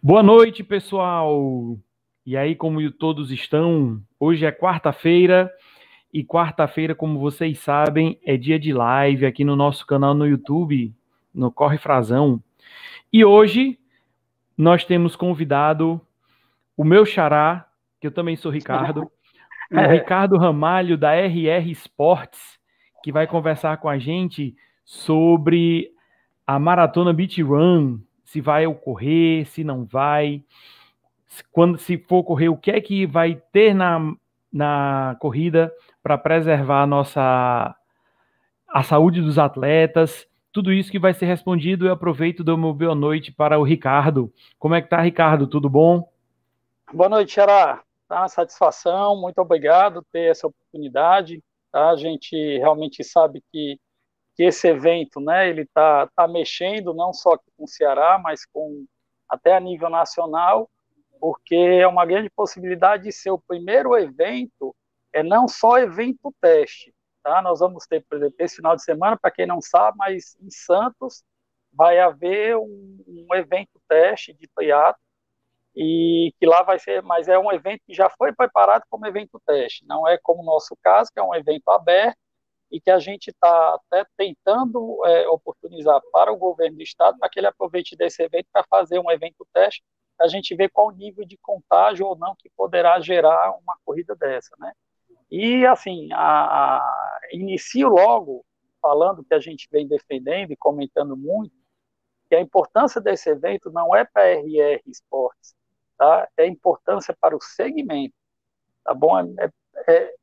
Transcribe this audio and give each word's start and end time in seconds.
Boa 0.00 0.22
noite, 0.22 0.62
pessoal. 0.62 1.76
E 2.24 2.36
aí, 2.36 2.54
como 2.54 2.88
todos 2.92 3.32
estão? 3.32 4.00
Hoje 4.18 4.46
é 4.46 4.52
quarta-feira 4.52 5.52
e 6.14 6.22
quarta-feira, 6.22 6.94
como 6.94 7.18
vocês 7.18 7.58
sabem, 7.58 8.16
é 8.24 8.36
dia 8.36 8.60
de 8.60 8.72
live 8.72 9.26
aqui 9.26 9.44
no 9.44 9.56
nosso 9.56 9.84
canal 9.84 10.14
no 10.14 10.24
YouTube, 10.24 10.94
no 11.34 11.50
Corre 11.50 11.78
Frazão. 11.78 12.40
E 13.12 13.24
hoje 13.24 13.76
nós 14.56 14.84
temos 14.84 15.16
convidado 15.16 16.00
o 16.76 16.84
meu 16.84 17.04
xará, 17.04 17.66
que 18.00 18.06
eu 18.06 18.12
também 18.12 18.36
sou 18.36 18.52
Ricardo, 18.52 19.00
o 19.72 19.80
Ricardo 19.90 20.36
Ramalho 20.36 20.96
da 20.96 21.16
RR 21.16 21.72
Sports, 21.72 22.56
que 23.02 23.10
vai 23.10 23.26
conversar 23.26 23.78
com 23.78 23.88
a 23.88 23.98
gente 23.98 24.54
sobre 24.84 25.90
a 26.46 26.56
Maratona 26.56 27.12
Beach 27.12 27.42
Run, 27.42 27.98
se 28.28 28.42
vai 28.42 28.66
ocorrer, 28.66 29.46
se 29.46 29.64
não 29.64 29.86
vai, 29.86 30.44
quando 31.50 31.78
se 31.78 31.96
for 31.96 32.18
ocorrer, 32.18 32.52
o 32.52 32.58
que 32.58 32.70
é 32.70 32.78
que 32.78 33.06
vai 33.06 33.40
ter 33.50 33.72
na, 33.72 34.14
na 34.52 35.16
corrida 35.18 35.72
para 36.02 36.18
preservar 36.18 36.82
a 36.82 36.86
nossa 36.86 37.74
a 38.68 38.82
saúde 38.82 39.22
dos 39.22 39.38
atletas, 39.38 40.28
tudo 40.52 40.70
isso 40.70 40.90
que 40.90 40.98
vai 40.98 41.14
ser 41.14 41.24
respondido. 41.24 41.86
Eu 41.86 41.92
aproveito 41.92 42.44
do 42.44 42.58
meu 42.58 42.74
boa 42.74 42.94
noite 42.94 43.32
para 43.32 43.58
o 43.58 43.62
Ricardo. 43.62 44.30
Como 44.58 44.74
é 44.74 44.82
que 44.82 44.90
tá, 44.90 45.00
Ricardo? 45.00 45.46
Tudo 45.46 45.70
bom? 45.70 46.06
Boa 46.92 47.08
noite, 47.08 47.32
Xará. 47.32 47.82
Tá 48.06 48.20
uma 48.20 48.28
satisfação, 48.28 49.18
muito 49.18 49.38
obrigado 49.38 50.02
por 50.02 50.10
ter 50.12 50.30
essa 50.30 50.46
oportunidade. 50.46 51.42
Tá? 51.72 51.88
A 51.88 51.96
gente 51.96 52.36
realmente 52.58 53.02
sabe 53.02 53.42
que, 53.50 53.80
que 54.38 54.44
esse 54.44 54.68
evento, 54.68 55.20
né, 55.20 55.48
ele 55.48 55.66
tá, 55.66 56.06
tá 56.14 56.28
mexendo 56.28 56.94
não 56.94 57.12
só 57.12 57.36
com 57.36 57.64
o 57.64 57.66
Ceará, 57.66 58.20
mas 58.22 58.46
com 58.46 58.86
até 59.28 59.52
a 59.52 59.58
nível 59.58 59.90
nacional, 59.90 60.70
porque 61.20 61.56
é 61.56 61.88
uma 61.88 62.06
grande 62.06 62.30
possibilidade 62.30 63.02
de 63.02 63.12
ser 63.12 63.32
o 63.32 63.40
primeiro 63.40 63.98
evento, 63.98 64.72
é 65.12 65.24
não 65.24 65.48
só 65.48 65.76
evento 65.78 66.32
teste, 66.40 66.94
tá? 67.20 67.42
Nós 67.42 67.58
vamos 67.58 67.84
ter, 67.88 68.04
por 68.08 68.16
exemplo, 68.16 68.36
esse 68.38 68.54
final 68.54 68.76
de 68.76 68.84
semana, 68.84 69.18
para 69.20 69.32
quem 69.32 69.44
não 69.44 69.60
sabe, 69.60 69.98
mas 69.98 70.36
em 70.40 70.50
Santos 70.50 71.24
vai 71.72 71.98
haver 71.98 72.56
um, 72.56 73.04
um 73.08 73.34
evento 73.34 73.80
teste 73.88 74.32
de 74.34 74.46
triatlo 74.54 75.02
e 75.74 76.32
que 76.38 76.46
lá 76.46 76.62
vai 76.62 76.78
ser, 76.78 77.02
mas 77.02 77.26
é 77.26 77.36
um 77.36 77.50
evento 77.50 77.82
que 77.84 77.92
já 77.92 78.08
foi 78.08 78.32
preparado 78.32 78.84
como 78.88 79.04
evento 79.04 79.42
teste, 79.44 79.84
não 79.84 80.06
é 80.06 80.16
como 80.22 80.42
o 80.42 80.46
nosso 80.46 80.76
caso, 80.80 81.10
que 81.12 81.18
é 81.18 81.22
um 81.24 81.34
evento 81.34 81.68
aberto 81.70 82.27
e 82.70 82.80
que 82.80 82.90
a 82.90 82.98
gente 82.98 83.28
está 83.28 83.74
até 83.74 84.06
tentando 84.16 85.04
é, 85.06 85.28
oportunizar 85.28 86.00
para 86.12 86.32
o 86.32 86.36
governo 86.36 86.76
do 86.76 86.82
estado 86.82 87.18
para 87.18 87.28
que 87.28 87.40
ele 87.40 87.46
aproveite 87.46 87.96
desse 87.96 88.22
evento 88.22 88.46
para 88.52 88.64
fazer 88.68 88.98
um 88.98 89.10
evento 89.10 89.46
teste, 89.52 89.82
a 90.20 90.26
gente 90.26 90.54
ver 90.54 90.68
qual 90.70 90.88
o 90.88 90.92
nível 90.92 91.24
de 91.24 91.38
contágio 91.38 92.06
ou 92.06 92.16
não 92.16 92.34
que 92.36 92.50
poderá 92.56 93.00
gerar 93.00 93.52
uma 93.58 93.76
corrida 93.84 94.14
dessa, 94.16 94.54
né? 94.58 94.72
E 95.30 95.64
assim, 95.66 96.08
a, 96.12 96.76
a, 96.76 97.20
inicio 97.32 97.88
logo 97.88 98.44
falando 98.80 99.24
que 99.24 99.34
a 99.34 99.40
gente 99.40 99.68
vem 99.70 99.86
defendendo 99.86 100.50
e 100.50 100.56
comentando 100.56 101.16
muito 101.16 101.52
que 102.28 102.34
a 102.34 102.40
importância 102.40 103.00
desse 103.00 103.30
evento 103.30 103.70
não 103.70 103.94
é 103.94 104.04
para 104.04 104.22
a 104.22 104.26
RR 104.26 104.82
Esportes, 104.86 105.54
tá? 105.96 106.28
é 106.36 106.46
importância 106.46 107.16
para 107.18 107.36
o 107.36 107.40
segmento. 107.40 108.14
Tá 108.84 108.94
bom? 108.94 109.18
É, 109.18 109.50
é, 109.88 110.14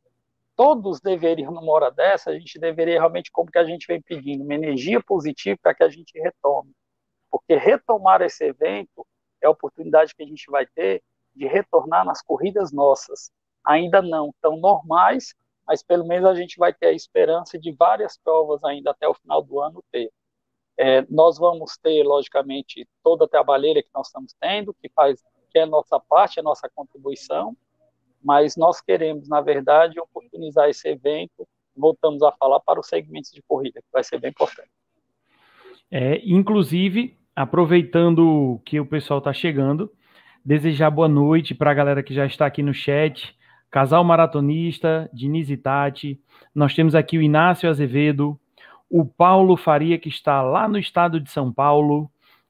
todos 0.55 1.01
deveriam, 1.01 1.51
numa 1.51 1.71
hora 1.71 1.91
dessa, 1.91 2.31
a 2.31 2.39
gente 2.39 2.57
deveria 2.59 2.99
realmente, 2.99 3.31
como 3.31 3.51
que 3.51 3.57
a 3.57 3.65
gente 3.65 3.85
vem 3.87 4.01
pedindo, 4.01 4.43
uma 4.43 4.53
energia 4.53 5.01
positiva 5.01 5.57
para 5.61 5.75
que 5.75 5.83
a 5.83 5.89
gente 5.89 6.17
retome. 6.19 6.71
Porque 7.29 7.55
retomar 7.55 8.21
esse 8.21 8.45
evento 8.45 9.05
é 9.41 9.47
a 9.47 9.49
oportunidade 9.49 10.15
que 10.15 10.23
a 10.23 10.25
gente 10.25 10.49
vai 10.49 10.65
ter 10.65 11.03
de 11.35 11.45
retornar 11.45 12.05
nas 12.05 12.21
corridas 12.21 12.71
nossas. 12.71 13.29
Ainda 13.65 14.01
não 14.01 14.33
tão 14.41 14.57
normais, 14.57 15.35
mas 15.67 15.83
pelo 15.83 16.05
menos 16.05 16.29
a 16.29 16.35
gente 16.35 16.57
vai 16.57 16.73
ter 16.73 16.87
a 16.87 16.93
esperança 16.93 17.59
de 17.59 17.71
várias 17.71 18.17
provas 18.17 18.63
ainda 18.63 18.91
até 18.91 19.07
o 19.07 19.13
final 19.13 19.41
do 19.41 19.59
ano 19.59 19.83
ter. 19.91 20.11
É, 20.77 21.01
nós 21.09 21.37
vamos 21.37 21.77
ter, 21.77 22.03
logicamente, 22.03 22.87
toda 23.03 23.25
a 23.25 23.29
trabalheira 23.29 23.81
que 23.81 23.89
nós 23.93 24.07
estamos 24.07 24.33
tendo, 24.39 24.73
que 24.73 24.89
faz 24.89 25.21
que 25.49 25.59
é 25.59 25.61
a 25.61 25.65
nossa 25.65 25.97
parte, 26.01 26.37
a 26.37 26.43
nossa 26.43 26.69
contribuição, 26.69 27.55
mas 28.25 28.57
nós 28.57 28.81
queremos, 28.81 29.29
na 29.29 29.39
verdade, 29.39 29.99
oportunizar 29.99 30.67
esse 30.67 30.89
evento, 30.89 31.47
voltamos 31.77 32.23
a 32.23 32.31
falar, 32.31 32.59
para 32.59 32.79
os 32.79 32.87
segmentos 32.87 33.29
de 33.29 33.43
corrida, 33.47 33.79
que 33.79 33.87
vai 33.93 34.03
ser 34.03 34.19
bem 34.19 34.31
importante. 34.31 34.69
É, 35.91 36.19
inclusive, 36.25 37.15
aproveitando 37.35 38.59
que 38.65 38.79
o 38.79 38.85
pessoal 38.85 39.19
está 39.19 39.31
chegando, 39.31 39.91
desejar 40.43 40.89
boa 40.89 41.07
noite 41.07 41.53
para 41.53 41.69
a 41.69 41.73
galera 41.75 42.01
que 42.01 42.15
já 42.15 42.25
está 42.25 42.47
aqui 42.47 42.63
no 42.63 42.73
chat, 42.73 43.37
Casal 43.69 44.03
Maratonista, 44.03 45.07
Diniz 45.13 45.51
e 45.51 45.57
Tati, 45.57 46.19
nós 46.53 46.73
temos 46.73 46.95
aqui 46.95 47.19
o 47.19 47.21
Inácio 47.21 47.69
Azevedo, 47.69 48.39
o 48.89 49.05
Paulo 49.05 49.55
Faria, 49.55 49.99
que 49.99 50.09
está 50.09 50.41
lá 50.41 50.67
no 50.67 50.79
estado 50.79 51.19
de 51.19 51.29
São 51.29 51.53
Paulo, 51.53 52.09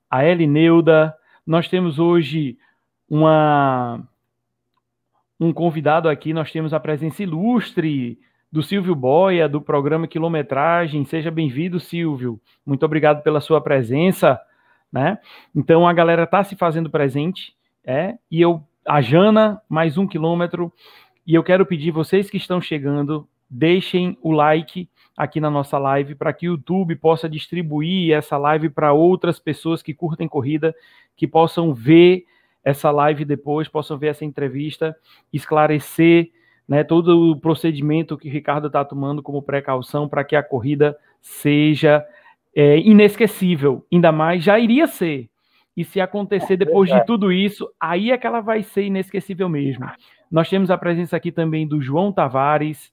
a 0.10 0.24
Elineuda, 0.24 1.14
nós 1.46 1.68
temos 1.68 2.00
hoje 2.00 2.58
uma 3.10 4.08
um 5.40 5.52
convidado 5.52 6.08
aqui, 6.08 6.34
nós 6.34 6.52
temos 6.52 6.74
a 6.74 6.80
presença 6.80 7.24
ilustre 7.24 8.18
do 8.52 8.64
Silvio 8.64 8.96
Boia, 8.96 9.50
do 9.50 9.60
programa 9.60 10.08
Quilometragem. 10.08 11.04
Seja 11.04 11.30
bem-vindo, 11.30 11.80
Silvio. 11.80 12.40
Muito 12.66 12.86
obrigado 12.86 13.22
pela 13.22 13.42
sua 13.42 13.60
presença, 13.60 14.40
né? 14.92 15.18
Então 15.54 15.86
a 15.86 15.92
galera 15.92 16.24
está 16.24 16.44
se 16.44 16.56
fazendo 16.56 16.90
presente, 16.90 17.54
é, 17.84 18.16
e 18.32 18.42
eu, 18.42 18.64
a 18.88 19.02
Jana, 19.02 19.62
mais 19.68 19.98
um 19.98 20.08
quilômetro, 20.08 20.72
e 21.28 21.36
eu 21.36 21.44
quero 21.44 21.66
pedir 21.66 21.92
vocês 21.92 22.30
que 22.30 22.38
estão 22.38 22.62
chegando, 22.62 23.28
deixem 23.50 24.18
o 24.22 24.32
like 24.32 24.90
aqui 25.18 25.40
na 25.40 25.50
nossa 25.50 25.78
live 25.78 26.16
para 26.16 26.32
que 26.32 26.48
o 26.48 26.54
YouTube 26.54 26.96
possa 26.96 27.28
distribuir 27.28 28.14
essa 28.14 28.38
live 28.38 28.70
para 28.70 28.94
outras 28.94 29.40
pessoas 29.40 29.82
que 29.82 29.94
curtem 29.94 30.28
corrida, 30.28 30.74
que 31.16 31.28
possam 31.28 31.74
ver 31.74 32.26
essa 32.66 32.90
live 32.90 33.24
depois, 33.24 33.68
possam 33.68 33.96
ver 33.96 34.08
essa 34.08 34.26
entrevista, 34.26 34.98
esclarecer 35.32 36.32
né, 36.68 36.84
todo 36.84 37.32
o 37.32 37.40
procedimento 37.40 38.18
que 38.18 38.28
o 38.28 38.32
Ricardo 38.32 38.68
está 38.68 38.84
tomando 38.84 39.22
como 39.22 39.42
precaução 39.44 40.10
para 40.10 40.24
que 40.24 40.36
a 40.36 40.42
corrida 40.42 40.98
seja 41.22 42.04
é, 42.56 42.80
inesquecível. 42.80 43.86
Ainda 43.94 44.12
mais 44.12 44.44
já 44.44 44.58
iria 44.60 44.88
ser. 44.88 45.30
E 45.78 45.84
se 45.84 46.02
acontecer 46.02 46.58
depois 46.58 46.90
de 46.90 47.06
tudo 47.06 47.32
isso, 47.32 47.70
aí 47.80 48.10
é 48.10 48.18
que 48.18 48.26
ela 48.26 48.40
vai 48.42 48.64
ser 48.64 48.86
inesquecível 48.86 49.48
mesmo. 49.48 49.86
Nós 50.32 50.50
temos 50.50 50.72
a 50.72 50.78
presença 50.78 51.18
aqui 51.18 51.32
também 51.32 51.68
do 51.68 51.82
João 51.82 52.12
Tavares, 52.12 52.92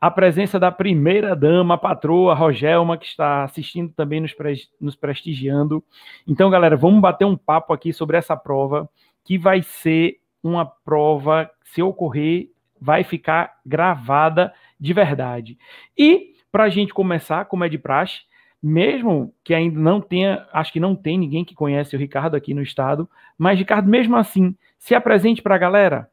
a 0.00 0.10
presença 0.10 0.58
da 0.60 0.70
primeira 0.70 1.34
dama, 1.34 1.74
a 1.74 1.78
patroa 1.78 2.34
Rogelma, 2.34 2.96
que 2.96 3.06
está 3.06 3.44
assistindo 3.44 3.92
também, 3.92 4.20
nos, 4.20 4.32
pre 4.32 4.54
nos 4.80 4.94
prestigiando. 4.94 5.82
Então, 6.26 6.48
galera, 6.50 6.76
vamos 6.76 7.00
bater 7.00 7.24
um 7.24 7.36
papo 7.36 7.72
aqui 7.72 7.92
sobre 7.92 8.16
essa 8.16 8.36
prova, 8.36 8.88
que 9.24 9.36
vai 9.36 9.62
ser 9.62 10.20
uma 10.42 10.64
prova, 10.64 11.50
se 11.64 11.82
ocorrer, 11.82 12.48
vai 12.80 13.02
ficar 13.02 13.58
gravada 13.66 14.54
de 14.78 14.92
verdade. 14.92 15.58
E, 15.96 16.34
para 16.52 16.64
a 16.64 16.68
gente 16.68 16.94
começar, 16.94 17.46
como 17.46 17.64
é 17.64 17.68
de 17.68 17.76
praxe, 17.76 18.20
mesmo 18.62 19.34
que 19.42 19.52
ainda 19.52 19.78
não 19.78 20.00
tenha, 20.00 20.46
acho 20.52 20.72
que 20.72 20.80
não 20.80 20.94
tem 20.94 21.18
ninguém 21.18 21.44
que 21.44 21.54
conhece 21.54 21.96
o 21.96 21.98
Ricardo 21.98 22.36
aqui 22.36 22.54
no 22.54 22.62
estado, 22.62 23.10
mas, 23.36 23.58
Ricardo, 23.58 23.88
mesmo 23.88 24.16
assim, 24.16 24.56
se 24.78 24.94
apresente 24.94 25.42
para 25.42 25.56
a 25.56 25.58
galera. 25.58 26.08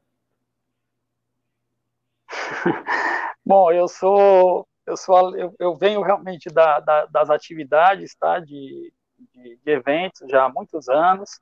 Bom, 3.46 3.72
eu 3.72 3.88
sou, 3.88 4.68
eu 4.88 4.98
sou, 4.98 5.38
eu, 5.38 5.56
eu 5.60 5.76
venho 5.76 6.02
realmente 6.02 6.50
da, 6.50 6.80
da, 6.80 7.06
das 7.06 7.30
atividades, 7.30 8.16
tá, 8.16 8.40
de, 8.40 8.92
de, 9.36 9.58
de, 9.58 9.72
eventos 9.72 10.28
já 10.30 10.46
há 10.46 10.50
muitos 10.50 10.90
anos. 10.90 11.40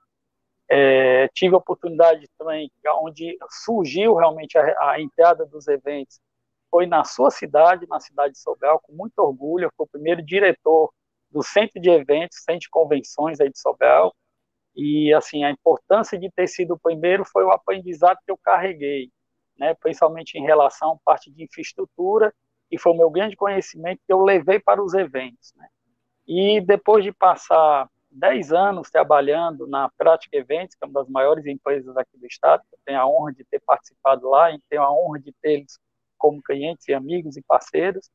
É, 0.70 1.28
tive 1.30 1.56
a 1.56 1.60
oportunidade 1.60 2.28
também, 2.38 2.72
onde 3.02 3.38
surgiu 3.50 4.16
realmente 4.16 4.58
a, 4.58 4.92
a, 4.92 5.02
entrada 5.02 5.46
dos 5.46 5.68
eventos, 5.68 6.20
foi 6.70 6.86
na 6.88 7.06
sua 7.06 7.32
cidade, 7.32 7.88
na 7.88 8.00
cidade 8.00 8.34
de 8.34 8.40
Sobral, 8.40 8.82
com 8.82 8.94
muito 8.94 9.20
orgulho. 9.20 9.66
Eu 9.66 9.72
fui 9.78 9.86
o 9.86 9.90
primeiro 9.90 10.22
diretor 10.24 10.92
do 11.32 11.44
centro 11.44 11.80
de 11.82 11.90
eventos, 11.90 12.44
centro 12.44 12.62
de 12.62 12.70
convenções 12.70 13.40
aí 13.40 13.50
de 13.50 13.60
Sobral. 13.60 14.14
E 14.76 15.14
assim, 15.14 15.44
a 15.46 15.52
importância 15.52 16.20
de 16.20 16.30
ter 16.32 16.48
sido 16.48 16.74
o 16.76 16.80
primeiro 16.80 17.24
foi 17.26 17.44
o 17.46 17.52
aprendizado 17.52 18.18
que 18.26 18.32
eu 18.32 18.38
carreguei 18.38 19.10
né, 19.64 19.74
principalmente 19.76 20.38
em 20.38 20.44
relação 20.44 20.92
à 20.92 20.98
parte 21.06 21.32
de 21.32 21.42
infraestrutura, 21.42 22.34
e 22.70 22.78
foi 22.78 22.92
o 22.92 22.98
meu 22.98 23.10
grande 23.10 23.36
conhecimento 23.36 24.02
que 24.06 24.12
eu 24.12 24.22
levei 24.22 24.60
para 24.60 24.84
os 24.84 24.94
eventos. 24.94 25.54
Né. 25.56 25.68
E 26.28 26.60
depois 26.60 27.04
de 27.04 27.14
passar 27.14 27.88
10 28.12 28.52
anos 28.52 28.92
trabalhando 28.92 29.66
na 29.66 29.90
Prática 29.98 30.36
Eventos, 30.36 30.76
que 30.76 30.84
é 30.84 30.88
uma 30.88 31.02
das 31.02 31.10
maiores 31.10 31.46
empresas 31.46 31.96
aqui 31.96 32.18
do 32.18 32.28
estado, 32.28 32.62
eu 32.74 32.80
tenho 32.86 33.00
a 33.00 33.08
honra 33.08 33.32
de 33.32 33.46
ter 33.46 33.62
participado 33.62 34.30
lá 34.30 34.52
e 34.52 34.60
tenho 34.70 34.82
a 34.82 34.92
honra 34.92 35.20
de 35.20 35.34
tê-los 35.42 35.80
como 36.18 36.44
clientes 36.44 36.86
e 36.90 36.94
amigos 36.94 37.38
e 37.38 37.42
parceiros, 37.42 38.10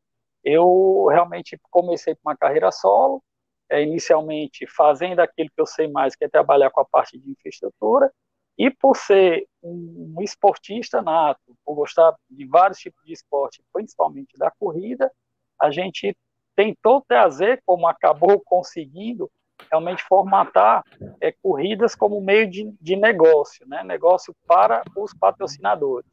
eu 0.44 1.06
realmente 1.10 1.58
comecei 1.70 2.14
com 2.14 2.28
uma 2.28 2.36
carreira 2.36 2.70
solo 2.70 3.22
é, 3.70 3.82
inicialmente 3.82 4.66
fazendo 4.66 5.20
aquilo 5.20 5.50
que 5.54 5.60
eu 5.60 5.66
sei 5.66 5.88
mais, 5.88 6.14
que 6.14 6.24
é 6.24 6.28
trabalhar 6.28 6.70
com 6.70 6.80
a 6.80 6.84
parte 6.84 7.18
de 7.18 7.30
infraestrutura, 7.30 8.12
e 8.58 8.70
por 8.70 8.96
ser 8.96 9.46
um, 9.62 10.16
esportista 10.20 11.00
nato, 11.00 11.56
por 11.64 11.76
gostar 11.76 12.14
de 12.28 12.44
vários 12.44 12.78
tipos 12.78 13.04
de 13.04 13.12
esporte, 13.12 13.62
principalmente 13.72 14.36
da 14.36 14.50
corrida, 14.50 15.10
a 15.60 15.70
gente 15.70 16.16
tentou 16.56 17.00
trazer, 17.06 17.62
como 17.64 17.86
acabou 17.86 18.40
conseguindo, 18.44 19.30
realmente 19.70 20.02
formatar 20.04 20.82
é, 21.20 21.32
corridas 21.32 21.94
como 21.94 22.20
meio 22.20 22.48
de, 22.48 22.72
de 22.80 22.96
negócio, 22.96 23.66
né? 23.68 23.82
negócio 23.84 24.34
para 24.46 24.82
os 24.96 25.12
patrocinadores. 25.14 26.10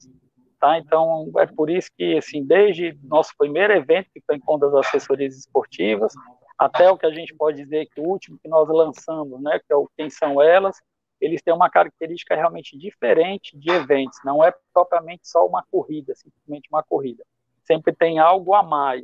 Tá? 0.60 0.78
Então, 0.80 1.32
é 1.38 1.46
por 1.46 1.70
isso 1.70 1.90
que, 1.96 2.18
assim, 2.18 2.44
desde 2.44 2.98
nosso 3.04 3.32
primeiro 3.38 3.74
evento, 3.74 4.10
que 4.14 4.22
foi 4.26 4.38
em 4.38 4.60
das 4.60 4.74
assessorias 4.74 5.38
esportivas, 5.38 6.14
até 6.58 6.90
o 6.90 6.98
que 6.98 7.06
a 7.06 7.12
gente 7.12 7.36
pode 7.36 7.58
dizer 7.58 7.88
que 7.88 8.02
o 8.02 8.06
último 8.06 8.40
que 8.42 8.48
nós 8.48 8.68
lançamos, 8.68 9.42
né, 9.42 9.60
que 9.60 9.72
é 9.72 9.76
o 9.76 9.90
Quem 9.96 10.10
São 10.10 10.42
Elas, 10.42 10.82
eles 11.26 11.42
têm 11.42 11.54
uma 11.54 11.70
característica 11.70 12.36
realmente 12.36 12.78
diferente 12.78 13.58
de 13.58 13.72
eventos, 13.72 14.20
não 14.24 14.44
é 14.44 14.54
propriamente 14.74 15.28
só 15.28 15.46
uma 15.46 15.64
corrida, 15.72 16.14
simplesmente 16.16 16.70
uma 16.72 16.84
corrida. 16.84 17.24
Sempre 17.64 17.94
tem 17.94 18.20
algo 18.20 18.54
a 18.54 18.62
mais, 18.62 19.04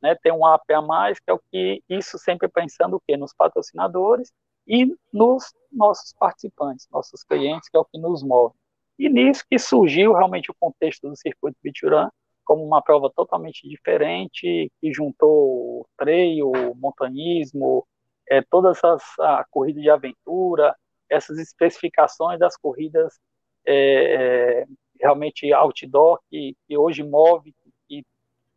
né? 0.00 0.16
Tem 0.22 0.32
um 0.32 0.46
app 0.46 0.72
a 0.72 0.80
mais, 0.80 1.20
que 1.20 1.30
é 1.30 1.32
o 1.34 1.40
que 1.50 1.82
isso 1.88 2.18
sempre 2.18 2.48
pensando 2.48 2.96
o 2.96 3.02
quê? 3.06 3.16
Nos 3.16 3.34
patrocinadores 3.34 4.32
e 4.66 4.96
nos 5.12 5.54
nossos 5.70 6.14
participantes, 6.14 6.88
nossos 6.90 7.22
clientes, 7.22 7.68
que 7.68 7.76
é 7.76 7.80
o 7.80 7.84
que 7.84 7.98
nos 7.98 8.22
move. 8.22 8.54
E 8.98 9.08
nisso 9.08 9.44
que 9.48 9.58
surgiu 9.58 10.14
realmente 10.14 10.50
o 10.50 10.56
contexto 10.58 11.08
do 11.08 11.16
circuito 11.16 11.58
Biturã, 11.62 12.08
como 12.44 12.64
uma 12.64 12.82
prova 12.82 13.10
totalmente 13.14 13.68
diferente, 13.68 14.72
que 14.80 14.92
juntou 14.92 15.80
o 15.82 15.86
trail, 15.98 16.50
o 16.50 16.74
montanismo, 16.74 17.86
é, 18.28 18.42
todas 18.42 18.82
as 18.82 19.02
a 19.20 19.44
corrida 19.50 19.80
de 19.80 19.90
aventura, 19.90 20.74
essas 21.10 21.38
especificações 21.38 22.38
das 22.38 22.56
corridas 22.56 23.18
é, 23.66 24.62
é, 24.62 24.66
realmente 25.00 25.52
outdoor, 25.52 26.18
que, 26.30 26.56
que 26.66 26.76
hoje 26.76 27.02
move 27.02 27.54
e, 27.90 28.04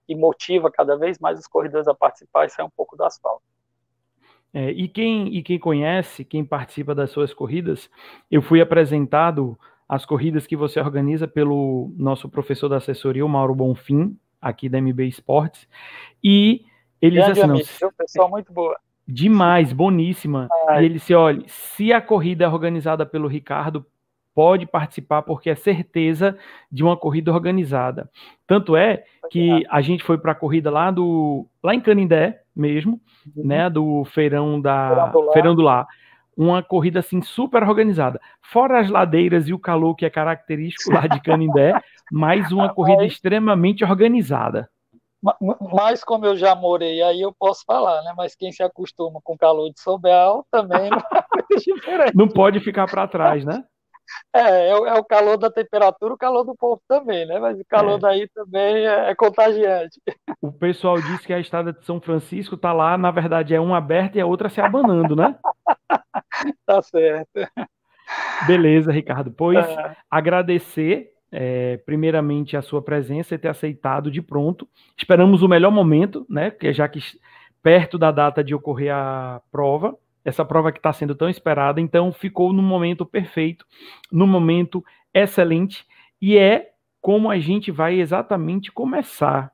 e 0.08 0.16
motiva 0.16 0.72
cada 0.72 0.98
vez 0.98 1.20
mais 1.20 1.40
os 1.40 1.48
corredores 1.48 1.88
a 1.88 1.94
participar 1.94 2.46
e 2.46 2.50
sair 2.50 2.66
um 2.66 2.70
pouco 2.70 2.96
do 2.96 3.04
asfalto. 3.04 3.44
É, 4.54 4.70
e, 4.72 4.88
quem, 4.88 5.34
e 5.34 5.42
quem 5.42 5.58
conhece, 5.58 6.26
quem 6.26 6.44
participa 6.44 6.94
das 6.94 7.10
suas 7.10 7.34
corridas, 7.34 7.90
eu 8.30 8.42
fui 8.42 8.60
apresentado 8.60 9.58
as 9.88 10.06
corridas 10.06 10.46
que 10.46 10.56
você 10.56 10.80
organiza 10.80 11.28
pelo 11.28 11.94
nosso 11.98 12.30
professor 12.30 12.68
da 12.68 12.78
assessoria, 12.78 13.26
o 13.26 13.30
Mauro 13.30 13.56
Bonfim, 13.56 14.18
aqui 14.42 14.68
da 14.68 14.80
MB 14.80 15.08
Esportes, 15.08 15.68
e 16.24 16.66
eles 17.02 17.24
Grande 17.24 17.40
assim, 17.40 17.50
amigo, 17.50 17.70
não, 17.82 17.94
pessoal 17.94 18.30
muito 18.30 18.54
boa. 18.54 18.78
Demais, 19.12 19.74
boníssima. 19.74 20.48
Ai. 20.70 20.84
E 20.84 20.86
ele 20.86 21.00
se 21.00 21.14
olha, 21.14 21.44
se 21.48 21.92
a 21.92 22.02
corrida 22.02 22.46
é 22.46 22.48
organizada 22.48 23.06
pelo 23.06 23.28
Ricardo, 23.28 23.86
pode 24.34 24.66
participar 24.66 25.22
porque 25.22 25.50
é 25.50 25.56
certeza 25.56 26.38
de 26.72 26.84
uma 26.84 26.96
corrida 26.96 27.32
organizada. 27.34 28.10
Tanto 28.48 28.76
é 28.76 29.04
que 29.30 29.66
a 29.70 29.82
gente 29.82 30.04
foi 30.04 30.18
para 30.18 30.32
a 30.32 30.36
corrida 30.36 30.72
lá 30.72 30.90
do 30.92 31.46
lá 31.62 31.76
em 31.76 31.82
Canindé 31.82 32.42
mesmo, 32.56 33.02
uhum. 33.36 33.46
né, 33.46 33.70
do 33.70 34.06
feirão 34.06 34.60
da 34.62 35.12
Feirão 35.34 35.56
do 35.56 35.62
Lar 35.62 35.88
uma 36.36 36.64
corrida 36.64 37.00
assim 37.00 37.22
super 37.22 37.64
organizada. 37.64 38.20
Fora 38.42 38.80
as 38.80 38.90
ladeiras 38.90 39.48
e 39.48 39.54
o 39.54 39.60
calor 39.60 39.96
que 39.96 40.06
é 40.06 40.10
característico 40.10 40.92
lá 40.92 41.06
de 41.06 41.22
Canindé, 41.22 41.74
mais 42.12 42.52
uma 42.52 42.74
corrida 42.74 43.06
extremamente 43.06 43.84
organizada. 43.84 44.70
Mas 45.74 46.04
como 46.04 46.26
eu 46.26 46.36
já 46.36 46.56
morei 46.56 47.02
aí, 47.02 47.22
eu 47.22 47.32
posso 47.32 47.64
falar, 47.66 48.02
né? 48.04 48.14
Mas 48.18 48.36
quem 48.36 48.52
se 48.52 48.64
acostuma 48.64 49.20
com 49.24 49.34
o 49.34 49.38
calor 49.38 49.72
de 49.72 49.80
Sobral 49.80 50.46
também 50.52 50.90
não 50.90 50.98
é 51.52 51.56
diferente. 51.58 52.16
Não 52.16 52.28
pode 52.28 52.60
ficar 52.60 52.88
para 52.88 53.08
trás, 53.08 53.46
né? 53.46 53.64
É, 54.34 54.42
é, 54.42 54.70
é, 54.72 54.94
o 54.96 55.06
calor 55.06 55.38
da 55.38 55.50
temperatura, 55.50 56.14
o 56.14 56.18
calor 56.18 56.44
do 56.44 56.54
povo 56.54 56.82
também, 56.86 57.26
né? 57.26 57.40
Mas 57.40 57.58
o 57.58 57.66
calor 57.66 57.98
é. 57.98 58.00
daí 58.00 58.28
também 58.30 58.86
é, 58.86 59.10
é, 59.10 59.16
contagiante. 59.16 60.02
O 60.42 60.52
pessoal 60.52 61.00
diz 61.02 61.26
que 61.26 61.34
a 61.34 61.40
estrada 61.40 61.72
de 61.72 61.86
São 61.86 62.02
Francisco 62.02 62.58
tá 62.58 62.74
lá, 62.74 62.98
na 62.98 63.10
verdade 63.10 63.56
é 63.56 63.60
uma 63.60 63.78
aberta 63.78 64.18
e 64.18 64.22
a 64.22 64.26
outra 64.26 64.50
se 64.50 64.60
abanando, 64.60 65.16
né? 65.16 65.38
tá 66.66 66.82
certo. 66.82 67.40
Beleza, 68.46 68.92
Ricardo. 68.92 69.32
Pois 69.32 69.66
é. 69.66 69.96
agradecer 70.10 71.11
é, 71.32 71.78
primeiramente 71.78 72.58
a 72.58 72.62
sua 72.62 72.82
presença 72.82 73.34
e 73.34 73.38
ter 73.38 73.48
aceitado 73.48 74.12
de 74.12 74.22
pronto. 74.22 74.68
Esperamos 74.98 75.42
o 75.42 75.48
melhor 75.48 75.72
momento, 75.72 76.26
né? 76.30 76.52
Que 76.52 76.74
já 76.74 76.88
que 76.88 77.00
perto 77.64 77.98
da 77.98 78.12
data 78.12 78.44
de 78.44 78.54
ocorrer 78.54 78.94
a 78.94 79.42
prova, 79.52 79.96
essa 80.26 80.44
prova 80.44 80.72
que 80.72 80.80
está 80.80 80.92
sendo 80.92 81.16
tão 81.16 81.30
esperada, 81.30 81.80
então 81.80 82.12
ficou 82.12 82.52
no 82.52 82.62
momento 82.62 83.06
perfeito, 83.06 83.66
no 84.12 84.28
momento 84.28 84.84
excelente, 85.14 85.86
e 86.22 86.38
é 86.38 86.72
como 87.00 87.32
a 87.32 87.40
gente 87.40 87.72
vai 87.72 88.00
exatamente 88.00 88.72
começar. 88.72 89.52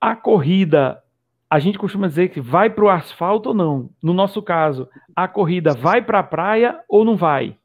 A 0.00 0.14
corrida 0.14 1.02
a 1.48 1.58
gente 1.58 1.78
costuma 1.78 2.08
dizer 2.08 2.28
que 2.28 2.40
vai 2.40 2.68
para 2.68 2.84
o 2.84 2.90
asfalto 2.90 3.50
ou 3.50 3.54
não. 3.54 3.90
No 4.02 4.12
nosso 4.12 4.42
caso, 4.42 4.88
a 5.14 5.28
corrida 5.28 5.72
vai 5.72 6.02
para 6.02 6.18
a 6.18 6.24
praia 6.24 6.80
ou 6.88 7.04
não 7.04 7.16
vai? 7.16 7.56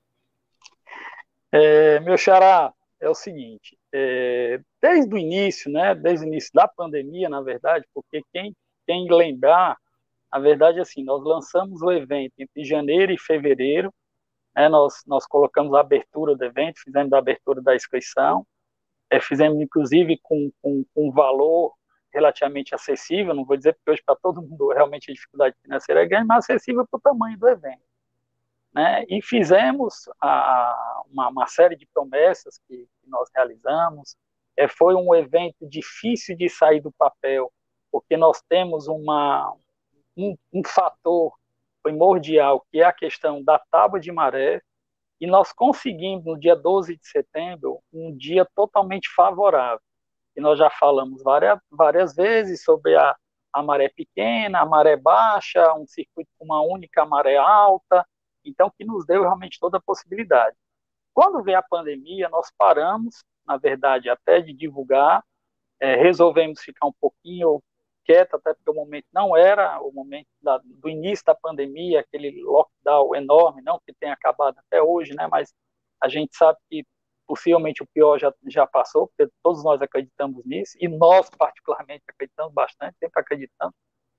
É, 1.51 1.99
meu 1.99 2.17
xará, 2.17 2.71
é 3.01 3.09
o 3.09 3.15
seguinte, 3.15 3.77
é, 3.91 4.61
desde 4.79 5.13
o 5.13 5.17
início, 5.17 5.71
né, 5.71 5.95
desde 5.95 6.25
o 6.25 6.27
início 6.27 6.51
da 6.53 6.67
pandemia, 6.67 7.27
na 7.27 7.41
verdade, 7.41 7.85
porque 7.93 8.21
quem, 8.31 8.55
quem 8.85 9.11
lembrar, 9.11 9.75
a 10.29 10.39
verdade 10.39 10.77
é 10.77 10.81
assim, 10.83 11.03
nós 11.03 11.23
lançamos 11.23 11.81
o 11.81 11.91
evento 11.91 12.33
entre 12.37 12.63
janeiro 12.63 13.11
e 13.11 13.17
fevereiro, 13.17 13.91
né, 14.55 14.69
nós, 14.69 15.01
nós 15.07 15.25
colocamos 15.25 15.73
a 15.73 15.79
abertura 15.79 16.35
do 16.35 16.45
evento, 16.45 16.79
fizemos 16.83 17.11
a 17.11 17.17
abertura 17.17 17.59
da 17.59 17.75
inscrição, 17.75 18.45
é, 19.09 19.19
fizemos 19.19 19.59
inclusive 19.59 20.19
com, 20.21 20.51
com, 20.61 20.85
com 20.93 21.11
valor 21.11 21.73
relativamente 22.13 22.75
acessível, 22.75 23.33
não 23.33 23.45
vou 23.45 23.57
dizer 23.57 23.73
porque 23.73 23.91
hoje 23.91 24.03
para 24.05 24.15
todo 24.15 24.41
mundo 24.41 24.69
realmente 24.69 25.09
a 25.09 25.13
dificuldade 25.13 25.55
financeira 25.61 26.03
é 26.03 26.05
grande, 26.05 26.27
mas 26.27 26.45
acessível 26.45 26.85
para 26.87 26.97
o 26.97 27.01
tamanho 27.01 27.37
do 27.37 27.47
evento. 27.47 27.90
Né? 28.73 29.03
E 29.09 29.21
fizemos 29.21 30.09
a, 30.21 31.03
uma, 31.11 31.29
uma, 31.29 31.47
série 31.47 31.75
de 31.75 31.85
promessas 31.93 32.59
que, 32.67 32.77
que 32.77 33.09
nós 33.09 33.29
realizamos. 33.35 34.15
É, 34.55 34.67
foi 34.67 34.95
um 34.95 35.13
evento 35.13 35.67
difícil 35.67 36.35
de 36.35 36.49
sair 36.49 36.81
do 36.81 36.91
papel, 36.91 37.51
porque 37.91 38.15
nós 38.15 38.41
temos 38.47 38.87
uma, 38.87 39.53
um, 40.15 40.37
um 40.53 40.61
fator 40.65 41.33
primordial, 41.83 42.65
que 42.71 42.79
é 42.79 42.85
a 42.85 42.93
questão 42.93 43.43
da 43.43 43.59
tábua 43.71 43.99
de 43.99 44.11
maré, 44.11 44.61
e 45.19 45.27
nós 45.27 45.51
conseguimos, 45.51 46.25
no 46.25 46.39
dia 46.39 46.55
12 46.55 46.95
de 46.97 47.07
setembro, 47.07 47.79
um 47.93 48.15
dia 48.15 48.47
totalmente 48.55 49.09
favorável 49.13 49.81
que 50.33 50.41
nós 50.41 50.57
já 50.57 50.69
falamos 50.69 51.21
várias, 51.23 51.59
várias 51.69 52.15
vezes 52.15 52.63
sobre 52.63 52.95
a, 52.95 53.15
a 53.53 53.63
maré 53.63 53.89
pequena, 53.89 54.61
a 54.61 54.65
maré 54.65 54.95
baixa, 54.95 55.73
um 55.73 55.85
circuito 55.85 56.29
com 56.37 56.45
uma 56.45 56.61
única 56.61 57.05
maré 57.05 57.37
alta, 57.37 58.05
então 58.45 58.71
que 58.77 58.85
nos 58.85 59.05
deu 59.05 59.21
realmente 59.21 59.59
toda 59.59 59.77
a 59.77 59.81
possibilidade. 59.81 60.55
Quando 61.13 61.43
veio 61.43 61.57
a 61.57 61.63
pandemia, 61.63 62.29
nós 62.29 62.51
paramos, 62.57 63.23
na 63.45 63.57
verdade, 63.57 64.09
até 64.09 64.39
de 64.39 64.53
divulgar, 64.53 65.23
é, 65.79 65.95
resolvemos 65.95 66.61
ficar 66.61 66.87
um 66.87 66.93
pouquinho 66.99 67.61
quieto, 68.05 68.35
até 68.35 68.53
porque 68.53 68.69
o 68.69 68.73
momento 68.73 69.05
não 69.13 69.35
era 69.35 69.79
o 69.81 69.91
momento 69.91 70.27
da, 70.41 70.59
do 70.63 70.89
início 70.89 71.25
da 71.25 71.35
pandemia, 71.35 71.99
aquele 71.99 72.41
lockdown 72.41 73.15
enorme, 73.15 73.61
não 73.61 73.79
que 73.85 73.93
tenha 73.93 74.13
acabado 74.13 74.57
até 74.59 74.81
hoje, 74.81 75.13
né, 75.15 75.27
mas 75.27 75.53
a 76.01 76.07
gente 76.07 76.35
sabe 76.35 76.57
que 76.69 76.85
possivelmente 77.27 77.81
o 77.81 77.87
pior 77.87 78.19
já, 78.19 78.33
já 78.47 78.67
passou, 78.67 79.07
porque 79.07 79.31
todos 79.41 79.63
nós 79.63 79.81
acreditamos 79.81 80.43
nisso, 80.45 80.77
e 80.79 80.87
nós, 80.87 81.29
particularmente, 81.29 82.03
acreditamos 82.07 82.53
bastante, 82.53 82.97
sempre 82.99 83.21
acreditamos, 83.21 83.73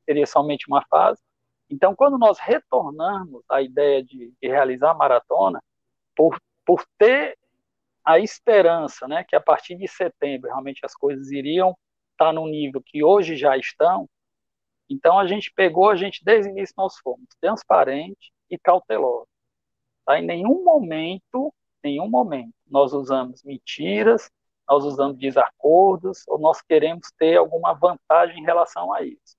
seria 0.05 0.27
somente 0.27 0.67
uma 0.69 0.85
fase. 0.87 1.21
Então, 1.73 1.97
quando 1.97 2.19
nós 2.19 2.39
retornamos 2.39 3.43
à 3.49 3.63
ideia 3.63 4.05
de, 4.05 4.31
de 4.39 4.47
realizar 4.47 4.91
a 4.91 4.95
maratona, 4.95 5.59
por, 6.15 6.39
por 6.67 6.85
ter 6.99 7.39
a 8.05 8.19
esperança 8.19 9.09
né, 9.09 9.25
que 9.25 9.35
a 9.35 9.41
partir 9.41 9.77
de 9.77 9.89
setembro 9.89 10.51
realmente 10.51 10.85
as 10.85 10.95
coisas 10.95 11.31
iriam 11.31 11.75
estar 12.11 12.31
no 12.31 12.47
nível 12.47 12.83
que 12.85 13.03
hoje 13.03 13.37
já 13.37 13.57
estão, 13.57 14.07
então 14.87 15.19
a 15.19 15.27
gente 15.27 15.51
pegou, 15.51 15.89
a 15.89 15.97
gente 15.97 16.23
desde 16.23 16.51
o 16.51 16.53
início 16.53 16.75
nós 16.77 16.99
fomos 16.99 17.27
transparente 17.41 18.31
e 18.51 18.59
cauteloso. 18.59 19.29
Tá? 20.05 20.19
Em 20.19 20.27
nenhum 20.27 20.63
momento 20.63 21.55
nenhum 21.83 22.09
momento 22.09 22.53
nós 22.67 22.93
usamos 22.93 23.43
mentiras, 23.43 24.31
nós 24.69 24.85
usamos 24.85 25.17
desacordos, 25.17 26.23
ou 26.29 26.39
nós 26.39 26.61
queremos 26.61 27.09
ter 27.19 27.39
alguma 27.39 27.73
vantagem 27.73 28.43
em 28.43 28.45
relação 28.45 28.93
a 28.93 29.03
isso. 29.03 29.37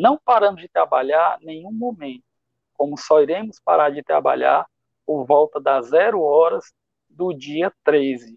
Não 0.00 0.16
paramos 0.16 0.62
de 0.62 0.66
trabalhar 0.66 1.38
nenhum 1.42 1.70
momento, 1.70 2.24
como 2.72 2.96
só 2.96 3.20
iremos 3.20 3.60
parar 3.60 3.90
de 3.90 4.02
trabalhar 4.02 4.66
por 5.04 5.26
volta 5.26 5.60
das 5.60 5.88
zero 5.88 6.22
horas 6.22 6.72
do 7.06 7.34
dia 7.34 7.70
13, 7.84 8.34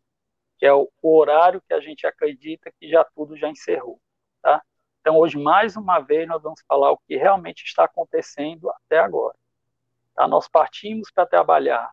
que 0.57 0.65
é 0.65 0.73
o 0.73 0.89
horário 1.01 1.63
que 1.65 1.73
a 1.73 1.79
gente 1.79 2.05
acredita 2.05 2.69
que 2.77 2.89
já 2.89 3.05
tudo 3.15 3.37
já 3.37 3.47
encerrou. 3.47 3.97
Tá? 4.41 4.61
Então, 4.99 5.17
hoje, 5.17 5.37
mais 5.37 5.77
uma 5.77 6.01
vez, 6.01 6.27
nós 6.27 6.43
vamos 6.43 6.61
falar 6.67 6.91
o 6.91 6.97
que 7.07 7.15
realmente 7.15 7.63
está 7.63 7.85
acontecendo 7.85 8.69
até 8.69 8.99
agora. 8.99 9.37
Tá? 10.15 10.27
Nós 10.27 10.49
partimos 10.49 11.09
para 11.11 11.25
trabalhar 11.25 11.89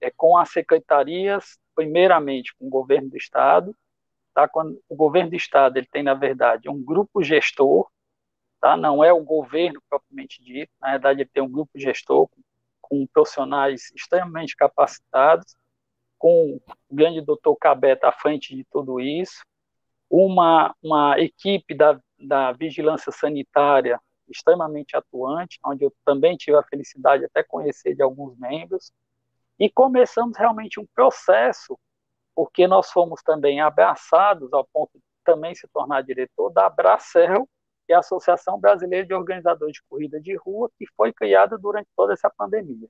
é, 0.00 0.10
com 0.10 0.36
as 0.36 0.50
secretarias, 0.50 1.56
primeiramente 1.72 2.52
com 2.56 2.66
o 2.66 2.68
governo 2.68 3.10
do 3.10 3.16
Estado. 3.16 3.76
Tá? 4.34 4.48
Quando 4.48 4.82
o 4.88 4.96
governo 4.96 5.30
do 5.30 5.36
Estado 5.36 5.76
ele 5.76 5.86
tem, 5.86 6.02
na 6.02 6.14
verdade, 6.14 6.68
um 6.68 6.84
grupo 6.84 7.22
gestor, 7.22 7.88
tá? 8.64 8.78
não 8.78 9.04
é 9.04 9.12
o 9.12 9.22
governo 9.22 9.78
propriamente 9.90 10.42
dito, 10.42 10.72
na 10.80 10.92
verdade, 10.92 11.20
ele 11.20 11.30
tem 11.30 11.42
um 11.42 11.50
grupo 11.50 11.78
gestor 11.78 12.30
com, 12.80 13.06
profissionais 13.06 13.90
extremamente 13.94 14.56
capacitados, 14.56 15.54
com 16.16 16.54
o 16.56 16.62
grande 16.90 17.20
doutor 17.20 17.56
Cabeta 17.56 18.08
à 18.08 18.12
frente 18.12 18.56
de 18.56 18.64
tudo 18.64 18.98
isso, 19.00 19.44
uma, 20.08 20.74
uma 20.82 21.20
equipe 21.20 21.74
da, 21.74 22.00
da 22.18 22.52
vigilância 22.52 23.12
sanitária 23.12 24.00
extremamente 24.26 24.96
atuante, 24.96 25.58
onde 25.62 25.84
eu 25.84 25.92
também 26.02 26.34
tive 26.34 26.56
a 26.56 26.62
felicidade 26.62 27.20
de 27.20 27.26
até 27.26 27.42
conhecer 27.42 27.94
de 27.94 28.02
alguns 28.02 28.34
membros, 28.38 28.90
e 29.58 29.68
começamos 29.68 30.38
realmente 30.38 30.80
um 30.80 30.86
processo, 30.94 31.78
porque 32.34 32.66
nós 32.66 32.90
fomos 32.90 33.22
também 33.22 33.60
abraçados 33.60 34.50
ao 34.54 34.66
ponto 34.72 34.92
de 34.94 35.04
também 35.22 35.54
se 35.54 35.68
tornar 35.68 36.02
diretor 36.02 36.50
da 36.50 36.66
Abracel, 36.66 37.46
que 37.86 37.92
é 37.92 37.96
a 37.96 38.00
Associação 38.00 38.58
Brasileira 38.58 39.06
de 39.06 39.14
Organizadores 39.14 39.74
de 39.74 39.82
Corrida 39.88 40.20
de 40.20 40.36
Rua, 40.36 40.70
que 40.78 40.86
foi 40.96 41.12
criada 41.12 41.58
durante 41.58 41.88
toda 41.96 42.12
essa 42.12 42.30
pandemia. 42.30 42.88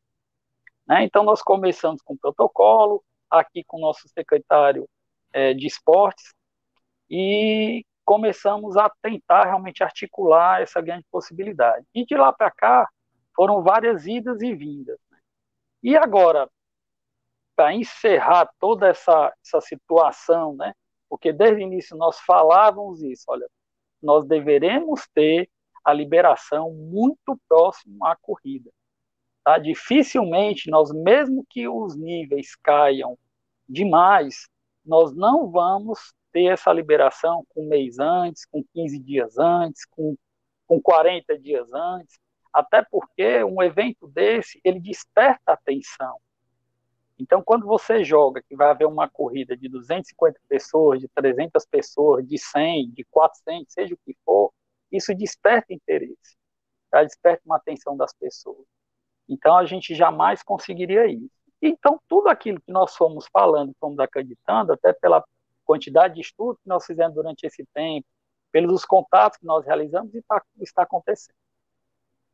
Né? 0.87 1.05
Então, 1.05 1.25
nós 1.25 1.43
começamos 1.43 2.03
com 2.03 2.15
o 2.15 2.19
protocolo, 2.19 3.03
aqui 3.31 3.65
com 3.65 3.79
o 3.79 3.81
nosso 3.81 4.09
secretário 4.09 4.89
é, 5.33 5.53
de 5.55 5.67
esportes, 5.67 6.33
e 7.11 7.85
começamos 8.05 8.77
a 8.77 8.91
tentar 9.03 9.45
realmente 9.45 9.83
articular 9.83 10.63
essa 10.63 10.81
grande 10.81 11.07
possibilidade. 11.11 11.87
E 11.95 12.05
de 12.05 12.17
lá 12.17 12.33
para 12.33 12.51
cá, 12.51 12.89
foram 13.35 13.63
várias 13.63 14.07
idas 14.07 14.41
e 14.43 14.55
vindas. 14.55 14.99
Né? 15.11 15.19
E 15.83 15.97
agora, 15.97 16.49
para 17.57 17.75
encerrar 17.75 18.51
toda 18.59 18.89
essa, 18.89 19.33
essa 19.45 19.61
situação, 19.61 20.55
né? 20.55 20.75
porque 21.09 21.33
desde 21.33 21.57
o 21.57 21.67
início 21.67 21.97
nós 21.97 22.21
falávamos 22.21 23.03
isso, 23.03 23.25
olha, 23.29 23.49
nós 24.05 24.27
deveremos 24.27 25.09
ter 25.15 25.49
a 25.85 25.93
liberação 25.93 26.73
muito 26.73 27.39
próximo 27.49 28.05
à 28.05 28.17
corrida. 28.17 28.71
Tá? 29.45 29.59
Dificilmente 29.59 30.71
nós, 30.71 30.91
mesmo 30.93 31.45
que 31.49 31.69
os 31.69 31.97
níveis 31.97 32.57
caiam 32.57 33.19
demais, 33.69 34.49
nós 34.85 35.15
não 35.15 35.51
vamos 35.51 36.15
ter 36.33 36.47
essa 36.47 36.73
liberação 36.73 37.45
com 37.51 37.65
um 37.65 37.69
mês 37.69 37.99
antes, 37.99 38.45
com 38.47 38.65
15 38.75 38.99
dias 38.99 39.39
antes, 39.39 39.85
com, 39.87 40.17
com 40.67 40.81
40 40.81 41.39
dias 41.39 41.73
antes, 41.73 42.19
até 42.53 42.83
porque 42.83 43.45
um 43.45 43.63
evento 43.63 44.09
desse, 44.09 44.61
ele 44.65 44.81
desperta 44.81 45.53
atenção. 45.53 46.17
Então, 47.19 47.43
quando 47.43 47.67
você 47.67 48.03
joga 48.03 48.43
que 48.43 48.57
vai 48.57 48.71
haver 48.71 48.87
uma 48.87 49.09
corrida 49.09 49.57
de 49.57 49.69
250 49.69 50.41
pessoas, 50.49 51.01
de 51.01 51.09
300 51.09 51.65
pessoas, 51.67 52.27
de 52.27 52.39
100, 52.39 52.91
de 52.91 53.05
400, 53.05 53.73
seja 53.73 53.95
o 53.95 53.99
que 54.05 54.17
for, 54.25 54.53
isso 54.91 55.15
desperta 55.15 55.73
interesse, 55.73 56.37
tá? 56.91 57.03
desperta 57.05 57.43
uma 57.47 57.57
atenção 57.57 57.97
das 57.97 58.13
pessoas. 58.13 58.67
Então, 59.29 59.57
a 59.57 59.65
gente 59.65 59.95
jamais 59.95 60.43
conseguiria 60.43 61.07
isso. 61.07 61.31
Então, 61.63 62.01
tudo 62.09 62.29
aquilo 62.29 62.61
que 62.61 62.71
nós 62.71 62.95
fomos 62.97 63.27
falando, 63.33 63.75
fomos 63.81 63.99
acreditando, 63.99 64.73
até 64.73 64.93
pela 64.93 65.25
quantidade 65.65 66.15
de 66.15 66.21
estudos 66.21 66.61
que 66.63 66.69
nós 66.69 66.85
fizemos 66.85 67.15
durante 67.15 67.47
esse 67.47 67.65
tempo, 67.73 68.07
pelos 68.53 68.85
contatos 68.85 69.39
que 69.39 69.47
nós 69.47 69.65
realizamos, 69.65 70.15
está, 70.15 70.43
acontecendo. 70.83 71.35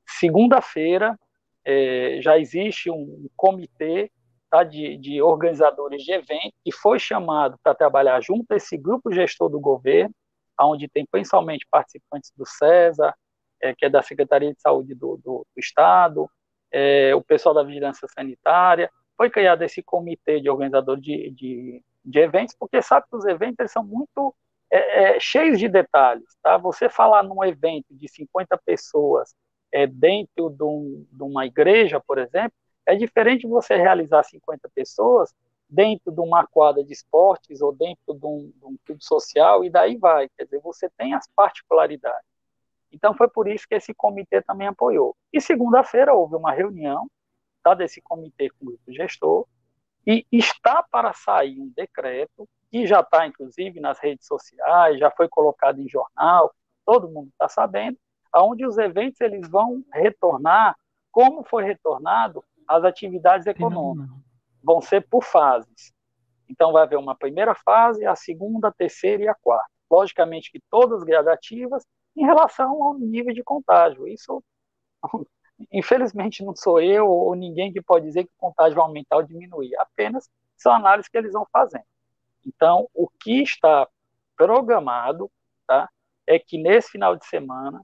Segunda-feira, 0.06 1.18
é, 1.64 2.18
já 2.20 2.38
existe 2.38 2.90
um 2.90 3.28
comitê 3.37 4.10
tá, 4.50 4.64
de, 4.64 4.97
de, 4.97 5.23
organizadores 5.23 6.02
de 6.02 6.12
evento 6.12 6.52
que 6.64 6.73
foi 6.73 6.99
chamado 6.99 7.57
para 7.62 7.75
trabalhar 7.75 8.21
junto 8.21 8.52
a 8.52 8.57
esse 8.57 8.76
grupo 8.76 9.12
gestor 9.12 9.49
do 9.49 9.61
governo, 9.61 10.14
onde 10.61 10.88
tem 10.88 11.07
principalmente 11.11 11.66
participantes 11.71 12.33
do 12.37 12.45
CESA, 12.47 13.14
é, 13.62 13.75
que 13.75 13.87
é 13.87 13.88
da 13.88 14.02
Secretaria 14.02 14.52
de 14.52 14.61
Saúde 14.61 14.95
do, 14.95 15.16
do, 15.16 15.47
do 15.54 15.59
Estado, 15.59 16.28
é, 16.73 17.14
o 17.14 17.23
pessoal 17.23 17.54
da 17.54 17.62
Vigilância 17.62 18.07
Sanitária. 18.14 18.90
Foi 19.16 19.30
criado 19.30 19.62
esse 19.62 19.83
comitê 19.83 20.40
de 20.40 20.50
organizadores 20.50 21.02
de, 21.02 21.30
de 21.30 21.83
de 22.04 22.19
eventos, 22.19 22.54
porque 22.59 22.83
sabe 22.83 23.07
que 23.09 23.16
os 23.16 23.25
eventos 23.25 23.71
são 23.71 23.85
muito 23.85 24.35
é, 24.71 25.16
é, 25.16 25.21
cheios 25.21 25.59
de 25.59 25.69
detalhes. 25.69 26.25
Tá? 26.42 26.57
Você 26.57 26.88
falar 26.88 27.23
num 27.23 27.45
evento 27.45 27.87
de 27.90 28.09
50 28.09 28.59
pessoas 28.64 29.35
é, 29.73 29.87
dentro 29.87 30.50
de, 30.50 30.64
um, 30.64 31.07
de 31.11 31.23
uma 31.23 31.47
igreja, 31.47 32.00
por 32.00 32.19
exemplo, 32.19 32.52
é 32.90 32.97
diferente 32.97 33.47
você 33.47 33.76
realizar 33.76 34.23
50 34.23 34.68
pessoas 34.75 35.32
dentro 35.68 36.11
de 36.11 36.20
uma 36.20 36.44
quadra 36.47 36.82
de 36.82 36.92
esportes 36.92 37.61
ou 37.61 37.73
dentro 37.73 38.14
de 38.14 38.26
um, 38.26 38.52
de 38.56 38.64
um 38.64 38.76
clube 38.85 39.04
social, 39.04 39.64
e 39.64 39.70
daí 39.70 39.97
vai. 39.97 40.28
Quer 40.37 40.44
dizer, 40.44 40.61
você 40.61 40.90
tem 40.90 41.14
as 41.14 41.28
particularidades. 41.28 42.28
Então, 42.92 43.14
foi 43.14 43.28
por 43.28 43.47
isso 43.47 43.68
que 43.68 43.76
esse 43.76 43.94
comitê 43.94 44.42
também 44.42 44.66
apoiou. 44.66 45.16
E 45.32 45.40
segunda-feira 45.40 46.12
houve 46.12 46.35
uma 46.35 46.52
reunião 46.52 47.09
tá, 47.62 47.75
desse 47.75 48.00
comitê 48.00 48.50
com 48.50 48.66
o 48.66 48.78
gestor, 48.88 49.47
e 50.04 50.26
está 50.32 50.82
para 50.82 51.12
sair 51.12 51.61
um 51.61 51.73
decreto, 51.76 52.49
que 52.70 52.87
já 52.87 53.00
está, 53.00 53.26
inclusive, 53.26 53.78
nas 53.78 53.99
redes 54.00 54.26
sociais, 54.26 54.99
já 54.99 55.11
foi 55.11 55.28
colocado 55.28 55.80
em 55.80 55.88
jornal, 55.88 56.52
todo 56.85 57.09
mundo 57.09 57.28
está 57.28 57.49
sabendo, 57.49 57.97
onde 58.35 58.66
os 58.66 58.78
eventos 58.78 59.20
eles 59.20 59.49
vão 59.49 59.85
retornar, 59.92 60.76
como 61.12 61.44
foi 61.44 61.64
retornado 61.64 62.42
as 62.71 62.85
atividades 62.85 63.47
econômicas. 63.47 64.17
Vão 64.62 64.81
ser 64.81 65.07
por 65.09 65.25
fases. 65.25 65.93
Então, 66.49 66.73
vai 66.73 66.83
haver 66.83 66.99
uma 66.99 67.17
primeira 67.17 67.55
fase, 67.55 68.05
a 68.05 68.15
segunda, 68.15 68.69
a 68.69 68.73
terceira 68.73 69.23
e 69.25 69.29
a 69.29 69.35
quarta. 69.35 69.69
Logicamente 69.91 70.50
que 70.50 70.61
todas 70.71 71.03
gradativas 71.03 71.85
em 72.17 72.25
relação 72.25 72.83
ao 72.83 72.95
nível 72.95 73.35
de 73.35 73.43
contágio. 73.43 74.07
Isso 74.07 74.43
Infelizmente, 75.73 76.45
não 76.45 76.55
sou 76.57 76.81
eu 76.81 77.07
ou 77.07 77.35
ninguém 77.35 77.73
que 77.73 77.83
pode 77.83 78.07
dizer 78.07 78.25
que 78.25 78.31
o 78.31 78.41
contágio 78.41 78.77
vai 78.77 78.85
aumentar 78.85 79.17
ou 79.17 79.23
diminuir, 79.23 79.77
apenas 79.77 80.29
são 80.57 80.73
análises 80.73 81.09
que 81.09 81.19
eles 81.19 81.33
vão 81.33 81.47
fazendo. 81.53 81.85
Então, 82.47 82.89
o 82.95 83.09
que 83.09 83.43
está 83.43 83.87
programado 84.37 85.31
tá, 85.67 85.89
é 86.27 86.39
que 86.39 86.57
nesse 86.57 86.93
final 86.93 87.15
de 87.17 87.27
semana 87.27 87.83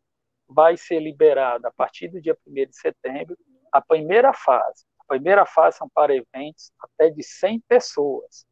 vai 0.48 0.76
ser 0.76 1.00
liberada, 1.00 1.68
a 1.68 1.72
partir 1.72 2.08
do 2.08 2.20
dia 2.20 2.36
1 2.46 2.52
de 2.52 2.76
setembro, 2.76 3.36
a 3.72 3.80
primeira 3.80 4.32
fase. 4.32 4.84
A 5.00 5.04
primeira 5.06 5.46
fase 5.46 5.78
são 5.78 5.88
para 5.88 6.14
eventos 6.14 6.72
até 6.80 7.10
de 7.10 7.22
100 7.22 7.60
pessoas. 7.68 8.46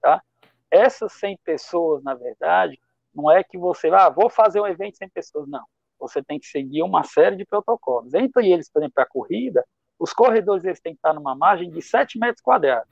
Tá? 0.00 0.22
Essas 0.70 1.12
100 1.14 1.38
pessoas, 1.44 2.02
na 2.02 2.14
verdade, 2.14 2.78
não 3.14 3.30
é 3.30 3.42
que 3.44 3.58
você, 3.58 3.88
ah, 3.88 4.08
vou 4.08 4.30
fazer 4.30 4.60
um 4.60 4.66
evento 4.66 4.96
100 4.96 5.08
pessoas, 5.10 5.48
não 5.48 5.64
você 6.00 6.22
tem 6.22 6.40
que 6.40 6.46
seguir 6.46 6.82
uma 6.82 7.04
série 7.04 7.36
de 7.36 7.44
protocolos. 7.44 8.14
Entre 8.14 8.50
eles, 8.50 8.70
por 8.70 8.80
exemplo, 8.80 9.02
a 9.02 9.06
corrida, 9.06 9.64
os 9.98 10.12
corredores 10.12 10.64
eles 10.64 10.80
têm 10.80 10.94
que 10.94 10.98
estar 10.98 11.12
numa 11.12 11.36
margem 11.36 11.70
de 11.70 11.82
7 11.82 12.18
metros 12.18 12.40
quadrados. 12.40 12.90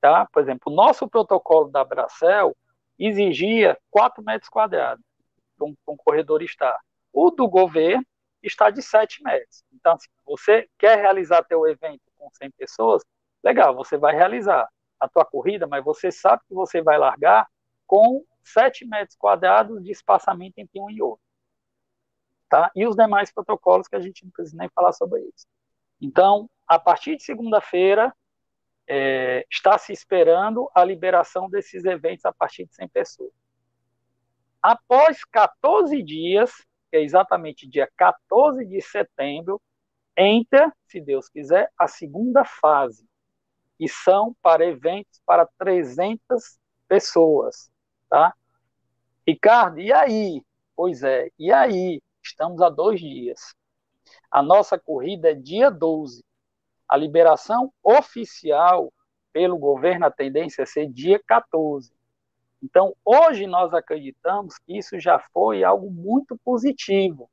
Tá? 0.00 0.28
Por 0.30 0.42
exemplo, 0.42 0.70
o 0.70 0.74
nosso 0.74 1.08
protocolo 1.08 1.70
da 1.70 1.82
Bracel 1.82 2.54
exigia 2.98 3.78
4 3.90 4.22
metros 4.22 4.50
quadrados 4.50 5.02
para 5.56 5.66
um, 5.66 5.74
um, 5.88 5.96
corredor 5.96 6.42
estar. 6.42 6.78
O 7.12 7.30
do 7.30 7.48
governo 7.48 8.04
está 8.42 8.70
de 8.70 8.82
7 8.82 9.22
metros. 9.22 9.64
Então, 9.72 9.98
se 9.98 10.08
você 10.24 10.68
quer 10.78 10.98
realizar 10.98 11.42
teu 11.44 11.66
evento 11.66 12.02
com 12.16 12.28
100 12.32 12.50
pessoas, 12.52 13.02
legal, 13.42 13.74
você 13.74 13.96
vai 13.96 14.14
realizar 14.14 14.68
a 15.00 15.08
tua 15.08 15.24
corrida, 15.24 15.66
mas 15.66 15.84
você 15.84 16.10
sabe 16.10 16.42
que 16.48 16.54
você 16.54 16.80
vai 16.80 16.98
largar 16.98 17.46
com 17.86 18.24
7 18.42 18.86
metros 18.86 19.16
quadrados 19.16 19.82
de 19.82 19.90
espaçamento 19.90 20.58
entre 20.58 20.80
um 20.80 20.90
e 20.90 21.02
outro 21.02 21.22
tá? 22.52 22.70
E 22.76 22.86
os 22.86 22.94
demais 22.94 23.32
protocolos 23.32 23.88
que 23.88 23.96
a 23.96 24.00
gente 24.00 24.24
não 24.24 24.30
precisa 24.30 24.58
nem 24.58 24.68
falar 24.74 24.92
sobre 24.92 25.22
isso. 25.22 25.46
Então, 25.98 26.50
a 26.68 26.78
partir 26.78 27.16
de 27.16 27.22
segunda-feira, 27.22 28.14
é, 28.86 29.46
está 29.50 29.78
se 29.78 29.90
esperando 29.90 30.70
a 30.74 30.84
liberação 30.84 31.48
desses 31.48 31.86
eventos 31.86 32.26
a 32.26 32.32
partir 32.32 32.66
de 32.66 32.74
100 32.74 32.88
pessoas. 32.88 33.32
Após 34.60 35.24
14 35.24 36.02
dias, 36.02 36.52
que 36.92 36.96
é 36.98 37.02
exatamente 37.02 37.66
dia 37.66 37.90
14 37.96 38.66
de 38.66 38.82
setembro, 38.82 39.58
entra, 40.14 40.70
se 40.86 41.00
Deus 41.00 41.26
quiser, 41.26 41.72
a 41.78 41.88
segunda 41.88 42.44
fase, 42.44 43.08
que 43.78 43.88
são 43.88 44.36
para 44.42 44.66
eventos 44.66 45.22
para 45.24 45.48
300 45.56 46.58
pessoas, 46.86 47.70
tá? 48.10 48.34
Ricardo, 49.26 49.80
e 49.80 49.90
aí? 49.90 50.44
Pois 50.76 51.02
é, 51.02 51.30
e 51.38 51.50
aí? 51.50 52.02
Estamos 52.22 52.60
a 52.60 52.68
dois 52.68 53.00
dias. 53.00 53.54
A 54.30 54.42
nossa 54.42 54.78
corrida 54.78 55.30
é 55.30 55.34
dia 55.34 55.70
12. 55.70 56.22
A 56.86 56.94
liberação 56.94 57.72
oficial 57.82 58.92
pelo 59.32 59.56
governo, 59.56 60.04
a 60.04 60.10
tendência 60.10 60.62
é 60.62 60.66
ser 60.66 60.88
dia 60.88 61.18
14. 61.26 61.90
Então, 62.62 62.94
hoje 63.04 63.46
nós 63.46 63.74
acreditamos 63.74 64.56
que 64.58 64.78
isso 64.78 64.98
já 65.00 65.18
foi 65.32 65.64
algo 65.64 65.90
muito 65.90 66.38
positivo, 66.44 67.28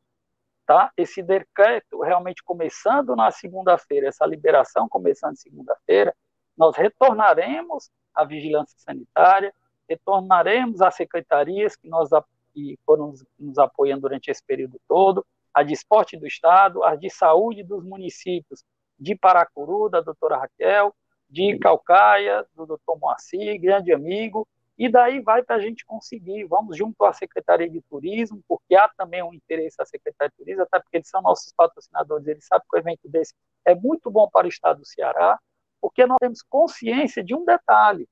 tá? 0.65 0.91
Esse 0.97 1.21
decreto 1.21 2.01
realmente 2.01 2.43
começando 2.43 3.15
na 3.15 3.29
segunda-feira, 3.29 4.07
essa 4.07 4.25
liberação 4.25 4.89
começando 4.89 5.35
segunda-feira, 5.35 6.15
nós 6.57 6.75
retornaremos 6.75 7.91
à 8.13 8.25
vigilância 8.25 8.77
sanitária, 8.79 9.53
retornaremos 9.87 10.81
às 10.81 10.95
secretarias 10.95 11.75
que 11.75 11.87
nós 11.87 12.09
que 12.53 12.77
foram 12.83 13.13
nos 13.37 13.57
apoiando 13.59 14.01
durante 14.01 14.31
esse 14.31 14.43
período 14.43 14.81
todo, 14.87 15.25
a 15.53 15.61
de 15.61 15.73
esporte 15.73 16.17
do 16.17 16.25
Estado, 16.25 16.83
as 16.83 16.99
de 16.99 17.09
saúde 17.09 17.63
dos 17.63 17.83
municípios 17.83 18.63
de 18.99 19.15
Paracuru, 19.15 19.89
da 19.89 20.01
doutora 20.01 20.37
Raquel, 20.37 20.93
de 21.29 21.57
Calcaia, 21.59 22.45
do 22.55 22.65
doutor 22.65 22.97
Moacir, 22.99 23.59
grande 23.61 23.93
amigo, 23.93 24.47
e 24.79 24.87
daí 24.87 25.19
vai 25.19 25.43
para 25.43 25.57
a 25.57 25.59
gente 25.59 25.85
conseguir, 25.85 26.45
vamos 26.45 26.77
junto 26.77 27.03
à 27.03 27.11
Secretaria 27.11 27.69
de 27.69 27.81
Turismo, 27.81 28.41
porque 28.47 28.73
há 28.75 28.87
também 28.87 29.21
um 29.21 29.33
interesse 29.33 29.75
da 29.77 29.85
Secretaria 29.85 30.29
de 30.29 30.37
Turismo, 30.37 30.63
até 30.63 30.79
porque 30.79 30.95
eles 30.95 31.09
são 31.09 31.21
nossos 31.21 31.51
patrocinadores, 31.51 32.25
eles 32.25 32.45
sabem 32.45 32.65
que 32.69 32.77
o 32.77 32.79
evento 32.79 33.09
desse 33.09 33.33
é 33.65 33.75
muito 33.75 34.09
bom 34.09 34.29
para 34.29 34.47
o 34.47 34.49
Estado 34.49 34.79
do 34.79 34.85
Ceará, 34.85 35.37
porque 35.81 36.05
nós 36.05 36.17
temos 36.17 36.41
consciência 36.41 37.21
de 37.21 37.35
um 37.35 37.43
detalhe, 37.43 38.07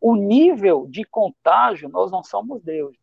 o 0.00 0.16
nível 0.16 0.84
de 0.88 1.04
contágio, 1.04 1.88
nós 1.88 2.10
não 2.10 2.24
somos 2.24 2.60
Deus, 2.60 2.96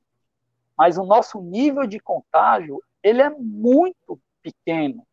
mas 0.78 0.98
o 0.98 1.06
nosso 1.06 1.40
nível 1.40 1.88
de 1.88 1.98
contágio, 1.98 2.84
ele 3.02 3.22
é 3.22 3.30
muito 3.30 4.20
pequeno. 4.42 5.08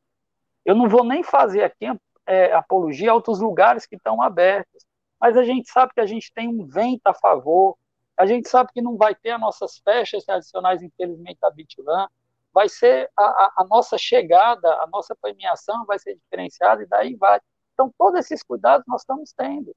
Eu 0.64 0.74
não 0.74 0.88
vou 0.88 1.04
nem 1.04 1.22
fazer 1.22 1.62
aqui 1.62 1.86
é, 2.26 2.52
apologia 2.52 3.12
a 3.12 3.14
outros 3.14 3.38
lugares 3.38 3.86
que 3.86 3.94
estão 3.94 4.20
abertos, 4.20 4.84
mas 5.22 5.36
a 5.36 5.44
gente 5.44 5.70
sabe 5.70 5.92
que 5.94 6.00
a 6.00 6.06
gente 6.06 6.32
tem 6.34 6.48
um 6.48 6.66
vento 6.66 7.06
a 7.06 7.14
favor, 7.14 7.78
a 8.16 8.26
gente 8.26 8.48
sabe 8.48 8.72
que 8.72 8.82
não 8.82 8.96
vai 8.96 9.14
ter 9.14 9.30
as 9.30 9.40
nossas 9.40 9.78
festas 9.78 10.24
tradicionais, 10.24 10.82
infelizmente, 10.82 11.38
da 11.40 11.48
Bitvan, 11.48 12.08
vai 12.52 12.68
ser 12.68 13.08
a, 13.16 13.22
a, 13.22 13.52
a, 13.58 13.64
nossa 13.64 13.96
chegada, 13.96 14.68
a 14.82 14.86
nossa 14.88 15.14
premiação 15.14 15.86
vai 15.86 15.96
ser 16.00 16.16
diferenciada 16.16 16.82
e 16.82 16.86
daí 16.86 17.14
vai. 17.14 17.40
Então, 17.72 17.88
todos 17.96 18.18
esses 18.18 18.42
cuidados 18.42 18.84
nós 18.88 19.02
estamos 19.02 19.32
tendo. 19.32 19.72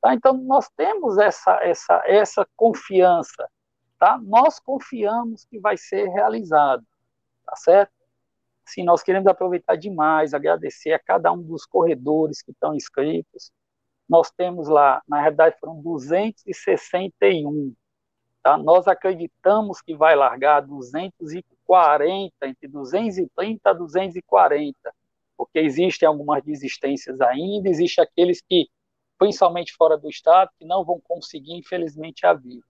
Tá? 0.00 0.14
Então, 0.14 0.34
nós 0.34 0.70
temos 0.76 1.18
essa, 1.18 1.58
essa, 1.64 2.00
essa 2.06 2.46
confiança. 2.56 3.50
Tá? 3.98 4.18
Nós 4.22 4.60
confiamos 4.60 5.44
que 5.46 5.58
vai 5.58 5.76
ser 5.76 6.08
realizado. 6.10 6.86
Tá 7.44 7.56
certo? 7.56 7.92
Sim, 8.64 8.84
nós 8.84 9.02
queremos 9.02 9.26
aproveitar 9.26 9.74
demais, 9.74 10.32
agradecer 10.32 10.92
a 10.92 10.98
cada 10.98 11.32
um 11.32 11.42
dos 11.42 11.66
corredores 11.66 12.40
que 12.40 12.52
estão 12.52 12.72
inscritos. 12.72 13.50
Nós 14.10 14.28
temos 14.32 14.66
lá, 14.66 15.00
na 15.06 15.20
realidade 15.20 15.56
foram 15.60 15.80
261. 15.80 17.72
Tá? 18.42 18.58
Nós 18.58 18.88
acreditamos 18.88 19.80
que 19.80 19.94
vai 19.94 20.16
largar 20.16 20.62
240, 20.62 22.34
entre 22.42 22.66
230 22.66 23.70
a 23.70 23.72
240, 23.72 24.92
porque 25.36 25.60
existem 25.60 26.08
algumas 26.08 26.42
desistências 26.42 27.20
ainda, 27.20 27.68
existem 27.68 28.02
aqueles 28.02 28.42
que, 28.42 28.68
principalmente 29.16 29.72
fora 29.76 29.96
do 29.96 30.08
estado, 30.08 30.50
que 30.58 30.64
não 30.64 30.84
vão 30.84 31.00
conseguir, 31.00 31.54
infelizmente, 31.54 32.26
a 32.26 32.34
vida. 32.34 32.66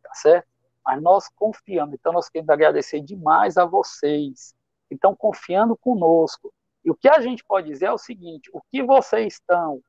Tá 0.00 0.14
certo? 0.14 0.46
Mas 0.84 1.02
nós 1.02 1.28
confiamos, 1.34 1.94
então 1.94 2.12
nós 2.12 2.28
queremos 2.28 2.50
agradecer 2.50 3.00
demais 3.00 3.56
a 3.56 3.64
vocês 3.64 4.54
estão 4.88 5.16
confiando 5.16 5.76
conosco. 5.76 6.54
E 6.84 6.90
o 6.90 6.94
que 6.94 7.08
a 7.08 7.20
gente 7.20 7.44
pode 7.44 7.68
dizer 7.68 7.86
é 7.86 7.92
o 7.92 7.98
seguinte: 7.98 8.48
o 8.52 8.60
que 8.70 8.80
vocês 8.80 9.34
estão 9.34 9.82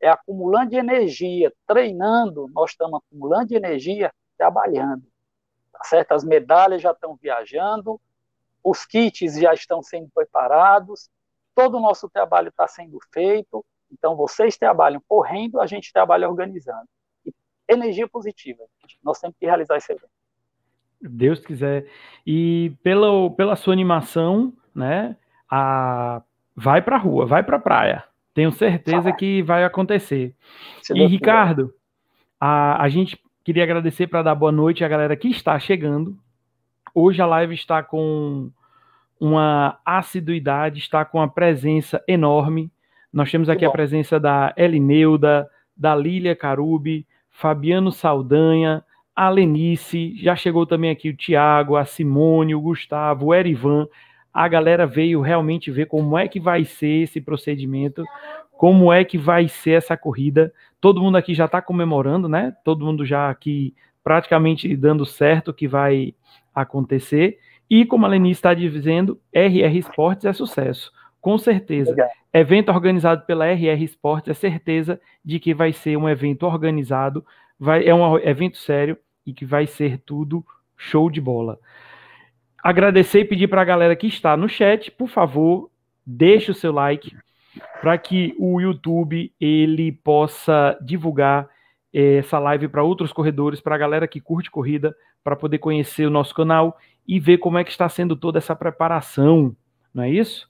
é 0.00 0.08
acumulando 0.08 0.74
energia, 0.74 1.52
treinando, 1.66 2.48
nós 2.54 2.70
estamos 2.70 3.00
acumulando 3.04 3.54
energia 3.54 4.12
trabalhando. 4.36 5.02
Tá 5.72 5.84
certo? 5.84 6.12
As 6.12 6.24
medalhas 6.24 6.80
já 6.80 6.92
estão 6.92 7.16
viajando, 7.20 8.00
os 8.64 8.84
kits 8.86 9.38
já 9.38 9.52
estão 9.52 9.82
sendo 9.82 10.08
preparados, 10.14 11.10
todo 11.54 11.76
o 11.76 11.80
nosso 11.80 12.08
trabalho 12.08 12.48
está 12.48 12.66
sendo 12.66 12.98
feito. 13.12 13.64
Então, 13.92 14.16
vocês 14.16 14.56
trabalham 14.56 15.02
correndo, 15.06 15.60
a 15.60 15.66
gente 15.66 15.92
trabalha 15.92 16.28
organizando. 16.28 16.88
E 17.26 17.32
energia 17.68 18.08
positiva, 18.08 18.62
nós 19.02 19.18
temos 19.18 19.36
que 19.38 19.46
realizar 19.46 19.76
esse 19.76 19.92
evento. 19.92 20.10
Deus 21.00 21.40
quiser. 21.40 21.86
E 22.26 22.76
pela, 22.82 23.30
pela 23.30 23.56
sua 23.56 23.72
animação, 23.72 24.52
né? 24.74 25.16
A, 25.50 26.22
vai 26.54 26.82
para 26.82 26.96
a 26.96 26.98
rua, 26.98 27.26
vai 27.26 27.42
para 27.42 27.56
a 27.56 27.60
praia. 27.60 28.04
Tenho 28.34 28.52
certeza 28.52 29.12
que 29.12 29.42
vai 29.42 29.64
acontecer. 29.64 30.34
E, 30.94 31.06
Ricardo, 31.06 31.72
a, 32.40 32.82
a 32.82 32.88
gente 32.88 33.18
queria 33.44 33.64
agradecer 33.64 34.06
para 34.06 34.22
dar 34.22 34.34
boa 34.34 34.52
noite 34.52 34.84
à 34.84 34.88
galera 34.88 35.16
que 35.16 35.28
está 35.28 35.58
chegando. 35.58 36.16
Hoje 36.94 37.20
a 37.20 37.26
live 37.26 37.54
está 37.54 37.82
com 37.82 38.50
uma 39.18 39.78
assiduidade, 39.84 40.78
está 40.78 41.04
com 41.04 41.18
uma 41.18 41.28
presença 41.28 42.02
enorme. 42.08 42.70
Nós 43.12 43.30
temos 43.30 43.48
aqui 43.48 43.64
a 43.64 43.70
presença 43.70 44.18
da 44.18 44.54
Elineuda, 44.56 45.48
da 45.76 45.94
Lília 45.94 46.34
Carubi, 46.36 47.06
Fabiano 47.30 47.90
Saldanha, 47.90 48.84
a 49.14 49.28
Lenice, 49.28 50.14
já 50.16 50.34
chegou 50.34 50.64
também 50.64 50.90
aqui 50.90 51.10
o 51.10 51.16
Tiago, 51.16 51.76
a 51.76 51.84
Simone, 51.84 52.54
o 52.54 52.60
Gustavo, 52.60 53.26
o 53.26 53.34
Erivan. 53.34 53.86
A 54.32 54.46
galera 54.48 54.86
veio 54.86 55.20
realmente 55.20 55.70
ver 55.70 55.86
como 55.86 56.16
é 56.16 56.28
que 56.28 56.38
vai 56.38 56.64
ser 56.64 57.02
esse 57.02 57.20
procedimento, 57.20 58.04
como 58.52 58.92
é 58.92 59.04
que 59.04 59.18
vai 59.18 59.48
ser 59.48 59.72
essa 59.72 59.96
corrida. 59.96 60.52
Todo 60.80 61.00
mundo 61.00 61.16
aqui 61.16 61.34
já 61.34 61.46
está 61.46 61.60
comemorando, 61.62 62.28
né? 62.28 62.54
Todo 62.64 62.84
mundo 62.84 63.04
já 63.04 63.30
aqui 63.30 63.74
praticamente 64.04 64.76
dando 64.76 65.04
certo 65.04 65.52
que 65.52 65.66
vai 65.66 66.14
acontecer. 66.54 67.38
E 67.68 67.84
como 67.84 68.04
a 68.04 68.08
Lenice 68.08 68.38
está 68.38 68.52
dizendo, 68.52 69.20
RR 69.32 69.78
Esportes 69.78 70.24
é 70.24 70.32
sucesso. 70.32 70.92
Com 71.20 71.38
certeza. 71.38 71.90
Legal. 71.90 72.08
Evento 72.32 72.70
organizado 72.70 73.24
pela 73.26 73.46
RR 73.46 73.82
Esportes 73.82 74.30
é 74.30 74.34
certeza 74.34 75.00
de 75.24 75.38
que 75.38 75.52
vai 75.52 75.72
ser 75.72 75.96
um 75.96 76.08
evento 76.08 76.46
organizado, 76.46 77.24
vai, 77.58 77.86
é 77.86 77.94
um 77.94 78.18
evento 78.18 78.56
sério 78.56 78.96
e 79.26 79.32
que 79.32 79.44
vai 79.44 79.66
ser 79.66 79.98
tudo 79.98 80.44
show 80.76 81.10
de 81.10 81.20
bola. 81.20 81.58
Agradecer 82.62 83.20
e 83.20 83.24
pedir 83.24 83.48
para 83.48 83.62
a 83.62 83.64
galera 83.64 83.96
que 83.96 84.06
está 84.06 84.36
no 84.36 84.48
chat, 84.48 84.90
por 84.90 85.08
favor, 85.08 85.70
deixe 86.04 86.50
o 86.50 86.54
seu 86.54 86.72
like 86.72 87.16
para 87.80 87.96
que 87.96 88.34
o 88.38 88.60
YouTube 88.60 89.32
ele 89.40 89.92
possa 89.92 90.78
divulgar 90.80 91.48
eh, 91.92 92.18
essa 92.18 92.38
live 92.38 92.68
para 92.68 92.82
outros 92.82 93.12
corredores, 93.12 93.60
para 93.60 93.74
a 93.74 93.78
galera 93.78 94.06
que 94.06 94.20
curte 94.20 94.50
corrida, 94.50 94.94
para 95.24 95.36
poder 95.36 95.58
conhecer 95.58 96.06
o 96.06 96.10
nosso 96.10 96.34
canal 96.34 96.78
e 97.06 97.18
ver 97.18 97.38
como 97.38 97.58
é 97.58 97.64
que 97.64 97.70
está 97.70 97.88
sendo 97.88 98.14
toda 98.14 98.38
essa 98.38 98.54
preparação, 98.54 99.56
não 99.92 100.04
é 100.04 100.10
isso? 100.10 100.48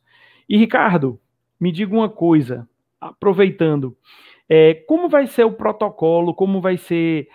E 0.49 0.57
Ricardo, 0.57 1.19
me 1.59 1.71
diga 1.71 1.95
uma 1.95 2.09
coisa, 2.09 2.69
aproveitando, 3.01 3.97
é, 4.49 4.75
como 4.75 5.09
vai 5.09 5.27
ser 5.27 5.45
o 5.45 5.53
protocolo, 5.53 6.35
como 6.35 6.61
vai 6.61 6.77
ser 6.77 7.29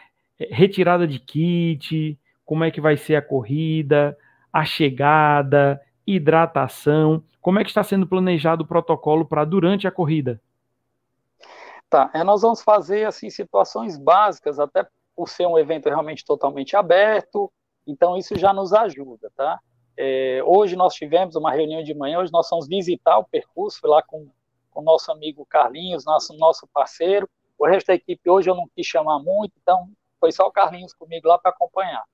retirada 0.52 1.08
de 1.08 1.20
kit, 1.20 2.20
como 2.44 2.64
é 2.64 2.72
que 2.72 2.82
vai 2.82 2.98
ser 2.98 3.16
a 3.16 3.22
corrida, 3.22 4.18
a 4.56 4.64
chegada, 4.64 5.82
hidratação, 6.08 7.22
como 7.42 7.60
é 7.60 7.64
que 7.66 7.70
está 7.70 7.84
sendo 7.84 8.08
planejado 8.08 8.64
o 8.64 8.66
protocolo 8.66 9.26
para 9.26 9.44
durante 9.44 9.86
a 9.86 9.92
corrida? 9.92 10.42
Tá, 11.90 12.10
é, 12.14 12.24
nós 12.24 12.42
vamos 12.42 12.62
fazer 12.62 13.06
assim 13.06 13.30
situações 13.30 13.98
básicas, 13.98 14.58
até 14.58 14.88
por 15.14 15.28
ser 15.28 15.46
um 15.46 15.60
evento 15.60 15.90
realmente 15.90 16.24
totalmente 16.24 16.74
aberto, 16.74 17.52
então 17.86 18.16
isso 18.16 18.34
já 18.38 18.54
nos 18.54 18.72
ajuda, 18.72 19.30
tá? 19.36 19.60
É, 19.98 20.42
hoje 20.46 20.78
nós 20.78 20.94
tivemos 20.94 21.36
uma 21.36 21.52
reunião 21.52 21.84
de 21.84 21.94
manhã, 21.94 22.20
hoje 22.20 22.32
nós 22.32 22.48
vamos 22.50 22.66
visitar 22.66 23.18
o 23.18 23.26
percurso, 23.26 23.82
fui 23.82 23.90
lá 23.90 24.02
com 24.02 24.26
o 24.74 24.82
nosso 24.82 25.12
amigo 25.12 25.46
Carlinhos, 25.46 26.06
nosso, 26.06 26.34
nosso 26.38 26.66
parceiro, 26.74 27.30
o 27.60 27.68
resto 27.68 27.88
da 27.88 27.96
equipe 27.96 28.30
hoje 28.30 28.50
eu 28.50 28.56
não 28.56 28.70
quis 28.74 28.88
chamar 28.88 29.20
muito, 29.20 29.52
então 29.62 29.90
foi 30.18 30.32
só 30.32 30.48
o 30.48 30.52
Carlinhos 30.52 30.94
comigo 30.94 31.28
lá 31.28 31.38
para 31.38 31.52
acompanhar. 31.52 32.06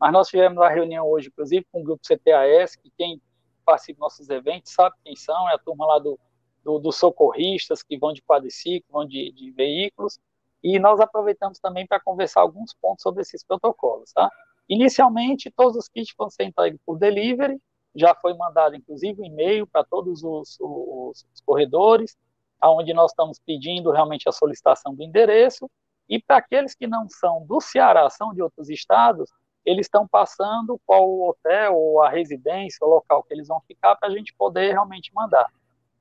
Mas 0.00 0.12
nós 0.12 0.28
tivemos 0.28 0.56
uma 0.56 0.70
reunião 0.70 1.06
hoje, 1.06 1.28
inclusive, 1.28 1.66
com 1.70 1.80
o 1.80 1.84
grupo 1.84 2.02
CTAS, 2.02 2.74
que 2.74 2.90
quem 2.96 3.20
participa 3.64 3.98
dos 3.98 4.00
nossos 4.00 4.30
eventos 4.30 4.72
sabe 4.72 4.96
quem 5.04 5.14
são, 5.14 5.48
é 5.50 5.54
a 5.54 5.58
turma 5.58 5.86
lá 5.86 5.98
do, 5.98 6.18
do, 6.64 6.78
dos 6.78 6.96
socorristas 6.96 7.82
que 7.82 7.98
vão 7.98 8.12
de 8.12 8.22
quadriciclo, 8.22 8.90
vão 8.90 9.06
de, 9.06 9.30
de 9.32 9.50
veículos, 9.50 10.18
e 10.62 10.78
nós 10.78 11.00
aproveitamos 11.00 11.58
também 11.58 11.86
para 11.86 12.00
conversar 12.00 12.40
alguns 12.40 12.72
pontos 12.72 13.02
sobre 13.02 13.22
esses 13.22 13.44
protocolos, 13.44 14.12
tá? 14.12 14.30
Inicialmente, 14.68 15.50
todos 15.50 15.76
os 15.76 15.88
kits 15.88 16.14
vão 16.16 16.30
ser 16.30 16.44
entregues 16.44 16.80
por 16.84 16.96
delivery, 16.98 17.60
já 17.94 18.14
foi 18.14 18.34
mandado, 18.34 18.76
inclusive, 18.76 19.20
um 19.20 19.24
e-mail 19.24 19.66
para 19.66 19.84
todos 19.84 20.22
os, 20.22 20.56
os, 20.60 21.26
os 21.34 21.40
corredores, 21.44 22.16
aonde 22.60 22.94
nós 22.94 23.10
estamos 23.10 23.38
pedindo 23.38 23.90
realmente 23.90 24.28
a 24.28 24.32
solicitação 24.32 24.94
do 24.94 25.02
endereço, 25.02 25.68
e 26.08 26.20
para 26.20 26.36
aqueles 26.36 26.74
que 26.74 26.86
não 26.86 27.08
são 27.08 27.44
do 27.46 27.60
Ceará, 27.60 28.08
são 28.10 28.32
de 28.32 28.42
outros 28.42 28.68
estados, 28.68 29.30
eles 29.64 29.86
estão 29.86 30.06
passando 30.06 30.80
qual 30.86 31.08
o 31.08 31.28
hotel 31.28 31.76
ou 31.76 32.02
a 32.02 32.08
residência, 32.08 32.86
o 32.86 32.90
local 32.90 33.22
que 33.22 33.34
eles 33.34 33.48
vão 33.48 33.60
ficar, 33.60 33.96
para 33.96 34.08
a 34.08 34.12
gente 34.12 34.34
poder 34.34 34.72
realmente 34.72 35.12
mandar. 35.14 35.46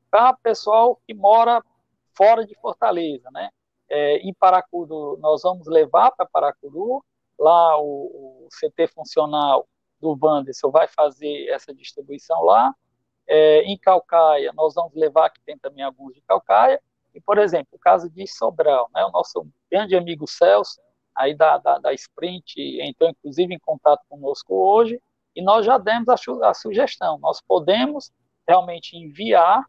Para 0.09 0.33
pessoal 0.33 0.99
que 1.05 1.13
mora 1.13 1.63
fora 2.15 2.45
de 2.45 2.55
Fortaleza, 2.55 3.29
né? 3.31 3.49
É, 3.89 4.17
em 4.17 4.33
Paracuru, 4.33 5.17
nós 5.19 5.41
vamos 5.41 5.67
levar 5.67 6.11
para 6.11 6.25
Paracuru, 6.25 7.03
lá 7.37 7.79
o, 7.81 8.45
o 8.45 8.47
CT 8.51 8.87
funcional 8.87 9.67
do 9.99 10.17
Wanderson 10.21 10.69
vai 10.69 10.87
fazer 10.87 11.47
essa 11.49 11.73
distribuição 11.73 12.41
lá. 12.43 12.73
É, 13.27 13.61
em 13.63 13.77
Calcaia, 13.77 14.51
nós 14.53 14.73
vamos 14.73 14.93
levar, 14.95 15.29
que 15.29 15.41
tem 15.41 15.57
também 15.57 15.83
alguns 15.83 16.13
de 16.13 16.21
Calcaia. 16.21 16.81
E, 17.13 17.21
por 17.21 17.37
exemplo, 17.37 17.69
o 17.73 17.79
caso 17.79 18.09
de 18.09 18.27
Sobral, 18.27 18.89
né, 18.93 19.03
o 19.05 19.11
nosso 19.11 19.47
grande 19.71 19.95
amigo 19.95 20.27
Celso, 20.27 20.81
aí 21.15 21.35
da, 21.35 21.57
da, 21.57 21.79
da 21.79 21.93
Sprint, 21.93 22.59
entrou 22.81 23.09
inclusive 23.09 23.53
em 23.53 23.59
contato 23.59 24.01
conosco 24.09 24.53
hoje, 24.53 24.99
e 25.35 25.41
nós 25.41 25.65
já 25.65 25.77
demos 25.77 26.09
a, 26.09 26.15
a 26.49 26.53
sugestão. 26.53 27.17
Nós 27.19 27.41
podemos 27.41 28.11
realmente 28.47 28.97
enviar 28.97 29.63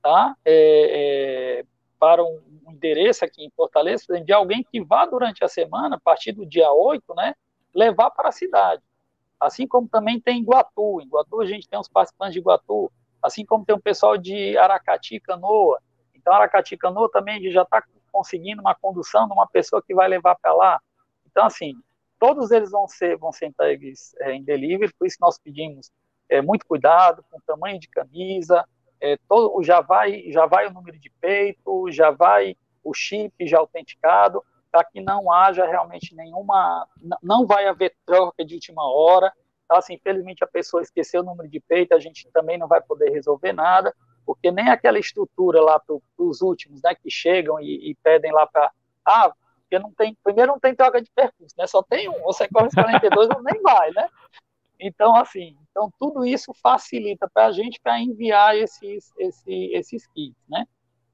tá, 0.00 0.34
é, 0.44 1.60
é, 1.60 1.64
para 1.98 2.22
um, 2.24 2.40
endereço 2.68 3.24
aqui 3.24 3.44
em 3.44 3.50
Fortaleza, 3.50 4.20
de 4.20 4.32
alguém 4.32 4.64
que 4.64 4.82
vá 4.82 5.06
durante 5.06 5.44
a 5.44 5.48
semana, 5.48 5.96
a 5.96 6.00
partir 6.00 6.32
do 6.32 6.44
dia 6.44 6.72
8, 6.72 7.14
né, 7.14 7.34
levar 7.74 8.10
para 8.10 8.28
a 8.28 8.32
cidade. 8.32 8.82
Assim 9.38 9.66
como 9.66 9.88
também 9.88 10.20
tem 10.20 10.38
em 10.38 10.42
Iguatu. 10.42 11.00
Em 11.00 11.04
Iguatu 11.04 11.40
a 11.40 11.46
gente 11.46 11.68
tem 11.68 11.78
uns 11.78 11.88
participantes 11.88 12.34
de 12.34 12.40
Iguatu, 12.40 12.90
assim 13.22 13.44
como 13.44 13.64
tem 13.64 13.74
um 13.74 13.80
pessoal 13.80 14.16
de 14.16 14.56
Aracati, 14.56 15.20
Canoa. 15.20 15.80
Então, 16.14 16.32
Aracati, 16.32 16.76
Canoa 16.76 17.10
também 17.10 17.50
já 17.50 17.62
está 17.62 17.82
conseguindo 18.12 18.60
uma 18.60 18.74
condução 18.74 19.26
de 19.26 19.32
uma 19.32 19.46
pessoa 19.46 19.82
que 19.82 19.94
vai 19.94 20.06
levar 20.06 20.36
para 20.36 20.52
lá. 20.54 20.80
Então, 21.26 21.46
assim, 21.46 21.74
todos 22.18 22.50
eles 22.50 22.70
vão 22.70 22.86
ser, 22.86 23.16
vão 23.16 23.32
ser 23.32 23.46
entregues 23.46 24.14
é, 24.20 24.32
em 24.32 24.44
delivery, 24.44 24.92
por 24.98 25.06
isso 25.06 25.16
nós 25.20 25.38
pedimos 25.38 25.90
é, 26.28 26.40
muito 26.40 26.66
cuidado 26.66 27.24
com 27.30 27.38
o 27.38 27.42
tamanho 27.46 27.80
de 27.80 27.88
camisa, 27.88 28.64
é, 29.00 29.16
todo, 29.28 29.62
já, 29.62 29.80
vai, 29.80 30.30
já 30.30 30.46
vai 30.46 30.68
o 30.68 30.72
número 30.72 30.98
de 30.98 31.10
peito, 31.20 31.90
já 31.90 32.10
vai 32.10 32.56
o 32.84 32.94
chip 32.94 33.34
já 33.46 33.58
autenticado, 33.58 34.42
para 34.70 34.84
que 34.84 35.00
não 35.00 35.30
haja 35.30 35.66
realmente 35.66 36.14
nenhuma, 36.14 36.86
não 37.22 37.46
vai 37.46 37.66
haver 37.66 37.94
troca 38.06 38.44
de 38.44 38.54
última 38.54 38.82
hora. 38.90 39.32
Então, 39.64 39.76
assim, 39.76 39.94
infelizmente 39.94 40.42
a 40.42 40.46
pessoa 40.46 40.82
esqueceu 40.82 41.20
o 41.20 41.24
número 41.24 41.48
de 41.48 41.60
peito, 41.60 41.94
a 41.94 41.98
gente 41.98 42.30
também 42.32 42.56
não 42.56 42.66
vai 42.66 42.80
poder 42.80 43.10
resolver 43.10 43.52
nada, 43.52 43.94
porque 44.24 44.50
nem 44.50 44.68
aquela 44.68 44.98
estrutura 44.98 45.60
lá 45.60 45.78
para 45.78 45.96
os 46.18 46.40
últimos, 46.40 46.80
né, 46.82 46.94
que 46.94 47.10
chegam 47.10 47.60
e, 47.60 47.90
e 47.90 47.94
pedem 48.02 48.32
lá 48.32 48.46
para, 48.46 48.70
ah, 49.04 49.32
porque 49.60 49.78
não 49.78 49.92
tem, 49.92 50.16
primeiro 50.22 50.52
não 50.52 50.60
tem 50.60 50.74
troca 50.74 51.00
de 51.00 51.10
percurso, 51.10 51.54
né, 51.58 51.66
só 51.66 51.82
tem 51.82 52.08
um, 52.08 52.22
você 52.22 52.48
corre 52.48 52.68
os 52.68 52.74
42 52.74 53.28
ou 53.30 53.42
nem 53.42 53.60
vai, 53.62 53.90
né? 53.92 54.08
Então, 54.78 55.14
assim, 55.14 55.56
então 55.70 55.92
tudo 55.98 56.26
isso 56.26 56.52
facilita 56.54 57.30
para 57.32 57.46
a 57.46 57.52
gente 57.52 57.80
para 57.80 58.00
enviar 58.00 58.56
esses, 58.56 59.12
esses, 59.16 59.44
esses 59.46 60.06
kits, 60.08 60.36
né? 60.48 60.66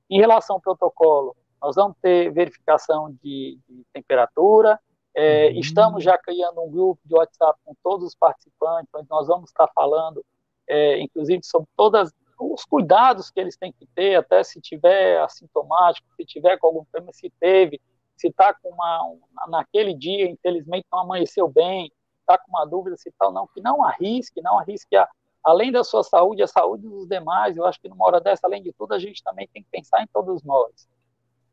Em 0.08 0.18
relação 0.18 0.56
ao 0.56 0.62
protocolo, 0.62 1.36
nós 1.60 1.76
vamos 1.76 1.96
ter 2.00 2.32
verificação 2.32 3.12
de, 3.22 3.58
de 3.68 3.84
temperatura, 3.92 4.80
é, 5.14 5.48
uhum. 5.48 5.58
estamos 5.58 6.04
já 6.04 6.16
criando 6.16 6.62
um 6.62 6.70
grupo 6.70 7.00
de 7.04 7.14
WhatsApp 7.14 7.58
com 7.64 7.74
todos 7.82 8.06
os 8.06 8.14
participantes, 8.14 8.88
onde 8.94 9.08
nós 9.10 9.26
vamos 9.26 9.50
estar 9.50 9.68
falando, 9.74 10.24
é, 10.66 11.00
inclusive, 11.00 11.40
sobre 11.42 11.68
todos 11.76 12.12
os 12.38 12.64
cuidados 12.64 13.30
que 13.30 13.40
eles 13.40 13.56
têm 13.56 13.72
que 13.72 13.86
ter, 13.94 14.16
até 14.16 14.42
se 14.44 14.60
tiver 14.60 15.20
assintomático, 15.20 16.06
se 16.16 16.24
tiver 16.24 16.58
com 16.58 16.68
algum 16.68 16.84
problema, 16.84 17.12
se 17.12 17.30
teve, 17.40 17.80
se 18.16 18.28
está 18.28 18.54
com 18.54 18.70
uma, 18.70 19.04
um, 19.04 19.20
naquele 19.48 19.94
dia, 19.94 20.30
infelizmente, 20.30 20.86
não 20.92 21.00
amanheceu 21.00 21.48
bem, 21.48 21.90
está 22.20 22.38
com 22.38 22.50
uma 22.50 22.64
dúvida 22.64 22.96
se 22.96 23.12
tal, 23.18 23.32
não, 23.32 23.46
que 23.48 23.60
não 23.60 23.84
arrisque, 23.84 24.40
não 24.40 24.58
arrisque 24.58 24.96
a, 24.96 25.08
além 25.44 25.72
da 25.72 25.82
sua 25.82 26.02
saúde, 26.02 26.42
a 26.42 26.46
saúde 26.46 26.88
dos 26.88 27.08
demais. 27.08 27.56
Eu 27.56 27.66
acho 27.66 27.80
que 27.80 27.88
numa 27.88 28.06
hora 28.06 28.20
dessa, 28.20 28.46
além 28.46 28.62
de 28.62 28.72
tudo, 28.72 28.94
a 28.94 28.98
gente 28.98 29.22
também 29.22 29.48
tem 29.48 29.62
que 29.62 29.68
pensar 29.70 30.02
em 30.02 30.06
todos 30.06 30.42
nós 30.42 30.88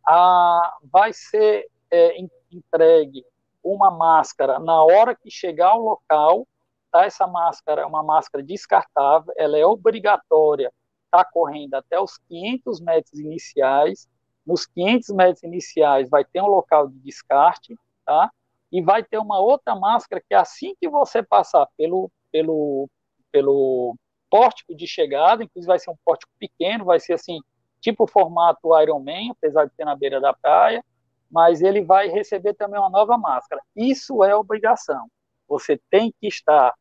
a, 0.05 0.77
vai 0.91 1.11
ser 1.13 1.67
é, 1.89 2.15
entregue 2.51 3.25
uma 3.63 3.89
máscara 3.89 4.59
na 4.59 4.83
hora 4.83 5.15
que 5.15 5.31
chegar 5.31 5.69
ao 5.69 5.81
local. 5.81 6.47
Tá? 6.95 7.03
Essa 7.03 7.27
máscara 7.27 7.81
é 7.81 7.85
uma 7.85 8.01
máscara 8.01 8.41
descartável, 8.41 9.33
ela 9.35 9.57
é 9.57 9.65
obrigatória, 9.65 10.71
está 11.03 11.25
correndo 11.25 11.73
até 11.73 11.99
os 11.99 12.17
500 12.29 12.79
metros 12.79 13.19
iniciais. 13.19 14.07
Nos 14.47 14.65
500 14.65 15.09
metros 15.09 15.43
iniciais 15.43 16.09
vai 16.09 16.23
ter 16.23 16.41
um 16.41 16.47
local 16.47 16.87
de 16.87 16.97
descarte, 16.99 17.77
tá? 18.05 18.31
E 18.71 18.81
vai 18.81 19.03
ter 19.03 19.17
uma 19.17 19.37
outra 19.41 19.75
máscara 19.75 20.23
que 20.25 20.33
assim 20.33 20.73
que 20.79 20.87
você 20.87 21.21
passar 21.21 21.67
pelo 21.77 22.09
pelo 22.31 22.89
pelo 23.29 23.97
pórtico 24.29 24.73
de 24.73 24.87
chegada, 24.87 25.43
inclusive 25.43 25.67
vai 25.67 25.79
ser 25.79 25.91
um 25.91 25.97
pórtico 26.05 26.31
pequeno, 26.39 26.85
vai 26.85 27.01
ser 27.01 27.11
assim 27.11 27.41
tipo 27.81 28.07
formato 28.07 28.79
Iron 28.81 29.01
Man, 29.01 29.31
apesar 29.31 29.65
de 29.65 29.71
ter 29.75 29.83
na 29.83 29.97
beira 29.97 30.21
da 30.21 30.33
praia, 30.33 30.81
mas 31.29 31.61
ele 31.61 31.81
vai 31.81 32.07
receber 32.07 32.53
também 32.53 32.79
uma 32.79 32.89
nova 32.89 33.17
máscara. 33.17 33.61
Isso 33.75 34.23
é 34.23 34.33
obrigação. 34.33 35.09
Você 35.45 35.77
tem 35.89 36.13
que 36.21 36.27
estar 36.27 36.73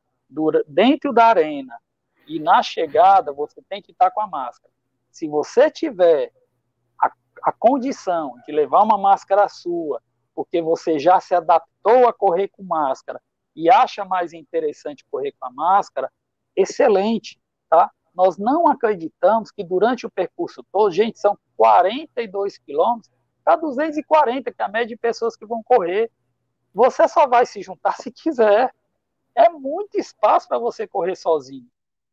dentro 0.66 1.12
da 1.12 1.26
arena 1.26 1.78
e 2.26 2.38
na 2.38 2.62
chegada 2.62 3.32
você 3.32 3.62
tem 3.68 3.82
que 3.82 3.92
estar 3.92 4.10
com 4.10 4.20
a 4.20 4.26
máscara. 4.26 4.72
Se 5.10 5.28
você 5.28 5.70
tiver 5.70 6.32
a, 7.00 7.10
a 7.44 7.52
condição 7.52 8.34
de 8.46 8.52
levar 8.52 8.82
uma 8.82 8.98
máscara 8.98 9.48
sua, 9.48 10.02
porque 10.34 10.60
você 10.60 10.98
já 10.98 11.20
se 11.20 11.34
adaptou 11.34 12.08
a 12.08 12.12
correr 12.12 12.48
com 12.48 12.62
máscara 12.62 13.20
e 13.54 13.70
acha 13.70 14.04
mais 14.04 14.32
interessante 14.32 15.04
correr 15.10 15.32
com 15.38 15.46
a 15.46 15.52
máscara, 15.52 16.10
excelente, 16.56 17.40
tá? 17.70 17.90
nós 18.14 18.38
não 18.38 18.68
acreditamos 18.68 19.50
que 19.50 19.64
durante 19.64 20.06
o 20.06 20.10
percurso 20.10 20.64
todo, 20.72 20.90
gente, 20.90 21.18
são 21.18 21.36
42 21.56 22.58
quilômetros 22.58 23.12
para 23.44 23.56
240, 23.56 24.52
que 24.52 24.62
é 24.62 24.64
a 24.64 24.68
média 24.68 24.88
de 24.88 24.96
pessoas 24.96 25.36
que 25.36 25.44
vão 25.44 25.62
correr. 25.62 26.10
Você 26.72 27.06
só 27.08 27.26
vai 27.26 27.44
se 27.44 27.60
juntar 27.60 27.94
se 28.00 28.10
quiser. 28.10 28.72
É 29.36 29.48
muito 29.48 29.98
espaço 29.98 30.48
para 30.48 30.58
você 30.58 30.86
correr 30.86 31.16
sozinho. 31.16 31.66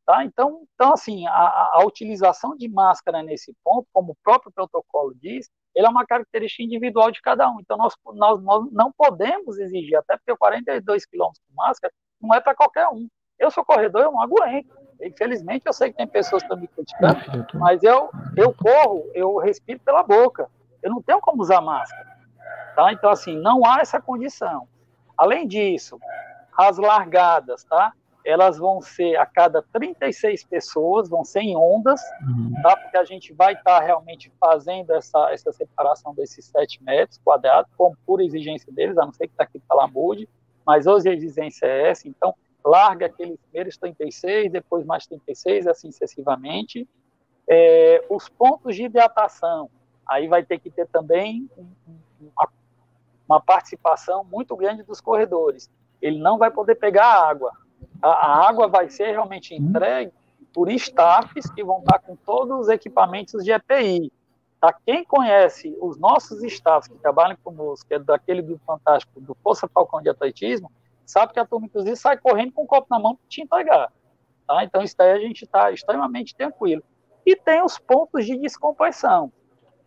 Tá? 0.05 0.25
Então, 0.25 0.63
então 0.73 0.93
assim, 0.93 1.27
a, 1.27 1.71
a, 1.73 1.83
utilização 1.85 2.55
de 2.55 2.67
máscara 2.67 3.21
nesse 3.21 3.55
ponto, 3.63 3.87
como 3.93 4.13
o 4.13 4.17
próprio 4.23 4.51
protocolo 4.51 5.13
diz, 5.15 5.49
ele 5.75 5.85
é 5.85 5.89
uma 5.89 6.05
característica 6.05 6.63
individual 6.63 7.11
de 7.11 7.21
cada 7.21 7.49
um. 7.49 7.59
Então, 7.59 7.77
nós, 7.77 7.95
nós, 8.13 8.41
nós 8.41 8.71
não 8.71 8.91
podemos 8.91 9.57
exigir, 9.57 9.95
até 9.95 10.17
porque 10.17 10.35
42 10.35 11.05
quilômetros 11.05 11.41
com 11.47 11.55
máscara 11.55 11.93
não 12.19 12.33
é 12.33 12.41
para 12.41 12.55
qualquer 12.55 12.87
um. 12.87 13.07
Eu 13.39 13.49
sou 13.49 13.63
corredor, 13.63 14.01
eu 14.01 14.11
não 14.11 14.21
aguento. 14.21 14.75
Infelizmente, 15.01 15.63
eu 15.65 15.73
sei 15.73 15.91
que 15.91 15.97
tem 15.97 16.07
pessoas 16.07 16.43
que 16.43 16.47
estão 16.47 16.59
me 16.59 16.67
criticando, 16.67 17.47
mas 17.55 17.81
eu, 17.81 18.09
eu 18.37 18.53
corro, 18.53 19.09
eu 19.15 19.37
respiro 19.37 19.79
pela 19.79 20.03
boca. 20.03 20.49
Eu 20.83 20.91
não 20.91 21.01
tenho 21.01 21.19
como 21.21 21.41
usar 21.41 21.61
máscara. 21.61 22.07
Tá? 22.75 22.91
Então, 22.91 23.09
assim, 23.09 23.35
não 23.35 23.65
há 23.65 23.79
essa 23.79 23.99
condição. 23.99 24.67
Além 25.17 25.47
disso, 25.47 25.99
as 26.67 26.77
largadas, 26.77 27.63
tá? 27.63 27.93
Elas 28.23 28.57
vão 28.57 28.81
ser 28.81 29.15
a 29.17 29.25
cada 29.25 29.63
36 29.73 30.43
pessoas, 30.43 31.09
vão 31.09 31.25
ser 31.25 31.41
em 31.41 31.55
ondas, 31.55 32.01
uhum. 32.21 32.53
tá? 32.61 32.77
Porque 32.77 32.97
a 32.97 33.03
gente 33.03 33.33
vai 33.33 33.53
estar 33.53 33.79
tá 33.79 33.85
realmente 33.85 34.31
fazendo 34.39 34.93
essa, 34.93 35.31
essa 35.31 35.51
separação 35.51 36.13
desses 36.13 36.45
7 36.45 36.83
metros 36.83 37.19
quadrados, 37.23 37.71
como 37.75 37.97
pura 38.05 38.23
exigência 38.23 38.71
deles, 38.71 38.97
a 38.97 39.05
não 39.05 39.13
ser 39.13 39.27
que 39.27 39.33
está 39.33 39.43
aqui 39.43 39.59
para 39.67 39.87
mude, 39.87 40.29
mas 40.65 40.85
hoje 40.85 41.09
a 41.09 41.13
exigência 41.13 41.65
é 41.65 41.89
essa. 41.89 42.07
Então, 42.07 42.35
larga 42.63 43.07
aqueles 43.07 43.37
primeiros 43.37 43.77
36, 43.77 44.51
depois 44.51 44.85
mais 44.85 45.05
36, 45.07 45.67
assim 45.67 45.91
sucessivamente. 45.91 46.87
É, 47.47 48.05
os 48.09 48.29
pontos 48.29 48.75
de 48.75 48.83
hidratação, 48.83 49.69
aí 50.07 50.27
vai 50.27 50.43
ter 50.43 50.59
que 50.59 50.69
ter 50.69 50.87
também 50.87 51.49
uma, 52.19 52.49
uma, 53.27 53.41
participação 53.41 54.23
muito 54.23 54.55
grande 54.55 54.83
dos 54.83 55.01
corredores. 55.01 55.69
Ele 56.01 56.19
não 56.19 56.37
vai 56.37 56.51
poder 56.51 56.75
pegar 56.75 57.05
água. 57.05 57.51
A, 58.01 58.09
a 58.09 58.49
água 58.49 58.67
vai 58.67 58.89
ser 58.89 59.11
realmente 59.11 59.53
entregue 59.53 60.11
por 60.53 60.69
staffs 60.69 61.49
que 61.51 61.63
vão 61.63 61.79
estar 61.79 61.99
com 61.99 62.15
todos 62.15 62.61
os 62.61 62.69
equipamentos 62.69 63.43
de 63.43 63.51
EPI. 63.51 64.11
Tá? 64.59 64.73
Quem 64.85 65.03
conhece 65.03 65.75
os 65.81 65.97
nossos 65.97 66.43
staffs 66.43 66.87
que 66.87 66.99
trabalham 66.99 67.37
conosco, 67.43 67.87
que 67.87 67.95
é 67.95 67.99
daquele 67.99 68.41
grupo 68.41 68.61
fantástico 68.65 69.19
do 69.19 69.35
Força 69.35 69.67
Falcão 69.67 70.01
de 70.01 70.09
Atletismo, 70.09 70.71
sabe 71.05 71.33
que 71.33 71.39
a 71.39 71.45
turma, 71.45 71.65
inclusive, 71.65 71.95
sai 71.95 72.17
correndo 72.17 72.51
com 72.51 72.63
o 72.63 72.67
copo 72.67 72.87
na 72.89 72.99
mão 72.99 73.15
para 73.15 73.27
te 73.27 73.41
entregar. 73.41 73.91
Tá? 74.47 74.63
Então, 74.63 74.83
isso 74.83 74.95
daí 74.97 75.11
a 75.11 75.19
gente 75.19 75.43
está 75.43 75.71
extremamente 75.71 76.35
tranquilo. 76.35 76.83
E 77.25 77.35
tem 77.35 77.63
os 77.63 77.77
pontos 77.77 78.25
de 78.25 78.37
descompressão, 78.37 79.31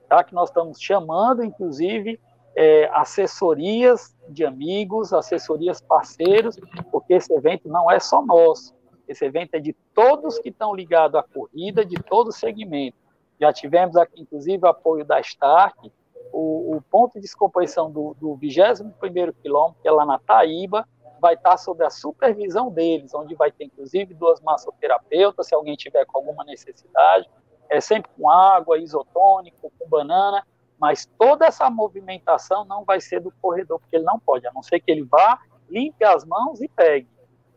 tá? 0.09 0.25
que 0.25 0.35
nós 0.35 0.49
estamos 0.49 0.81
chamando, 0.81 1.45
inclusive, 1.45 2.21
é, 2.57 2.89
assessorias 2.93 4.15
de 4.29 4.45
amigos, 4.45 5.13
assessorias 5.13 5.81
parceiros, 5.81 6.57
porque 6.91 7.15
esse 7.15 7.33
evento 7.33 7.69
não 7.69 7.91
é 7.91 7.99
só 7.99 8.25
nosso. 8.25 8.75
Esse 9.07 9.25
evento 9.25 9.55
é 9.55 9.61
de 9.61 9.75
todos 9.95 10.39
que 10.39 10.49
estão 10.49 10.75
ligados 10.75 11.19
à 11.19 11.23
corrida, 11.23 11.85
de 11.85 11.97
todo 11.97 12.29
o 12.29 12.33
segmento. 12.33 12.97
Já 13.41 13.53
tivemos 13.53 13.97
aqui, 13.97 14.23
inclusive, 14.23 14.67
apoio 14.67 15.05
da 15.05 15.21
Stark, 15.21 15.93
o, 16.33 16.77
o 16.77 16.83
ponto 16.91 17.15
de 17.15 17.21
descompressão 17.21 17.91
do, 17.91 18.17
do 18.19 18.37
21º 18.39 19.35
quilômetro, 19.43 19.83
que 19.83 19.89
é 19.89 19.91
lá 19.91 20.07
na 20.07 20.19
Taíba, 20.19 20.89
vai 21.21 21.35
estar 21.35 21.57
sob 21.57 21.85
a 21.85 21.91
supervisão 21.91 22.71
deles, 22.71 23.15
onde 23.15 23.35
vai 23.35 23.51
ter 23.51 23.65
inclusive 23.65 24.15
duas 24.15 24.41
massoterapeutas, 24.41 25.47
se 25.47 25.55
alguém 25.55 25.75
tiver 25.75 26.05
com 26.07 26.19
alguma 26.19 26.45
necessidade, 26.45 27.29
é 27.69 27.81
sempre 27.81 28.11
com 28.17 28.31
água, 28.31 28.79
isotônico, 28.79 29.73
com 29.79 29.89
banana, 29.89 30.47
mas 30.79 31.07
toda 31.19 31.47
essa 31.47 31.71
movimentação 31.71 32.65
não 32.65 32.85
vai 32.85 33.01
ser 33.01 33.21
do 33.21 33.33
corredor, 33.41 33.79
porque 33.79 33.97
ele 33.97 34.05
não 34.05 34.19
pode, 34.19 34.47
a 34.47 34.53
não 34.53 34.63
ser 34.63 34.81
que 34.81 34.91
ele 34.91 35.05
vá 35.05 35.39
limpe 35.69 36.05
as 36.05 36.25
mãos 36.25 36.61
e 36.61 36.69
pegue, 36.69 37.09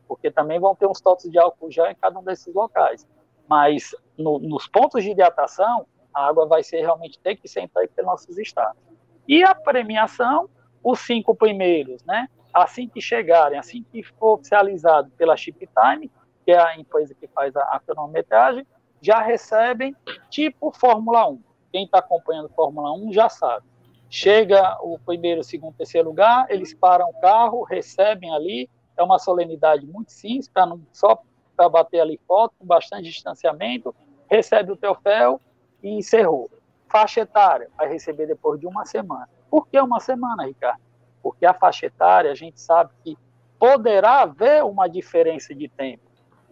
porque 0.08 0.32
também 0.32 0.60
vão 0.60 0.76
ter 0.76 0.88
uns 0.88 1.02
toques 1.02 1.30
de 1.30 1.38
álcool 1.38 1.72
gel 1.72 1.88
em 1.88 1.96
cada 1.96 2.18
um 2.18 2.24
desses 2.24 2.54
locais. 2.54 3.06
Mas 3.48 3.96
no, 4.18 4.40
nos 4.40 4.68
pontos 4.68 5.04
de 5.04 5.12
hidratação, 5.12 5.86
a 6.14 6.28
água 6.28 6.46
vai 6.48 6.64
ser 6.64 6.82
realmente 6.82 7.20
ter 7.20 7.36
que 7.36 7.48
ser 7.48 7.62
entregue 7.62 7.94
pelos 7.94 8.12
nossos 8.12 8.38
estados. 8.38 8.82
E 9.28 9.44
a 9.44 9.54
premiação, 9.54 10.50
os 10.84 11.00
cinco 11.02 11.36
primeiros, 11.36 12.04
né? 12.06 12.28
Assim 12.54 12.88
que 12.88 13.02
chegarem, 13.02 13.60
assim 13.60 13.86
que 13.92 14.02
for 14.02 14.36
oficializado 14.36 15.12
pela 15.12 15.36
Chip 15.36 15.68
Time, 15.68 16.10
que 16.46 16.52
é 16.52 16.60
a 16.60 16.78
empresa 16.78 17.14
que 17.14 17.28
faz 17.28 17.56
a, 17.56 17.62
a 17.64 17.80
cronometragem, 17.80 18.66
já 19.02 19.22
recebem 19.22 19.96
tipo 20.30 20.72
Fórmula 20.72 21.30
1. 21.30 21.44
Quem 21.78 21.86
está 21.86 22.00
acompanhando 22.00 22.50
Fórmula 22.50 22.92
1 22.92 23.14
já 23.14 23.30
sabe. 23.30 23.64
Chega 24.10 24.80
o 24.82 24.98
primeiro, 24.98 25.44
segundo, 25.44 25.76
terceiro 25.76 26.10
lugar, 26.10 26.48
eles 26.50 26.74
param 26.74 27.08
o 27.08 27.22
carro, 27.22 27.62
recebem 27.62 28.34
ali, 28.34 28.68
é 28.98 29.04
uma 29.04 29.20
solenidade 29.20 29.86
muito 29.86 30.12
simples, 30.12 30.50
não, 30.56 30.82
só 30.92 31.22
para 31.56 31.70
bater 31.70 32.00
ali 32.00 32.20
foto, 32.28 32.56
com 32.58 32.66
bastante 32.66 33.04
distanciamento, 33.04 33.94
recebe 34.28 34.72
o 34.72 34.76
troféu 34.76 35.40
e 35.84 35.90
encerrou. 35.90 36.50
Faixa 36.90 37.22
etária, 37.22 37.70
vai 37.78 37.88
receber 37.88 38.26
depois 38.26 38.60
de 38.60 38.66
uma 38.66 38.84
semana. 38.84 39.30
Por 39.48 39.68
que 39.68 39.80
uma 39.80 40.00
semana, 40.00 40.48
Ricardo? 40.48 40.82
Porque 41.22 41.46
a 41.46 41.54
faixa 41.54 41.86
etária, 41.86 42.32
a 42.32 42.36
gente 42.36 42.60
sabe 42.60 42.92
que 43.04 43.16
poderá 43.60 44.22
haver 44.24 44.64
uma 44.64 44.90
diferença 44.90 45.54
de 45.54 45.70
tempo. 45.70 46.10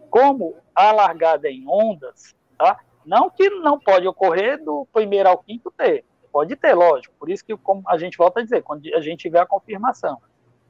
Como 0.08 0.54
a 0.72 0.92
largada 0.92 1.48
é 1.48 1.50
em 1.50 1.66
ondas, 1.66 2.32
tá? 2.56 2.78
Não 3.06 3.30
que 3.30 3.48
não 3.48 3.78
pode 3.78 4.06
ocorrer 4.06 4.62
do 4.62 4.86
primeiro 4.92 5.28
ao 5.28 5.38
quinto 5.38 5.70
ter, 5.70 6.04
Pode 6.36 6.54
ter, 6.54 6.74
lógico. 6.74 7.14
Por 7.18 7.30
isso 7.30 7.42
que, 7.42 7.56
como 7.56 7.82
a 7.88 7.96
gente 7.96 8.18
volta 8.18 8.40
a 8.40 8.42
dizer, 8.42 8.62
quando 8.62 8.86
a 8.94 9.00
gente 9.00 9.20
tiver 9.20 9.40
a 9.40 9.46
confirmação. 9.46 10.20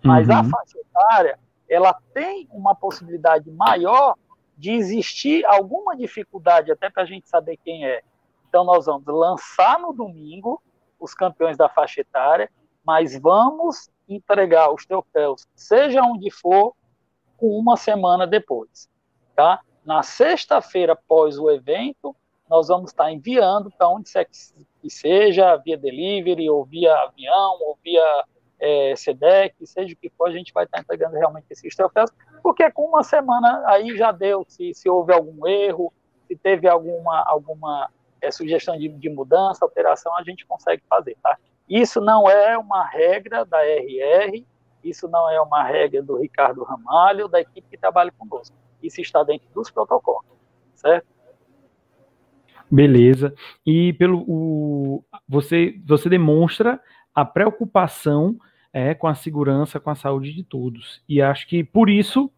Mas 0.00 0.28
uhum. 0.28 0.36
a 0.36 0.44
faixa 0.44 0.78
etária, 0.78 1.40
ela 1.68 1.92
tem 2.14 2.46
uma 2.52 2.72
possibilidade 2.72 3.50
maior 3.50 4.14
de 4.56 4.70
existir 4.70 5.44
alguma 5.44 5.96
dificuldade, 5.96 6.70
até 6.70 6.88
para 6.88 7.02
a 7.02 7.06
gente 7.06 7.28
saber 7.28 7.56
quem 7.56 7.84
é. 7.84 8.00
Então, 8.48 8.62
nós 8.62 8.86
vamos 8.86 9.04
lançar 9.08 9.80
no 9.80 9.92
domingo 9.92 10.62
os 11.00 11.14
campeões 11.14 11.56
da 11.56 11.68
faixa 11.68 12.02
etária, 12.02 12.48
mas 12.84 13.20
vamos 13.20 13.90
entregar 14.08 14.72
os 14.72 14.86
troféus, 14.86 15.48
seja 15.52 16.00
onde 16.00 16.30
for, 16.30 16.76
com 17.36 17.58
uma 17.58 17.76
semana 17.76 18.24
depois. 18.24 18.88
Tá? 19.34 19.60
Na 19.84 20.04
sexta-feira, 20.04 20.92
após 20.92 21.40
o 21.40 21.50
evento, 21.50 22.14
nós 22.48 22.68
vamos 22.68 22.90
estar 22.90 23.10
enviando 23.10 23.70
para 23.70 23.88
onde 23.88 24.10
que 24.80 24.90
seja, 24.90 25.56
via 25.56 25.76
delivery, 25.76 26.48
ou 26.48 26.64
via 26.64 26.94
avião, 26.94 27.58
ou 27.60 27.78
via 27.82 28.24
é, 28.60 28.94
SEDEC, 28.96 29.54
seja 29.66 29.94
o 29.94 29.96
que 29.96 30.10
for, 30.10 30.28
a 30.28 30.32
gente 30.32 30.52
vai 30.52 30.64
estar 30.64 30.80
entregando 30.80 31.16
realmente 31.16 31.46
esses 31.50 31.74
troféus, 31.74 32.10
porque 32.42 32.70
com 32.70 32.86
uma 32.86 33.02
semana 33.02 33.62
aí 33.66 33.96
já 33.96 34.12
deu, 34.12 34.44
se, 34.48 34.72
se 34.74 34.88
houve 34.88 35.12
algum 35.12 35.46
erro, 35.46 35.92
se 36.26 36.36
teve 36.36 36.68
alguma, 36.68 37.22
alguma 37.26 37.90
é, 38.20 38.30
sugestão 38.30 38.76
de, 38.78 38.88
de 38.88 39.08
mudança, 39.08 39.64
alteração, 39.64 40.16
a 40.16 40.22
gente 40.22 40.46
consegue 40.46 40.82
fazer, 40.88 41.16
tá? 41.22 41.36
Isso 41.68 42.00
não 42.00 42.30
é 42.30 42.56
uma 42.56 42.86
regra 42.86 43.44
da 43.44 43.58
RR, 43.64 44.44
isso 44.82 45.08
não 45.08 45.28
é 45.28 45.40
uma 45.40 45.64
regra 45.64 46.02
do 46.02 46.16
Ricardo 46.16 46.62
Ramalho, 46.62 47.28
da 47.28 47.40
equipe 47.40 47.68
que 47.68 47.76
trabalha 47.76 48.12
conosco. 48.16 48.56
Isso 48.80 49.00
está 49.00 49.24
dentro 49.24 49.48
dos 49.52 49.70
protocolos, 49.70 50.26
certo? 50.74 51.06
Beleza. 52.70 53.34
E 53.64 53.92
pelo 53.94 54.24
o, 54.26 55.04
você 55.28 55.78
você 55.84 56.08
demonstra 56.08 56.80
a 57.14 57.24
preocupação 57.24 58.36
é, 58.72 58.94
com 58.94 59.06
a 59.06 59.14
segurança, 59.14 59.80
com 59.80 59.90
a 59.90 59.94
saúde 59.94 60.32
de 60.32 60.42
todos. 60.42 61.02
E 61.08 61.22
acho 61.22 61.46
que 61.46 61.64
por 61.64 61.88
isso 61.88 62.30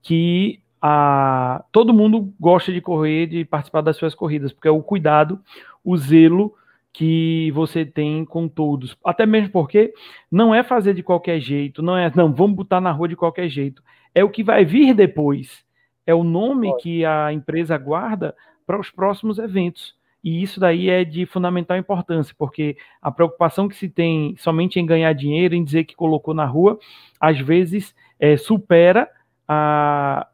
que 0.00 0.60
a, 0.80 1.64
todo 1.70 1.94
mundo 1.94 2.32
gosta 2.40 2.72
de 2.72 2.80
correr, 2.80 3.26
de 3.26 3.44
participar 3.44 3.82
das 3.82 3.96
suas 3.96 4.14
corridas, 4.14 4.52
porque 4.52 4.68
é 4.68 4.70
o 4.70 4.82
cuidado, 4.82 5.40
o 5.84 5.96
zelo 5.96 6.54
que 6.92 7.50
você 7.52 7.84
tem 7.84 8.24
com 8.24 8.48
todos. 8.48 8.96
Até 9.04 9.24
mesmo 9.24 9.50
porque 9.50 9.92
não 10.30 10.54
é 10.54 10.62
fazer 10.62 10.94
de 10.94 11.02
qualquer 11.02 11.40
jeito, 11.40 11.82
não 11.82 11.96
é, 11.96 12.10
não, 12.14 12.32
vamos 12.32 12.56
botar 12.56 12.80
na 12.80 12.90
rua 12.90 13.08
de 13.08 13.16
qualquer 13.16 13.48
jeito. 13.48 13.82
É 14.14 14.22
o 14.22 14.30
que 14.30 14.42
vai 14.42 14.64
vir 14.64 14.94
depois. 14.94 15.64
É 16.06 16.14
o 16.14 16.24
nome 16.24 16.76
que 16.78 17.04
a 17.04 17.32
empresa 17.32 17.78
guarda 17.78 18.34
para 18.72 18.80
os 18.80 18.90
próximos 18.90 19.38
eventos. 19.38 19.94
E 20.24 20.42
isso 20.42 20.58
daí 20.58 20.88
é 20.88 21.04
de 21.04 21.26
fundamental 21.26 21.76
importância, 21.76 22.34
porque 22.38 22.74
a 23.02 23.10
preocupação 23.10 23.68
que 23.68 23.76
se 23.76 23.86
tem 23.86 24.34
somente 24.38 24.80
em 24.80 24.86
ganhar 24.86 25.12
dinheiro, 25.12 25.54
em 25.54 25.62
dizer 25.62 25.84
que 25.84 25.94
colocou 25.94 26.32
na 26.32 26.46
rua, 26.46 26.78
às 27.20 27.38
vezes 27.38 27.94
é, 28.18 28.34
supera 28.38 29.10
a, 29.46 30.26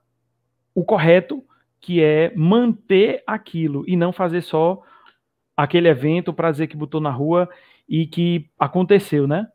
o 0.72 0.84
correto, 0.84 1.42
que 1.80 2.00
é 2.00 2.32
manter 2.36 3.24
aquilo 3.26 3.82
e 3.88 3.96
não 3.96 4.12
fazer 4.12 4.42
só 4.42 4.80
aquele 5.56 5.88
evento 5.88 6.32
para 6.32 6.52
dizer 6.52 6.68
que 6.68 6.76
botou 6.76 7.00
na 7.00 7.10
rua 7.10 7.48
e 7.88 8.06
que 8.06 8.48
aconteceu, 8.56 9.26
né? 9.26 9.48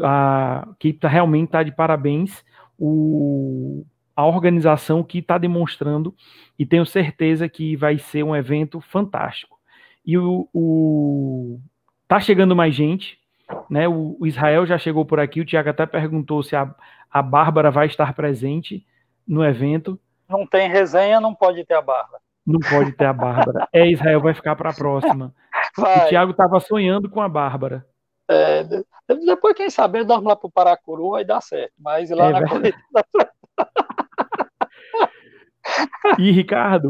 A, 0.00 0.68
que 0.78 0.92
tá, 0.92 1.08
realmente 1.08 1.46
está 1.46 1.64
de 1.64 1.72
parabéns 1.72 2.44
o, 2.78 3.84
a 4.18 4.26
organização 4.26 5.04
que 5.04 5.18
está 5.18 5.38
demonstrando 5.38 6.12
e 6.58 6.66
tenho 6.66 6.84
certeza 6.84 7.48
que 7.48 7.76
vai 7.76 8.00
ser 8.00 8.24
um 8.24 8.34
evento 8.34 8.80
fantástico. 8.80 9.56
E 10.04 10.18
o, 10.18 10.48
o 10.52 11.60
tá 12.08 12.18
chegando 12.18 12.56
mais 12.56 12.74
gente, 12.74 13.16
né? 13.70 13.86
O, 13.86 14.16
o, 14.18 14.26
Israel 14.26 14.66
já 14.66 14.76
chegou 14.76 15.04
por 15.04 15.20
aqui. 15.20 15.40
O 15.40 15.44
Tiago 15.44 15.70
até 15.70 15.86
perguntou 15.86 16.42
se 16.42 16.56
a, 16.56 16.68
a 17.08 17.22
Bárbara 17.22 17.70
vai 17.70 17.86
estar 17.86 18.12
presente 18.12 18.84
no 19.24 19.44
evento. 19.44 19.96
Não 20.28 20.44
tem 20.44 20.68
resenha, 20.68 21.20
não 21.20 21.32
pode 21.32 21.64
ter 21.64 21.74
a 21.74 21.82
Bárbara. 21.82 22.20
Não 22.44 22.58
pode 22.58 22.90
ter 22.96 23.04
a 23.04 23.12
Bárbara. 23.12 23.68
É, 23.72 23.88
Israel 23.88 24.20
vai 24.20 24.34
ficar 24.34 24.56
para 24.56 24.70
a 24.70 24.74
próxima. 24.74 25.32
Vai. 25.78 26.06
O 26.06 26.08
Tiago 26.08 26.32
estava 26.32 26.58
sonhando 26.58 27.08
com 27.08 27.20
a 27.20 27.28
Bárbara. 27.28 27.86
É, 28.28 28.64
depois, 29.06 29.54
quem 29.54 29.70
sabe, 29.70 30.02
dorme 30.02 30.26
lá 30.26 30.34
para 30.34 30.48
o 30.48 30.50
Paracuru, 30.50 31.14
aí 31.14 31.24
dá 31.24 31.40
certo. 31.40 31.72
Mas 31.78 32.10
lá 32.10 32.30
é 32.30 32.32
na 32.32 32.48
corrida. 32.48 32.76
E, 36.18 36.30
Ricardo, 36.30 36.88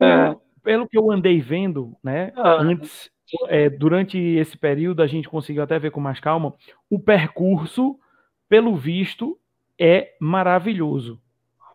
é. 0.00 0.34
pelo 0.62 0.88
que 0.88 0.96
eu 0.96 1.10
andei 1.10 1.40
vendo, 1.40 1.96
né, 2.02 2.32
ah. 2.36 2.56
antes, 2.60 3.10
é, 3.48 3.68
durante 3.68 4.18
esse 4.18 4.56
período, 4.56 5.02
a 5.02 5.06
gente 5.06 5.28
conseguiu 5.28 5.62
até 5.62 5.78
ver 5.78 5.90
com 5.90 6.00
mais 6.00 6.20
calma, 6.20 6.54
o 6.90 6.98
percurso, 6.98 7.98
pelo 8.48 8.76
visto, 8.76 9.38
é 9.78 10.14
maravilhoso, 10.20 11.20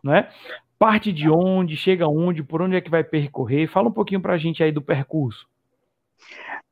né? 0.02 0.30
Parte 0.78 1.12
de 1.12 1.30
onde, 1.30 1.76
chega 1.76 2.08
onde, 2.08 2.42
por 2.42 2.60
onde 2.60 2.74
é 2.74 2.80
que 2.80 2.90
vai 2.90 3.04
percorrer? 3.04 3.68
Fala 3.68 3.88
um 3.88 3.92
pouquinho 3.92 4.20
para 4.20 4.32
a 4.32 4.38
gente 4.38 4.62
aí 4.62 4.72
do 4.72 4.82
percurso. 4.82 5.46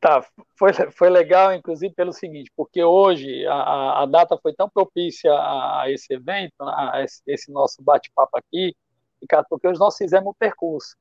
Tá, 0.00 0.24
foi, 0.58 0.72
foi 0.96 1.10
legal, 1.10 1.52
inclusive, 1.52 1.94
pelo 1.94 2.12
seguinte, 2.12 2.50
porque 2.56 2.82
hoje 2.82 3.46
a, 3.46 4.02
a 4.02 4.06
data 4.06 4.38
foi 4.42 4.54
tão 4.54 4.68
propícia 4.68 5.30
a, 5.30 5.82
a 5.82 5.90
esse 5.90 6.14
evento, 6.14 6.54
a 6.60 7.02
esse, 7.04 7.22
esse 7.26 7.52
nosso 7.52 7.82
bate-papo 7.82 8.36
aqui, 8.38 8.74
Ricardo, 9.20 9.46
porque 9.48 9.68
hoje 9.68 9.78
nós 9.78 9.96
fizemos 9.96 10.30
o 10.30 10.34
percurso. 10.34 10.96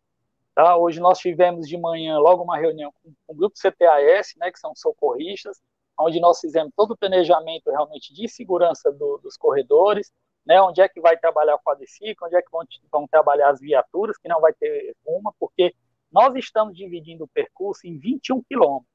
Tá? 0.55 0.75
Hoje 0.75 0.99
nós 0.99 1.19
tivemos 1.19 1.67
de 1.67 1.77
manhã 1.77 2.17
logo 2.17 2.43
uma 2.43 2.57
reunião 2.57 2.91
com, 2.91 3.13
o 3.27 3.33
grupo 3.33 3.57
CPAS, 3.57 4.33
né, 4.37 4.51
que 4.51 4.59
são 4.59 4.75
socorristas, 4.75 5.61
onde 5.97 6.19
nós 6.19 6.39
fizemos 6.39 6.73
todo 6.75 6.91
o 6.91 6.97
planejamento 6.97 7.69
realmente 7.69 8.13
de 8.13 8.27
segurança 8.27 8.91
do, 8.91 9.17
dos 9.19 9.37
corredores, 9.37 10.11
né, 10.45 10.61
onde 10.61 10.81
é 10.81 10.89
que 10.89 10.99
vai 10.99 11.17
trabalhar 11.17 11.55
o 11.55 11.61
quadriciclo, 11.63 12.27
onde 12.27 12.35
é 12.35 12.41
que 12.41 12.51
vão, 12.51 12.63
vão 12.91 13.07
trabalhar 13.07 13.49
as 13.49 13.59
viaturas, 13.59 14.17
que 14.17 14.27
não 14.27 14.41
vai 14.41 14.53
ter 14.53 14.95
uma, 15.05 15.33
porque 15.39 15.73
nós 16.11 16.35
estamos 16.35 16.75
dividindo 16.75 17.23
o 17.23 17.27
percurso 17.27 17.85
em 17.85 17.97
21 17.97 18.41
quilômetros. 18.43 18.89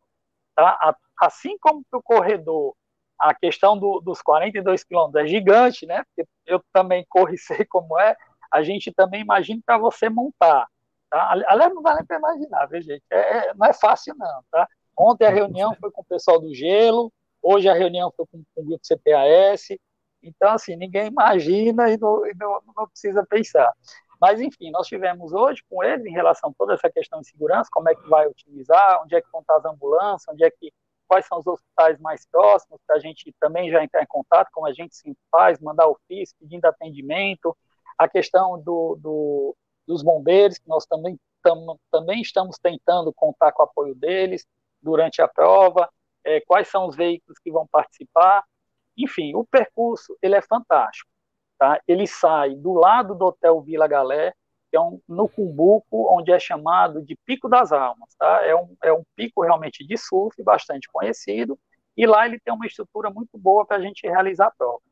Tá? 0.54 0.96
Assim 1.20 1.56
como 1.58 1.84
para 1.90 1.98
o 1.98 2.02
corredor, 2.02 2.74
a 3.18 3.34
questão 3.34 3.78
do, 3.78 4.00
dos 4.00 4.20
42 4.20 4.84
quilômetros 4.84 5.24
é 5.24 5.28
gigante, 5.28 5.86
né? 5.86 6.04
Eu 6.44 6.62
também 6.72 7.04
corro 7.08 7.32
e 7.32 7.38
sei 7.38 7.64
como 7.64 7.98
é, 7.98 8.16
a 8.54 8.62
gente 8.62 8.92
também 8.92 9.20
imagina 9.20 9.60
para 9.66 9.76
você 9.76 10.08
montar. 10.08 10.68
Tá? 11.10 11.32
Aliás, 11.48 11.74
não 11.74 11.82
dá 11.82 11.96
nem 11.96 12.04
para 12.04 12.18
imaginar, 12.18 12.66
viu, 12.66 12.80
gente? 12.80 13.02
É, 13.10 13.48
é, 13.48 13.54
não 13.54 13.66
é 13.66 13.72
fácil, 13.72 14.14
não. 14.16 14.44
Tá? 14.48 14.68
Ontem 14.96 15.26
a 15.26 15.30
reunião 15.30 15.74
foi 15.80 15.90
com 15.90 16.02
o 16.02 16.04
pessoal 16.04 16.40
do 16.40 16.54
Gelo, 16.54 17.12
hoje 17.42 17.68
a 17.68 17.74
reunião 17.74 18.12
foi 18.16 18.24
com, 18.26 18.44
com 18.54 18.62
o 18.62 18.64
grupo 18.64 18.86
CPAS. 18.86 19.76
Então, 20.22 20.52
assim, 20.52 20.76
ninguém 20.76 21.08
imagina 21.08 21.90
e 21.90 21.98
não, 21.98 22.24
e 22.24 22.32
não, 22.38 22.62
não 22.76 22.88
precisa 22.88 23.26
pensar. 23.26 23.72
Mas, 24.20 24.40
enfim, 24.40 24.70
nós 24.70 24.86
tivemos 24.86 25.32
hoje 25.32 25.60
com 25.68 25.82
eles 25.82 26.06
em 26.06 26.12
relação 26.12 26.50
a 26.50 26.54
toda 26.56 26.74
essa 26.74 26.88
questão 26.88 27.20
de 27.20 27.26
segurança, 27.26 27.68
como 27.72 27.88
é 27.88 27.94
que 27.96 28.08
vai 28.08 28.28
utilizar, 28.28 29.02
onde 29.02 29.16
é 29.16 29.20
que 29.20 29.28
vão 29.32 29.40
estar 29.40 29.56
as 29.56 29.64
ambulâncias, 29.64 30.32
onde 30.32 30.44
é 30.44 30.50
que, 30.50 30.72
quais 31.08 31.26
são 31.26 31.38
os 31.38 31.46
hospitais 31.46 31.98
mais 31.98 32.24
próximos, 32.24 32.80
para 32.86 32.96
a 32.96 33.00
gente 33.00 33.34
também 33.40 33.68
já 33.68 33.82
entrar 33.82 34.00
em 34.00 34.06
contato, 34.06 34.48
como 34.52 34.68
a 34.68 34.72
gente 34.72 34.94
sempre 34.94 35.18
faz, 35.28 35.58
mandar 35.58 35.88
ofício, 35.88 36.36
pedindo 36.38 36.64
atendimento, 36.66 37.54
a 37.98 38.08
questão 38.08 38.60
do, 38.60 38.96
do, 39.00 39.56
dos 39.86 40.02
bombeiros, 40.02 40.58
que 40.58 40.68
nós 40.68 40.86
também, 40.86 41.18
tam, 41.42 41.78
também 41.90 42.20
estamos 42.20 42.58
tentando 42.58 43.12
contar 43.12 43.52
com 43.52 43.62
o 43.62 43.66
apoio 43.66 43.94
deles 43.94 44.46
durante 44.82 45.22
a 45.22 45.28
prova, 45.28 45.88
é, 46.24 46.40
quais 46.40 46.68
são 46.68 46.86
os 46.86 46.96
veículos 46.96 47.38
que 47.38 47.50
vão 47.50 47.66
participar, 47.66 48.44
enfim, 48.96 49.34
o 49.34 49.44
percurso 49.44 50.16
ele 50.22 50.36
é 50.36 50.42
fantástico, 50.42 51.10
tá? 51.58 51.80
Ele 51.86 52.06
sai 52.06 52.54
do 52.54 52.72
lado 52.72 53.14
do 53.14 53.26
Hotel 53.26 53.60
Vila 53.60 53.86
Galé, 53.86 54.32
que 54.70 54.76
é 54.76 54.80
um, 54.80 55.00
no 55.08 55.28
Cumbuco, 55.28 56.12
onde 56.12 56.32
é 56.32 56.38
chamado 56.38 57.02
de 57.02 57.16
Pico 57.24 57.48
das 57.48 57.72
Almas, 57.72 58.14
tá? 58.18 58.44
É 58.44 58.54
um, 58.54 58.76
é 58.82 58.92
um 58.92 59.04
pico 59.16 59.42
realmente 59.42 59.86
de 59.86 59.96
surf, 59.96 60.40
bastante 60.42 60.88
conhecido, 60.92 61.58
e 61.96 62.06
lá 62.06 62.26
ele 62.26 62.40
tem 62.40 62.52
uma 62.52 62.66
estrutura 62.66 63.10
muito 63.10 63.38
boa 63.38 63.64
para 63.66 63.76
a 63.76 63.80
gente 63.80 64.06
realizar 64.06 64.48
a 64.48 64.50
prova. 64.50 64.82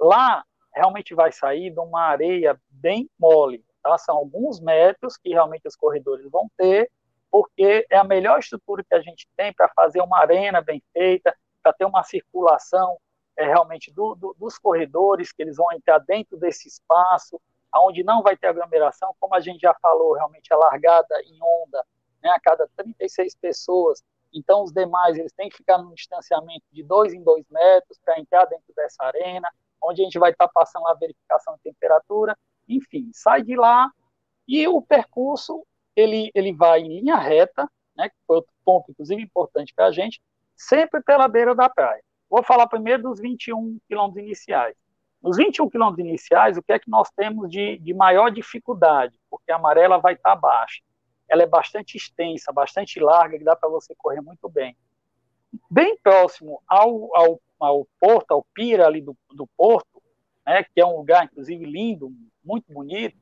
Lá, 0.00 0.44
realmente 0.74 1.14
vai 1.14 1.32
sair 1.32 1.70
de 1.70 1.80
uma 1.80 2.02
areia 2.02 2.58
bem 2.70 3.08
mole, 3.18 3.64
tá? 3.82 3.96
São 3.98 4.16
alguns 4.16 4.60
metros 4.60 5.16
que 5.16 5.30
realmente 5.30 5.66
os 5.66 5.76
corredores 5.76 6.28
vão 6.30 6.50
ter, 6.56 6.90
porque 7.30 7.86
é 7.90 7.96
a 7.96 8.04
melhor 8.04 8.38
estrutura 8.38 8.84
que 8.84 8.94
a 8.94 9.00
gente 9.00 9.28
tem 9.36 9.52
para 9.52 9.68
fazer 9.68 10.00
uma 10.02 10.18
arena 10.18 10.60
bem 10.60 10.82
feita, 10.92 11.34
para 11.62 11.72
ter 11.72 11.84
uma 11.84 12.02
circulação 12.02 12.98
é, 13.36 13.44
realmente 13.44 13.92
do, 13.92 14.14
do, 14.14 14.34
dos 14.38 14.58
corredores, 14.58 15.32
que 15.32 15.42
eles 15.42 15.56
vão 15.56 15.72
entrar 15.72 15.98
dentro 15.98 16.36
desse 16.36 16.68
espaço, 16.68 17.40
onde 17.74 18.04
não 18.04 18.22
vai 18.22 18.36
ter 18.36 18.48
aglomeração, 18.48 19.14
como 19.18 19.34
a 19.34 19.40
gente 19.40 19.60
já 19.60 19.74
falou, 19.80 20.12
realmente 20.12 20.52
a 20.52 20.56
largada 20.56 21.14
em 21.22 21.38
onda, 21.42 21.84
né, 22.22 22.30
a 22.30 22.40
cada 22.40 22.68
36 22.76 23.34
pessoas, 23.36 24.02
então 24.32 24.62
os 24.62 24.72
demais 24.72 25.18
eles 25.18 25.32
têm 25.32 25.48
que 25.48 25.56
ficar 25.56 25.78
num 25.78 25.94
distanciamento 25.94 26.64
de 26.70 26.82
dois 26.82 27.12
em 27.12 27.22
dois 27.22 27.44
metros 27.50 27.98
para 28.04 28.18
entrar 28.18 28.44
dentro 28.46 28.72
dessa 28.74 29.04
arena, 29.04 29.48
onde 29.82 30.02
a 30.02 30.04
gente 30.04 30.18
vai 30.18 30.30
estar 30.30 30.46
tá 30.46 30.52
passando 30.52 30.86
a 30.88 30.94
verificação 30.94 31.54
de 31.56 31.62
temperatura, 31.62 32.36
enfim, 32.68 33.10
sai 33.12 33.42
de 33.42 33.56
lá 33.56 33.90
e 34.46 34.66
o 34.68 34.80
percurso 34.82 35.64
ele, 35.94 36.30
ele 36.34 36.52
vai 36.52 36.80
em 36.80 37.00
linha 37.00 37.16
reta, 37.16 37.68
né, 37.96 38.08
que 38.08 38.16
foi 38.26 38.36
outro 38.36 38.52
ponto, 38.64 38.90
inclusive, 38.90 39.22
importante 39.22 39.74
para 39.74 39.86
a 39.86 39.92
gente, 39.92 40.20
sempre 40.56 41.02
pela 41.02 41.28
beira 41.28 41.54
da 41.54 41.68
praia. 41.68 42.02
Vou 42.28 42.42
falar 42.42 42.66
primeiro 42.66 43.02
dos 43.02 43.20
21 43.20 43.78
quilômetros 43.86 44.24
iniciais. 44.24 44.76
Nos 45.22 45.36
21 45.36 45.68
quilômetros 45.68 46.06
iniciais, 46.06 46.56
o 46.56 46.62
que 46.62 46.72
é 46.72 46.78
que 46.78 46.90
nós 46.90 47.10
temos 47.10 47.50
de, 47.50 47.78
de 47.78 47.94
maior 47.94 48.30
dificuldade? 48.30 49.18
Porque 49.30 49.52
a 49.52 49.56
amarela 49.56 49.98
vai 49.98 50.14
estar 50.14 50.34
baixa. 50.34 50.82
Ela 51.28 51.42
é 51.42 51.46
bastante 51.46 51.96
extensa, 51.96 52.52
bastante 52.52 52.98
larga, 52.98 53.38
que 53.38 53.44
dá 53.44 53.54
para 53.54 53.68
você 53.68 53.94
correr 53.94 54.20
muito 54.20 54.48
bem. 54.48 54.76
Bem 55.70 55.96
próximo 55.98 56.62
ao, 56.66 57.14
ao, 57.14 57.40
ao 57.64 57.86
porto, 58.00 58.32
ao 58.32 58.44
pira 58.54 58.86
ali 58.86 59.00
do, 59.00 59.16
do 59.30 59.46
porto, 59.56 60.02
né, 60.46 60.64
que 60.64 60.80
é 60.80 60.86
um 60.86 60.96
lugar, 60.96 61.24
inclusive, 61.24 61.64
lindo, 61.64 62.12
muito 62.44 62.72
bonito, 62.72 63.16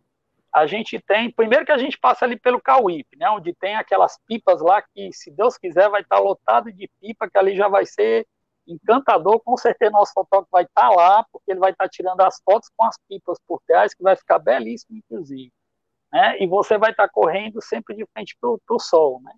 a 0.53 0.67
gente 0.67 0.99
tem, 1.01 1.31
primeiro 1.31 1.65
que 1.65 1.73
a 1.73 1.79
gente 1.79 1.97
passa 1.99 2.25
ali 2.25 2.39
pelo 2.39 2.61
Cauípe, 2.61 3.17
né, 3.17 3.29
onde 3.31 3.55
tem 3.55 3.77
aquelas 3.77 4.19
pipas 4.27 4.61
lá 4.61 4.83
que, 4.83 5.13
se 5.13 5.31
Deus 5.31 5.57
quiser, 5.57 5.89
vai 5.89 6.01
estar 6.01 6.19
lotado 6.19 6.73
de 6.73 6.91
pipa, 7.01 7.29
que 7.31 7.39
ali 7.39 7.57
já 7.57 7.69
vai 7.69 7.87
ser 7.87 8.27
encantador, 8.67 9.41
com 9.41 9.57
certeza 9.57 9.91
nosso 9.91 10.13
fotógrafo 10.13 10.51
vai 10.51 10.65
estar 10.65 10.89
tá 10.89 10.95
lá, 10.95 11.27
porque 11.33 11.51
ele 11.51 11.61
vai 11.61 11.71
estar 11.71 11.85
tá 11.85 11.91
tirando 11.91 12.21
as 12.21 12.41
fotos 12.45 12.71
com 12.77 12.85
as 12.85 12.97
pipas 13.09 13.39
por 13.47 13.61
trás, 13.67 13.95
que 13.95 14.03
vai 14.03 14.17
ficar 14.17 14.39
belíssimo, 14.39 14.97
inclusive. 14.97 15.53
Né? 16.13 16.43
E 16.43 16.47
você 16.47 16.79
vai 16.79 16.91
estar 16.91 17.07
tá 17.07 17.13
correndo 17.13 17.63
sempre 17.63 17.95
de 17.95 18.05
frente 18.13 18.37
para 18.41 18.51
o 18.51 18.81
sol, 18.81 19.21
né? 19.23 19.33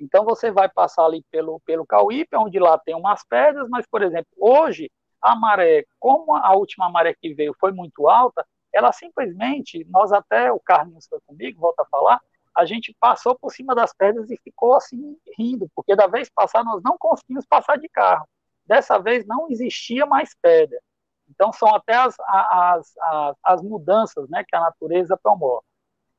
Então 0.00 0.24
você 0.24 0.50
vai 0.50 0.68
passar 0.68 1.04
ali 1.04 1.22
pelo, 1.30 1.60
pelo 1.60 1.86
Cauípe, 1.86 2.36
onde 2.36 2.58
lá 2.58 2.78
tem 2.78 2.94
umas 2.94 3.22
pedras, 3.24 3.68
mas, 3.68 3.86
por 3.86 4.02
exemplo, 4.02 4.30
hoje 4.38 4.90
a 5.20 5.36
maré, 5.36 5.84
como 5.98 6.34
a 6.34 6.54
última 6.54 6.88
maré 6.88 7.14
que 7.14 7.34
veio 7.34 7.54
foi 7.60 7.72
muito 7.72 8.08
alta, 8.08 8.46
ela 8.72 8.92
simplesmente, 8.92 9.84
nós 9.90 10.12
até, 10.12 10.50
o 10.50 10.58
Carlinhos 10.60 11.06
foi 11.06 11.20
comigo, 11.26 11.60
volta 11.60 11.82
a 11.82 11.86
falar, 11.86 12.20
a 12.56 12.64
gente 12.64 12.96
passou 12.98 13.38
por 13.38 13.52
cima 13.52 13.74
das 13.74 13.92
pedras 13.92 14.30
e 14.30 14.38
ficou 14.42 14.74
assim 14.74 15.16
rindo, 15.38 15.68
porque 15.74 15.94
da 15.94 16.06
vez 16.06 16.30
passada 16.30 16.64
nós 16.64 16.82
não 16.82 16.96
conseguimos 16.98 17.44
passar 17.46 17.76
de 17.78 17.88
carro. 17.88 18.26
Dessa 18.64 18.98
vez 18.98 19.26
não 19.26 19.50
existia 19.50 20.06
mais 20.06 20.34
pedra. 20.40 20.78
Então, 21.28 21.52
são 21.52 21.74
até 21.74 21.94
as, 21.94 22.16
as, 22.20 22.92
as, 22.98 23.36
as 23.42 23.62
mudanças 23.62 24.28
né, 24.28 24.44
que 24.46 24.54
a 24.56 24.60
natureza 24.60 25.16
promove. 25.16 25.64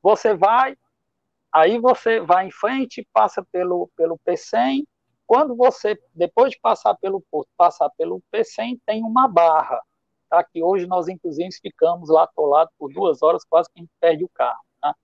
Você 0.02 0.34
vai, 0.34 0.76
aí 1.52 1.78
você 1.78 2.20
vai 2.20 2.46
em 2.46 2.50
frente, 2.50 3.06
passa 3.12 3.44
pelo, 3.52 3.90
pelo 3.96 4.18
P100. 4.26 4.84
Quando 5.26 5.54
você, 5.54 6.00
depois 6.14 6.52
de 6.52 6.60
passar 6.60 6.94
pelo 6.96 7.20
porto, 7.30 7.48
passar 7.56 7.90
pelo 7.90 8.22
P100, 8.32 8.80
tem 8.86 9.02
uma 9.02 9.28
barra, 9.28 9.80
tá? 10.28 10.42
que 10.42 10.62
hoje 10.62 10.86
nós, 10.86 11.08
inclusive, 11.08 11.50
ficamos 11.60 12.08
lá 12.08 12.24
atolados 12.24 12.72
por 12.78 12.92
duas 12.92 13.22
horas, 13.22 13.44
quase 13.44 13.68
que 13.70 13.80
a 13.80 13.82
gente 13.82 13.92
perde 14.00 14.24
o 14.24 14.28
carro. 14.28 14.60
Tá? 14.80 14.94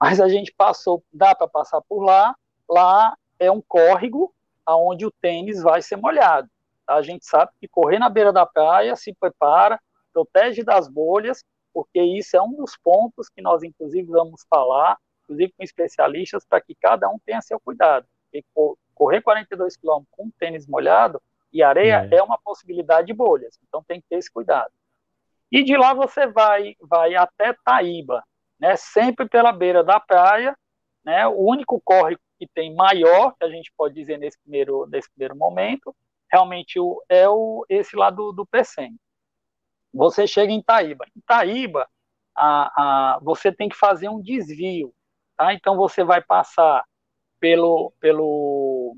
Mas 0.00 0.20
a 0.20 0.28
gente 0.28 0.52
passou, 0.56 1.02
dá 1.12 1.34
para 1.34 1.48
passar 1.48 1.80
por 1.82 2.02
lá, 2.02 2.34
lá 2.68 3.14
é 3.38 3.50
um 3.50 3.60
córrego 3.60 4.34
onde 4.66 5.04
o 5.04 5.10
tênis 5.10 5.62
vai 5.62 5.82
ser 5.82 5.96
molhado. 5.96 6.48
A 6.86 7.02
gente 7.02 7.24
sabe 7.24 7.52
que 7.60 7.68
correr 7.68 7.98
na 7.98 8.08
beira 8.08 8.32
da 8.32 8.46
praia 8.46 8.94
se 8.96 9.14
prepara, 9.14 9.80
protege 10.12 10.62
das 10.62 10.88
bolhas, 10.88 11.44
porque 11.72 12.00
isso 12.02 12.36
é 12.36 12.42
um 12.42 12.54
dos 12.54 12.76
pontos 12.76 13.28
que 13.28 13.40
nós, 13.40 13.62
inclusive, 13.62 14.08
vamos 14.10 14.44
falar, 14.48 14.98
inclusive 15.30 15.52
com 15.56 15.62
especialistas, 15.62 16.44
para 16.44 16.60
que 16.60 16.74
cada 16.74 17.08
um 17.08 17.18
tenha 17.24 17.40
seu 17.40 17.60
cuidado. 17.60 18.06
Porque 18.30 18.44
correr 18.94 19.22
42 19.22 19.76
km 19.76 20.02
com 20.10 20.30
tênis 20.38 20.66
molhado 20.66 21.22
e 21.52 21.62
areia 21.62 22.08
é. 22.10 22.16
é 22.16 22.22
uma 22.22 22.38
possibilidade 22.38 23.06
de 23.06 23.12
bolhas, 23.12 23.58
então 23.66 23.82
tem 23.82 24.00
que 24.00 24.06
ter 24.08 24.16
esse 24.16 24.30
cuidado. 24.30 24.70
E 25.50 25.64
de 25.64 25.76
lá 25.76 25.94
você 25.94 26.26
vai, 26.26 26.76
vai 26.80 27.14
até 27.16 27.54
Taíba, 27.64 28.22
né, 28.58 28.76
sempre 28.76 29.28
pela 29.28 29.52
beira 29.52 29.82
da 29.82 29.98
praia, 29.98 30.56
né, 31.04 31.26
o 31.26 31.40
único 31.40 31.80
córrego 31.80 32.20
que 32.38 32.46
tem 32.46 32.74
maior, 32.74 33.34
que 33.36 33.44
a 33.44 33.48
gente 33.48 33.72
pode 33.76 33.94
dizer 33.94 34.18
nesse 34.18 34.38
primeiro, 34.40 34.86
nesse 34.86 35.10
primeiro 35.10 35.36
momento, 35.36 35.94
realmente 36.30 36.78
o, 36.78 37.02
é 37.08 37.28
o, 37.28 37.64
esse 37.68 37.96
lá 37.96 38.10
do, 38.10 38.32
do 38.32 38.46
PCM. 38.46 38.96
Você 39.92 40.26
chega 40.26 40.52
em 40.52 40.60
Itaíba. 40.60 41.04
Em 41.16 41.18
Itaíba, 41.18 41.88
a, 42.36 43.14
a, 43.14 43.18
você 43.20 43.52
tem 43.52 43.68
que 43.68 43.76
fazer 43.76 44.08
um 44.08 44.22
desvio. 44.22 44.94
Tá? 45.40 45.54
Então, 45.54 45.74
você 45.74 46.04
vai 46.04 46.20
passar 46.20 46.84
pelo, 47.40 47.94
pelo, 47.98 48.94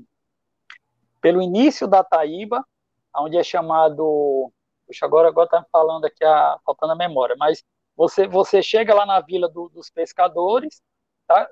pelo 1.21 1.41
início 1.41 1.87
da 1.87 2.03
Taíba, 2.03 2.67
onde 3.15 3.37
é 3.37 3.43
chamado. 3.43 4.51
Puxa, 4.85 5.05
agora 5.05 5.29
agora 5.29 5.45
está 5.45 5.65
falando 5.71 6.03
aqui, 6.03 6.21
a, 6.25 6.59
faltando 6.65 6.91
a 6.91 6.97
memória, 6.97 7.33
mas 7.39 7.63
você, 7.95 8.27
você 8.27 8.61
chega 8.61 8.93
lá 8.93 9.05
na 9.05 9.21
Vila 9.21 9.47
do, 9.47 9.69
dos 9.69 9.89
Pescadores, 9.89 10.81
tá? 11.25 11.49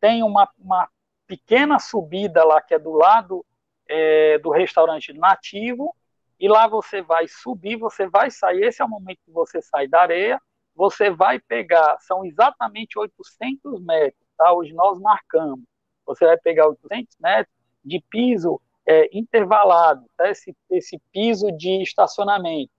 tem 0.00 0.24
uma, 0.24 0.50
uma 0.58 0.88
pequena 1.28 1.78
subida 1.78 2.42
lá 2.42 2.60
que 2.60 2.74
é 2.74 2.80
do 2.80 2.94
lado 2.94 3.46
é, 3.88 4.40
do 4.40 4.50
restaurante 4.50 5.12
nativo, 5.12 5.94
e 6.40 6.48
lá 6.48 6.66
você 6.66 7.00
vai 7.00 7.28
subir, 7.28 7.76
você 7.76 8.08
vai 8.08 8.28
sair, 8.32 8.64
esse 8.64 8.82
é 8.82 8.84
o 8.84 8.88
momento 8.88 9.20
que 9.24 9.30
você 9.30 9.62
sai 9.62 9.86
da 9.86 10.00
areia, 10.00 10.42
você 10.76 11.10
vai 11.10 11.40
pegar, 11.40 11.96
são 12.00 12.24
exatamente 12.24 12.98
800 12.98 13.80
metros, 13.82 14.28
tá? 14.36 14.52
Hoje 14.52 14.74
nós 14.74 15.00
marcamos, 15.00 15.64
você 16.04 16.26
vai 16.26 16.36
pegar 16.36 16.68
800 16.68 17.16
metros 17.18 17.56
de 17.82 18.04
piso 18.10 18.60
é, 18.86 19.08
intervalado, 19.16 20.04
tá? 20.16 20.28
esse, 20.30 20.54
esse 20.70 21.00
piso 21.10 21.50
de 21.50 21.82
estacionamento. 21.82 22.70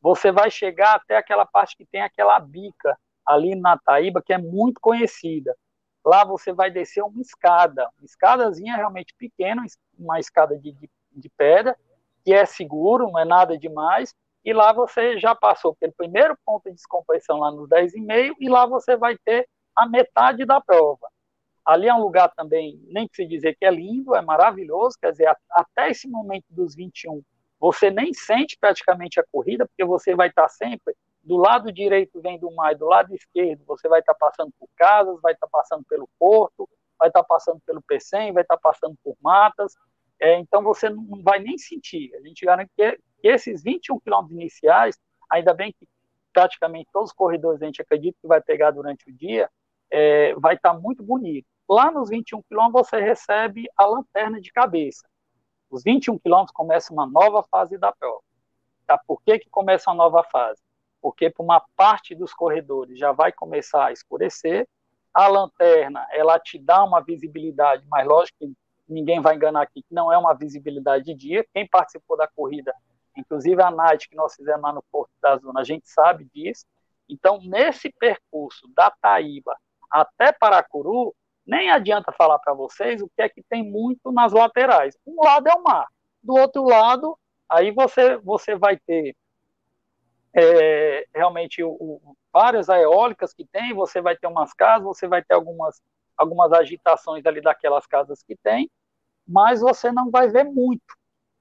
Você 0.00 0.30
vai 0.30 0.50
chegar 0.50 0.94
até 0.94 1.16
aquela 1.16 1.46
parte 1.46 1.76
que 1.76 1.86
tem 1.86 2.02
aquela 2.02 2.38
bica 2.38 2.96
ali 3.26 3.54
na 3.56 3.76
Taíba, 3.78 4.22
que 4.22 4.32
é 4.32 4.38
muito 4.38 4.80
conhecida. 4.80 5.56
Lá 6.04 6.24
você 6.24 6.52
vai 6.52 6.70
descer 6.70 7.02
uma 7.02 7.20
escada, 7.20 7.88
uma 7.98 8.04
escadazinha 8.04 8.76
realmente 8.76 9.14
pequena, 9.18 9.64
uma 9.98 10.20
escada 10.20 10.56
de, 10.56 10.72
de, 10.72 10.90
de 11.12 11.28
pedra, 11.30 11.76
que 12.24 12.32
é 12.32 12.44
seguro, 12.46 13.10
não 13.10 13.18
é 13.18 13.24
nada 13.24 13.58
demais, 13.58 14.14
e 14.48 14.52
lá 14.54 14.72
você 14.72 15.18
já 15.18 15.34
passou 15.34 15.76
pelo 15.76 15.92
primeiro 15.92 16.34
ponto 16.42 16.70
de 16.70 16.74
descompressão 16.74 17.36
lá 17.36 17.50
nos 17.50 17.68
10,5, 17.68 18.34
e 18.40 18.48
lá 18.48 18.64
você 18.64 18.96
vai 18.96 19.14
ter 19.22 19.46
a 19.76 19.86
metade 19.86 20.46
da 20.46 20.58
prova. 20.58 21.06
Ali 21.66 21.86
é 21.86 21.92
um 21.92 22.00
lugar 22.00 22.32
também, 22.34 22.80
nem 22.86 23.06
precisa 23.06 23.28
dizer 23.28 23.56
que 23.58 23.66
é 23.66 23.70
lindo, 23.70 24.14
é 24.14 24.22
maravilhoso, 24.22 24.96
quer 24.98 25.10
dizer, 25.10 25.30
até 25.50 25.90
esse 25.90 26.08
momento 26.08 26.46
dos 26.48 26.74
21, 26.74 27.22
você 27.60 27.90
nem 27.90 28.14
sente 28.14 28.56
praticamente 28.58 29.20
a 29.20 29.24
corrida, 29.30 29.66
porque 29.66 29.84
você 29.84 30.14
vai 30.14 30.28
estar 30.28 30.48
sempre 30.48 30.96
do 31.22 31.36
lado 31.36 31.70
direito 31.70 32.18
vem 32.22 32.38
do 32.38 32.50
mar, 32.50 32.74
do 32.74 32.86
lado 32.86 33.14
esquerdo 33.14 33.62
você 33.66 33.86
vai 33.86 34.00
estar 34.00 34.14
passando 34.14 34.50
por 34.58 34.66
casas, 34.74 35.20
vai 35.20 35.34
estar 35.34 35.48
passando 35.48 35.84
pelo 35.84 36.08
porto, 36.18 36.66
vai 36.98 37.08
estar 37.08 37.22
passando 37.22 37.60
pelo 37.66 37.82
Pecém, 37.82 38.32
vai 38.32 38.44
estar 38.44 38.56
passando 38.56 38.96
por 39.04 39.14
matas, 39.20 39.74
é, 40.18 40.38
então 40.38 40.62
você 40.62 40.88
não 40.88 41.22
vai 41.22 41.38
nem 41.38 41.58
sentir. 41.58 42.14
A 42.14 42.20
gente 42.22 42.46
garante 42.46 42.70
que, 42.74 42.98
esses 43.22 43.62
21 43.62 44.00
quilômetros 44.00 44.38
iniciais, 44.38 44.98
ainda 45.30 45.54
bem 45.54 45.72
que 45.72 45.86
praticamente 46.32 46.88
todos 46.92 47.10
os 47.10 47.16
corredores 47.16 47.60
a 47.62 47.66
gente 47.66 47.82
acredita 47.82 48.18
que 48.20 48.28
vai 48.28 48.40
pegar 48.40 48.70
durante 48.70 49.08
o 49.08 49.12
dia, 49.12 49.50
é, 49.90 50.34
vai 50.34 50.54
estar 50.54 50.74
tá 50.74 50.78
muito 50.78 51.02
bonito. 51.02 51.46
Lá 51.68 51.90
nos 51.90 52.08
21 52.08 52.42
quilômetros 52.42 52.88
você 52.88 53.00
recebe 53.00 53.68
a 53.76 53.86
lanterna 53.86 54.40
de 54.40 54.52
cabeça. 54.52 55.08
Os 55.70 55.82
21 55.82 56.18
quilômetros 56.18 56.54
começa 56.54 56.92
uma 56.92 57.06
nova 57.06 57.42
fase 57.42 57.76
da 57.76 57.92
prova. 57.92 58.22
Tá? 58.86 58.98
Por 59.06 59.20
que, 59.22 59.38
que 59.38 59.50
começa 59.50 59.90
uma 59.90 59.96
nova 59.96 60.22
fase? 60.24 60.62
porque 61.00 61.30
para 61.30 61.42
uma 61.42 61.62
parte 61.76 62.14
dos 62.14 62.32
corredores 62.32 62.98
já 62.98 63.12
vai 63.12 63.32
começar 63.32 63.86
a 63.86 63.92
escurecer. 63.92 64.68
A 65.12 65.26
lanterna, 65.26 66.06
ela 66.12 66.38
te 66.38 66.58
dá 66.58 66.84
uma 66.84 67.00
visibilidade, 67.00 67.84
mas 67.88 68.06
lógico 68.06 68.38
que 68.38 68.52
ninguém 68.88 69.20
vai 69.20 69.34
enganar 69.34 69.62
aqui 69.62 69.82
que 69.82 69.94
não 69.94 70.12
é 70.12 70.18
uma 70.18 70.34
visibilidade 70.34 71.04
de 71.04 71.14
dia. 71.14 71.46
Quem 71.52 71.66
participou 71.66 72.16
da 72.16 72.28
corrida, 72.28 72.74
inclusive 73.18 73.60
a 73.62 73.70
night 73.70 74.08
que 74.08 74.16
nós 74.16 74.34
fizemos 74.34 74.62
lá 74.62 74.72
no 74.72 74.82
Porto 74.90 75.10
da 75.20 75.36
Zona, 75.36 75.60
a 75.60 75.64
gente 75.64 75.88
sabe 75.88 76.24
disso. 76.32 76.64
Então, 77.08 77.40
nesse 77.42 77.90
percurso 77.90 78.68
da 78.74 78.90
Taíba 78.90 79.56
até 79.90 80.32
Paracuru, 80.32 81.14
nem 81.46 81.70
adianta 81.70 82.12
falar 82.12 82.38
para 82.38 82.52
vocês 82.54 83.00
o 83.00 83.08
que 83.08 83.22
é 83.22 83.28
que 83.28 83.42
tem 83.42 83.62
muito 83.62 84.12
nas 84.12 84.32
laterais. 84.32 84.96
Um 85.06 85.22
lado 85.24 85.48
é 85.48 85.54
o 85.54 85.62
mar, 85.62 85.86
do 86.22 86.34
outro 86.34 86.64
lado, 86.64 87.18
aí 87.48 87.70
você, 87.70 88.18
você 88.18 88.54
vai 88.54 88.76
ter 88.76 89.16
é, 90.34 91.06
realmente 91.14 91.62
o, 91.62 91.70
o, 91.70 92.16
várias 92.32 92.68
eólicas 92.68 93.32
que 93.32 93.46
tem, 93.46 93.72
você 93.72 94.00
vai 94.00 94.16
ter 94.16 94.26
umas 94.26 94.52
casas, 94.52 94.86
você 94.86 95.08
vai 95.08 95.24
ter 95.24 95.34
algumas, 95.34 95.80
algumas 96.16 96.52
agitações 96.52 97.24
ali 97.24 97.40
daquelas 97.40 97.86
casas 97.86 98.22
que 98.22 98.36
tem, 98.36 98.70
mas 99.26 99.60
você 99.60 99.90
não 99.90 100.10
vai 100.10 100.28
ver 100.28 100.44
muito, 100.44 100.94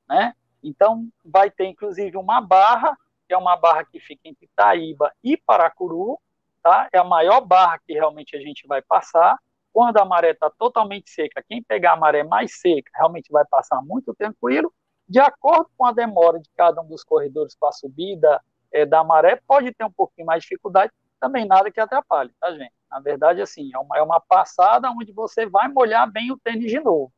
né? 0.08 0.34
Então, 0.64 1.08
vai 1.24 1.50
ter 1.50 1.66
inclusive 1.66 2.18
uma 2.18 2.42
barra, 2.42 2.98
que 3.28 3.34
é 3.34 3.38
uma 3.38 3.56
barra 3.56 3.86
que 3.86 4.00
fica 4.00 4.22
entre 4.26 4.46
Itaíba 4.46 5.12
e 5.24 5.38
Paracuru, 5.38 6.20
tá? 6.64 6.88
É 6.92 6.98
a 6.98 7.04
maior 7.04 7.42
barra 7.42 7.80
que 7.80 7.94
realmente 7.94 8.36
a 8.36 8.40
gente 8.40 8.68
vai 8.68 8.82
passar. 8.82 9.38
Quando 9.72 9.98
a 9.98 10.06
maré 10.06 10.32
está 10.32 10.50
totalmente 10.50 11.10
seca, 11.10 11.44
quem 11.48 11.62
pegar 11.62 11.94
a 11.94 11.98
maré 11.98 12.24
mais 12.24 12.60
seca 12.60 12.92
realmente 12.96 13.32
vai 13.32 13.46
passar 13.46 13.82
muito 13.82 14.14
tranquilo. 14.16 14.74
De 15.08 15.20
acordo 15.20 15.70
com 15.78 15.86
a 15.86 15.92
demora 15.92 16.40
de 16.40 16.50
cada 16.56 16.82
um 16.82 16.88
dos 16.88 17.04
corredores 17.04 17.56
com 17.56 17.68
a 17.68 17.72
subida 17.72 18.42
é, 18.72 18.86
da 18.86 19.04
maré, 19.04 19.40
pode 19.48 19.72
ter 19.74 19.86
um 19.86 19.92
pouquinho 19.92 20.26
mais 20.26 20.42
de 20.44 20.50
dificuldade, 20.50 20.92
também 21.20 21.46
nada 21.46 21.72
que 21.72 21.80
atrapalhe, 21.80 22.32
tá, 22.40 22.52
gente? 22.52 22.74
Na 22.90 23.00
verdade, 23.00 23.42
assim, 23.42 23.70
é 23.74 23.78
uma, 23.78 23.98
é 23.98 24.02
uma 24.02 24.20
passada 24.20 24.90
onde 24.92 25.12
você 25.12 25.46
vai 25.46 25.68
molhar 25.68 26.10
bem 26.12 26.32
o 26.32 26.38
tênis 26.38 26.70
de 26.70 26.80
novo. 26.80 27.12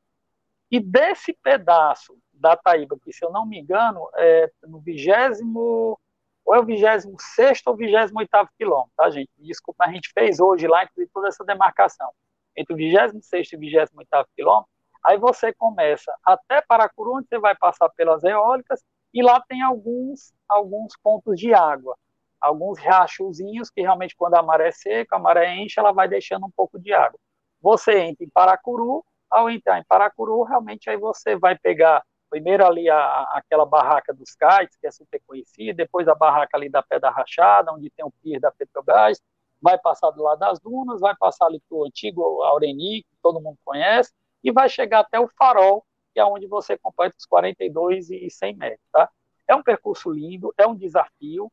E 0.72 0.80
desse 0.80 1.34
pedaço 1.34 2.18
da 2.40 2.56
Taíba, 2.56 2.98
que 3.04 3.12
se 3.12 3.24
eu 3.24 3.32
não 3.32 3.46
me 3.46 3.60
engano, 3.60 4.10
é 4.16 4.52
no 4.64 4.80
vigésimo, 4.80 6.00
ou 6.46 6.56
é 6.56 6.60
o 6.60 6.66
vigésimo 6.66 7.16
sexto 7.20 7.68
ou 7.68 7.76
vigésimo 7.76 8.20
oitavo 8.20 8.50
quilômetro, 8.58 8.92
tá, 8.96 9.10
gente? 9.10 9.30
Desculpa, 9.38 9.86
a 9.86 9.92
gente 9.92 10.12
fez 10.14 10.40
hoje 10.40 10.68
lá, 10.68 10.84
inclusive, 10.84 11.12
toda 11.14 11.28
essa 11.28 11.44
demarcação. 11.44 12.10
Entre 12.56 12.74
o 12.74 12.78
vigésimo 12.78 13.22
sexto 13.22 13.54
e 13.54 13.58
vigésimo 13.58 14.00
oitavo 14.00 14.28
quilômetro, 14.36 14.70
aí 15.04 15.18
você 15.18 15.54
começa 15.54 16.14
até 16.26 16.62
Paracuru, 16.62 17.18
onde 17.18 17.28
você 17.28 17.38
vai 17.38 17.56
passar 17.56 17.90
pelas 17.90 18.24
eólicas, 18.24 18.84
e 19.14 19.22
lá 19.22 19.42
tem 19.48 19.62
alguns, 19.62 20.34
alguns 20.48 20.94
pontos 21.02 21.40
de 21.40 21.54
água, 21.54 21.98
alguns 22.40 22.80
riachozinhos 22.80 23.70
que 23.70 23.82
realmente 23.82 24.16
quando 24.16 24.36
a 24.36 24.42
maré 24.42 24.70
é 24.70 24.72
seca, 24.72 25.16
a 25.16 25.20
maré 25.20 25.56
enche, 25.56 25.80
ela 25.80 25.92
vai 25.92 26.08
deixando 26.08 26.46
um 26.46 26.52
pouco 26.52 26.80
de 26.80 26.94
água. 26.94 27.20
Você 27.62 28.00
entra 28.00 28.24
em 28.24 28.30
Paracuru, 28.30 29.04
ao 29.30 29.50
entrar 29.50 29.80
em 29.80 29.84
Paracuru, 29.84 30.44
realmente 30.44 30.90
aí 30.90 30.98
você 30.98 31.36
vai 31.36 31.58
pegar 31.58 32.04
primeiro 32.30 32.66
ali 32.66 32.90
a, 32.90 33.24
aquela 33.34 33.66
barraca 33.66 34.14
dos 34.14 34.36
kites, 34.36 34.78
que 34.78 34.88
é 34.88 34.92
super 34.92 35.22
conhecida, 35.26 35.74
depois 35.74 36.08
a 36.08 36.16
barraca 36.16 36.56
ali 36.58 36.70
da 36.70 36.84
Pedra 36.84 37.10
Rachada, 37.10 37.74
onde 37.74 37.90
tem 37.90 38.06
o 38.06 38.12
pier 38.12 38.40
da 38.40 38.52
Petrobras, 38.52 39.22
vai 39.62 39.78
passar 39.78 40.12
do 40.12 40.24
lado 40.24 40.40
das 40.40 40.60
dunas, 40.60 41.02
vai 41.02 41.16
passar 41.18 41.46
ali 41.46 41.62
para 41.68 41.78
o 41.78 41.86
antigo 41.86 42.44
Aureni, 42.44 43.04
que 43.04 43.18
todo 43.22 43.42
mundo 43.42 43.58
conhece, 43.64 44.14
e 44.44 44.52
vai 44.52 44.70
chegar 44.70 45.00
até 45.00 45.20
o 45.20 45.28
farol, 45.28 45.86
que 46.14 46.20
é 46.20 46.26
onde 46.26 46.48
você 46.48 46.78
completa 46.78 47.16
os 47.18 47.26
42 47.26 48.10
e 48.10 48.30
100 48.30 48.56
metros, 48.56 48.88
tá? 48.92 49.10
É 49.48 49.56
um 49.56 49.64
percurso 49.64 50.12
lindo, 50.12 50.54
é 50.58 50.66
um 50.66 50.76
desafio, 50.76 51.52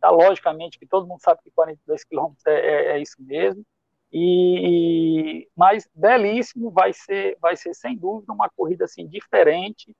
tá? 0.00 0.10
Logicamente 0.10 0.78
que 0.78 0.86
todo 0.86 1.06
mundo 1.06 1.20
sabe 1.20 1.40
que 1.42 1.50
42 1.50 2.04
quilômetros 2.04 2.44
é, 2.46 2.52
é, 2.52 2.86
é, 2.96 3.00
isso 3.00 3.16
mesmo, 3.18 3.64
e, 4.12 5.48
mas 5.56 5.88
belíssimo, 5.94 6.70
vai 6.70 6.92
ser, 6.92 7.36
vai 7.40 7.56
ser 7.56 7.74
sem 7.74 7.96
dúvida 7.96 8.32
uma 8.32 8.48
corrida 8.50 8.84
assim 8.84 9.06
diferente, 9.06 9.94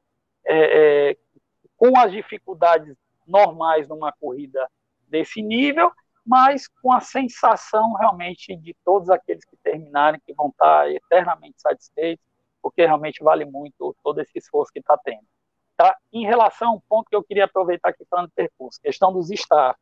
é, 0.46 1.10
é, 1.10 1.16
com 1.76 1.98
as 1.98 2.12
dificuldades 2.12 2.96
normais 3.26 3.88
numa 3.88 4.12
corrida 4.12 4.70
desse 5.08 5.42
nível, 5.42 5.92
mas 6.24 6.66
com 6.66 6.92
a 6.92 7.00
sensação 7.00 7.94
realmente 7.94 8.56
de 8.56 8.74
todos 8.84 9.10
aqueles 9.10 9.44
que 9.44 9.56
terminarem 9.56 10.20
que 10.24 10.32
vão 10.32 10.48
estar 10.48 10.90
eternamente 10.90 11.60
satisfeitos, 11.60 12.24
porque 12.60 12.84
realmente 12.84 13.22
vale 13.22 13.44
muito 13.44 13.94
todo 14.02 14.20
esse 14.20 14.36
esforço 14.36 14.72
que 14.72 14.80
está 14.80 14.96
tendo. 14.98 15.24
Tá? 15.76 15.96
Em 16.12 16.24
relação 16.24 16.70
ao 16.70 16.82
ponto 16.88 17.08
que 17.08 17.14
eu 17.14 17.22
queria 17.22 17.44
aproveitar 17.44 17.90
aqui 17.90 18.04
falando 18.10 18.28
do 18.28 18.32
percurso, 18.32 18.80
questão 18.80 19.12
dos 19.12 19.30
staff. 19.30 19.78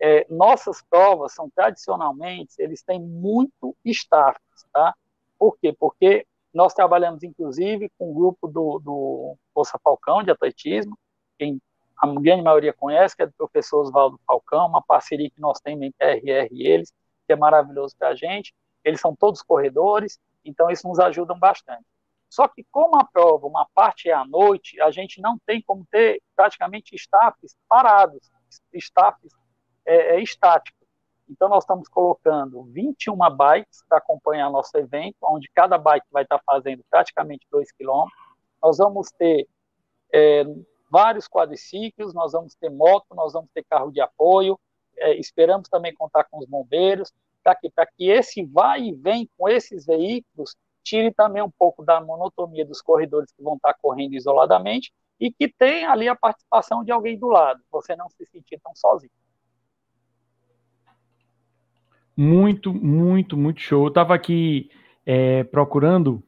É, 0.00 0.26
nossas 0.28 0.82
provas 0.82 1.32
são 1.32 1.50
tradicionalmente, 1.50 2.54
eles 2.58 2.82
têm 2.82 3.00
muito 3.00 3.76
staff, 3.84 4.38
tá? 4.72 4.94
Por 5.38 5.56
quê? 5.58 5.72
Porque 5.78 6.26
nós 6.54 6.72
trabalhamos, 6.72 7.22
inclusive, 7.22 7.90
com 7.98 8.10
o 8.10 8.14
grupo 8.14 8.46
do, 8.46 8.78
do 8.78 9.36
Força 9.52 9.78
Falcão 9.82 10.22
de 10.22 10.30
atletismo, 10.30 10.96
quem 11.38 11.60
a 11.96 12.06
grande 12.20 12.42
maioria 12.42 12.72
conhece, 12.72 13.16
que 13.16 13.22
é 13.22 13.26
do 13.26 13.32
professor 13.32 13.80
Oswaldo 13.80 14.20
Falcão, 14.26 14.66
uma 14.66 14.82
parceria 14.82 15.30
que 15.30 15.40
nós 15.40 15.60
temos 15.60 15.82
entre 15.82 16.04
a 16.04 16.12
RR 16.12 16.48
e 16.52 16.66
eles, 16.66 16.92
que 17.26 17.32
é 17.32 17.36
maravilhoso 17.36 17.96
para 17.98 18.08
a 18.08 18.14
gente. 18.14 18.54
Eles 18.84 19.00
são 19.00 19.14
todos 19.16 19.42
corredores, 19.42 20.18
então 20.44 20.70
isso 20.70 20.86
nos 20.86 20.98
ajuda 20.98 21.34
bastante. 21.34 21.84
Só 22.28 22.48
que 22.48 22.64
como 22.70 22.96
a 23.00 23.04
prova, 23.04 23.46
uma 23.46 23.66
parte 23.74 24.10
é 24.10 24.12
à 24.12 24.24
noite, 24.24 24.80
a 24.80 24.90
gente 24.90 25.20
não 25.20 25.38
tem 25.46 25.62
como 25.62 25.86
ter 25.90 26.20
praticamente 26.34 26.94
staffs 26.96 27.56
parados, 27.68 28.28
staffs 28.72 29.32
é, 29.86 30.16
é, 30.16 30.20
estáticos. 30.20 30.83
Então 31.28 31.48
nós 31.48 31.64
estamos 31.64 31.88
colocando 31.88 32.62
21 32.64 33.16
bikes 33.36 33.82
para 33.88 33.98
acompanhar 33.98 34.50
nosso 34.50 34.76
evento, 34.76 35.16
onde 35.22 35.50
cada 35.54 35.78
bike 35.78 36.06
vai 36.10 36.22
estar 36.22 36.40
fazendo 36.44 36.84
praticamente 36.90 37.46
2 37.50 37.72
km. 37.72 38.06
Nós 38.62 38.78
vamos 38.78 39.10
ter 39.10 39.48
é, 40.12 40.44
vários 40.90 41.26
quadriciclos, 41.26 42.12
nós 42.14 42.32
vamos 42.32 42.54
ter 42.54 42.70
moto, 42.70 43.14
nós 43.14 43.32
vamos 43.32 43.50
ter 43.52 43.64
carro 43.64 43.90
de 43.90 44.00
apoio, 44.00 44.58
é, 44.96 45.14
esperamos 45.14 45.68
também 45.68 45.94
contar 45.94 46.24
com 46.24 46.38
os 46.38 46.46
bombeiros, 46.46 47.12
para 47.42 47.54
que, 47.54 47.70
que 47.96 48.10
esse 48.10 48.44
vai 48.44 48.82
e 48.82 48.92
vem 48.92 49.28
com 49.36 49.48
esses 49.48 49.84
veículos 49.84 50.54
tire 50.84 51.12
também 51.12 51.42
um 51.42 51.50
pouco 51.50 51.82
da 51.82 52.00
monotonia 52.00 52.64
dos 52.64 52.82
corredores 52.82 53.32
que 53.32 53.42
vão 53.42 53.56
estar 53.56 53.74
correndo 53.74 54.14
isoladamente 54.14 54.92
e 55.18 55.32
que 55.32 55.48
tem 55.48 55.86
ali 55.86 56.08
a 56.08 56.14
participação 56.14 56.84
de 56.84 56.92
alguém 56.92 57.18
do 57.18 57.26
lado, 57.26 57.62
você 57.70 57.96
não 57.96 58.08
se 58.10 58.24
sentir 58.26 58.60
tão 58.62 58.74
sozinho. 58.76 59.10
Muito, 62.16 62.72
muito, 62.72 63.36
muito 63.36 63.60
show. 63.60 63.84
Eu 63.84 63.88
estava 63.88 64.14
aqui 64.14 64.70
é, 65.04 65.44
procurando 65.44 66.22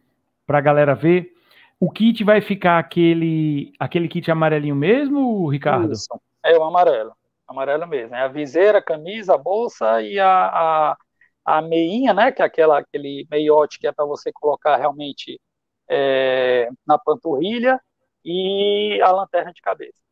para 0.47 0.59
a 0.59 0.63
galera 0.63 0.95
ver. 0.95 1.33
O 1.79 1.91
kit 1.91 2.25
vai 2.25 2.41
ficar 2.41 2.79
aquele, 2.79 3.73
aquele 3.79 4.09
kit 4.09 4.31
amarelinho 4.31 4.75
mesmo, 4.75 5.49
Ricardo? 5.49 5.93
Isso, 5.93 6.09
é 6.45 6.57
o 6.57 6.65
amarelo. 6.65 7.13
Amarelo 7.47 7.87
mesmo. 7.87 8.15
É 8.15 8.23
a 8.23 8.29
viseira, 8.29 8.79
a 8.79 8.83
camisa, 8.83 9.35
a 9.35 9.39
bolsa 9.39 10.03
e 10.03 10.19
a, 10.19 10.47
a, 10.47 10.97
a 11.45 11.63
meinha, 11.63 12.13
né, 12.15 12.33
que 12.33 12.43
é 12.43 12.45
aquela, 12.45 12.79
aquele 12.79 13.27
meiote 13.31 13.79
que 13.79 13.87
é 13.87 13.93
para 13.93 14.05
você 14.05 14.33
colocar 14.33 14.77
realmente 14.77 15.41
é, 15.89 16.69
na 16.87 16.99
panturrilha, 16.99 17.81
e 18.27 19.01
a 19.03 19.13
lanterna 19.13 19.53
de 19.53 19.63
cabeça. 19.63 20.03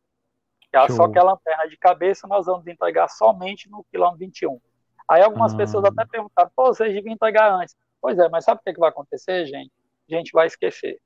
É 0.71 0.89
só 0.89 1.09
que 1.09 1.19
a 1.19 1.23
lanterna 1.23 1.67
de 1.67 1.77
cabeça 1.77 2.27
nós 2.27 2.45
vamos 2.45 2.65
entregar 2.65 3.09
somente 3.09 3.69
no 3.69 3.83
quilômetro 3.91 4.19
21. 4.19 4.59
Aí 5.07 5.21
algumas 5.21 5.53
ah. 5.53 5.57
pessoas 5.57 5.85
até 5.85 6.05
perguntaram, 6.05 6.51
pô, 6.55 6.67
vocês 6.67 6.93
deviam 6.93 7.13
entregar 7.13 7.51
antes. 7.53 7.75
Pois 8.01 8.17
é, 8.17 8.29
mas 8.29 8.45
sabe 8.45 8.61
o 8.61 8.63
que, 8.63 8.73
que 8.73 8.79
vai 8.79 8.89
acontecer, 8.89 9.45
gente? 9.45 9.71
A 10.09 10.15
gente 10.15 10.31
vai 10.31 10.47
esquecer. 10.47 10.99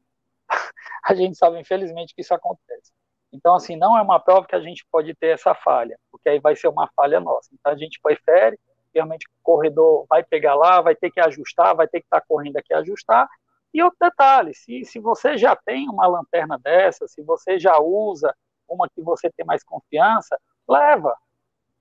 a 1.06 1.14
gente 1.14 1.38
sabe, 1.38 1.60
infelizmente, 1.60 2.14
que 2.14 2.22
isso 2.22 2.34
acontece. 2.34 2.92
Então, 3.32 3.56
assim, 3.56 3.76
não 3.76 3.98
é 3.98 4.02
uma 4.02 4.20
prova 4.20 4.48
que 4.48 4.56
a 4.56 4.60
gente 4.60 4.86
pode 4.92 5.14
ter 5.16 5.28
essa 5.28 5.54
falha, 5.54 5.98
porque 6.12 6.30
aí 6.30 6.40
vai 6.40 6.56
ser 6.56 6.68
uma 6.68 6.90
falha 6.96 7.20
nossa. 7.20 7.50
Então, 7.54 7.72
a 7.72 7.78
gente 7.78 8.00
prefere 8.02 8.58
realmente 8.94 9.28
o 9.28 9.44
corredor 9.44 10.06
vai 10.10 10.24
pegar 10.24 10.56
lá, 10.56 10.82
vai 10.82 10.96
ter 10.96 11.12
que 11.12 11.20
ajustar, 11.20 11.76
vai 11.76 11.88
ter 11.88 12.00
que 12.02 12.08
estar 12.08 12.22
tá 12.22 12.26
correndo 12.28 12.58
aqui 12.58 12.74
ajustar. 12.74 13.28
E 13.74 13.84
outro 13.84 13.98
detalhe, 14.02 14.54
se, 14.54 14.84
se 14.84 15.00
você 15.00 15.38
já 15.38 15.56
tem 15.56 15.88
uma 15.90 16.08
lanterna 16.08 16.58
dessa, 16.58 17.08
se 17.08 17.22
você 17.22 17.60
já 17.60 17.78
usa 17.80 18.36
uma 18.68 18.90
que 18.90 19.02
você 19.02 19.30
tem 19.32 19.46
mais 19.46 19.64
confiança, 19.64 20.40
leva, 20.68 21.16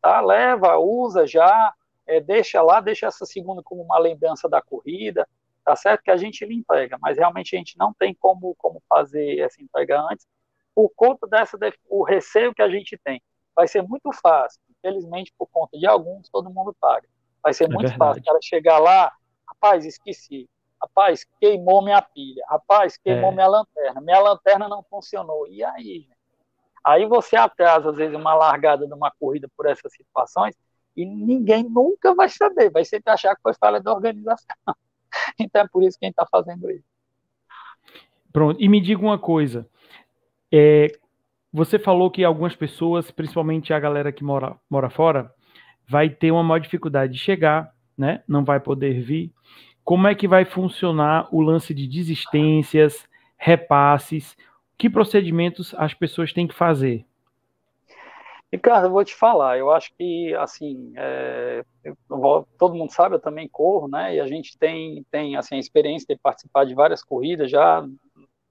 tá? 0.01 0.21
Leva, 0.21 0.79
usa 0.79 1.27
já, 1.27 1.75
é, 2.09 2.21
deixa 2.21 2.63
lá, 2.63 2.81
deixa 2.81 3.07
essa 3.07 3.27
segunda 3.27 3.63
como 3.63 3.83
uma 3.83 3.99
lembrança 3.99 4.49
da 4.49 4.63
corrida, 4.63 5.29
tá 5.65 5.77
certo? 5.77 6.03
Que 6.03 6.11
a 6.11 6.17
gente 6.17 6.45
lhe 6.45 6.55
entrega, 6.55 6.97
mas 7.01 7.19
realmente 7.19 7.55
a 7.55 7.59
gente 7.59 7.77
não 7.77 7.93
tem 7.93 8.15
como, 8.15 8.55
como 8.57 8.83
fazer 8.89 9.39
essa 9.39 9.63
entrega 9.63 10.01
antes, 10.11 10.27
por 10.75 10.91
conta 10.97 11.27
dessa, 11.27 11.59
o 11.89 12.03
receio 12.03 12.55
que 12.55 12.63
a 12.63 12.69
gente 12.69 12.99
tem. 13.05 13.23
Vai 13.55 13.69
ser 13.69 13.83
muito 13.83 14.11
fácil, 14.13 14.61
Infelizmente, 14.79 15.35
por 15.37 15.49
conta 15.49 15.77
de 15.77 15.87
alguns, 15.87 16.29
todo 16.29 16.49
mundo 16.51 16.75
paga. 16.81 17.09
Vai 17.43 17.53
ser 17.53 17.65
é 17.65 17.69
muito 17.69 17.89
verdade. 17.89 17.99
fácil 17.99 18.23
o 18.23 18.25
cara 18.25 18.39
chegar 18.41 18.79
lá, 18.79 19.13
rapaz, 19.47 19.85
esqueci. 19.85 20.49
Rapaz, 20.81 21.27
queimou 21.41 21.83
minha 21.83 22.01
pilha. 22.01 22.45
Rapaz, 22.49 22.97
queimou 22.97 23.33
é. 23.33 23.35
minha 23.35 23.49
lanterna. 23.49 24.01
Minha 24.01 24.21
lanterna 24.21 24.69
não 24.69 24.85
funcionou. 24.85 25.49
E 25.49 25.65
aí, 25.65 26.01
gente? 26.01 26.19
Aí 26.85 27.07
você 27.07 27.35
atrasa, 27.35 27.91
às 27.91 27.97
vezes, 27.97 28.17
uma 28.17 28.35
largada 28.35 28.87
de 28.87 28.95
uma 28.95 29.11
corrida 29.11 29.49
por 29.57 29.67
essas 29.67 29.93
situações 29.93 30.55
e 30.99 31.07
ninguém 31.07 31.63
nunca 31.63 32.13
vai 32.13 32.29
saber. 32.29 32.71
Vai 32.71 32.85
sempre 32.85 33.13
achar 33.13 33.37
que 33.37 33.43
foi 33.43 33.55
falha 33.55 33.81
da 33.81 33.93
organização. 33.93 34.57
Então 35.41 35.63
é 35.63 35.67
por 35.67 35.83
isso 35.83 35.99
que 35.99 36.05
a 36.05 36.09
gente 36.09 36.21
está 36.21 36.27
fazendo 36.27 36.71
isso. 36.71 36.85
Pronto. 38.31 38.61
E 38.61 38.69
me 38.69 38.79
diga 38.79 39.01
uma 39.01 39.19
coisa. 39.19 39.67
É, 40.53 40.93
você 41.51 41.79
falou 41.79 42.11
que 42.11 42.23
algumas 42.23 42.55
pessoas, 42.55 43.11
principalmente 43.11 43.73
a 43.73 43.81
galera 43.81 44.13
que 44.13 44.23
mora, 44.23 44.55
mora 44.69 44.91
fora, 44.91 45.33
vai 45.89 46.11
ter 46.11 46.31
uma 46.31 46.43
maior 46.43 46.59
dificuldade 46.59 47.15
de 47.15 47.19
chegar, 47.19 47.73
né? 47.97 48.23
Não 48.29 48.45
vai 48.45 48.61
poder 48.61 49.01
vir. 49.01 49.33
Como 49.83 50.07
é 50.07 50.15
que 50.15 50.29
vai 50.29 50.45
funcionar 50.45 51.27
o 51.35 51.41
lance 51.41 51.73
de 51.73 51.87
desistências, 51.87 53.09
repasses? 53.39 54.37
Que 54.77 54.91
procedimentos 54.91 55.75
as 55.79 55.95
pessoas 55.95 56.35
têm 56.35 56.47
que 56.47 56.55
fazer? 56.55 57.08
Ricardo, 58.51 58.87
eu 58.87 58.91
vou 58.91 59.05
te 59.05 59.15
falar, 59.15 59.59
eu 59.59 59.71
acho 59.71 59.93
que, 59.95 60.35
assim, 60.37 60.93
é, 60.97 61.63
vou, 62.09 62.49
todo 62.59 62.75
mundo 62.75 62.91
sabe, 62.91 63.15
eu 63.15 63.21
também 63.21 63.47
corro, 63.47 63.89
né, 63.89 64.15
e 64.17 64.21
a 64.21 64.27
gente 64.27 64.57
tem, 64.57 65.05
tem 65.11 65.37
assim, 65.37 65.57
a 65.57 65.59
experiência 65.59 66.07
de 66.15 66.21
participar 66.21 66.65
de 66.65 66.75
várias 66.75 67.03
corridas 67.05 67.51
já 67.51 67.87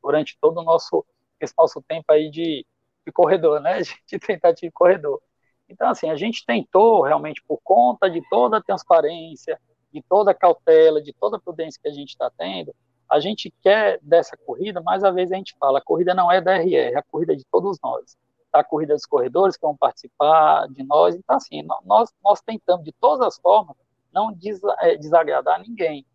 durante 0.01 0.37
todo 0.39 0.59
o 0.59 0.63
nosso, 0.63 1.03
esse 1.39 1.53
nosso 1.57 1.81
tempo 1.81 2.05
aí 2.11 2.29
de, 2.29 2.63
de 3.05 3.11
corredor, 3.11 3.59
né, 3.59 3.79
de 4.07 4.19
tentativa 4.19 4.67
de 4.67 4.71
corredor. 4.71 5.19
Então, 5.67 5.89
assim, 5.89 6.11
a 6.11 6.15
gente 6.15 6.45
tentou 6.45 7.01
realmente, 7.01 7.41
por 7.47 7.59
conta 7.63 8.07
de 8.07 8.21
toda 8.29 8.57
a 8.57 8.63
transparência, 8.63 9.59
de 9.91 10.03
toda 10.03 10.29
a 10.29 10.35
cautela, 10.35 11.01
de 11.01 11.11
toda 11.11 11.37
a 11.37 11.41
prudência 11.41 11.81
que 11.81 11.89
a 11.89 11.93
gente 11.93 12.09
está 12.09 12.29
tendo, 12.37 12.73
a 13.09 13.19
gente 13.19 13.51
quer 13.63 13.99
dessa 14.03 14.37
corrida, 14.37 14.79
mais 14.79 15.01
uma 15.01 15.11
vez 15.11 15.31
a 15.31 15.35
gente 15.35 15.55
fala, 15.59 15.79
a 15.79 15.83
corrida 15.83 16.13
não 16.13 16.31
é 16.31 16.39
da 16.39 16.55
RR, 16.55 16.93
é 16.93 16.97
a 16.97 17.03
corrida 17.03 17.35
de 17.35 17.43
todos 17.45 17.79
nós 17.81 18.15
a 18.51 18.63
corrida 18.63 18.93
dos 18.93 19.05
corredores 19.05 19.55
que 19.55 19.61
vão 19.61 19.75
participar 19.75 20.67
de 20.67 20.83
nós. 20.83 21.15
Então, 21.15 21.35
assim, 21.35 21.63
nós, 21.85 22.13
nós 22.23 22.41
tentamos, 22.41 22.83
de 22.83 22.91
todas 22.93 23.25
as 23.25 23.37
formas, 23.37 23.75
não 24.11 24.31
des, 24.31 24.61
é, 24.79 24.95
desagradar 24.95 25.61
ninguém. 25.61 26.05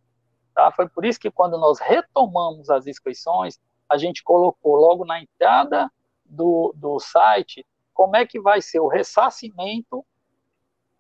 Tá? 0.55 0.71
Foi 0.73 0.89
por 0.89 1.05
isso 1.05 1.21
que, 1.21 1.31
quando 1.31 1.59
nós 1.59 1.79
retomamos 1.79 2.71
as 2.71 2.87
inscrições, 2.87 3.59
a 3.89 3.97
gente 3.97 4.23
colocou 4.23 4.77
logo 4.77 5.05
na 5.05 5.21
entrada 5.21 5.91
do, 6.25 6.73
do 6.77 6.99
site 6.99 7.67
como 7.93 8.17
é 8.17 8.27
que 8.27 8.41
vai 8.41 8.61
ser 8.63 8.81
o 8.81 8.89
ressarcimento 8.89 10.05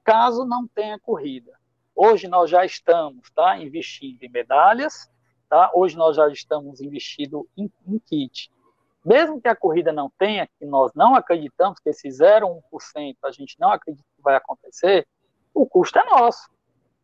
caso 0.04 0.44
não 0.44 0.66
tenha 0.66 0.98
corrida. 0.98 1.52
Hoje 1.94 2.28
nós 2.28 2.50
já 2.50 2.64
estamos 2.64 3.30
tá, 3.30 3.58
investindo 3.58 4.22
em 4.22 4.28
medalhas, 4.28 5.10
tá? 5.48 5.70
hoje 5.74 5.96
nós 5.96 6.16
já 6.16 6.28
estamos 6.28 6.80
investindo 6.80 7.48
em, 7.56 7.70
em 7.86 7.98
kit 7.98 8.50
mesmo 9.04 9.40
que 9.40 9.48
a 9.48 9.56
corrida 9.56 9.92
não 9.92 10.10
tenha, 10.18 10.48
que 10.58 10.64
nós 10.64 10.92
não 10.94 11.14
acreditamos 11.14 11.78
que 11.80 11.90
esse 11.90 12.08
0,1% 12.08 13.16
a 13.24 13.30
gente 13.30 13.56
não 13.58 13.70
acredita 13.70 14.06
que 14.16 14.22
vai 14.22 14.36
acontecer, 14.36 15.06
o 15.52 15.66
custo 15.66 15.98
é 15.98 16.04
nosso. 16.04 16.48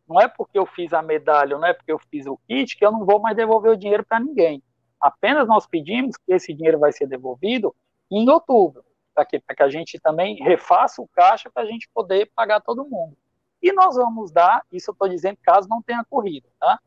Não 0.07 0.19
é 0.19 0.27
porque 0.27 0.57
eu 0.57 0.65
fiz 0.65 0.93
a 0.93 1.01
medalha, 1.01 1.57
não 1.57 1.67
é 1.67 1.73
porque 1.73 1.91
eu 1.91 1.99
fiz 2.09 2.25
o 2.25 2.39
kit 2.47 2.75
que 2.77 2.85
eu 2.85 2.91
não 2.91 3.05
vou 3.05 3.19
mais 3.19 3.35
devolver 3.35 3.71
o 3.71 3.77
dinheiro 3.77 4.05
para 4.05 4.19
ninguém. 4.19 4.63
Apenas 4.99 5.47
nós 5.47 5.67
pedimos 5.67 6.17
que 6.17 6.33
esse 6.33 6.53
dinheiro 6.53 6.79
vai 6.79 6.91
ser 6.91 7.05
devolvido 7.05 7.75
em 8.09 8.27
outubro, 8.29 8.83
para 9.13 9.25
que, 9.25 9.39
que 9.39 9.63
a 9.63 9.69
gente 9.69 9.99
também 9.99 10.35
refaça 10.41 11.01
o 11.01 11.07
caixa 11.07 11.49
para 11.53 11.63
a 11.63 11.65
gente 11.65 11.87
poder 11.93 12.31
pagar 12.35 12.61
todo 12.61 12.87
mundo. 12.87 13.15
E 13.61 13.71
nós 13.73 13.95
vamos 13.95 14.31
dar, 14.31 14.63
isso 14.71 14.89
eu 14.89 14.93
estou 14.93 15.07
dizendo 15.07 15.37
caso 15.43 15.67
não 15.67 15.81
tenha 15.81 16.03
corrida, 16.09 16.47
tá? 16.59 16.79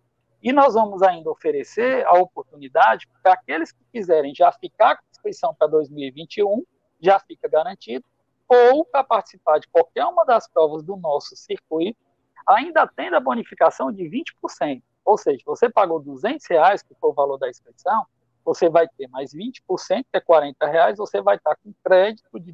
E 0.43 0.53
nós 0.53 0.75
vamos 0.75 1.03
ainda 1.03 1.31
oferecer 1.31 2.05
a 2.07 2.15
oportunidade 2.15 3.09
para 3.23 3.35
aqueles 3.35 3.71
que 3.71 3.85
quiserem 3.93 4.35
já 4.35 4.51
ficar 4.51 4.97
com 4.97 5.05
inscrição 5.13 5.55
para 5.55 5.69
2021, 5.69 6.65
já 7.01 7.21
fica 7.21 7.49
garantido, 7.49 8.05
ou 8.49 8.85
para 8.85 9.05
participar 9.05 9.59
de 9.59 9.69
qualquer 9.69 10.05
uma 10.05 10.25
das 10.25 10.49
provas 10.49 10.83
do 10.83 10.97
nosso 10.97 11.37
circuito, 11.37 11.99
ainda 12.47 12.87
tendo 12.89 13.17
a 13.17 13.21
bonificação 13.21 13.93
de 13.93 14.03
20%. 14.05 14.83
Ou 15.05 15.17
seja, 15.17 15.43
você 15.47 15.71
pagou 15.71 16.01
200 16.01 16.45
reais, 16.49 16.83
que 16.83 16.95
foi 16.95 17.11
o 17.11 17.15
valor 17.15 17.39
da 17.39 17.49
inscrição, 17.49 18.05
você 18.45 18.69
vai 18.69 18.89
ter 18.89 19.09
mais 19.09 19.33
20%, 19.33 19.63
que 20.11 20.17
é 20.17 20.21
40 20.21 20.67
reais, 20.67 20.99
você 20.99 21.23
vai 21.23 21.37
estar 21.37 21.57
com 21.57 21.73
crédito 21.85 22.41
de 22.41 22.53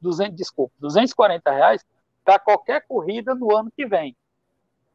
200, 0.00 0.36
desculpa, 0.36 0.72
240 0.78 1.50
reais 1.50 1.84
para 2.24 2.38
qualquer 2.38 2.86
corrida 2.86 3.34
no 3.34 3.54
ano 3.54 3.70
que 3.70 3.86
vem, 3.86 4.16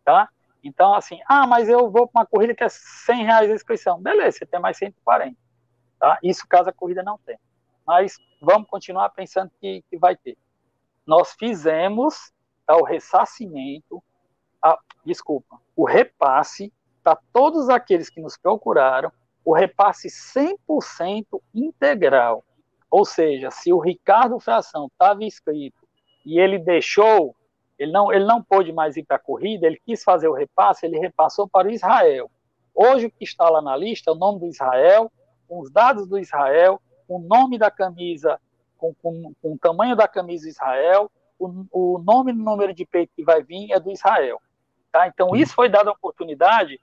tá? 0.05 0.29
Então, 0.63 0.93
assim, 0.93 1.19
ah, 1.27 1.47
mas 1.47 1.69
eu 1.69 1.89
vou 1.89 2.07
para 2.07 2.21
uma 2.21 2.25
corrida 2.25 2.53
que 2.53 2.63
é 2.63 2.69
100 2.69 3.23
reais 3.23 3.51
a 3.51 3.55
inscrição. 3.55 4.01
Beleza, 4.01 4.39
você 4.39 4.45
tem 4.45 4.59
mais 4.59 4.77
140. 4.77 5.35
Tá? 5.99 6.19
Isso 6.23 6.47
caso 6.47 6.69
a 6.69 6.73
corrida 6.73 7.03
não 7.03 7.17
tenha. 7.19 7.39
Mas 7.85 8.17
vamos 8.41 8.69
continuar 8.69 9.09
pensando 9.09 9.51
que, 9.59 9.83
que 9.89 9.97
vai 9.97 10.15
ter. 10.15 10.37
Nós 11.05 11.33
fizemos 11.33 12.31
tá, 12.65 12.75
o 12.75 12.83
ressarcimento, 12.83 14.03
a, 14.61 14.77
desculpa, 15.05 15.59
o 15.75 15.85
repasse 15.85 16.71
para 17.03 17.17
todos 17.33 17.69
aqueles 17.69 18.09
que 18.09 18.21
nos 18.21 18.37
procuraram, 18.37 19.11
o 19.43 19.53
repasse 19.53 20.09
100% 20.09 21.41
integral. 21.53 22.43
Ou 22.91 23.05
seja, 23.05 23.49
se 23.49 23.71
o 23.71 23.79
Ricardo 23.79 24.39
Fração 24.39 24.87
estava 24.87 25.23
inscrito 25.23 25.87
e 26.25 26.39
ele 26.39 26.59
deixou 26.59 27.35
ele 27.79 27.93
não, 27.93 28.11
ele 28.11 28.25
não 28.25 28.43
pôde 28.43 28.73
mais 28.73 28.97
ir 28.97 29.05
para 29.05 29.15
a 29.15 29.19
corrida, 29.19 29.65
ele 29.65 29.81
quis 29.85 30.03
fazer 30.03 30.27
o 30.27 30.33
repasse, 30.33 30.85
ele 30.85 30.99
repassou 30.99 31.47
para 31.47 31.69
o 31.69 31.71
Israel. 31.71 32.29
Hoje 32.75 33.05
o 33.05 33.11
que 33.11 33.23
está 33.23 33.49
lá 33.49 33.61
na 33.61 33.75
lista 33.75 34.11
é 34.11 34.13
o 34.13 34.17
nome 34.17 34.41
do 34.41 34.47
Israel, 34.47 35.09
com 35.47 35.61
os 35.61 35.71
dados 35.71 36.05
do 36.05 36.19
Israel, 36.19 36.81
o 37.07 37.19
nome 37.19 37.57
da 37.57 37.71
camisa, 37.71 38.37
com, 38.77 38.93
com, 39.01 39.33
com 39.41 39.53
o 39.53 39.57
tamanho 39.57 39.95
da 39.95 40.09
camisa 40.09 40.49
Israel, 40.49 41.09
o, 41.39 41.65
o 41.71 41.99
nome 41.99 42.33
e 42.33 42.35
número 42.35 42.73
de 42.73 42.85
peito 42.85 43.13
que 43.15 43.23
vai 43.23 43.41
vir 43.41 43.71
é 43.71 43.79
do 43.79 43.89
Israel. 43.89 44.41
Tá? 44.91 45.07
Então, 45.07 45.33
isso 45.33 45.53
foi 45.53 45.69
dado 45.69 45.89
a 45.89 45.93
oportunidade. 45.93 46.77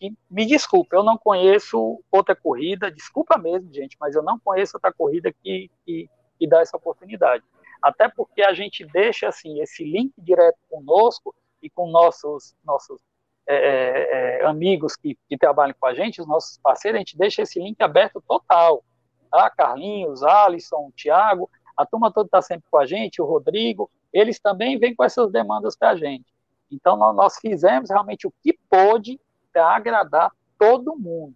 E, 0.00 0.12
me 0.28 0.46
desculpe, 0.46 0.96
eu 0.96 1.04
não 1.04 1.16
conheço 1.16 2.02
outra 2.10 2.34
corrida, 2.34 2.90
desculpa 2.90 3.38
mesmo, 3.38 3.72
gente, 3.72 3.96
mas 4.00 4.16
eu 4.16 4.22
não 4.22 4.38
conheço 4.38 4.76
outra 4.76 4.92
corrida 4.92 5.32
que, 5.32 5.70
que, 5.86 6.10
que 6.38 6.48
dá 6.48 6.60
essa 6.60 6.76
oportunidade 6.76 7.44
até 7.82 8.08
porque 8.08 8.42
a 8.42 8.52
gente 8.52 8.84
deixa 8.86 9.28
assim 9.28 9.60
esse 9.60 9.84
link 9.84 10.12
direto 10.18 10.58
conosco 10.68 11.34
e 11.62 11.68
com 11.70 11.90
nossos 11.90 12.54
nossos 12.64 13.00
é, 13.46 13.54
é, 13.54 14.42
é, 14.42 14.46
amigos 14.46 14.94
que, 14.94 15.18
que 15.28 15.36
trabalham 15.36 15.74
com 15.78 15.86
a 15.86 15.92
gente, 15.92 16.20
os 16.20 16.26
nossos 16.26 16.56
parceiros, 16.58 16.98
a 16.98 17.00
gente 17.00 17.18
deixa 17.18 17.42
esse 17.42 17.58
link 17.58 17.80
aberto 17.82 18.22
total. 18.26 18.84
Tá? 19.28 19.50
Carlinhos, 19.50 20.22
Alisson, 20.22 20.92
Thiago, 20.96 21.50
a 21.76 21.84
turma 21.84 22.12
toda 22.12 22.26
está 22.26 22.40
sempre 22.40 22.68
com 22.70 22.78
a 22.78 22.86
gente, 22.86 23.20
o 23.20 23.24
Rodrigo, 23.24 23.90
eles 24.12 24.38
também 24.38 24.78
vêm 24.78 24.94
com 24.94 25.02
essas 25.02 25.32
demandas 25.32 25.76
para 25.76 25.90
a 25.90 25.96
gente. 25.96 26.26
Então, 26.70 26.96
nós 27.12 27.38
fizemos 27.38 27.90
realmente 27.90 28.26
o 28.26 28.32
que 28.40 28.56
pôde 28.68 29.20
para 29.52 29.74
agradar 29.74 30.30
todo 30.56 30.96
mundo. 30.96 31.34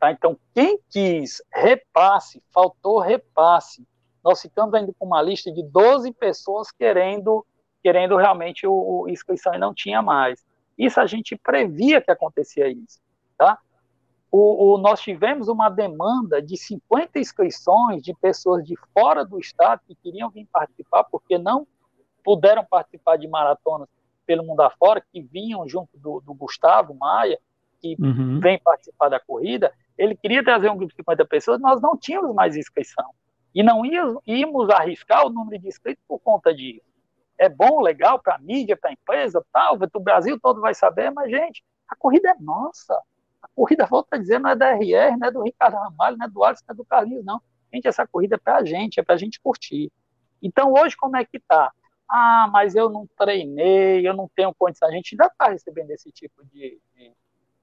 Tá? 0.00 0.10
Então, 0.10 0.36
quem 0.52 0.80
quis 0.90 1.40
repasse, 1.52 2.42
faltou 2.52 2.98
repasse, 2.98 3.86
nós 4.24 4.40
ficamos 4.40 4.74
ainda 4.74 4.92
com 4.98 5.06
uma 5.06 5.20
lista 5.22 5.50
de 5.50 5.62
12 5.62 6.12
pessoas 6.12 6.70
querendo, 6.70 7.44
querendo 7.82 8.16
realmente 8.16 8.66
o, 8.66 8.72
o 9.02 9.08
inscrição 9.08 9.54
e 9.54 9.58
não 9.58 9.74
tinha 9.74 10.00
mais. 10.00 10.44
Isso 10.78 11.00
a 11.00 11.06
gente 11.06 11.36
previa 11.36 12.00
que 12.00 12.10
acontecia 12.10 12.68
isso, 12.68 13.00
tá? 13.36 13.58
O, 14.30 14.74
o, 14.74 14.78
nós 14.78 15.00
tivemos 15.00 15.48
uma 15.48 15.68
demanda 15.68 16.40
de 16.40 16.56
50 16.56 17.18
inscrições 17.18 18.02
de 18.02 18.14
pessoas 18.14 18.64
de 18.64 18.74
fora 18.94 19.24
do 19.24 19.38
estado 19.38 19.82
que 19.86 19.94
queriam 19.94 20.30
vir 20.30 20.48
participar 20.50 21.04
porque 21.04 21.36
não 21.36 21.66
puderam 22.24 22.64
participar 22.64 23.16
de 23.16 23.28
maratonas 23.28 23.88
pelo 24.24 24.44
mundo 24.44 24.60
afora, 24.60 25.04
que 25.12 25.20
vinham 25.20 25.68
junto 25.68 25.98
do, 25.98 26.20
do 26.20 26.32
Gustavo 26.32 26.94
Maia, 26.94 27.38
que 27.80 27.96
uhum. 27.98 28.40
vem 28.40 28.58
participar 28.58 29.08
da 29.08 29.20
corrida, 29.20 29.72
ele 29.98 30.16
queria 30.16 30.42
trazer 30.42 30.70
um 30.70 30.76
grupo 30.76 30.92
de 30.92 30.96
50 30.96 31.24
pessoas, 31.26 31.60
nós 31.60 31.82
não 31.82 31.96
tínhamos 31.96 32.34
mais 32.34 32.56
inscrição. 32.56 33.10
E 33.54 33.62
não 33.62 33.82
íamos 33.84 34.70
arriscar 34.70 35.26
o 35.26 35.30
número 35.30 35.60
de 35.60 35.68
inscritos 35.68 36.02
por 36.08 36.18
conta 36.18 36.54
disso. 36.54 36.80
É 37.38 37.48
bom, 37.48 37.80
legal 37.80 38.20
para 38.20 38.36
a 38.36 38.38
mídia, 38.38 38.76
para 38.76 38.90
a 38.90 38.92
empresa, 38.92 39.44
tal, 39.52 39.76
o 39.76 40.00
Brasil 40.00 40.38
todo 40.40 40.60
vai 40.60 40.74
saber, 40.74 41.10
mas, 41.10 41.30
gente, 41.30 41.62
a 41.88 41.96
corrida 41.96 42.30
é 42.30 42.34
nossa. 42.40 42.94
A 43.42 43.48
corrida, 43.54 43.84
volta 43.84 44.16
a 44.16 44.18
dizer, 44.18 44.38
não 44.38 44.50
é 44.50 44.56
da 44.56 44.70
RR, 44.70 45.18
não 45.18 45.28
é 45.28 45.30
do 45.30 45.42
Ricardo 45.42 45.74
Ramalho, 45.74 46.16
não 46.16 46.26
é 46.26 46.28
do 46.30 46.44
Alisson, 46.44 46.64
não 46.68 46.74
é 46.74 46.76
do 46.76 46.84
Carlinhos, 46.84 47.24
não. 47.24 47.42
Gente, 47.72 47.88
essa 47.88 48.06
corrida 48.06 48.36
é 48.36 48.38
para 48.38 48.56
a 48.56 48.64
gente, 48.64 49.00
é 49.00 49.02
para 49.02 49.14
a 49.14 49.18
gente 49.18 49.40
curtir. 49.40 49.90
Então, 50.40 50.72
hoje, 50.72 50.96
como 50.96 51.16
é 51.16 51.24
que 51.24 51.36
está? 51.36 51.72
Ah, 52.08 52.48
mas 52.52 52.74
eu 52.74 52.90
não 52.90 53.08
treinei, 53.16 54.06
eu 54.06 54.14
não 54.14 54.30
tenho 54.34 54.54
condição. 54.54 54.88
A 54.88 54.92
gente 54.92 55.14
ainda 55.14 55.26
está 55.26 55.48
recebendo 55.48 55.90
esse 55.90 56.10
tipo 56.12 56.44
de, 56.46 56.80
de, 56.94 57.12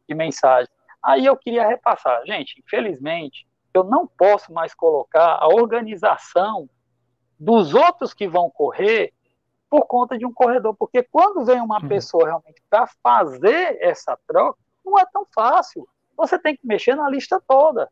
de 0.07 0.15
mensagem. 0.15 0.69
Aí 1.03 1.25
eu 1.25 1.37
queria 1.37 1.67
repassar. 1.67 2.25
Gente, 2.25 2.59
infelizmente, 2.59 3.47
eu 3.79 3.83
não 3.83 4.07
posso 4.07 4.53
mais 4.53 4.73
colocar 4.73 5.37
a 5.39 5.47
organização 5.47 6.69
dos 7.39 7.73
outros 7.73 8.13
que 8.13 8.27
vão 8.27 8.49
correr 8.49 9.13
por 9.69 9.85
conta 9.85 10.17
de 10.17 10.25
um 10.25 10.33
corredor, 10.33 10.75
porque 10.75 11.03
quando 11.03 11.45
vem 11.45 11.61
uma 11.61 11.81
uhum. 11.81 11.87
pessoa 11.87 12.25
realmente 12.25 12.61
para 12.69 12.87
fazer 13.03 13.77
essa 13.79 14.17
troca, 14.27 14.57
não 14.83 14.97
é 14.97 15.05
tão 15.11 15.25
fácil. 15.33 15.87
Você 16.17 16.39
tem 16.39 16.55
que 16.55 16.65
mexer 16.65 16.95
na 16.95 17.09
lista 17.09 17.41
toda. 17.47 17.89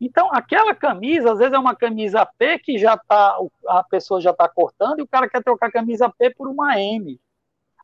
Então, 0.00 0.30
aquela 0.30 0.74
camisa, 0.74 1.32
às 1.32 1.38
vezes 1.38 1.54
é 1.54 1.58
uma 1.58 1.74
camisa 1.74 2.26
P 2.38 2.58
que 2.58 2.78
já 2.78 2.98
tá, 2.98 3.38
a 3.66 3.82
pessoa 3.84 4.20
já 4.20 4.30
está 4.30 4.46
cortando 4.46 4.98
e 4.98 5.02
o 5.02 5.08
cara 5.08 5.28
quer 5.28 5.42
trocar 5.42 5.68
a 5.68 5.72
camisa 5.72 6.12
P 6.18 6.30
por 6.34 6.48
uma 6.48 6.78
M. 6.78 7.18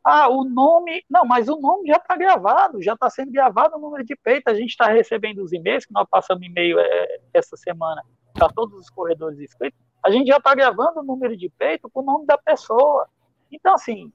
Ah, 0.03 0.27
o 0.27 0.43
nome. 0.43 1.03
Não, 1.09 1.25
mas 1.25 1.47
o 1.47 1.55
nome 1.59 1.87
já 1.87 1.95
está 1.95 2.17
gravado, 2.17 2.81
já 2.81 2.93
está 2.93 3.09
sendo 3.09 3.31
gravado 3.31 3.77
o 3.77 3.79
número 3.79 4.03
de 4.03 4.15
peito. 4.15 4.49
A 4.49 4.53
gente 4.53 4.71
está 4.71 4.87
recebendo 4.87 5.43
os 5.43 5.53
e-mails, 5.53 5.85
que 5.85 5.93
nós 5.93 6.07
passamos 6.09 6.45
e-mail 6.45 6.79
é, 6.79 7.19
essa 7.33 7.55
semana 7.55 8.03
para 8.33 8.49
todos 8.49 8.77
os 8.77 8.89
corredores 8.89 9.39
inscritos. 9.39 9.79
A 10.03 10.11
gente 10.11 10.27
já 10.27 10.37
está 10.37 10.53
gravando 10.53 10.99
o 10.99 11.03
número 11.03 11.37
de 11.37 11.49
peito 11.49 11.89
com 11.89 12.01
o 12.01 12.03
nome 12.03 12.25
da 12.25 12.37
pessoa. 12.37 13.07
Então, 13.49 13.75
assim, 13.75 14.11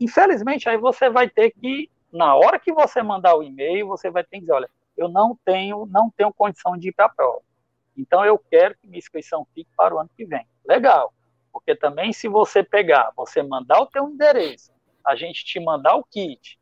Infelizmente, 0.00 0.68
aí 0.68 0.76
você 0.76 1.08
vai 1.08 1.28
ter 1.28 1.50
que, 1.50 1.90
na 2.12 2.34
hora 2.34 2.58
que 2.58 2.72
você 2.72 3.02
mandar 3.02 3.36
o 3.36 3.42
e-mail, 3.42 3.86
você 3.86 4.10
vai 4.10 4.24
ter 4.24 4.36
que 4.36 4.40
dizer, 4.40 4.52
olha, 4.52 4.70
eu 4.96 5.08
não 5.08 5.38
tenho, 5.44 5.86
não 5.86 6.10
tenho 6.10 6.32
condição 6.32 6.76
de 6.76 6.88
ir 6.88 6.92
para 6.92 7.06
a 7.06 7.08
prova. 7.08 7.40
Então 7.96 8.24
eu 8.24 8.38
quero 8.38 8.76
que 8.76 8.86
minha 8.86 8.98
inscrição 8.98 9.46
fique 9.54 9.70
para 9.76 9.94
o 9.94 9.98
ano 9.98 10.10
que 10.16 10.24
vem. 10.24 10.46
Legal. 10.66 11.12
Porque 11.52 11.74
também 11.74 12.12
se 12.12 12.26
você 12.26 12.62
pegar, 12.62 13.12
você 13.16 13.42
mandar 13.42 13.80
o 13.80 13.86
teu 13.86 14.08
endereço, 14.08 14.72
a 15.06 15.16
gente 15.16 15.44
te 15.44 15.60
mandar 15.60 15.94
o 15.96 16.04
kit 16.04 16.58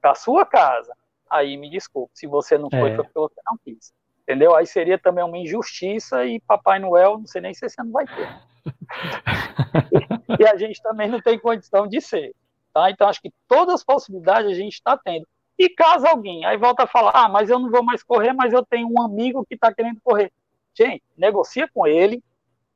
para 0.00 0.14
sua 0.14 0.46
casa, 0.46 0.94
aí 1.28 1.56
me 1.56 1.70
desculpe, 1.70 2.12
se 2.14 2.26
você 2.26 2.56
não 2.56 2.70
foi, 2.70 2.90
é. 2.90 2.96
foi 2.96 3.04
porque 3.04 3.18
você 3.18 3.40
não 3.46 3.58
quis. 3.58 3.92
Entendeu? 4.22 4.54
Aí 4.54 4.66
seria 4.66 4.98
também 4.98 5.24
uma 5.24 5.38
injustiça 5.38 6.24
e 6.24 6.40
Papai 6.40 6.78
Noel, 6.78 7.18
não 7.18 7.26
sei 7.26 7.40
nem 7.40 7.52
se 7.52 7.68
você 7.68 7.82
não 7.82 7.90
vai 7.90 8.06
ter. 8.06 8.28
e, 10.38 10.46
a 10.46 10.56
gente 10.56 10.80
também 10.82 11.08
não 11.08 11.20
tem 11.20 11.38
condição 11.38 11.88
de 11.88 12.00
ser. 12.00 12.34
Tá? 12.72 12.90
Então, 12.90 13.08
acho 13.08 13.20
que 13.20 13.32
todas 13.48 13.76
as 13.76 13.84
possibilidades 13.84 14.52
a 14.52 14.54
gente 14.54 14.74
está 14.74 14.96
tendo. 14.96 15.26
E 15.58 15.68
caso 15.68 16.06
alguém 16.06 16.44
aí 16.44 16.56
volta 16.56 16.84
a 16.84 16.86
falar, 16.86 17.10
ah, 17.12 17.28
mas 17.28 17.50
eu 17.50 17.58
não 17.58 17.70
vou 17.70 17.82
mais 17.82 18.02
correr, 18.02 18.32
mas 18.32 18.52
eu 18.52 18.64
tenho 18.64 18.88
um 18.88 19.02
amigo 19.02 19.44
que 19.44 19.54
está 19.54 19.74
querendo 19.74 20.00
correr. 20.00 20.32
Gente, 20.74 21.02
negocia 21.16 21.68
com 21.74 21.86
ele. 21.86 22.22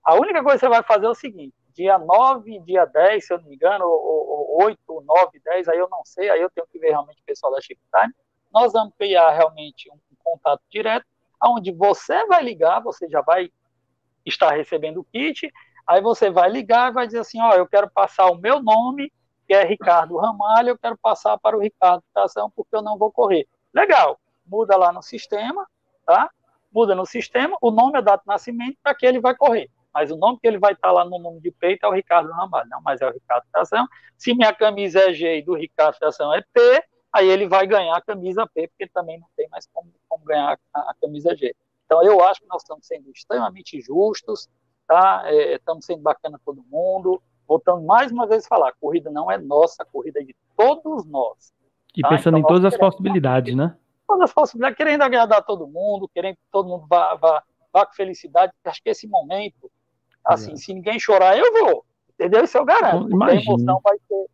A 0.02 0.14
única 0.16 0.42
coisa 0.42 0.58
que 0.58 0.66
você 0.66 0.68
vai 0.68 0.82
fazer 0.82 1.06
é 1.06 1.08
o 1.08 1.14
seguinte: 1.14 1.54
dia 1.74 1.98
9, 1.98 2.60
dia 2.60 2.84
10, 2.84 3.26
se 3.26 3.34
eu 3.34 3.38
não 3.38 3.48
me 3.48 3.56
engano, 3.56 3.84
ou, 3.84 4.56
ou 4.58 4.64
8, 4.64 4.78
9, 5.04 5.40
10, 5.44 5.68
aí 5.68 5.78
eu 5.78 5.88
não 5.88 6.04
sei, 6.04 6.30
aí 6.30 6.40
eu 6.40 6.50
tenho 6.50 6.66
que 6.66 6.78
ver 6.78 6.90
realmente 6.90 7.20
o 7.20 7.24
pessoal 7.24 7.52
da 7.52 7.60
Chip 7.60 7.80
Time. 7.94 8.14
Nós 8.52 8.72
vamos 8.72 8.94
criar 8.96 9.30
realmente 9.30 9.90
um, 9.90 9.98
contato 10.22 10.62
direto, 10.70 11.04
onde 11.42 11.70
você 11.70 12.24
vai 12.26 12.42
ligar, 12.42 12.80
você 12.80 13.06
já 13.08 13.20
vai 13.20 13.50
estar 14.24 14.52
recebendo 14.52 15.00
o 15.00 15.04
kit, 15.04 15.52
aí 15.86 16.00
você 16.00 16.30
vai 16.30 16.48
ligar 16.48 16.90
e 16.90 16.94
vai 16.94 17.06
dizer 17.06 17.18
assim, 17.18 17.40
ó, 17.42 17.52
eu 17.52 17.66
quero 17.66 17.90
passar 17.90 18.30
o 18.30 18.36
meu 18.36 18.62
nome 18.62 19.12
que 19.46 19.52
é 19.52 19.62
Ricardo 19.62 20.16
Ramalho, 20.16 20.70
eu 20.70 20.78
quero 20.78 20.96
passar 20.96 21.36
para 21.38 21.56
o 21.56 21.60
Ricardo 21.60 22.02
Tração 22.14 22.50
porque 22.56 22.74
eu 22.74 22.80
não 22.80 22.96
vou 22.96 23.12
correr. 23.12 23.46
Legal, 23.74 24.18
muda 24.46 24.76
lá 24.76 24.90
no 24.90 25.02
sistema, 25.02 25.68
tá? 26.06 26.30
Muda 26.72 26.94
no 26.94 27.04
sistema, 27.04 27.56
o 27.60 27.70
nome 27.70 27.98
é 27.98 28.02
data 28.02 28.22
de 28.22 28.26
nascimento 28.28 28.78
para 28.82 28.94
que 28.94 29.04
ele 29.04 29.20
vai 29.20 29.34
correr. 29.34 29.70
Mas 29.94 30.10
o 30.10 30.16
nome 30.16 30.38
que 30.40 30.48
ele 30.48 30.58
vai 30.58 30.72
estar 30.72 30.90
lá 30.90 31.04
no 31.04 31.18
nome 31.18 31.40
de 31.40 31.52
peito 31.52 31.86
é 31.86 31.88
o 31.88 31.92
Ricardo 31.92 32.32
Ramalho, 32.32 32.68
não, 32.68 32.82
mas 32.82 33.00
é 33.00 33.06
o 33.06 33.12
Ricardo 33.12 33.44
Tração. 33.52 33.86
Se 34.18 34.34
minha 34.34 34.52
camisa 34.52 34.98
é 34.98 35.12
G 35.12 35.38
e 35.38 35.42
do 35.42 35.54
Ricardo 35.54 35.96
Tração 35.96 36.34
é 36.34 36.42
P, 36.52 36.84
aí 37.12 37.28
ele 37.28 37.46
vai 37.46 37.64
ganhar 37.64 37.96
a 37.96 38.02
camisa 38.02 38.44
P, 38.52 38.66
porque 38.66 38.88
também 38.88 39.20
não 39.20 39.28
tem 39.36 39.48
mais 39.48 39.68
como, 39.72 39.92
como 40.08 40.24
ganhar 40.24 40.58
a, 40.74 40.80
a, 40.90 40.94
camisa 41.00 41.36
G. 41.36 41.54
Então 41.86 42.02
eu 42.02 42.20
acho 42.24 42.40
que 42.40 42.48
nós 42.48 42.62
estamos 42.62 42.84
sendo 42.84 43.08
extremamente 43.10 43.80
justos, 43.80 44.48
tá? 44.86 45.22
É, 45.26 45.54
estamos 45.54 45.86
sendo 45.86 46.02
bacana 46.02 46.40
todo 46.44 46.64
mundo, 46.68 47.22
voltando 47.46 47.82
mais 47.82 48.10
uma 48.10 48.26
vez 48.26 48.44
a 48.44 48.48
falar, 48.48 48.70
a 48.70 48.74
corrida 48.80 49.10
não 49.10 49.30
é 49.30 49.38
nossa, 49.38 49.84
a 49.84 49.86
corrida 49.86 50.20
é 50.20 50.24
de 50.24 50.34
todos 50.56 51.06
nós. 51.06 51.52
E 51.96 52.02
tá? 52.02 52.08
pensando 52.08 52.36
então, 52.36 52.50
em 52.50 52.52
todas 52.52 52.74
as 52.74 52.76
possibilidades, 52.76 53.54
né? 53.54 53.76
Todas 54.08 54.24
as 54.24 54.32
possibilidades, 54.32 54.76
querendo 54.76 55.02
agradar 55.02 55.44
todo 55.44 55.68
mundo, 55.68 56.10
querendo 56.12 56.34
que 56.34 56.42
todo 56.50 56.68
mundo 56.68 56.84
vá, 56.88 57.14
vá, 57.14 57.44
vá 57.72 57.86
com 57.86 57.92
felicidade. 57.92 58.52
Acho 58.64 58.82
que 58.82 58.90
esse 58.90 59.06
momento, 59.06 59.70
assim, 60.24 60.52
é. 60.52 60.56
se 60.56 60.72
ninguém 60.72 60.98
chorar, 60.98 61.36
eu 61.36 61.52
vou. 61.52 61.84
Entendeu? 62.14 62.44
Isso 62.44 62.56
eu 62.56 62.64
garanto. 62.64 63.06
Então, 63.06 63.22
a 63.22 63.34
emoção 63.34 63.80
vai 63.82 63.98
ser, 63.98 64.26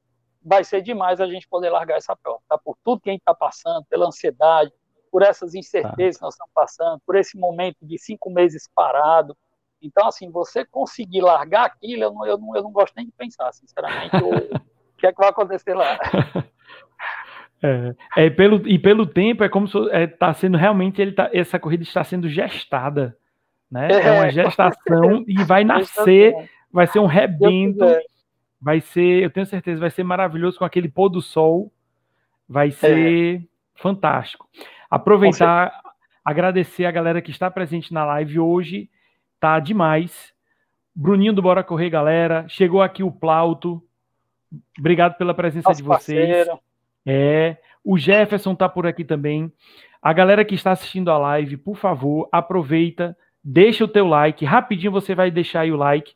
vai 0.43 0.65
ser 0.65 0.83
demais 0.83 1.21
a 1.21 1.27
gente 1.27 1.49
poder 1.49 1.71
largar 1.71 1.97
essa 1.97 2.15
prova, 2.15 2.41
tá? 2.49 2.59
Por 2.59 2.77
tudo 2.85 3.01
que 3.01 3.09
a 3.09 3.13
gente 3.13 3.23
está 3.23 3.35
passando, 3.35 3.85
pela 3.89 4.07
ansiedade, 4.07 4.73
por 5.11 5.23
essas 5.23 5.55
incertezas 5.55 6.17
tá. 6.17 6.19
que 6.19 6.25
nós 6.25 6.35
estamos 6.35 6.53
passando, 6.55 7.01
por 7.07 7.17
esse 7.17 7.39
momento 7.39 7.79
de 7.83 7.99
cinco 7.99 8.31
meses 8.31 8.69
parado, 8.75 9.37
então, 9.83 10.07
assim, 10.07 10.31
você 10.31 10.65
conseguir 10.65 11.23
largar 11.23 11.65
aquilo, 11.65 12.03
eu 12.05 12.13
não, 12.13 12.27
eu 12.27 12.39
não, 12.39 12.57
eu 12.57 12.63
não 12.63 12.71
gosto 12.71 12.95
nem 12.95 13.07
de 13.07 13.13
pensar, 13.13 13.51
sinceramente, 13.53 14.15
o, 14.17 14.29
o 14.57 14.97
que 14.99 15.07
é 15.07 15.13
que 15.13 15.19
vai 15.19 15.29
acontecer 15.29 15.75
lá. 15.75 15.99
É, 17.63 17.95
é, 18.17 18.31
pelo, 18.31 18.67
e 18.67 18.79
pelo 18.79 19.05
tempo, 19.05 19.45
é 19.45 19.49
como 19.51 19.69
se 19.69 19.77
está 19.77 19.95
é, 19.95 20.07
tá 20.07 20.33
sendo 20.33 20.57
realmente, 20.57 21.03
ele 21.03 21.13
tá, 21.13 21.29
essa 21.31 21.59
corrida 21.59 21.83
está 21.83 22.03
sendo 22.03 22.27
gestada. 22.27 23.15
Né? 23.71 23.89
É, 23.91 24.09
é 24.09 24.13
uma 24.13 24.31
gestação 24.31 25.25
e 25.27 25.43
vai 25.45 25.63
nascer, 25.65 26.35
vai 26.73 26.87
ser 26.87 26.99
um 26.99 27.07
rebento, 27.07 27.85
vai 28.61 28.81
ser, 28.81 29.23
eu 29.23 29.31
tenho 29.31 29.47
certeza, 29.47 29.81
vai 29.81 29.91
ser 29.91 30.05
maravilhoso 30.05 30.59
com 30.59 30.65
aquele 30.65 30.89
pôr 30.89 31.09
do 31.09 31.23
sol, 31.23 31.73
vai 32.49 32.71
ser 32.71 33.41
é. 33.41 33.43
fantástico. 33.77 34.49
Aproveitar, 34.91 35.73
agradecer 36.25 36.85
a 36.85 36.91
galera 36.91 37.23
que 37.23 37.31
está 37.31 37.51
presente 37.51 37.95
na 37.95 38.05
live 38.05 38.41
hoje 38.41 38.91
tá 39.41 39.59
demais. 39.59 40.33
Bruninho 40.95 41.33
do 41.33 41.43
Bora 41.43 41.65
Correr, 41.65 41.89
galera. 41.89 42.45
Chegou 42.47 42.83
aqui 42.83 43.03
o 43.03 43.11
Plauto. 43.11 43.83
Obrigado 44.79 45.17
pela 45.17 45.33
presença 45.33 45.71
Nosso 45.71 45.81
de 45.81 45.89
vocês. 45.89 46.47
Parceiro. 46.47 46.61
É, 47.07 47.57
o 47.83 47.97
Jefferson 47.97 48.55
tá 48.55 48.69
por 48.69 48.87
aqui 48.87 49.03
também. 49.03 49.51
A 50.03 50.13
galera 50.13 50.45
que 50.45 50.55
está 50.55 50.73
assistindo 50.73 51.11
a 51.11 51.17
live, 51.17 51.57
por 51.57 51.77
favor, 51.77 52.29
aproveita, 52.31 53.17
deixa 53.43 53.85
o 53.85 53.89
teu 53.89 54.07
like. 54.07 54.45
Rapidinho 54.45 54.93
você 54.93 55.15
vai 55.15 55.31
deixar 55.31 55.61
aí 55.61 55.73
o 55.73 55.77
like. 55.77 56.15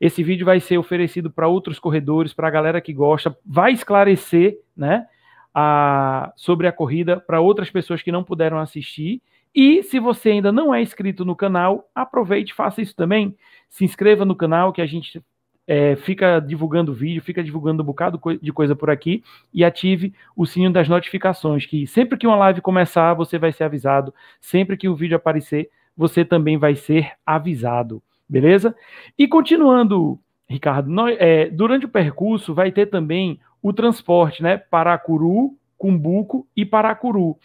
Esse 0.00 0.22
vídeo 0.22 0.44
vai 0.44 0.60
ser 0.60 0.78
oferecido 0.78 1.30
para 1.30 1.48
outros 1.48 1.78
corredores, 1.78 2.34
para 2.34 2.48
a 2.48 2.50
galera 2.50 2.80
que 2.80 2.92
gosta, 2.92 3.36
vai 3.46 3.72
esclarecer, 3.72 4.58
né, 4.76 5.06
a, 5.54 6.32
sobre 6.36 6.66
a 6.66 6.72
corrida 6.72 7.20
para 7.20 7.40
outras 7.40 7.70
pessoas 7.70 8.02
que 8.02 8.10
não 8.10 8.24
puderam 8.24 8.58
assistir 8.58 9.22
e 9.54 9.82
se 9.82 9.98
você 10.00 10.30
ainda 10.30 10.50
não 10.50 10.74
é 10.74 10.80
inscrito 10.80 11.24
no 11.24 11.36
canal, 11.36 11.90
aproveite, 11.94 12.54
faça 12.54 12.80
isso 12.80 12.96
também. 12.96 13.36
Se 13.68 13.84
inscreva 13.84 14.24
no 14.24 14.34
canal 14.34 14.72
que 14.72 14.80
a 14.80 14.86
gente 14.86 15.22
é, 15.66 15.94
fica 15.94 16.40
divulgando 16.40 16.94
vídeo, 16.94 17.22
fica 17.22 17.44
divulgando 17.44 17.82
um 17.82 17.86
bocado 17.86 18.18
de 18.40 18.52
coisa 18.52 18.74
por 18.74 18.88
aqui 18.88 19.22
e 19.52 19.62
ative 19.62 20.14
o 20.34 20.46
sininho 20.46 20.72
das 20.72 20.88
notificações, 20.88 21.66
que 21.66 21.86
sempre 21.86 22.16
que 22.18 22.26
uma 22.26 22.36
live 22.36 22.62
começar, 22.62 23.12
você 23.12 23.38
vai 23.38 23.52
ser 23.52 23.64
avisado. 23.64 24.14
Sempre 24.40 24.76
que 24.76 24.88
o 24.88 24.96
vídeo 24.96 25.16
aparecer, 25.16 25.70
você 25.96 26.24
também 26.24 26.58
vai 26.58 26.74
ser 26.74 27.12
avisado, 27.24 28.02
beleza? 28.28 28.74
E 29.18 29.28
continuando, 29.28 30.18
Ricardo, 30.48 30.90
nós, 30.90 31.16
é, 31.18 31.48
durante 31.48 31.86
o 31.86 31.90
percurso 31.90 32.54
vai 32.54 32.72
ter 32.72 32.86
também 32.86 33.40
o 33.62 33.72
transporte, 33.72 34.42
né? 34.42 34.56
Paracuru, 34.56 35.56
Cumbuco 35.78 36.46
e 36.56 36.64
Paracuru. 36.64 37.38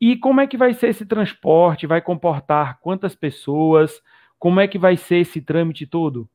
E 0.00 0.16
como 0.16 0.40
é 0.40 0.46
que 0.46 0.56
vai 0.56 0.74
ser 0.74 0.88
esse 0.88 1.06
transporte? 1.06 1.86
Vai 1.86 2.00
comportar 2.00 2.78
quantas 2.80 3.14
pessoas? 3.14 4.02
Como 4.38 4.60
é 4.60 4.68
que 4.68 4.78
vai 4.78 4.96
ser 4.96 5.16
esse 5.16 5.40
trâmite 5.40 5.86
todo? 5.86 6.28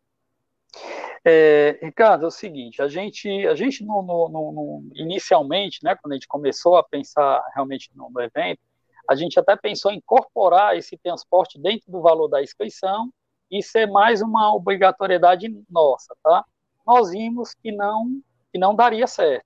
É, 1.24 1.78
Ricardo, 1.82 2.24
é 2.24 2.28
o 2.28 2.32
seguinte, 2.32 2.82
a 2.82 2.88
gente, 2.88 3.28
a 3.46 3.54
gente 3.54 3.84
no, 3.84 4.02
no, 4.02 4.30
no, 4.30 4.84
inicialmente, 4.96 5.84
né, 5.84 5.96
quando 5.96 6.14
a 6.14 6.16
gente 6.16 6.28
começou 6.28 6.78
a 6.78 6.84
pensar 6.84 7.44
realmente 7.54 7.90
no, 7.94 8.10
no 8.10 8.22
evento, 8.22 8.62
a 9.10 9.16
gente 9.16 9.40
até 9.40 9.56
pensou 9.56 9.92
em 9.92 9.98
incorporar 9.98 10.78
esse 10.78 10.98
transporte 10.98 11.60
dentro 11.60 11.92
do 11.92 12.02
valor 12.02 12.28
da 12.28 12.44
inscrição 12.44 13.12
e 13.50 13.64
ser 13.64 13.88
mais 13.88 14.22
uma 14.22 14.54
obrigatoriedade 14.54 15.48
nossa, 15.70 16.16
tá? 16.24 16.46
Nós 16.86 17.12
vimos 17.12 17.54
que 17.56 17.72
não 17.72 18.22
que 18.52 18.60
não 18.60 18.76
daria 18.76 19.08
certo, 19.08 19.46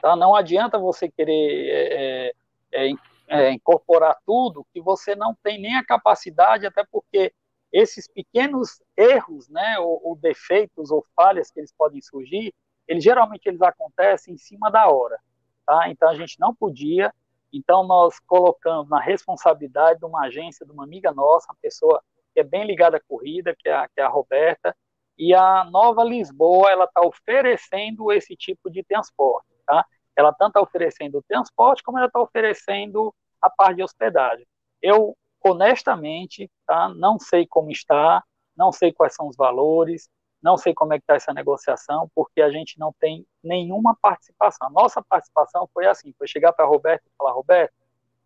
tá? 0.00 0.16
Não 0.16 0.34
adianta 0.34 0.78
você 0.78 1.08
querer 1.08 1.68
é, 1.70 2.32
é, 2.72 2.90
é 2.90 2.94
é, 3.26 3.50
incorporar 3.52 4.16
tudo, 4.26 4.66
que 4.72 4.80
você 4.80 5.14
não 5.14 5.34
tem 5.42 5.60
nem 5.60 5.76
a 5.76 5.84
capacidade, 5.84 6.66
até 6.66 6.84
porque 6.84 7.32
esses 7.72 8.06
pequenos 8.06 8.82
erros, 8.96 9.48
né, 9.48 9.78
ou, 9.78 10.00
ou, 10.04 10.16
defeitos 10.16 10.90
ou 10.90 11.04
falhas 11.16 11.50
que 11.50 11.58
eles 11.58 11.72
podem 11.76 12.00
surgir, 12.00 12.54
eles 12.86 13.02
geralmente 13.02 13.46
eles 13.46 13.62
acontecem 13.62 14.34
em 14.34 14.38
cima 14.38 14.70
da 14.70 14.88
hora, 14.88 15.18
tá? 15.66 15.88
Então 15.88 16.08
a 16.08 16.14
gente 16.14 16.38
não 16.38 16.54
podia, 16.54 17.12
então 17.56 17.86
nós 17.86 18.18
colocamos 18.20 18.88
na 18.88 19.00
responsabilidade 19.00 20.00
de 20.00 20.06
uma 20.06 20.26
agência, 20.26 20.66
de 20.66 20.72
uma 20.72 20.84
amiga 20.84 21.12
nossa, 21.12 21.46
uma 21.50 21.58
pessoa 21.60 22.02
que 22.34 22.40
é 22.40 22.42
bem 22.42 22.64
ligada 22.64 22.96
à 22.96 23.00
corrida, 23.00 23.54
que 23.56 23.68
é 23.68 23.72
a, 23.72 23.88
que 23.88 24.00
é 24.00 24.02
a 24.02 24.08
Roberta, 24.08 24.76
e 25.16 25.32
a 25.32 25.64
Nova 25.64 26.02
Lisboa, 26.02 26.70
ela 26.70 26.84
está 26.84 27.00
oferecendo 27.00 28.10
esse 28.10 28.34
tipo 28.34 28.68
de 28.68 28.82
transporte, 28.82 29.46
tá? 29.64 29.86
Ela 30.16 30.32
tanto 30.32 30.50
está 30.50 30.60
oferecendo 30.60 31.18
o 31.18 31.22
transporte, 31.22 31.82
como 31.82 31.98
ela 31.98 32.08
está 32.08 32.20
oferecendo 32.20 33.14
a 33.40 33.48
parte 33.48 33.76
de 33.76 33.82
hospedagem. 33.84 34.46
Eu, 34.82 35.16
honestamente, 35.40 36.50
tá, 36.66 36.88
não 36.88 37.18
sei 37.18 37.46
como 37.46 37.70
está, 37.70 38.22
não 38.56 38.72
sei 38.72 38.92
quais 38.92 39.14
são 39.14 39.28
os 39.28 39.36
valores, 39.36 40.08
não 40.44 40.58
sei 40.58 40.74
como 40.74 40.92
é 40.92 40.98
que 40.98 41.04
está 41.04 41.14
essa 41.14 41.32
negociação, 41.32 42.10
porque 42.14 42.42
a 42.42 42.50
gente 42.50 42.78
não 42.78 42.94
tem 43.00 43.26
nenhuma 43.42 43.96
participação. 43.96 44.68
A 44.68 44.70
nossa 44.70 45.02
participação 45.02 45.66
foi 45.72 45.86
assim, 45.86 46.12
foi 46.18 46.28
chegar 46.28 46.52
para 46.52 46.66
Roberto 46.66 47.02
e 47.06 47.16
falar, 47.16 47.32
Roberto, 47.32 47.72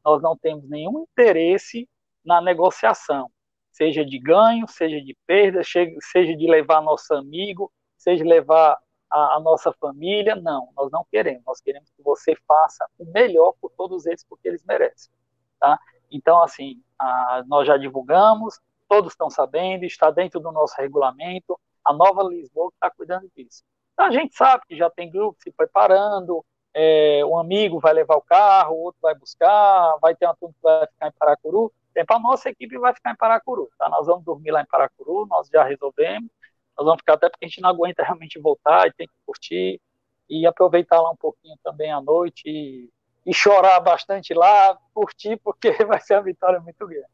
nós 0.05 0.21
não 0.21 0.37
temos 0.37 0.69
nenhum 0.69 1.05
interesse 1.05 1.89
na 2.25 2.41
negociação, 2.41 3.31
seja 3.71 4.05
de 4.05 4.19
ganho, 4.19 4.66
seja 4.66 5.01
de 5.01 5.16
perda, 5.29 5.62
seja 5.62 6.37
de 6.37 6.51
levar 6.51 6.83
nosso 6.83 7.14
amigo, 7.14 7.73
seja 7.97 8.25
levar 8.25 8.77
a, 9.09 9.37
a, 9.37 9.41
nossa 9.41 9.73
família. 9.75 10.35
Não, 10.35 10.71
nós 10.77 10.91
não 10.91 11.07
queremos. 11.09 11.45
Nós 11.47 11.61
queremos 11.61 11.89
que 11.97 12.03
você 12.03 12.35
faça 12.49 12.85
o 12.99 13.05
melhor 13.12 13.55
por 13.61 13.71
todos 13.71 14.07
eles, 14.07 14.25
porque 14.25 14.49
eles 14.49 14.64
merecem. 14.64 15.12
Tá? 15.61 15.79
Então, 16.11 16.43
assim, 16.43 16.83
a, 16.99 17.45
nós 17.47 17.64
já 17.64 17.77
divulgamos, 17.77 18.59
todos 18.89 19.12
estão 19.12 19.31
sabendo, 19.31 19.85
está 19.85 20.11
dentro 20.11 20.41
do 20.41 20.51
nosso 20.51 20.75
regulamento. 20.77 21.57
A 21.89 21.93
nova 21.95 22.22
Lisboa 22.22 22.70
está 22.74 22.91
cuidando 22.91 23.30
disso. 23.34 23.62
Então, 23.95 24.05
a 24.05 24.11
gente 24.11 24.36
sabe 24.36 24.62
que 24.68 24.76
já 24.76 24.91
tem 24.91 25.11
grupo 25.11 25.39
se 25.43 25.51
preparando, 25.51 26.45
é, 26.74 27.24
um 27.24 27.39
amigo 27.39 27.80
vai 27.80 27.95
levar 27.95 28.16
o 28.16 28.22
carro, 28.22 28.74
o 28.74 28.82
outro 28.82 29.01
vai 29.01 29.14
buscar, 29.14 29.97
vai 30.03 30.14
ter 30.14 30.26
uma 30.26 30.36
turma 30.36 30.55
que 30.55 30.62
vai 30.62 30.86
ficar 30.86 31.09
em 31.09 31.12
Paracuru. 31.18 31.72
Tempo 31.95 32.14
a 32.14 32.18
nossa 32.18 32.51
equipe 32.51 32.78
vai 32.78 32.95
ficar 32.95 33.12
em 33.12 33.16
Paracuru, 33.16 33.70
tá? 33.78 33.89
Nós 33.89 34.07
vamos 34.07 34.22
dormir 34.22 34.51
lá 34.51 34.61
em 34.61 34.66
Paracuru, 34.66 35.26
nós 35.26 35.49
já 35.49 35.64
resolvemos. 35.64 36.30
Nós 36.76 36.84
vamos 36.84 37.01
ficar 37.01 37.14
até 37.14 37.30
porque 37.30 37.47
a 37.47 37.49
gente 37.49 37.62
não 37.62 37.70
aguenta 37.70 38.05
realmente 38.05 38.39
voltar 38.39 38.86
e 38.86 38.93
tem 38.93 39.07
que 39.07 39.14
curtir 39.24 39.80
e 40.28 40.47
aproveitar 40.47 41.01
lá 41.01 41.11
um 41.11 41.16
pouquinho 41.16 41.57
também 41.64 41.91
à 41.91 42.03
noite 42.03 42.43
e, 42.47 42.91
e 43.24 43.32
chorar 43.32 43.80
bastante 43.80 44.34
lá, 44.34 44.78
curtir, 44.93 45.39
porque 45.39 45.72
vai 45.86 46.01
ser 46.01 46.16
uma 46.16 46.22
vitória 46.22 46.61
muito 46.61 46.86
grande. 46.86 47.09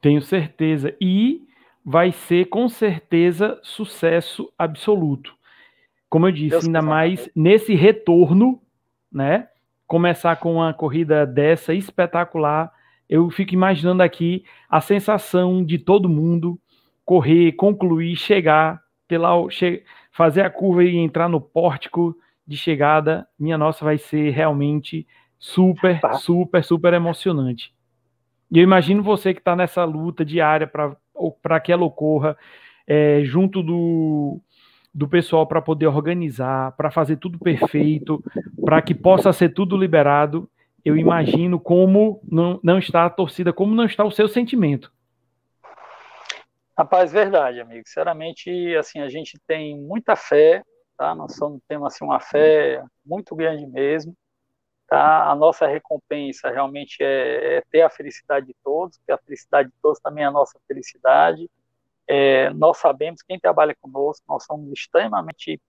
Tenho 0.00 0.22
certeza. 0.22 0.96
E 1.00 1.42
vai 1.84 2.12
ser 2.12 2.46
com 2.46 2.68
certeza 2.68 3.60
sucesso 3.62 4.50
absoluto. 4.58 5.34
Como 6.08 6.26
eu 6.26 6.32
disse, 6.32 6.50
Deus 6.50 6.64
ainda 6.64 6.80
mais 6.80 7.28
nesse 7.34 7.74
retorno, 7.74 8.62
né? 9.12 9.48
Começar 9.86 10.36
com 10.36 10.54
uma 10.54 10.72
corrida 10.72 11.26
dessa 11.26 11.74
espetacular. 11.74 12.72
Eu 13.08 13.28
fico 13.30 13.52
imaginando 13.52 14.02
aqui 14.02 14.44
a 14.68 14.80
sensação 14.80 15.64
de 15.64 15.78
todo 15.78 16.08
mundo 16.08 16.58
correr, 17.04 17.52
concluir, 17.52 18.16
chegar, 18.16 18.80
ter 19.06 19.18
lá, 19.18 19.32
che 19.50 19.84
fazer 20.10 20.42
a 20.42 20.50
curva 20.50 20.84
e 20.84 20.96
entrar 20.96 21.28
no 21.28 21.40
pórtico 21.40 22.16
de 22.46 22.56
chegada. 22.56 23.26
Minha 23.38 23.58
nossa, 23.58 23.84
vai 23.84 23.98
ser 23.98 24.30
realmente 24.30 25.06
super, 25.38 26.00
tá. 26.00 26.14
super, 26.14 26.64
super 26.64 26.94
emocionante. 26.94 27.74
E 28.50 28.58
eu 28.58 28.62
imagino 28.62 29.02
você 29.02 29.34
que 29.34 29.40
está 29.40 29.54
nessa 29.54 29.84
luta 29.84 30.24
diária 30.24 30.66
para 30.66 30.96
que 31.62 31.72
ela 31.72 31.84
ocorra, 31.84 32.36
é, 32.86 33.22
junto 33.24 33.62
do, 33.62 34.40
do 34.92 35.08
pessoal 35.08 35.46
para 35.46 35.62
poder 35.62 35.86
organizar, 35.86 36.72
para 36.72 36.90
fazer 36.90 37.16
tudo 37.16 37.38
perfeito, 37.38 38.22
para 38.64 38.80
que 38.82 38.94
possa 38.94 39.32
ser 39.32 39.50
tudo 39.50 39.76
liberado. 39.76 40.48
Eu 40.84 40.96
imagino 40.96 41.58
como 41.58 42.20
não, 42.30 42.60
não 42.62 42.78
está 42.78 43.06
a 43.06 43.10
torcida, 43.10 43.52
como 43.52 43.74
não 43.74 43.84
está 43.84 44.04
o 44.04 44.10
seu 44.10 44.28
sentimento. 44.28 44.92
Rapaz, 46.76 47.12
verdade, 47.12 47.60
amigo. 47.60 47.86
Sinceramente, 47.86 48.50
assim, 48.76 49.00
a 49.00 49.08
gente 49.08 49.38
tem 49.46 49.80
muita 49.80 50.16
fé, 50.16 50.62
tá? 50.96 51.14
Nós 51.14 51.36
somos, 51.36 51.60
temos 51.68 51.86
assim 51.86 52.04
uma 52.04 52.20
fé 52.20 52.82
muito 53.06 53.34
grande 53.34 53.66
mesmo, 53.66 54.14
tá? 54.86 55.30
A 55.30 55.34
nossa 55.34 55.66
recompensa 55.66 56.50
realmente 56.50 57.02
é, 57.02 57.56
é 57.58 57.62
ter 57.70 57.82
a 57.82 57.90
felicidade 57.90 58.46
de 58.46 58.54
todos, 58.62 58.98
porque 58.98 59.12
a 59.12 59.18
felicidade 59.18 59.68
de 59.68 59.74
todos 59.82 60.00
também 60.00 60.24
é 60.24 60.26
a 60.26 60.30
nossa 60.30 60.58
felicidade. 60.66 61.50
É, 62.06 62.50
nós 62.50 62.78
sabemos, 62.78 63.22
quem 63.22 63.38
trabalha 63.38 63.74
conosco, 63.80 64.24
nós 64.28 64.44
somos 64.44 64.70
extremamente 64.72 65.60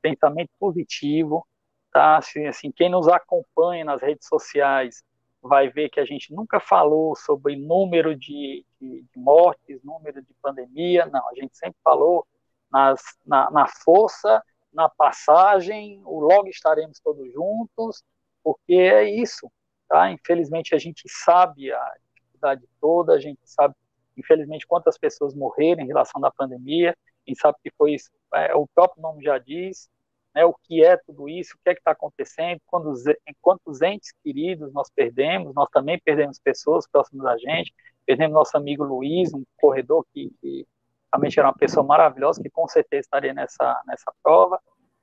pensamento 0.00 0.50
positivo, 0.58 1.46
tá? 1.92 2.18
Assim, 2.18 2.46
assim, 2.46 2.70
quem 2.70 2.88
nos 2.88 3.08
acompanha 3.08 3.84
nas 3.84 4.00
redes 4.00 4.26
sociais 4.26 5.02
vai 5.42 5.68
ver 5.68 5.88
que 5.88 6.00
a 6.00 6.04
gente 6.04 6.32
nunca 6.34 6.60
falou 6.60 7.16
sobre 7.16 7.56
número 7.56 8.14
de, 8.14 8.64
de, 8.80 9.02
de 9.02 9.18
mortes, 9.18 9.82
número 9.82 10.22
de 10.22 10.34
pandemia, 10.42 11.06
não, 11.06 11.26
a 11.28 11.34
gente 11.34 11.56
sempre 11.56 11.78
falou 11.82 12.26
nas, 12.70 13.00
na, 13.26 13.50
na 13.50 13.66
força, 13.66 14.42
na 14.72 14.88
passagem, 14.88 16.00
o 16.04 16.20
logo 16.20 16.48
estaremos 16.48 17.00
todos 17.00 17.32
juntos, 17.32 18.04
porque 18.42 18.74
é 18.74 19.08
isso, 19.08 19.50
tá? 19.88 20.10
Infelizmente 20.10 20.74
a 20.74 20.78
gente 20.78 21.02
sabe 21.06 21.72
a 21.72 21.94
dificuldade 22.14 22.68
toda, 22.80 23.14
a 23.14 23.20
gente 23.20 23.40
sabe 23.44 23.74
infelizmente, 24.20 24.66
quantas 24.66 24.98
pessoas 24.98 25.34
morreram 25.34 25.82
em 25.82 25.86
relação 25.86 26.24
à 26.24 26.30
pandemia, 26.30 26.96
quem 27.24 27.34
sabe 27.34 27.58
que 27.62 27.70
foi 27.76 27.94
isso, 27.94 28.10
é, 28.34 28.54
o 28.54 28.66
próprio 28.74 29.02
nome 29.02 29.24
já 29.24 29.38
diz, 29.38 29.88
né, 30.34 30.44
o 30.44 30.54
que 30.54 30.84
é 30.84 30.96
tudo 30.96 31.28
isso, 31.28 31.54
o 31.54 31.58
que 31.62 31.70
é 31.70 31.74
que 31.74 31.80
está 31.80 31.90
acontecendo, 31.90 32.60
quantos, 32.66 33.02
quantos 33.40 33.82
entes 33.82 34.12
queridos 34.22 34.72
nós 34.72 34.88
perdemos, 34.90 35.54
nós 35.54 35.68
também 35.70 35.98
perdemos 35.98 36.38
pessoas 36.38 36.86
próximas 36.86 37.24
da 37.24 37.36
gente, 37.36 37.74
perdemos 38.06 38.34
nosso 38.34 38.56
amigo 38.56 38.84
Luiz, 38.84 39.32
um 39.34 39.42
corredor 39.56 40.04
que, 40.12 40.30
que 40.40 40.66
realmente 41.12 41.38
era 41.38 41.48
uma 41.48 41.54
pessoa 41.54 41.84
maravilhosa, 41.84 42.42
que 42.42 42.50
com 42.50 42.68
certeza 42.68 43.00
estaria 43.00 43.34
nessa, 43.34 43.82
nessa 43.86 44.12
prova, 44.22 44.60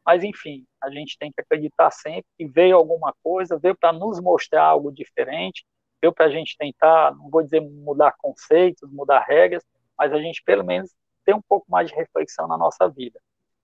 mas 0.07 0.23
enfim, 0.23 0.65
a 0.81 0.89
gente 0.89 1.17
tem 1.19 1.33
que 1.33 1.41
acreditar 1.41 1.91
sempre 1.91 2.25
que 2.37 2.47
veio 2.47 2.77
alguma 2.77 3.13
coisa, 3.21 3.59
veio 3.59 3.75
para 3.75 3.91
nos 3.91 4.21
mostrar 4.21 4.63
algo 4.63 4.89
diferente, 4.89 5.65
deu 6.01 6.13
para 6.13 6.27
a 6.27 6.29
gente 6.29 6.55
tentar, 6.57 7.13
não 7.13 7.29
vou 7.29 7.43
dizer 7.43 7.59
mudar 7.59 8.15
conceitos, 8.17 8.89
mudar 8.89 9.25
regras, 9.27 9.65
mas 9.99 10.13
a 10.13 10.17
gente 10.17 10.41
pelo 10.45 10.63
menos 10.63 10.95
ter 11.25 11.35
um 11.35 11.41
pouco 11.41 11.69
mais 11.69 11.89
de 11.89 11.95
reflexão 11.95 12.47
na 12.47 12.57
nossa 12.57 12.87
vida. 12.87 13.19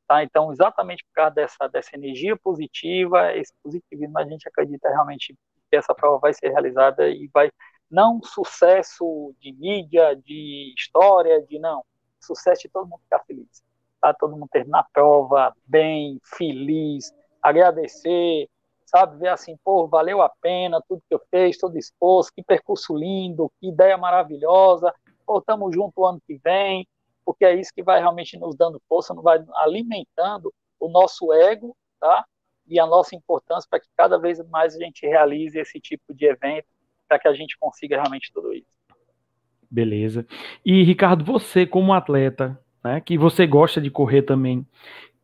Tá? 0.05 0.21
Então, 0.21 0.51
exatamente 0.51 1.05
por 1.05 1.13
causa 1.13 1.33
dessa, 1.33 1.67
dessa 1.69 1.95
energia 1.95 2.35
positiva, 2.35 3.33
esse 3.37 3.53
positivismo, 3.63 4.19
a 4.19 4.25
gente 4.25 4.45
acredita 4.45 4.89
realmente 4.89 5.33
que 5.71 5.77
essa 5.77 5.95
prova 5.95 6.19
vai 6.19 6.33
ser 6.33 6.49
realizada 6.49 7.07
e 7.07 7.29
vai, 7.33 7.49
não 7.89 8.21
sucesso 8.21 9.33
de 9.39 9.53
mídia, 9.53 10.13
de 10.13 10.73
história, 10.77 11.41
de 11.43 11.57
não, 11.57 11.85
sucesso 12.19 12.63
de 12.63 12.69
todo 12.69 12.89
mundo 12.89 13.01
ficar 13.03 13.23
feliz. 13.23 13.63
Tá? 14.03 14.13
Todo 14.13 14.35
mundo 14.35 14.49
terminar 14.51 14.79
a 14.79 14.87
prova 14.91 15.55
bem, 15.65 16.19
feliz, 16.25 17.13
agradecer, 17.41 18.49
sabe? 18.85 19.17
Ver 19.17 19.29
assim, 19.29 19.55
pô, 19.63 19.87
valeu 19.87 20.21
a 20.21 20.27
pena 20.27 20.83
tudo 20.85 21.01
que 21.07 21.15
eu 21.15 21.21
fiz, 21.31 21.51
estou 21.51 21.69
disposto, 21.69 22.33
que 22.35 22.43
percurso 22.43 22.97
lindo, 22.97 23.49
que 23.61 23.69
ideia 23.69 23.97
maravilhosa, 23.97 24.93
pô, 25.25 25.37
estamos 25.37 25.73
junto 25.73 26.01
o 26.01 26.05
ano 26.05 26.21
que 26.27 26.37
vem, 26.43 26.85
porque 27.23 27.45
é 27.45 27.55
isso 27.55 27.71
que 27.73 27.81
vai 27.81 28.01
realmente 28.01 28.37
nos 28.37 28.57
dando 28.57 28.81
força, 28.89 29.13
não 29.13 29.23
vai 29.23 29.41
alimentando 29.55 30.53
o 30.81 30.89
nosso 30.89 31.31
ego, 31.31 31.73
tá? 31.97 32.25
E 32.67 32.77
a 32.81 32.85
nossa 32.85 33.15
importância 33.15 33.65
para 33.69 33.79
que 33.79 33.87
cada 33.95 34.19
vez 34.19 34.37
mais 34.49 34.75
a 34.75 34.79
gente 34.79 35.07
realize 35.07 35.57
esse 35.57 35.79
tipo 35.79 36.13
de 36.13 36.25
evento, 36.25 36.67
para 37.07 37.19
que 37.19 37.29
a 37.29 37.33
gente 37.33 37.57
consiga 37.57 37.95
realmente 37.95 38.33
tudo 38.33 38.53
isso. 38.53 38.67
Beleza. 39.71 40.27
E 40.65 40.83
Ricardo, 40.83 41.23
você 41.23 41.65
como 41.65 41.93
atleta, 41.93 42.59
né, 42.83 43.01
que 43.01 43.17
você 43.17 43.47
gosta 43.47 43.79
de 43.79 43.89
correr 43.89 44.23
também, 44.23 44.65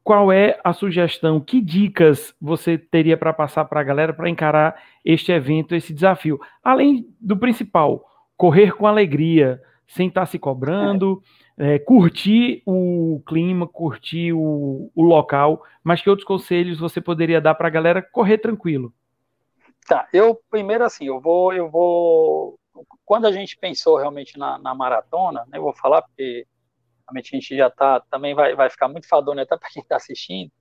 qual 0.04 0.32
é 0.32 0.60
a 0.64 0.74
sugestão? 0.74 1.40
Que 1.40 1.62
dicas 1.62 2.34
você 2.42 2.78
teria 2.78 3.18
para 3.18 3.34
passar 3.34 3.66
para 3.66 3.80
a 3.80 3.84
galera 3.84 4.14
para 4.14 4.30
encarar 4.30 4.82
este 5.06 5.32
evento, 5.32 5.76
esse 5.76 5.94
desafio? 5.94 6.40
Além 6.64 7.06
do 7.20 7.38
principal, 7.38 8.04
correr 8.36 8.72
com 8.76 8.88
alegria, 8.88 9.62
sem 9.86 10.08
estar 10.08 10.22
tá 10.22 10.26
se 10.26 10.40
cobrando, 10.40 11.22
é, 11.58 11.78
curtir 11.78 12.64
o 12.66 13.22
clima, 13.28 13.68
curtir 13.68 14.34
o, 14.34 14.90
o, 14.96 15.04
local, 15.04 15.62
mas 15.84 16.02
que 16.02 16.10
outros 16.10 16.26
conselhos 16.26 16.80
você 16.80 17.02
poderia 17.02 17.42
dar 17.42 17.54
para 17.54 17.68
a 17.68 17.72
galera 17.72 18.02
correr 18.02 18.38
tranquilo? 18.38 18.94
Tá, 19.88 20.08
eu 20.14 20.40
primeiro 20.50 20.86
assim, 20.86 21.06
eu 21.06 21.20
vou, 21.20 21.52
eu 21.52 21.70
vou, 21.70 22.58
quando 23.04 23.26
a 23.26 23.32
gente 23.32 23.58
pensou 23.58 23.98
realmente 23.98 24.38
na, 24.38 24.58
na 24.58 24.74
maratona, 24.74 25.44
né, 25.48 25.58
eu 25.58 25.64
vou 25.64 25.74
falar 25.74 26.02
porque 26.02 26.46
realmente 27.10 27.36
a 27.36 27.40
gente 27.40 27.58
já 27.58 27.68
está, 27.68 28.00
também 28.12 28.36
vai, 28.36 28.56
vai 28.56 28.70
ficar 28.70 28.88
muito 28.88 29.08
fadonho 29.08 29.42
até 29.42 29.58
para 29.58 29.70
quem 29.70 29.82
está 29.82 29.96
assistindo, 29.96 30.52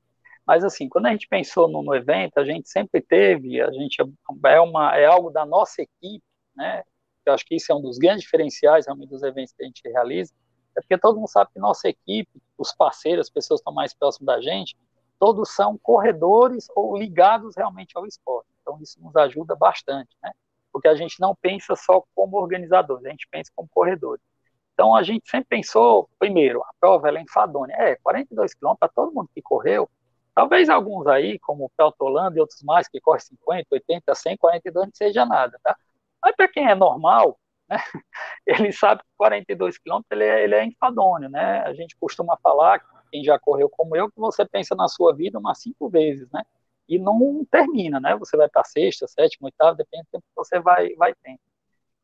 mas 0.46 0.64
assim, 0.64 0.88
quando 0.88 1.06
a 1.06 1.10
gente 1.10 1.28
pensou 1.28 1.68
no, 1.68 1.82
no, 1.82 1.94
evento, 1.94 2.38
a 2.38 2.44
gente 2.44 2.68
sempre 2.68 3.02
teve, 3.02 3.60
a 3.60 3.70
gente 3.70 4.00
é, 4.00 4.60
uma, 4.60 4.96
é 4.96 5.04
algo 5.04 5.30
da 5.30 5.44
nossa 5.44 5.82
equipe, 5.82 6.24
né, 6.56 6.82
eu 7.26 7.34
acho 7.34 7.44
que 7.44 7.56
isso 7.56 7.70
é 7.70 7.74
um 7.74 7.82
dos 7.82 7.98
grandes 7.98 8.22
diferenciais 8.22 8.86
realmente 8.86 9.10
dos 9.10 9.22
eventos 9.22 9.52
que 9.52 9.62
a 9.62 9.66
gente 9.66 9.82
realiza, 9.84 10.32
é 10.76 10.80
porque 10.80 10.96
todo 10.96 11.16
mundo 11.16 11.28
sabe 11.28 11.50
que 11.52 11.58
nossa 11.58 11.88
equipe, 11.88 12.30
os 12.56 12.72
parceiros, 12.72 13.26
as 13.26 13.30
pessoas 13.30 13.60
que 13.60 13.62
estão 13.62 13.74
mais 13.74 13.92
próximas 13.92 14.36
da 14.36 14.40
gente, 14.40 14.76
todos 15.18 15.54
são 15.54 15.76
corredores 15.76 16.68
ou 16.74 16.96
ligados 16.96 17.56
realmente 17.56 17.96
ao 17.96 18.06
esporte. 18.06 18.48
Então 18.62 18.78
isso 18.80 19.00
nos 19.02 19.14
ajuda 19.16 19.56
bastante, 19.56 20.16
né? 20.22 20.30
Porque 20.72 20.86
a 20.86 20.94
gente 20.94 21.18
não 21.20 21.34
pensa 21.34 21.74
só 21.74 22.04
como 22.14 22.36
organizadores, 22.36 23.04
a 23.04 23.10
gente 23.10 23.26
pensa 23.28 23.50
como 23.54 23.68
corredores. 23.68 24.22
Então 24.78 24.94
a 24.94 25.02
gente 25.02 25.28
sempre 25.28 25.48
pensou, 25.48 26.08
primeiro, 26.20 26.62
a 26.62 26.70
prova 26.78 27.08
ela 27.08 27.18
é 27.18 27.22
enfadonha. 27.22 27.74
É, 27.76 27.96
42 27.96 28.54
quilômetros 28.54 28.78
para 28.78 28.88
todo 28.88 29.12
mundo 29.12 29.28
que 29.34 29.42
correu. 29.42 29.90
Talvez 30.32 30.68
alguns 30.68 31.04
aí, 31.08 31.36
como 31.40 31.64
o 31.64 31.70
Peltolando 31.76 32.36
e 32.38 32.40
outros 32.40 32.62
mais, 32.62 32.86
que 32.86 33.00
correm 33.00 33.20
50, 33.20 33.66
80, 33.72 34.14
100, 34.14 34.36
42 34.36 34.86
não 34.86 34.94
seja 34.94 35.26
nada, 35.26 35.58
tá? 35.64 35.76
Mas 36.22 36.36
para 36.36 36.46
quem 36.46 36.68
é 36.68 36.76
normal, 36.76 37.36
né, 37.68 37.76
ele 38.46 38.70
sabe 38.70 39.02
que 39.02 39.08
42 39.16 39.78
quilômetros 39.78 40.12
ele 40.12 40.24
é, 40.24 40.44
ele 40.44 40.54
é 40.54 41.28
né? 41.28 41.62
A 41.66 41.72
gente 41.74 41.96
costuma 41.96 42.36
falar, 42.36 42.80
quem 43.10 43.24
já 43.24 43.36
correu 43.36 43.68
como 43.68 43.96
eu, 43.96 44.08
que 44.08 44.20
você 44.20 44.46
pensa 44.46 44.76
na 44.76 44.86
sua 44.86 45.12
vida 45.12 45.40
umas 45.40 45.60
cinco 45.60 45.88
vezes, 45.88 46.30
né? 46.30 46.44
E 46.88 47.00
não 47.00 47.44
termina, 47.50 47.98
né? 47.98 48.14
Você 48.16 48.36
vai 48.36 48.48
para 48.48 48.62
sexta, 48.62 49.08
sétima, 49.08 49.46
oitava, 49.46 49.74
depende 49.74 50.04
do 50.04 50.10
tempo 50.12 50.24
que 50.24 50.36
você 50.36 50.60
vai, 50.60 50.94
vai 50.94 51.12
tendo. 51.20 51.40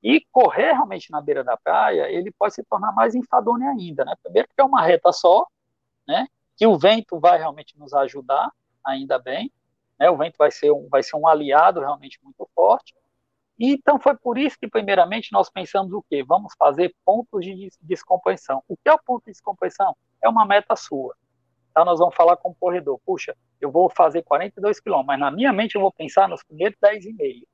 E 0.04 0.20
correr 0.30 0.72
realmente 0.72 1.10
na 1.10 1.18
beira 1.22 1.42
da 1.42 1.56
praia, 1.56 2.10
ele 2.10 2.30
pode 2.30 2.52
se 2.52 2.62
tornar 2.64 2.92
mais 2.92 3.14
enfadonho 3.14 3.66
ainda, 3.70 4.04
né? 4.04 4.14
Primeiro 4.22 4.46
porque 4.46 4.60
é 4.60 4.64
uma 4.64 4.82
reta 4.82 5.10
só, 5.10 5.46
né? 6.06 6.26
Que 6.58 6.66
o 6.66 6.78
vento 6.78 7.18
vai 7.18 7.38
realmente 7.38 7.78
nos 7.78 7.94
ajudar, 7.94 8.52
ainda 8.84 9.18
bem, 9.18 9.50
né? 9.98 10.10
O 10.10 10.16
vento 10.18 10.36
vai 10.36 10.50
ser 10.50 10.70
um, 10.70 10.86
vai 10.90 11.02
ser 11.02 11.16
um 11.16 11.26
aliado 11.26 11.80
realmente 11.80 12.20
muito 12.22 12.46
forte. 12.54 12.94
E, 13.58 13.72
então 13.72 13.98
foi 13.98 14.14
por 14.14 14.36
isso 14.36 14.58
que 14.60 14.68
primeiramente 14.68 15.32
nós 15.32 15.48
pensamos 15.48 15.90
o 15.94 16.02
quê? 16.02 16.22
Vamos 16.22 16.52
fazer 16.58 16.94
pontos 17.02 17.42
de 17.42 17.70
descompressão. 17.80 18.62
O 18.68 18.76
que 18.76 18.90
é 18.90 18.92
o 18.92 19.02
ponto 19.02 19.24
de 19.24 19.32
descompressão? 19.32 19.96
É 20.22 20.28
uma 20.28 20.44
meta 20.44 20.76
sua. 20.76 21.16
tá? 21.72 21.82
nós 21.82 21.98
vamos 21.98 22.14
falar 22.14 22.36
com 22.36 22.50
o 22.50 22.54
corredor, 22.54 23.00
puxa, 23.06 23.34
eu 23.58 23.70
vou 23.70 23.88
fazer 23.88 24.22
42 24.22 24.80
quilômetros, 24.80 25.06
mas 25.06 25.18
na 25.18 25.30
minha 25.30 25.52
mente 25.52 25.76
eu 25.76 25.80
vou 25.80 25.90
pensar 25.90 26.28
nos 26.28 26.42
primeiros 26.42 26.76
10,5. 26.78 27.46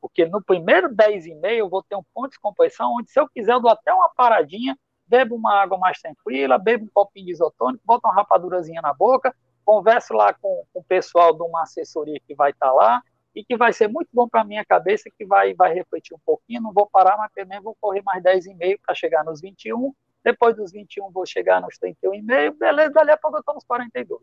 Porque 0.00 0.26
no 0.26 0.42
primeiro 0.42 0.88
10,5 0.88 1.40
eu 1.50 1.68
vou 1.68 1.82
ter 1.82 1.96
um 1.96 2.04
ponto 2.14 2.26
de 2.26 2.30
descompressão, 2.30 2.94
onde 2.98 3.10
se 3.10 3.18
eu 3.18 3.28
quiser 3.28 3.52
eu 3.52 3.60
dou 3.60 3.70
até 3.70 3.92
uma 3.92 4.08
paradinha, 4.10 4.78
bebo 5.06 5.34
uma 5.34 5.54
água 5.54 5.78
mais 5.78 6.00
tranquila, 6.00 6.58
bebo 6.58 6.84
um 6.84 6.90
copinho 6.92 7.26
de 7.26 7.32
isotônico, 7.32 7.82
boto 7.84 8.06
uma 8.06 8.14
rapadurazinha 8.14 8.80
na 8.80 8.92
boca, 8.92 9.34
converso 9.64 10.14
lá 10.14 10.32
com, 10.32 10.64
com 10.72 10.80
o 10.80 10.84
pessoal 10.84 11.34
de 11.34 11.42
uma 11.42 11.62
assessoria 11.62 12.20
que 12.26 12.34
vai 12.34 12.50
estar 12.50 12.68
tá 12.68 12.72
lá, 12.72 13.02
e 13.34 13.44
que 13.44 13.56
vai 13.56 13.72
ser 13.72 13.88
muito 13.88 14.08
bom 14.12 14.28
para 14.28 14.40
a 14.40 14.44
minha 14.44 14.64
cabeça, 14.64 15.10
que 15.16 15.24
vai, 15.24 15.54
vai 15.54 15.72
refletir 15.72 16.14
um 16.14 16.20
pouquinho, 16.24 16.62
não 16.62 16.72
vou 16.72 16.88
parar, 16.88 17.16
mas 17.16 17.30
também 17.32 17.60
vou 17.60 17.76
correr 17.80 18.02
mais 18.02 18.22
10,5 18.22 18.80
para 18.84 18.94
chegar 18.94 19.24
nos 19.24 19.40
21, 19.40 19.94
depois 20.24 20.56
dos 20.56 20.72
21 20.72 21.10
vou 21.10 21.24
chegar 21.24 21.60
nos 21.60 21.78
31,5, 21.78 22.58
beleza, 22.58 22.90
dali 22.90 23.10
a 23.12 23.16
pouco 23.16 23.36
eu 23.36 23.40
estou 23.40 23.54
nos 23.54 23.64
42. 23.64 24.20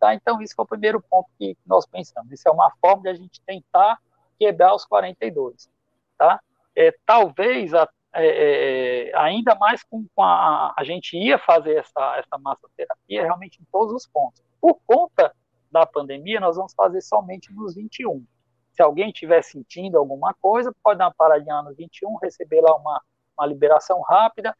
Tá? 0.00 0.14
Então, 0.14 0.40
isso 0.40 0.54
foi 0.54 0.64
o 0.64 0.68
primeiro 0.68 1.02
ponto 1.02 1.28
que 1.38 1.56
nós 1.66 1.84
pensamos. 1.86 2.32
Isso 2.32 2.48
é 2.48 2.52
uma 2.52 2.72
forma 2.80 3.02
de 3.02 3.08
a 3.08 3.14
gente 3.14 3.40
tentar 3.42 3.98
quebrar 4.38 4.74
os 4.74 4.84
42. 4.84 5.70
Tá? 6.16 6.40
É, 6.76 6.94
talvez, 7.04 7.74
a, 7.74 7.88
é, 8.14 9.10
é, 9.10 9.16
ainda 9.16 9.54
mais 9.54 9.82
com, 9.82 10.06
com 10.14 10.22
a, 10.22 10.74
a 10.76 10.84
gente 10.84 11.16
ia 11.16 11.38
fazer 11.38 11.76
essa, 11.76 12.16
essa 12.16 12.38
massoterapia 12.38 13.22
realmente 13.22 13.60
em 13.60 13.64
todos 13.70 13.92
os 13.92 14.06
pontos. 14.06 14.42
Por 14.60 14.78
conta 14.86 15.34
da 15.70 15.84
pandemia, 15.84 16.40
nós 16.40 16.56
vamos 16.56 16.72
fazer 16.74 17.00
somente 17.00 17.52
nos 17.52 17.74
21. 17.74 18.24
Se 18.72 18.82
alguém 18.82 19.10
estiver 19.10 19.42
sentindo 19.42 19.98
alguma 19.98 20.34
coisa, 20.34 20.74
pode 20.82 20.98
dar 20.98 21.06
uma 21.06 21.14
paradinha 21.14 21.62
no 21.62 21.74
21, 21.74 22.16
receber 22.16 22.60
lá 22.60 22.74
uma, 22.76 23.00
uma 23.36 23.46
liberação 23.46 24.00
rápida. 24.00 24.56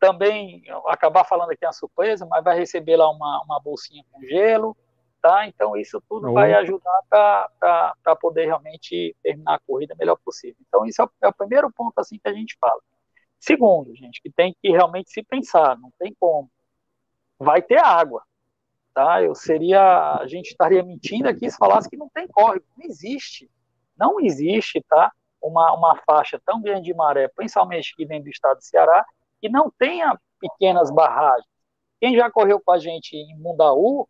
Também, 0.00 0.62
acabar 0.86 1.24
falando 1.24 1.50
aqui 1.50 1.64
uma 1.64 1.72
surpresa, 1.72 2.26
mas 2.26 2.42
vai 2.42 2.58
receber 2.58 2.96
lá 2.96 3.10
uma, 3.10 3.42
uma 3.44 3.60
bolsinha 3.60 4.04
com 4.10 4.22
gelo, 4.22 4.76
tá? 5.24 5.48
Então, 5.48 5.74
isso 5.74 6.02
tudo 6.06 6.34
vai 6.34 6.52
ajudar 6.52 7.00
para 7.08 8.16
poder 8.16 8.44
realmente 8.44 9.16
terminar 9.22 9.54
a 9.54 9.58
corrida 9.58 9.96
melhor 9.98 10.18
possível. 10.22 10.58
Então, 10.68 10.84
isso 10.84 11.00
é 11.00 11.04
o, 11.06 11.10
é 11.22 11.28
o 11.28 11.32
primeiro 11.32 11.72
ponto 11.72 11.98
assim 11.98 12.18
que 12.18 12.28
a 12.28 12.32
gente 12.34 12.58
fala. 12.60 12.78
Segundo, 13.40 13.96
gente, 13.96 14.20
que 14.20 14.30
tem 14.30 14.54
que 14.60 14.70
realmente 14.70 15.10
se 15.10 15.22
pensar, 15.22 15.78
não 15.78 15.90
tem 15.98 16.14
como. 16.20 16.50
Vai 17.38 17.62
ter 17.62 17.82
água, 17.82 18.22
tá? 18.92 19.22
Eu 19.22 19.34
seria, 19.34 20.18
a 20.20 20.26
gente 20.26 20.50
estaria 20.50 20.82
mentindo 20.82 21.26
aqui 21.26 21.50
se 21.50 21.56
falasse 21.56 21.88
que 21.88 21.96
não 21.96 22.10
tem 22.10 22.28
córrego, 22.28 22.66
não 22.76 22.84
existe, 22.84 23.50
não 23.96 24.20
existe, 24.20 24.84
tá? 24.86 25.10
Uma, 25.40 25.72
uma 25.72 25.96
faixa 26.06 26.38
tão 26.44 26.60
grande 26.60 26.82
de 26.82 26.94
maré, 26.94 27.28
principalmente 27.28 27.94
aqui 27.94 28.04
dentro 28.04 28.24
do 28.24 28.30
estado 28.30 28.58
do 28.58 28.64
Ceará, 28.64 29.06
que 29.40 29.48
não 29.48 29.72
tenha 29.78 30.18
pequenas 30.38 30.90
barragens. 30.90 31.48
Quem 31.98 32.14
já 32.14 32.30
correu 32.30 32.60
com 32.60 32.72
a 32.72 32.78
gente 32.78 33.16
em 33.16 33.34
Mundaú, 33.38 34.06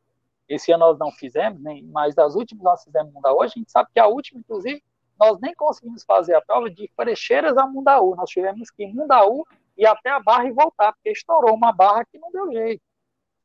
esse 0.48 0.72
ano 0.72 0.86
nós 0.86 0.98
não 0.98 1.10
fizemos, 1.10 1.60
nem, 1.60 1.82
mas 1.84 2.14
das 2.14 2.34
últimas 2.34 2.62
nós 2.62 2.84
fizemos 2.84 3.10
em 3.10 3.14
Mundaú, 3.14 3.42
a 3.42 3.46
gente 3.46 3.70
sabe 3.70 3.88
que 3.92 4.00
a 4.00 4.06
última, 4.06 4.40
inclusive, 4.40 4.82
nós 5.18 5.38
nem 5.40 5.54
conseguimos 5.54 6.04
fazer 6.04 6.34
a 6.34 6.42
prova 6.42 6.70
de 6.70 6.90
Frecheiras 6.94 7.56
a 7.56 7.66
Mundaú, 7.66 8.14
nós 8.16 8.28
tivemos 8.30 8.70
que 8.70 8.84
ir 8.84 8.94
Mundaú 8.94 9.46
e 9.76 9.86
até 9.86 10.10
a 10.10 10.20
barra 10.20 10.46
e 10.46 10.52
voltar, 10.52 10.92
porque 10.92 11.10
estourou 11.10 11.54
uma 11.54 11.72
barra 11.72 12.04
que 12.04 12.18
não 12.18 12.30
deu 12.30 12.52
jeito. 12.52 12.82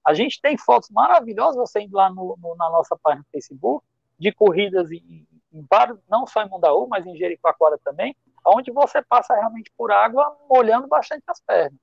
A 0.06 0.14
gente 0.14 0.42
tem 0.42 0.58
fotos 0.58 0.90
maravilhosas, 0.90 1.56
você 1.56 1.82
indo 1.82 1.96
lá 1.96 2.10
no, 2.10 2.36
no, 2.42 2.56
na 2.56 2.70
nossa 2.70 2.98
página 3.02 3.24
do 3.24 3.32
Facebook, 3.32 3.86
de 4.18 4.32
corridas 4.34 4.92
em, 4.92 5.28
em 5.54 5.66
vários, 5.70 6.00
não 6.10 6.26
só 6.28 6.44
em 6.44 6.50
Mundaú, 6.50 6.88
mas 6.88 7.06
em 7.06 7.16
Jericoacoara 7.16 7.78
também, 7.84 8.16
onde 8.46 8.72
você 8.72 9.02
passa 9.02 9.36
realmente 9.36 9.72
por 9.78 9.92
água 9.92 10.36
molhando 10.50 10.88
bastante 10.88 11.24
as 11.28 11.40
pernas. 11.42 11.80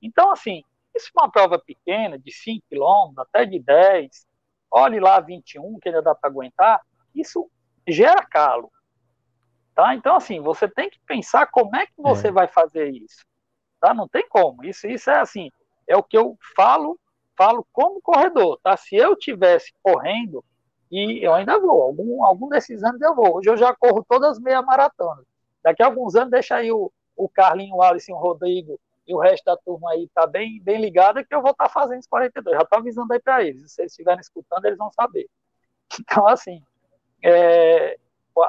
Então, 0.00 0.30
assim, 0.30 0.62
isso 0.94 1.10
é 1.14 1.20
uma 1.20 1.30
prova 1.30 1.58
pequena, 1.58 2.18
de 2.18 2.32
5 2.32 2.64
km, 2.70 3.20
até 3.20 3.44
de 3.44 3.58
10, 3.58 4.26
olhe 4.76 5.00
lá 5.00 5.18
21, 5.20 5.78
que 5.80 5.88
ainda 5.88 6.02
dá 6.02 6.14
para 6.14 6.28
aguentar, 6.28 6.80
isso 7.14 7.50
gera 7.88 8.22
calo. 8.26 8.70
Tá? 9.74 9.94
Então, 9.94 10.16
assim, 10.16 10.40
você 10.40 10.68
tem 10.68 10.90
que 10.90 10.98
pensar 11.06 11.46
como 11.46 11.74
é 11.76 11.86
que 11.86 11.94
você 11.96 12.28
é. 12.28 12.32
vai 12.32 12.46
fazer 12.46 12.90
isso. 12.90 13.24
Tá? 13.80 13.94
Não 13.94 14.06
tem 14.06 14.26
como. 14.28 14.64
Isso, 14.64 14.86
isso 14.86 15.10
é 15.10 15.20
assim, 15.20 15.50
é 15.86 15.96
o 15.96 16.02
que 16.02 16.16
eu 16.16 16.36
falo 16.54 16.98
falo 17.36 17.66
como 17.70 18.00
corredor, 18.00 18.58
tá? 18.62 18.74
Se 18.78 18.96
eu 18.96 19.14
tivesse 19.14 19.70
correndo, 19.82 20.42
e 20.90 21.22
eu 21.22 21.34
ainda 21.34 21.60
vou, 21.60 21.82
algum, 21.82 22.24
algum 22.24 22.48
desses 22.48 22.82
anos 22.82 22.98
eu 23.02 23.14
vou. 23.14 23.36
Hoje 23.36 23.50
eu 23.50 23.58
já 23.58 23.74
corro 23.74 24.02
todas 24.08 24.38
as 24.38 24.40
meia 24.40 24.62
maratonas. 24.62 25.26
Daqui 25.62 25.82
a 25.82 25.86
alguns 25.86 26.14
anos, 26.14 26.30
deixa 26.30 26.56
aí 26.56 26.72
o, 26.72 26.90
o 27.14 27.28
Carlinho, 27.28 27.76
o 27.76 27.82
Alisson, 27.82 28.14
o 28.14 28.18
Rodrigo 28.18 28.80
e 29.06 29.14
o 29.14 29.18
resto 29.18 29.44
da 29.44 29.56
turma 29.56 29.92
aí 29.92 30.08
tá 30.14 30.26
bem, 30.26 30.60
bem 30.62 30.80
ligada 30.80 31.24
que 31.24 31.34
eu 31.34 31.40
vou 31.40 31.52
estar 31.52 31.66
tá 31.66 31.70
fazendo 31.70 32.00
os 32.00 32.06
42. 32.06 32.56
Já 32.56 32.64
tô 32.64 32.76
avisando 32.76 33.12
aí 33.12 33.20
para 33.20 33.44
eles. 33.44 33.72
Se 33.72 33.82
eles 33.82 33.92
estiverem 33.92 34.20
escutando, 34.20 34.64
eles 34.64 34.78
vão 34.78 34.90
saber. 34.90 35.28
Então, 36.00 36.26
assim, 36.26 36.60
é, 37.22 37.96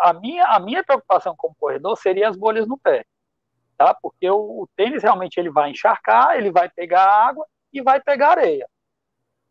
a, 0.01 0.12
minha, 0.12 0.43
a 0.47 0.60
minha 0.60 0.84
preocupação 0.84 1.36
como 1.36 1.55
corredor 1.55 1.95
seria 1.95 2.28
as 2.28 2.36
bolhas 2.36 2.68
no 2.68 2.80
pé. 2.80 3.05
Tá? 3.78 3.93
Porque 3.93 4.28
o, 4.28 4.64
o 4.64 4.70
tênis 4.76 5.03
realmente 5.03 5.39
ele 5.39 5.51
vai 5.51 5.70
encharcar, 5.70 6.36
ele 6.36 6.51
vai 6.51 6.68
pegar 6.68 7.05
água 7.05 7.45
e 7.72 7.80
vai 7.80 8.01
pegar 8.01 8.32
areia. 8.32 8.68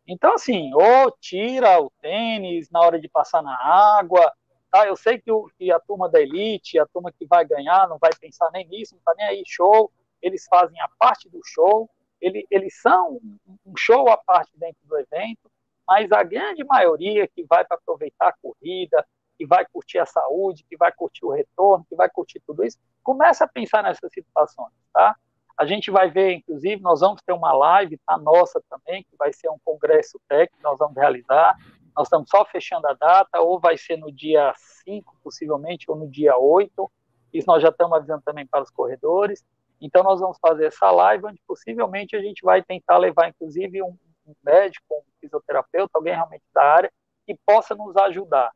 Então, 0.05 0.33
assim, 0.33 0.73
ou 0.73 1.11
tira 1.19 1.81
o 1.81 1.89
tênis 2.01 2.69
na 2.69 2.81
hora 2.81 2.99
de 2.99 3.07
passar 3.07 3.41
na 3.41 3.55
água, 3.55 4.31
tá? 4.69 4.85
Eu 4.85 4.95
sei 4.95 5.19
que, 5.19 5.31
o, 5.31 5.49
que 5.57 5.71
a 5.71 5.79
turma 5.79 6.09
da 6.09 6.21
elite, 6.21 6.79
a 6.79 6.85
turma 6.85 7.11
que 7.11 7.25
vai 7.25 7.45
ganhar, 7.45 7.87
não 7.87 7.97
vai 7.97 8.11
pensar 8.19 8.49
nem 8.51 8.67
nisso, 8.67 8.95
não 8.95 9.01
tá 9.03 9.13
nem 9.17 9.27
aí, 9.27 9.43
show, 9.45 9.91
eles 10.21 10.45
fazem 10.49 10.79
a 10.81 10.89
parte 10.99 11.29
do 11.29 11.39
show, 11.43 11.89
ele, 12.19 12.45
eles 12.49 12.79
são 12.81 13.19
um 13.65 13.77
show 13.77 14.09
à 14.09 14.17
parte 14.17 14.51
dentro 14.55 14.79
do 14.85 14.97
evento, 14.97 15.51
mas 15.87 16.11
a 16.11 16.23
grande 16.23 16.63
maioria 16.63 17.27
que 17.27 17.43
vai 17.43 17.63
para 17.63 17.77
aproveitar 17.77 18.29
a 18.29 18.35
corrida, 18.41 19.05
que 19.37 19.45
vai 19.45 19.65
curtir 19.65 19.99
a 19.99 20.05
saúde, 20.05 20.65
que 20.67 20.75
vai 20.75 20.91
curtir 20.91 21.25
o 21.25 21.31
retorno, 21.31 21.85
que 21.87 21.95
vai 21.95 22.09
curtir 22.09 22.41
tudo 22.45 22.65
isso, 22.65 22.77
começa 23.03 23.45
a 23.45 23.47
pensar 23.47 23.83
nessas 23.83 24.11
situações, 24.11 24.73
tá? 24.91 25.15
A 25.57 25.65
gente 25.65 25.89
vai 25.89 26.09
ver, 26.09 26.33
inclusive, 26.33 26.79
nós 26.81 26.99
vamos 26.99 27.19
ter 27.23 27.33
uma 27.33 27.51
live, 27.51 27.97
tá 28.05 28.15
nossa 28.15 28.61
também, 28.69 29.03
que 29.03 29.15
vai 29.17 29.33
ser 29.33 29.49
um 29.49 29.57
congresso 29.65 30.19
técnico, 30.27 30.61
nós 30.61 30.77
vamos 30.77 30.95
realizar. 30.95 31.57
Nós 31.95 32.05
estamos 32.05 32.29
só 32.29 32.45
fechando 32.45 32.87
a 32.87 32.93
data, 32.93 33.41
ou 33.41 33.59
vai 33.59 33.75
ser 33.75 33.97
no 33.97 34.11
dia 34.11 34.53
5, 34.85 35.17
possivelmente, 35.23 35.89
ou 35.89 35.97
no 35.97 36.07
dia 36.07 36.37
8. 36.37 36.91
Isso 37.33 37.47
nós 37.47 37.63
já 37.63 37.69
estamos 37.69 37.97
avisando 37.97 38.21
também 38.23 38.45
para 38.45 38.61
os 38.61 38.69
corredores. 38.69 39.43
Então, 39.79 40.03
nós 40.03 40.19
vamos 40.19 40.37
fazer 40.39 40.65
essa 40.65 40.89
live, 40.91 41.25
onde 41.25 41.41
possivelmente 41.47 42.15
a 42.15 42.21
gente 42.21 42.41
vai 42.43 42.63
tentar 42.63 42.97
levar, 42.97 43.29
inclusive, 43.29 43.81
um, 43.83 43.95
médico, 44.43 44.85
um 44.95 45.01
fisioterapeuta, 45.21 45.91
alguém 45.95 46.13
realmente 46.13 46.43
da 46.53 46.63
área, 46.63 46.91
que 47.25 47.37
possa 47.45 47.75
nos 47.75 47.95
ajudar 47.97 48.51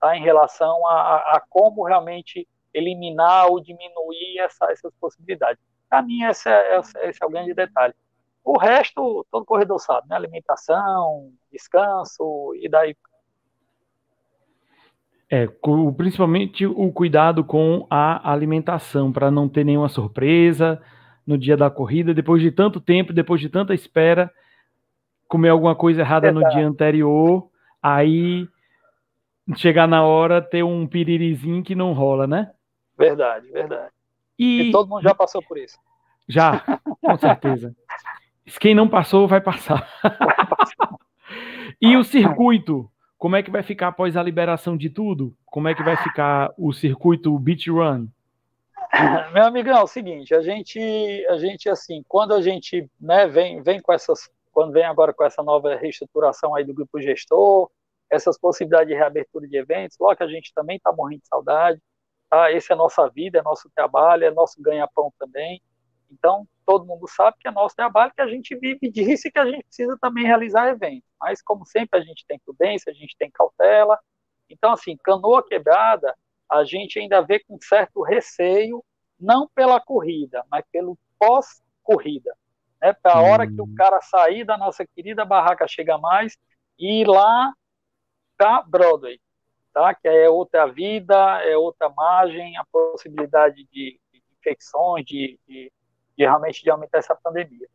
tá, 0.00 0.16
em 0.16 0.22
relação 0.22 0.86
a, 0.86 0.94
a, 0.94 1.16
a 1.36 1.42
como 1.48 1.84
realmente 1.84 2.46
eliminar 2.72 3.46
ou 3.48 3.60
diminuir 3.60 4.38
essa, 4.38 4.70
essas 4.70 4.92
possibilidades. 5.00 5.62
Para 5.88 6.02
mim, 6.02 6.22
esse 6.24 6.48
é, 6.48 6.80
esse 7.02 7.22
é 7.22 7.26
o 7.26 7.30
grande 7.30 7.52
detalhe. 7.52 7.94
O 8.44 8.58
resto, 8.58 9.24
todo 9.30 9.44
corredor 9.44 9.78
sabe, 9.78 10.08
né? 10.08 10.16
Alimentação, 10.16 11.32
descanso 11.52 12.54
e 12.56 12.68
daí. 12.68 12.96
É, 15.34 15.48
principalmente 15.96 16.66
o 16.66 16.92
cuidado 16.92 17.42
com 17.42 17.86
a 17.88 18.30
alimentação, 18.30 19.10
para 19.10 19.30
não 19.30 19.48
ter 19.48 19.64
nenhuma 19.64 19.88
surpresa 19.88 20.78
no 21.26 21.38
dia 21.38 21.56
da 21.56 21.70
corrida, 21.70 22.12
depois 22.12 22.42
de 22.42 22.50
tanto 22.50 22.78
tempo, 22.78 23.14
depois 23.14 23.40
de 23.40 23.48
tanta 23.48 23.72
espera, 23.72 24.30
comer 25.26 25.48
alguma 25.48 25.74
coisa 25.74 26.02
errada 26.02 26.30
Verdade. 26.30 26.44
no 26.44 26.52
dia 26.52 26.68
anterior, 26.68 27.48
aí 27.82 28.46
chegar 29.56 29.88
na 29.88 30.04
hora 30.04 30.42
ter 30.42 30.62
um 30.62 30.86
piririzinho 30.86 31.62
que 31.62 31.74
não 31.74 31.94
rola, 31.94 32.26
né? 32.26 32.50
Verdade, 32.98 33.50
verdade. 33.50 33.90
E, 34.38 34.68
e 34.68 34.70
todo 34.70 34.86
mundo 34.86 35.02
já 35.02 35.14
passou 35.14 35.42
por 35.42 35.56
isso. 35.56 35.78
Já, 36.28 36.62
com 37.00 37.16
certeza. 37.16 37.74
Quem 38.60 38.74
não 38.74 38.86
passou, 38.86 39.26
vai 39.26 39.40
passar. 39.40 39.88
e 41.80 41.96
o 41.96 42.04
circuito? 42.04 42.92
Como 43.22 43.36
é 43.36 43.42
que 43.44 43.52
vai 43.52 43.62
ficar 43.62 43.86
após 43.86 44.16
a 44.16 44.22
liberação 44.24 44.76
de 44.76 44.90
tudo? 44.90 45.32
Como 45.46 45.68
é 45.68 45.76
que 45.76 45.82
vai 45.84 45.96
ficar 45.96 46.52
o 46.58 46.72
circuito 46.72 47.38
Beach 47.38 47.70
Run? 47.70 48.08
Meu 49.32 49.44
amigão, 49.44 49.78
é 49.78 49.82
o 49.84 49.86
seguinte, 49.86 50.34
a 50.34 50.42
gente, 50.42 50.80
a 51.28 51.38
gente 51.38 51.68
assim, 51.68 52.02
quando 52.08 52.34
a 52.34 52.42
gente 52.42 52.90
né, 53.00 53.28
vem, 53.28 53.62
vem 53.62 53.80
com 53.80 53.92
essas, 53.92 54.28
quando 54.50 54.72
vem 54.72 54.82
agora 54.82 55.14
com 55.14 55.22
essa 55.22 55.40
nova 55.40 55.76
reestruturação 55.76 56.56
aí 56.56 56.64
do 56.64 56.74
grupo 56.74 57.00
gestor, 57.00 57.70
essas 58.10 58.36
possibilidades 58.36 58.88
de 58.88 58.94
reabertura 58.94 59.46
de 59.46 59.56
eventos, 59.56 59.96
logo 60.00 60.16
que 60.16 60.24
a 60.24 60.26
gente 60.26 60.52
também 60.52 60.78
está 60.78 60.90
morrendo 60.92 61.20
de 61.20 61.28
saudade, 61.28 61.80
tá? 62.28 62.50
Esse 62.50 62.72
é 62.72 62.74
nossa 62.74 63.08
vida, 63.08 63.38
é 63.38 63.42
nosso 63.42 63.70
trabalho, 63.72 64.24
é 64.24 64.32
nosso 64.32 64.60
ganha-pão 64.60 65.12
também. 65.16 65.62
Então, 66.12 66.46
todo 66.66 66.84
mundo 66.84 67.08
sabe 67.08 67.36
que 67.40 67.48
é 67.48 67.50
nosso 67.50 67.74
trabalho, 67.74 68.12
que 68.14 68.20
a 68.20 68.28
gente 68.28 68.54
vive 68.56 68.90
disso 68.90 69.28
e 69.28 69.32
que 69.32 69.38
a 69.38 69.46
gente 69.46 69.64
precisa 69.64 69.96
também 70.00 70.24
realizar 70.24 70.68
eventos. 70.68 71.08
Mas, 71.20 71.42
como 71.42 71.64
sempre, 71.64 71.98
a 71.98 72.02
gente 72.02 72.24
tem 72.26 72.38
prudência, 72.38 72.90
a 72.90 72.94
gente 72.94 73.16
tem 73.18 73.30
cautela. 73.30 73.98
Então, 74.48 74.72
assim, 74.72 74.96
canoa 75.02 75.46
quebrada, 75.46 76.14
a 76.50 76.64
gente 76.64 76.98
ainda 76.98 77.20
vê 77.22 77.40
com 77.40 77.58
certo 77.60 78.02
receio, 78.02 78.84
não 79.18 79.48
pela 79.54 79.80
corrida, 79.80 80.44
mas 80.50 80.64
pelo 80.70 80.98
pós-corrida. 81.18 82.36
Né? 82.80 82.92
Para 82.92 83.14
a 83.14 83.22
hora 83.22 83.46
que 83.46 83.60
o 83.60 83.64
hum. 83.64 83.74
cara 83.74 84.00
sair 84.00 84.44
da 84.44 84.58
nossa 84.58 84.86
querida 84.86 85.24
barraca 85.24 85.66
chega 85.66 85.96
mais, 85.96 86.36
e 86.78 87.02
ir 87.02 87.06
lá 87.06 87.52
para 88.36 88.62
Broadway, 88.62 89.20
tá? 89.72 89.94
Que 89.94 90.08
é 90.08 90.28
outra 90.28 90.66
vida, 90.66 91.14
é 91.44 91.56
outra 91.56 91.88
margem, 91.90 92.56
a 92.56 92.64
possibilidade 92.64 93.64
de, 93.70 94.00
de 94.12 94.22
infecções, 94.38 95.04
de, 95.04 95.38
de, 95.46 95.72
de 96.16 96.24
realmente 96.24 96.62
de 96.62 96.70
aumentar 96.70 96.98
essa 96.98 97.14
pandemia. 97.14 97.68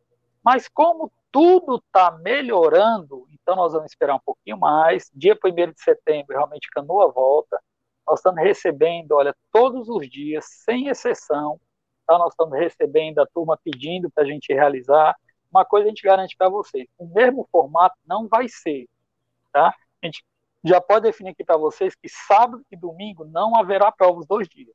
Mas 0.44 0.68
como 0.68 1.10
tudo 1.30 1.76
está 1.76 2.10
melhorando, 2.10 3.26
então 3.32 3.54
nós 3.54 3.72
vamos 3.72 3.90
esperar 3.90 4.14
um 4.14 4.20
pouquinho 4.20 4.58
mais. 4.58 5.10
Dia 5.14 5.36
1 5.42 5.72
de 5.72 5.80
setembro, 5.82 6.36
realmente 6.36 6.70
Canoa 6.70 7.10
volta. 7.10 7.60
Nós 8.06 8.20
estamos 8.20 8.42
recebendo, 8.42 9.12
olha, 9.12 9.34
todos 9.52 9.88
os 9.88 10.08
dias, 10.08 10.46
sem 10.64 10.88
exceção, 10.88 11.60
tá? 12.06 12.16
nós 12.16 12.32
estamos 12.32 12.58
recebendo 12.58 13.18
a 13.18 13.26
turma 13.26 13.58
pedindo 13.62 14.10
para 14.10 14.24
a 14.24 14.26
gente 14.26 14.52
realizar. 14.52 15.14
Uma 15.50 15.64
coisa 15.64 15.86
a 15.86 15.88
gente 15.88 16.02
garante 16.02 16.36
para 16.36 16.48
vocês: 16.48 16.88
o 16.96 17.06
mesmo 17.06 17.46
formato 17.52 17.96
não 18.06 18.26
vai 18.26 18.48
ser. 18.48 18.88
Tá? 19.52 19.74
A 20.02 20.06
gente 20.06 20.24
já 20.64 20.80
pode 20.80 21.02
definir 21.02 21.30
aqui 21.30 21.44
para 21.44 21.56
vocês 21.56 21.94
que 21.94 22.08
sábado 22.08 22.64
e 22.70 22.76
domingo 22.76 23.24
não 23.24 23.56
haverá 23.56 23.92
prova 23.92 24.20
os 24.20 24.26
dois 24.26 24.48
dias. 24.48 24.74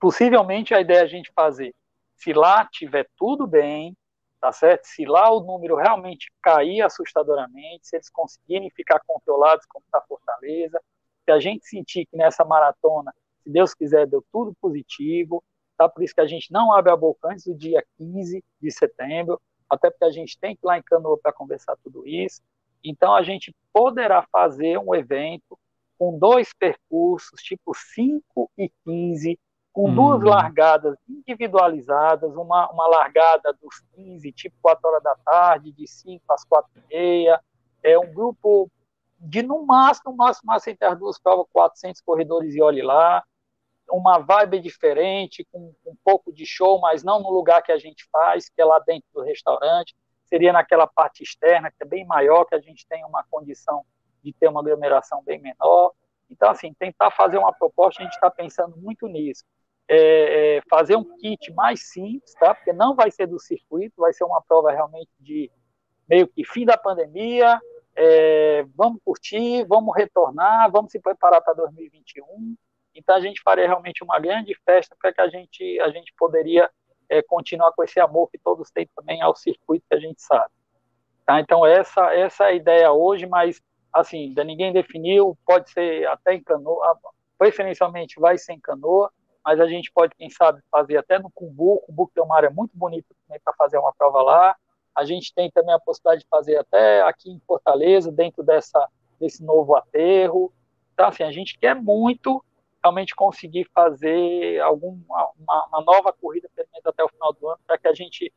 Possivelmente 0.00 0.74
a 0.74 0.80
ideia 0.80 0.98
é 0.98 1.02
a 1.02 1.06
gente 1.06 1.32
fazer, 1.34 1.74
se 2.16 2.32
lá 2.32 2.66
tiver 2.70 3.08
tudo 3.16 3.46
bem, 3.46 3.96
tá 4.40 4.52
certo? 4.52 4.84
Se 4.84 5.04
lá 5.04 5.30
o 5.30 5.40
número 5.40 5.76
realmente 5.76 6.30
cair 6.42 6.82
assustadoramente, 6.82 7.86
se 7.86 7.96
eles 7.96 8.10
conseguirem 8.10 8.70
ficar 8.70 9.00
controlados 9.06 9.64
como 9.66 9.84
está 9.84 10.00
Fortaleza, 10.02 10.80
se 11.24 11.30
a 11.30 11.40
gente 11.40 11.66
sentir 11.66 12.06
que 12.06 12.16
nessa 12.16 12.44
maratona, 12.44 13.12
se 13.42 13.50
Deus 13.50 13.74
quiser, 13.74 14.06
deu 14.06 14.24
tudo 14.30 14.54
positivo, 14.60 15.42
tá? 15.76 15.88
Por 15.88 16.02
isso 16.02 16.14
que 16.14 16.20
a 16.20 16.26
gente 16.26 16.52
não 16.52 16.72
abre 16.72 16.92
a 16.92 16.96
boca 16.96 17.28
antes 17.28 17.44
do 17.44 17.54
dia 17.54 17.84
15 17.96 18.44
de 18.60 18.70
setembro, 18.70 19.40
até 19.68 19.90
porque 19.90 20.04
a 20.04 20.10
gente 20.10 20.38
tem 20.38 20.54
que 20.54 20.64
ir 20.64 20.66
lá 20.66 20.78
em 20.78 20.82
Canoa 20.82 21.18
para 21.18 21.32
conversar 21.32 21.76
tudo 21.82 22.06
isso. 22.06 22.42
Então, 22.82 23.14
a 23.14 23.22
gente 23.22 23.54
poderá 23.72 24.26
fazer 24.30 24.78
um 24.78 24.94
evento 24.94 25.58
com 25.98 26.18
dois 26.18 26.52
percursos, 26.52 27.40
tipo 27.40 27.72
5 27.74 28.50
e 28.58 28.70
15, 28.84 29.38
com 29.74 29.90
hum. 29.90 29.94
duas 29.94 30.22
largadas 30.22 30.96
individualizadas, 31.08 32.34
uma, 32.36 32.70
uma 32.70 32.86
largada 32.86 33.52
dos 33.60 33.80
15, 33.96 34.30
tipo 34.32 34.56
4 34.62 34.88
horas 34.88 35.02
da 35.02 35.16
tarde, 35.16 35.72
de 35.72 35.86
5 35.86 36.22
às 36.32 36.44
4 36.44 36.70
e 36.76 36.94
meia, 36.94 37.40
é 37.82 37.98
um 37.98 38.14
grupo 38.14 38.70
de, 39.18 39.42
no 39.42 39.66
máximo, 39.66 40.12
no 40.12 40.16
máximo, 40.16 40.46
máximo 40.46 40.72
entre 40.72 40.86
as 40.86 40.96
duas 40.96 41.18
provas, 41.18 41.46
400 41.52 42.00
corredores 42.02 42.54
e 42.54 42.62
olhe 42.62 42.82
lá, 42.82 43.24
uma 43.90 44.18
vibe 44.20 44.60
diferente, 44.60 45.44
com, 45.50 45.74
com 45.82 45.90
um 45.90 45.96
pouco 46.04 46.32
de 46.32 46.46
show, 46.46 46.80
mas 46.80 47.02
não 47.02 47.20
no 47.20 47.30
lugar 47.30 47.60
que 47.60 47.72
a 47.72 47.78
gente 47.78 48.08
faz, 48.12 48.48
que 48.48 48.62
é 48.62 48.64
lá 48.64 48.78
dentro 48.78 49.08
do 49.12 49.22
restaurante, 49.22 49.92
seria 50.24 50.52
naquela 50.52 50.86
parte 50.86 51.24
externa, 51.24 51.70
que 51.72 51.82
é 51.82 51.86
bem 51.86 52.06
maior, 52.06 52.44
que 52.44 52.54
a 52.54 52.60
gente 52.60 52.86
tem 52.86 53.04
uma 53.04 53.24
condição 53.24 53.84
de 54.22 54.32
ter 54.32 54.46
uma 54.46 54.60
aglomeração 54.60 55.20
bem 55.24 55.40
menor. 55.40 55.92
Então, 56.30 56.48
assim, 56.50 56.72
tentar 56.74 57.10
fazer 57.10 57.38
uma 57.38 57.52
proposta, 57.52 58.00
a 58.00 58.04
gente 58.04 58.14
está 58.14 58.30
pensando 58.30 58.76
muito 58.76 59.08
nisso. 59.08 59.44
É, 59.86 60.56
é, 60.56 60.62
fazer 60.68 60.96
um 60.96 61.04
kit 61.18 61.52
mais 61.52 61.90
simples, 61.90 62.32
tá? 62.34 62.54
Porque 62.54 62.72
não 62.72 62.94
vai 62.94 63.10
ser 63.10 63.26
do 63.26 63.38
circuito, 63.38 64.00
vai 64.00 64.12
ser 64.14 64.24
uma 64.24 64.40
prova 64.40 64.72
realmente 64.72 65.10
de 65.20 65.50
meio 66.08 66.26
que 66.26 66.44
fim 66.44 66.64
da 66.64 66.76
pandemia. 66.76 67.60
É, 67.96 68.64
vamos 68.74 69.00
curtir, 69.04 69.64
vamos 69.66 69.94
retornar, 69.94 70.70
vamos 70.70 70.90
se 70.90 70.98
preparar 70.98 71.42
para 71.42 71.54
2021. 71.54 72.56
Então 72.94 73.14
a 73.14 73.20
gente 73.20 73.42
faria 73.42 73.66
realmente 73.66 74.02
uma 74.02 74.18
grande 74.18 74.56
festa 74.64 74.96
para 75.00 75.12
que 75.12 75.20
a 75.20 75.28
gente 75.28 75.80
a 75.80 75.90
gente 75.90 76.12
poderia 76.16 76.70
é, 77.08 77.22
continuar 77.22 77.72
com 77.72 77.82
esse 77.84 78.00
amor 78.00 78.30
que 78.30 78.38
todos 78.38 78.70
têm 78.70 78.88
também 78.94 79.20
ao 79.22 79.36
circuito 79.36 79.84
que 79.88 79.96
a 79.96 80.00
gente 80.00 80.22
sabe. 80.22 80.50
Tá? 81.24 81.40
Então, 81.40 81.64
essa, 81.64 82.12
essa 82.14 82.44
é 82.44 82.48
a 82.48 82.52
ideia 82.52 82.92
hoje, 82.92 83.26
mas, 83.26 83.60
assim, 83.92 84.28
ainda 84.28 84.44
ninguém 84.44 84.72
definiu, 84.72 85.36
pode 85.46 85.70
ser 85.70 86.06
até 86.08 86.34
em 86.34 86.42
canoa, 86.42 86.98
preferencialmente 87.38 88.20
vai 88.20 88.36
ser 88.36 88.52
em 88.52 88.60
canoa, 88.60 89.10
mas 89.44 89.60
a 89.60 89.66
gente 89.66 89.92
pode, 89.92 90.14
quem 90.16 90.30
sabe, 90.30 90.60
fazer 90.70 90.96
até 90.96 91.18
no 91.18 91.30
Cumbu, 91.30 91.74
o 91.74 91.80
Cumbu 91.80 92.10
tem 92.14 92.24
uma 92.24 92.36
área 92.36 92.50
muito 92.50 92.76
bonita 92.76 93.14
também 93.26 93.40
para 93.44 93.52
fazer 93.54 93.78
uma 93.78 93.92
prova 93.92 94.22
lá, 94.22 94.56
a 94.94 95.04
gente 95.04 95.34
tem 95.34 95.50
também 95.50 95.74
a 95.74 95.80
possibilidade 95.80 96.22
de 96.22 96.28
fazer 96.28 96.56
até 96.56 97.02
aqui 97.02 97.30
em 97.30 97.40
Fortaleza, 97.46 98.12
dentro 98.12 98.42
dessa, 98.42 98.88
desse 99.20 99.44
novo 99.44 99.76
aterro, 99.76 100.52
então, 100.94 101.08
assim, 101.08 101.24
a 101.24 101.32
gente 101.32 101.58
quer 101.58 101.74
muito 101.74 102.42
realmente 102.82 103.14
conseguir 103.14 103.66
fazer 103.74 104.60
alguma 104.60 104.96
uma, 105.38 105.66
uma, 105.66 105.80
nova 105.84 106.12
corrida, 106.12 106.48
pelo 106.54 106.68
menos 106.72 106.86
até 106.86 107.02
o 107.02 107.08
final 107.08 107.32
do 107.32 107.48
ano, 107.48 107.58
para 107.66 107.78
que 107.78 107.88
a 107.88 107.92
gente. 107.92 108.32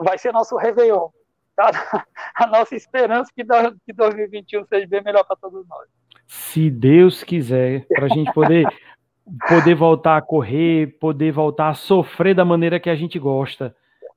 Vai 0.00 0.18
ser 0.18 0.32
nosso 0.32 0.56
Réveillon. 0.56 1.10
Tá? 1.54 1.70
A 2.34 2.46
nossa 2.46 2.74
esperança 2.74 3.30
que, 3.34 3.44
que 3.84 3.92
2021 3.92 4.64
seja 4.66 4.86
bem 4.86 5.02
melhor 5.02 5.24
para 5.24 5.36
todos 5.36 5.66
nós. 5.66 5.88
Se 6.26 6.70
Deus 6.70 7.24
quiser, 7.24 7.86
para 7.88 8.06
a 8.06 8.08
gente 8.08 8.32
poder. 8.32 8.66
Poder 9.48 9.74
voltar 9.74 10.16
a 10.16 10.22
correr, 10.22 10.98
poder 10.98 11.32
voltar 11.32 11.68
a 11.68 11.74
sofrer 11.74 12.34
da 12.34 12.44
maneira 12.44 12.80
que 12.80 12.90
a 12.90 12.94
gente 12.94 13.18
gosta, 13.18 13.74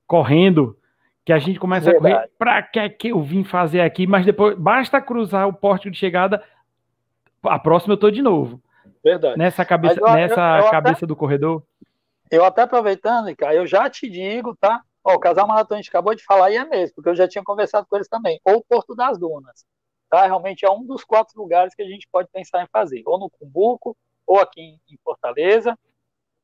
correndo, 0.07 0.77
que 1.25 1.33
a 1.33 1.39
gente 1.39 1.59
começa 1.59 1.91
Verdade. 1.91 2.13
a 2.13 2.17
correr, 2.17 2.31
para 2.37 2.61
que 2.63 2.79
é 2.79 2.89
que 2.89 3.09
eu 3.09 3.21
vim 3.21 3.43
fazer 3.43 3.81
aqui, 3.81 4.07
mas 4.07 4.25
depois 4.25 4.57
basta 4.57 5.01
cruzar 5.01 5.47
o 5.47 5.53
porte 5.53 5.89
de 5.89 5.97
chegada, 5.97 6.43
a 7.43 7.59
próxima 7.59 7.93
eu 7.93 7.97
tô 7.97 8.09
de 8.09 8.21
novo. 8.21 8.61
Verdade. 9.03 9.37
Nessa 9.37 9.65
cabeça, 9.65 9.99
eu, 9.99 10.13
nessa 10.13 10.59
eu, 10.59 10.65
eu 10.65 10.71
cabeça 10.71 10.97
até, 10.97 11.05
do 11.07 11.15
corredor. 11.15 11.63
Eu 12.29 12.45
até 12.45 12.61
aproveitando, 12.61 13.35
cara, 13.35 13.55
eu 13.55 13.65
já 13.65 13.89
te 13.89 14.09
digo, 14.09 14.55
tá? 14.55 14.81
Ó, 15.03 15.15
o 15.15 15.19
casal 15.19 15.47
maratona 15.47 15.81
acabou 15.81 16.13
de 16.13 16.23
falar 16.23 16.51
e 16.51 16.57
é 16.57 16.65
mesmo, 16.65 16.95
porque 16.95 17.09
eu 17.09 17.15
já 17.15 17.27
tinha 17.27 17.43
conversado 17.43 17.87
com 17.89 17.95
eles 17.95 18.07
também. 18.07 18.39
Ou 18.45 18.63
Porto 18.63 18.95
das 18.95 19.17
Dunas, 19.17 19.65
tá? 20.09 20.25
Realmente 20.25 20.65
é 20.65 20.69
um 20.69 20.85
dos 20.85 21.03
quatro 21.03 21.41
lugares 21.41 21.73
que 21.73 21.81
a 21.81 21.87
gente 21.87 22.07
pode 22.11 22.29
pensar 22.31 22.63
em 22.63 22.67
fazer, 22.71 23.01
ou 23.05 23.19
no 23.19 23.29
Cumbuco, 23.29 23.97
ou 24.31 24.39
aqui 24.39 24.79
em 24.89 24.97
Fortaleza, 25.03 25.77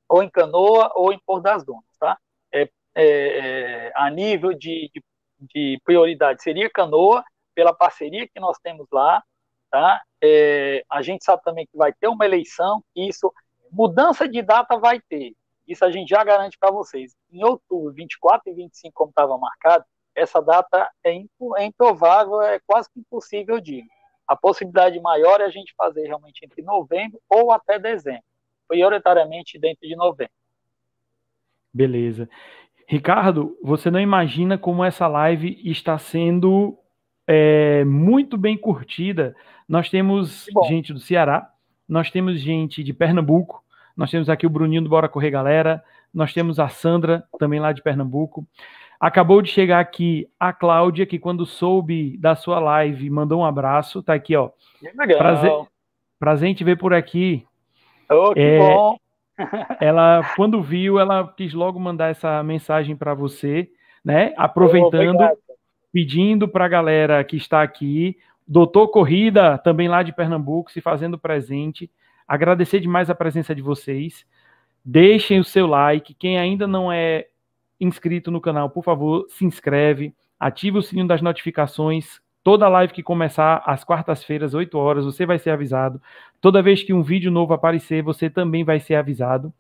ou 0.10 0.22
em 0.22 0.30
Canoa, 0.30 0.92
ou 0.94 1.14
em 1.14 1.20
Porto 1.26 1.44
das 1.44 1.64
Dunas, 1.64 1.84
tá? 1.98 2.18
É, 2.52 2.64
é, 2.64 2.70
é, 2.96 3.92
a 3.96 4.10
nível 4.10 4.54
de, 4.54 4.90
de, 4.94 5.04
de 5.40 5.82
prioridade 5.86 6.44
seria 6.44 6.70
Canoa, 6.70 7.24
pela 7.56 7.74
parceria 7.74 8.28
que 8.28 8.40
nós 8.40 8.58
temos 8.60 8.88
lá, 8.92 9.24
Tá? 9.70 10.02
É, 10.24 10.82
a 10.90 11.02
gente 11.02 11.26
sabe 11.26 11.44
também 11.44 11.68
que 11.68 11.78
vai 11.78 11.92
ter 11.92 12.08
uma 12.08 12.26
eleição, 12.26 12.82
isso, 12.96 13.34
mudança 13.70 14.28
de 14.28 14.42
data 14.42 14.78
vai 14.78 15.02
ter, 15.10 15.34
isso 15.68 15.84
a 15.84 15.92
gente 15.92 16.08
já 16.08 16.24
garante 16.24 16.58
para 16.58 16.72
vocês. 16.72 17.14
Em 17.30 17.44
outubro, 17.44 17.92
24 17.94 18.50
e 18.50 18.54
25, 18.54 18.94
como 18.94 19.10
estava 19.10 19.38
marcado, 19.38 19.84
essa 20.16 20.42
data 20.42 20.90
é, 21.04 21.12
é 21.58 21.66
improvável, 21.66 22.42
é 22.42 22.62
quase 22.66 22.90
impossível, 22.96 23.56
eu 23.56 23.62
digo. 23.62 23.88
A 24.28 24.36
possibilidade 24.36 25.00
maior 25.00 25.40
é 25.42 25.46
a 25.46 25.50
gente 25.50 25.74
fazer 25.76 26.06
realmente 26.06 26.44
entre 26.44 26.62
novembro 26.62 27.20
ou 27.30 27.52
até 27.52 27.80
dezembro, 27.80 28.24
prioritariamente 28.68 29.58
dentro 29.58 29.88
de 29.88 29.96
novembro. 29.96 30.34
Beleza. 31.74 32.30
Ricardo, 32.88 33.58
você 33.62 33.92
não 33.92 34.00
imagina 34.00 34.58
como 34.58 34.84
essa 34.84 35.08
live 35.08 35.60
está 35.64 35.98
sendo 35.98 36.78
é, 37.28 37.84
muito 37.84 38.38
bem 38.38 38.58
curtida. 38.58 39.36
Nós 39.68 39.90
temos 39.90 40.46
gente 40.68 40.94
do 40.94 41.00
Ceará, 41.00 41.52
nós 41.88 42.10
temos 42.10 42.40
gente 42.40 42.84
de 42.84 42.94
Pernambuco, 42.94 43.64
nós 43.96 44.10
temos 44.10 44.30
aqui 44.30 44.46
o 44.46 44.50
Bruninho 44.50 44.82
do 44.82 44.90
Bora 44.90 45.10
Correr 45.10 45.32
Galera, 45.32 45.84
nós 46.14 46.34
temos 46.34 46.60
a 46.60 46.70
Sandra, 46.70 47.24
também 47.38 47.60
lá 47.60 47.74
de 47.74 47.82
Pernambuco. 47.82 48.48
Acabou 49.00 49.42
de 49.42 49.50
chegar 49.50 49.80
aqui 49.80 50.28
a 50.40 50.52
Cláudia, 50.52 51.06
que 51.06 51.20
quando 51.20 51.46
soube 51.46 52.18
da 52.18 52.36
sua 52.36 52.60
live, 52.60 53.10
mandou 53.10 53.42
um 53.42 53.46
abraço. 53.46 54.02
Tá 54.02 54.14
aqui, 54.14 54.36
ó. 54.36 54.50
Legal. 54.98 55.18
Prazer, 55.18 55.52
prazer 56.20 56.50
em 56.50 56.54
te 56.54 56.64
ver 56.64 56.78
por 56.78 56.94
aqui. 56.94 57.46
Oh, 58.10 58.34
que 58.34 58.40
é, 58.40 58.60
bom. 58.60 58.98
ela, 59.80 60.22
quando 60.36 60.62
viu, 60.62 61.00
ela 61.00 61.32
quis 61.36 61.54
logo 61.54 61.80
mandar 61.80 62.10
essa 62.10 62.42
mensagem 62.42 62.96
para 62.96 63.14
você, 63.14 63.70
né? 64.04 64.34
Aproveitando. 64.36 65.22
Oh, 65.22 65.58
pedindo 65.92 66.48
para 66.48 66.66
a 66.66 66.70
galera 66.70 67.24
que 67.24 67.38
está 67.38 67.62
aqui, 67.62 68.18
doutor 68.48 68.90
Corrida, 68.90 69.58
também 69.58 69.88
lá 69.88 70.04
de 70.04 70.14
Pernambuco, 70.14 70.72
se 70.72 70.82
fazendo 70.82 71.18
presente, 71.18 71.90
agradecer 72.28 72.80
demais 72.80 73.10
a 73.10 73.16
presença 73.16 73.56
de 73.56 73.62
vocês. 73.62 74.26
Deixem 74.84 75.40
o 75.40 75.44
seu 75.44 75.66
like. 75.66 76.14
Quem 76.14 76.38
ainda 76.38 76.68
não 76.68 76.92
é 76.92 77.28
inscrito 77.80 78.32
no 78.32 78.42
canal, 78.42 78.70
por 78.70 78.84
favor, 78.84 79.26
se 79.30 79.46
inscreve, 79.46 80.14
ative 80.40 80.78
o 80.78 80.82
sininho 80.82 81.08
das 81.08 81.22
notificações. 81.22 82.20
Toda 82.44 82.70
live 82.70 82.94
que 82.94 83.04
começar 83.04 83.62
às 83.66 83.84
quartas-feiras, 83.84 84.54
8 84.54 84.78
horas, 84.78 85.06
você 85.06 85.26
vai 85.26 85.38
ser 85.38 85.50
avisado. 85.50 86.02
Toda 86.40 86.62
vez 86.62 86.82
que 86.82 86.94
um 86.94 87.04
vídeo 87.04 87.30
novo 87.30 87.54
aparecer, 87.54 88.02
você 88.02 88.30
também 88.30 88.64
vai 88.64 88.80
ser 88.80 88.96
avisado. 88.96 89.54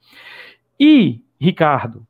E, 0.79 1.21
Ricardo, 1.39 2.07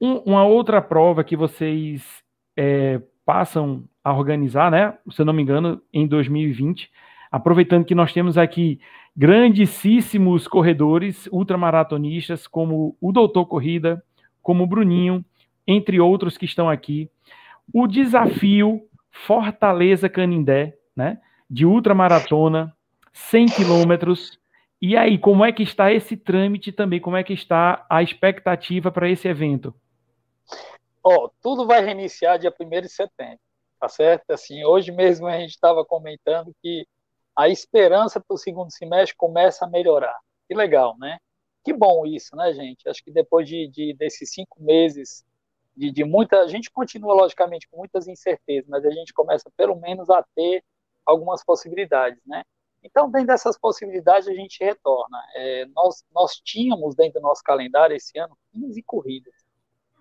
um, 0.00 0.16
uma 0.18 0.44
outra 0.44 0.82
prova 0.82 1.22
que 1.22 1.36
vocês 1.36 2.22
é, 2.56 3.00
passam 3.24 3.84
a 4.02 4.12
organizar, 4.12 4.70
né? 4.70 4.98
Se 5.10 5.22
eu 5.22 5.26
não 5.26 5.32
me 5.32 5.42
engano, 5.42 5.80
em 5.92 6.06
2020. 6.06 6.90
Aproveitando 7.30 7.84
que 7.84 7.94
nós 7.94 8.12
temos 8.12 8.36
aqui 8.36 8.80
grandíssimos 9.16 10.48
corredores, 10.48 11.28
ultramaratonistas, 11.32 12.46
como 12.46 12.96
o 13.00 13.12
Doutor 13.12 13.46
Corrida, 13.46 14.02
como 14.44 14.62
o 14.62 14.66
Bruninho, 14.66 15.24
entre 15.66 15.98
outros 15.98 16.36
que 16.36 16.44
estão 16.44 16.70
aqui. 16.70 17.10
O 17.72 17.88
desafio 17.88 18.86
Fortaleza 19.10 20.08
Canindé, 20.08 20.76
né? 20.94 21.20
De 21.48 21.64
ultramaratona, 21.64 22.76
100 23.12 23.46
quilômetros. 23.46 24.38
E 24.80 24.96
aí, 24.96 25.18
como 25.18 25.44
é 25.44 25.50
que 25.50 25.62
está 25.62 25.92
esse 25.92 26.16
trâmite 26.16 26.70
também? 26.70 27.00
Como 27.00 27.16
é 27.16 27.24
que 27.24 27.32
está 27.32 27.86
a 27.88 28.02
expectativa 28.02 28.92
para 28.92 29.08
esse 29.08 29.26
evento? 29.26 29.74
Ó, 31.02 31.24
oh, 31.24 31.30
tudo 31.42 31.66
vai 31.66 31.82
reiniciar 31.82 32.38
dia 32.38 32.52
1 32.58 32.80
de 32.82 32.88
setembro, 32.88 33.38
tá 33.80 33.88
certo? 33.88 34.30
Assim, 34.30 34.64
hoje 34.64 34.92
mesmo 34.92 35.26
a 35.26 35.38
gente 35.38 35.50
estava 35.50 35.84
comentando 35.84 36.54
que 36.62 36.86
a 37.36 37.48
esperança 37.48 38.20
para 38.20 38.34
o 38.34 38.38
segundo 38.38 38.70
semestre 38.70 39.16
começa 39.16 39.64
a 39.64 39.68
melhorar. 39.68 40.16
Que 40.48 40.54
legal, 40.54 40.96
né? 40.98 41.18
Que 41.64 41.72
bom 41.72 42.04
isso, 42.04 42.36
né, 42.36 42.52
gente? 42.52 42.88
Acho 42.88 43.02
que 43.02 43.10
depois 43.10 43.48
de, 43.48 43.66
de 43.68 43.94
desses 43.94 44.30
cinco 44.30 44.62
meses 44.62 45.24
de, 45.76 45.90
de, 45.90 46.04
muita. 46.04 46.40
A 46.40 46.46
gente 46.46 46.70
continua, 46.70 47.14
logicamente, 47.14 47.68
com 47.68 47.78
muitas 47.78 48.06
incertezas, 48.06 48.68
mas 48.68 48.84
a 48.84 48.90
gente 48.90 49.12
começa, 49.12 49.50
pelo 49.56 49.74
menos, 49.76 50.10
a 50.10 50.22
ter 50.34 50.62
algumas 51.06 51.44
possibilidades, 51.44 52.20
né? 52.26 52.44
Então, 52.82 53.10
dentro 53.10 53.28
dessas 53.28 53.58
possibilidades, 53.58 54.28
a 54.28 54.34
gente 54.34 54.62
retorna. 54.62 55.18
É, 55.34 55.66
nós, 55.74 56.04
nós 56.14 56.36
tínhamos 56.36 56.94
dentro 56.94 57.18
do 57.18 57.22
nosso 57.22 57.42
calendário 57.42 57.96
esse 57.96 58.18
ano 58.18 58.36
15 58.52 58.82
corridas. 58.82 59.32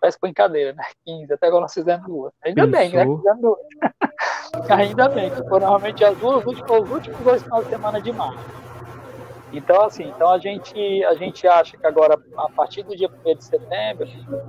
Parece 0.02 0.20
brincadeira, 0.20 0.74
né? 0.74 0.84
15, 1.06 1.34
até 1.34 1.48
agora 1.48 1.62
nós 1.62 1.74
fizemos 1.74 2.06
duas. 2.06 2.34
Ainda 2.44 2.68
Pensou. 2.68 2.80
bem, 2.80 2.92
né? 2.92 3.18
Fizemos 3.18 3.42
duas. 3.42 3.60
Ainda 4.70 5.10
bem, 5.10 5.34
que 5.34 5.50
foram 5.50 5.68
realmente 5.68 6.04
as 6.04 6.16
duas, 6.20 6.46
os 6.46 6.92
últimos 6.92 7.20
dois 7.22 7.42
finais 7.42 7.64
de 7.64 7.70
semana 7.72 8.02
de 8.02 8.12
março. 8.12 8.63
Então, 9.54 9.84
assim, 9.84 10.06
então 10.06 10.30
a 10.30 10.40
gente, 10.40 11.06
a 11.06 11.14
gente 11.14 11.48
acha 11.48 11.78
que 11.78 11.86
agora, 11.86 12.20
a 12.36 12.50
partir 12.50 12.82
do 12.82 12.96
dia 12.96 13.08
1 13.08 13.36
de 13.36 13.44
setembro, 13.44 14.08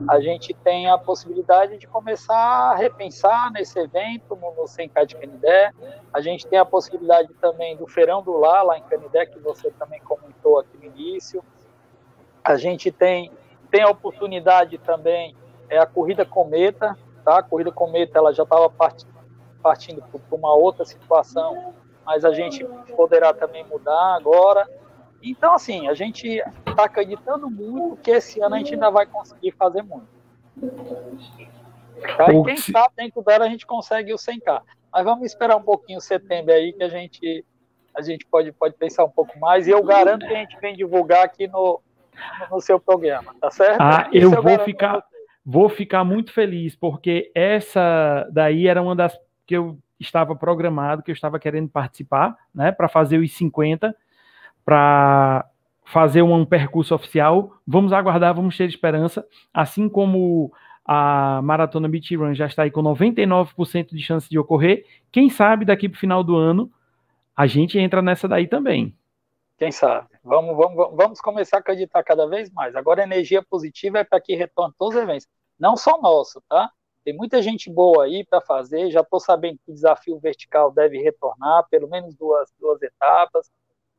a 0.08 0.18
gente 0.18 0.54
tem 0.54 0.88
a 0.88 0.96
possibilidade 0.96 1.76
de 1.76 1.86
começar 1.86 2.34
a 2.34 2.74
repensar 2.74 3.52
nesse 3.52 3.78
evento, 3.78 4.34
no, 4.34 4.54
no 4.54 4.66
Senkai 4.66 5.04
de 5.04 5.14
Canidé. 5.14 5.72
A 6.10 6.22
gente 6.22 6.46
tem 6.46 6.58
a 6.58 6.64
possibilidade 6.64 7.34
também 7.34 7.76
do 7.76 7.86
Feirão 7.86 8.22
do 8.22 8.32
Lá, 8.38 8.62
lá 8.62 8.78
em 8.78 8.82
Canidé, 8.84 9.26
que 9.26 9.38
você 9.40 9.70
também 9.72 10.00
comentou 10.00 10.58
aqui 10.58 10.78
no 10.78 10.84
início. 10.84 11.44
A 12.42 12.56
gente 12.56 12.90
tem, 12.90 13.30
tem 13.70 13.82
a 13.82 13.90
oportunidade 13.90 14.78
também, 14.78 15.36
é 15.68 15.78
a 15.78 15.84
Corrida 15.84 16.24
Cometa, 16.24 16.96
tá? 17.22 17.40
A 17.40 17.42
Corrida 17.42 17.70
Cometa, 17.70 18.18
ela 18.18 18.32
já 18.32 18.44
estava 18.44 18.70
part, 18.70 19.06
partindo 19.62 20.00
para 20.00 20.20
uma 20.38 20.54
outra 20.54 20.86
situação, 20.86 21.74
mas 22.06 22.24
a 22.24 22.32
gente 22.32 22.64
poderá 22.96 23.34
também 23.34 23.64
mudar 23.64 24.16
agora. 24.16 24.66
Então, 25.24 25.54
assim, 25.54 25.88
a 25.88 25.94
gente 25.94 26.26
está 26.28 26.84
acreditando 26.84 27.50
muito 27.50 27.96
que 28.02 28.10
esse 28.10 28.40
ano 28.40 28.54
a 28.54 28.58
gente 28.58 28.74
ainda 28.74 28.90
vai 28.90 29.06
conseguir 29.06 29.52
fazer 29.52 29.82
muito. 29.82 30.06
Tá? 32.16 32.32
E 32.32 32.44
quem 32.44 32.56
sabe 32.58 32.92
dentro 32.96 33.22
dela 33.22 33.46
a 33.46 33.48
gente 33.48 33.66
consegue 33.66 34.12
o 34.12 34.16
100k. 34.16 34.60
Mas 34.92 35.04
vamos 35.04 35.24
esperar 35.24 35.56
um 35.56 35.62
pouquinho 35.62 36.00
setembro 36.00 36.52
aí 36.52 36.72
que 36.72 36.82
a 36.82 36.88
gente 36.88 37.44
a 37.96 38.02
gente 38.02 38.26
pode, 38.26 38.50
pode 38.50 38.74
pensar 38.74 39.04
um 39.04 39.10
pouco 39.10 39.38
mais 39.38 39.68
e 39.68 39.70
eu 39.70 39.82
garanto 39.82 40.26
que 40.26 40.34
a 40.34 40.38
gente 40.38 40.58
vem 40.58 40.76
divulgar 40.76 41.24
aqui 41.24 41.46
no, 41.46 41.80
no 42.50 42.60
seu 42.60 42.80
programa, 42.80 43.32
tá 43.40 43.52
certo? 43.52 43.80
Ah, 43.80 44.08
eu, 44.12 44.32
eu 44.32 44.42
vou 44.42 44.58
ficar 44.58 45.04
vou 45.46 45.68
ficar 45.68 46.02
muito 46.02 46.32
feliz 46.32 46.74
porque 46.74 47.30
essa 47.34 48.28
daí 48.32 48.66
era 48.66 48.82
uma 48.82 48.96
das 48.96 49.16
que 49.46 49.56
eu 49.56 49.78
estava 50.00 50.34
programado, 50.34 51.04
que 51.04 51.10
eu 51.10 51.14
estava 51.14 51.38
querendo 51.38 51.68
participar, 51.68 52.36
né, 52.52 52.72
para 52.72 52.88
fazer 52.88 53.18
os 53.18 53.32
50 53.32 53.94
para 54.64 55.48
fazer 55.84 56.22
um 56.22 56.44
percurso 56.44 56.94
oficial. 56.94 57.52
Vamos 57.66 57.92
aguardar, 57.92 58.34
vamos 58.34 58.56
ter 58.56 58.64
esperança. 58.64 59.26
Assim 59.52 59.88
como 59.88 60.52
a 60.84 61.40
Maratona 61.42 61.88
Beach 61.88 62.14
Run 62.16 62.34
já 62.34 62.46
está 62.46 62.62
aí 62.62 62.70
com 62.70 62.82
99% 62.82 63.94
de 63.94 64.02
chance 64.02 64.28
de 64.28 64.38
ocorrer, 64.38 64.84
quem 65.10 65.30
sabe 65.30 65.64
daqui 65.64 65.88
para 65.88 65.96
o 65.96 66.00
final 66.00 66.22
do 66.22 66.36
ano 66.36 66.70
a 67.36 67.46
gente 67.46 67.78
entra 67.78 68.00
nessa 68.00 68.28
daí 68.28 68.46
também. 68.46 68.96
Quem 69.56 69.72
sabe? 69.72 70.08
Vamos, 70.22 70.56
vamos, 70.56 70.96
vamos 70.96 71.20
começar 71.20 71.56
a 71.58 71.60
acreditar 71.60 72.02
cada 72.02 72.26
vez 72.26 72.50
mais. 72.50 72.76
Agora, 72.76 73.02
a 73.02 73.04
energia 73.04 73.42
positiva 73.42 73.98
é 73.98 74.04
para 74.04 74.20
que 74.20 74.34
retorne 74.34 74.74
todos 74.78 74.96
os 74.96 75.02
eventos. 75.02 75.26
Não 75.58 75.76
só 75.76 76.00
nosso, 76.00 76.42
tá? 76.48 76.70
Tem 77.04 77.14
muita 77.14 77.40
gente 77.42 77.70
boa 77.70 78.04
aí 78.04 78.24
para 78.24 78.40
fazer. 78.40 78.90
Já 78.90 79.00
estou 79.00 79.20
sabendo 79.20 79.58
que 79.64 79.70
o 79.70 79.74
desafio 79.74 80.18
vertical 80.18 80.72
deve 80.72 80.98
retornar, 80.98 81.66
pelo 81.70 81.88
menos 81.88 82.14
duas, 82.14 82.52
duas 82.58 82.82
etapas 82.82 83.50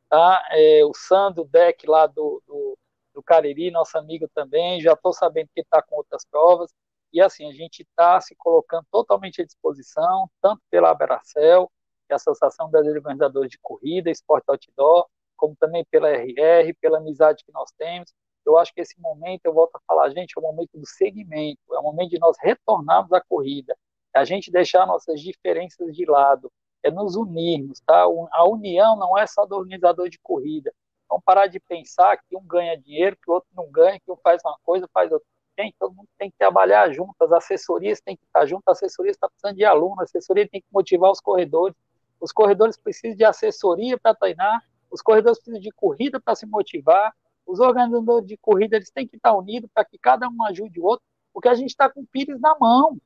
tá? 0.08 0.46
É, 0.50 0.84
o 0.84 0.92
Sandro 0.94 1.44
Deck 1.44 1.86
lá 1.88 2.06
do, 2.06 2.42
do, 2.46 2.78
do 3.14 3.22
Cariri, 3.22 3.70
nosso 3.70 3.96
amigo 3.98 4.28
também, 4.34 4.80
já 4.80 4.92
estou 4.92 5.12
sabendo 5.12 5.48
que 5.54 5.60
está 5.60 5.82
com 5.82 5.96
outras 5.96 6.24
provas, 6.24 6.72
e 7.12 7.20
assim, 7.20 7.48
a 7.48 7.52
gente 7.52 7.82
está 7.82 8.20
se 8.20 8.34
colocando 8.36 8.86
totalmente 8.90 9.40
à 9.40 9.44
disposição, 9.44 10.28
tanto 10.42 10.60
pela 10.70 10.90
Aberacel, 10.90 11.70
que 12.06 12.12
é 12.12 12.14
a 12.14 12.16
Associação 12.16 12.70
das 12.70 12.86
Organizadores 12.86 13.50
de 13.50 13.58
Corrida, 13.58 14.10
Esporte 14.10 14.44
Outdoor, 14.48 15.06
como 15.36 15.56
também 15.56 15.84
pela 15.90 16.08
RR, 16.10 16.74
pela 16.80 16.98
amizade 16.98 17.44
que 17.44 17.52
nós 17.52 17.70
temos. 17.72 18.12
Eu 18.44 18.56
acho 18.58 18.72
que 18.72 18.80
esse 18.80 19.00
momento, 19.00 19.44
eu 19.44 19.52
volto 19.52 19.76
a 19.76 19.80
falar, 19.86 20.08
gente, 20.10 20.34
é 20.36 20.40
o 20.40 20.42
momento 20.42 20.78
do 20.78 20.86
segmento, 20.86 21.60
é 21.72 21.78
o 21.78 21.82
momento 21.82 22.10
de 22.10 22.18
nós 22.18 22.36
retornarmos 22.40 23.12
à 23.12 23.20
corrida, 23.20 23.76
é 24.14 24.18
a 24.18 24.24
gente 24.24 24.50
deixar 24.50 24.86
nossas 24.86 25.20
diferenças 25.20 25.94
de 25.94 26.04
lado, 26.04 26.50
é 26.86 26.90
nos 26.90 27.16
unirmos, 27.16 27.80
tá? 27.80 28.04
A 28.32 28.48
união 28.48 28.96
não 28.96 29.18
é 29.18 29.26
só 29.26 29.44
do 29.44 29.56
organizador 29.56 30.08
de 30.08 30.18
corrida. 30.20 30.72
Vamos 31.08 31.24
parar 31.24 31.46
de 31.46 31.58
pensar 31.60 32.16
que 32.16 32.36
um 32.36 32.46
ganha 32.46 32.76
dinheiro, 32.76 33.16
que 33.16 33.30
o 33.30 33.34
outro 33.34 33.48
não 33.54 33.70
ganha, 33.70 33.98
que 33.98 34.10
um 34.10 34.16
faz 34.16 34.40
uma 34.44 34.56
coisa, 34.62 34.88
faz 34.92 35.10
outra. 35.10 35.26
Gente, 35.58 35.74
todo 35.78 35.94
mundo 35.94 36.08
tem 36.18 36.30
que 36.30 36.36
trabalhar 36.36 36.92
junto, 36.92 37.14
as 37.20 37.32
assessorias 37.32 38.00
têm 38.00 38.16
que 38.16 38.24
estar 38.24 38.44
juntas, 38.44 38.64
a 38.68 38.72
assessoria 38.72 39.10
está 39.10 39.28
precisando 39.28 39.56
de 39.56 39.64
aluno, 39.64 40.00
a 40.00 40.04
assessoria 40.04 40.46
tem 40.46 40.60
que 40.60 40.66
motivar 40.70 41.10
os 41.10 41.20
corredores, 41.20 41.74
os 42.20 42.30
corredores 42.30 42.76
precisam 42.76 43.16
de 43.16 43.24
assessoria 43.24 43.98
para 43.98 44.14
treinar, 44.14 44.62
os 44.90 45.00
corredores 45.00 45.38
precisam 45.38 45.60
de 45.60 45.70
corrida 45.72 46.20
para 46.20 46.34
se 46.34 46.46
motivar, 46.46 47.14
os 47.46 47.58
organizadores 47.58 48.26
de 48.26 48.36
corrida 48.36 48.76
eles 48.76 48.90
têm 48.90 49.08
que 49.08 49.16
estar 49.16 49.32
unidos 49.34 49.70
para 49.72 49.84
que 49.84 49.98
cada 49.98 50.28
um 50.28 50.44
ajude 50.44 50.78
o 50.78 50.84
outro, 50.84 51.04
porque 51.32 51.48
a 51.48 51.54
gente 51.54 51.70
está 51.70 51.88
com 51.88 52.00
o 52.00 52.06
Pires 52.06 52.40
na 52.40 52.54
mão, 52.60 52.98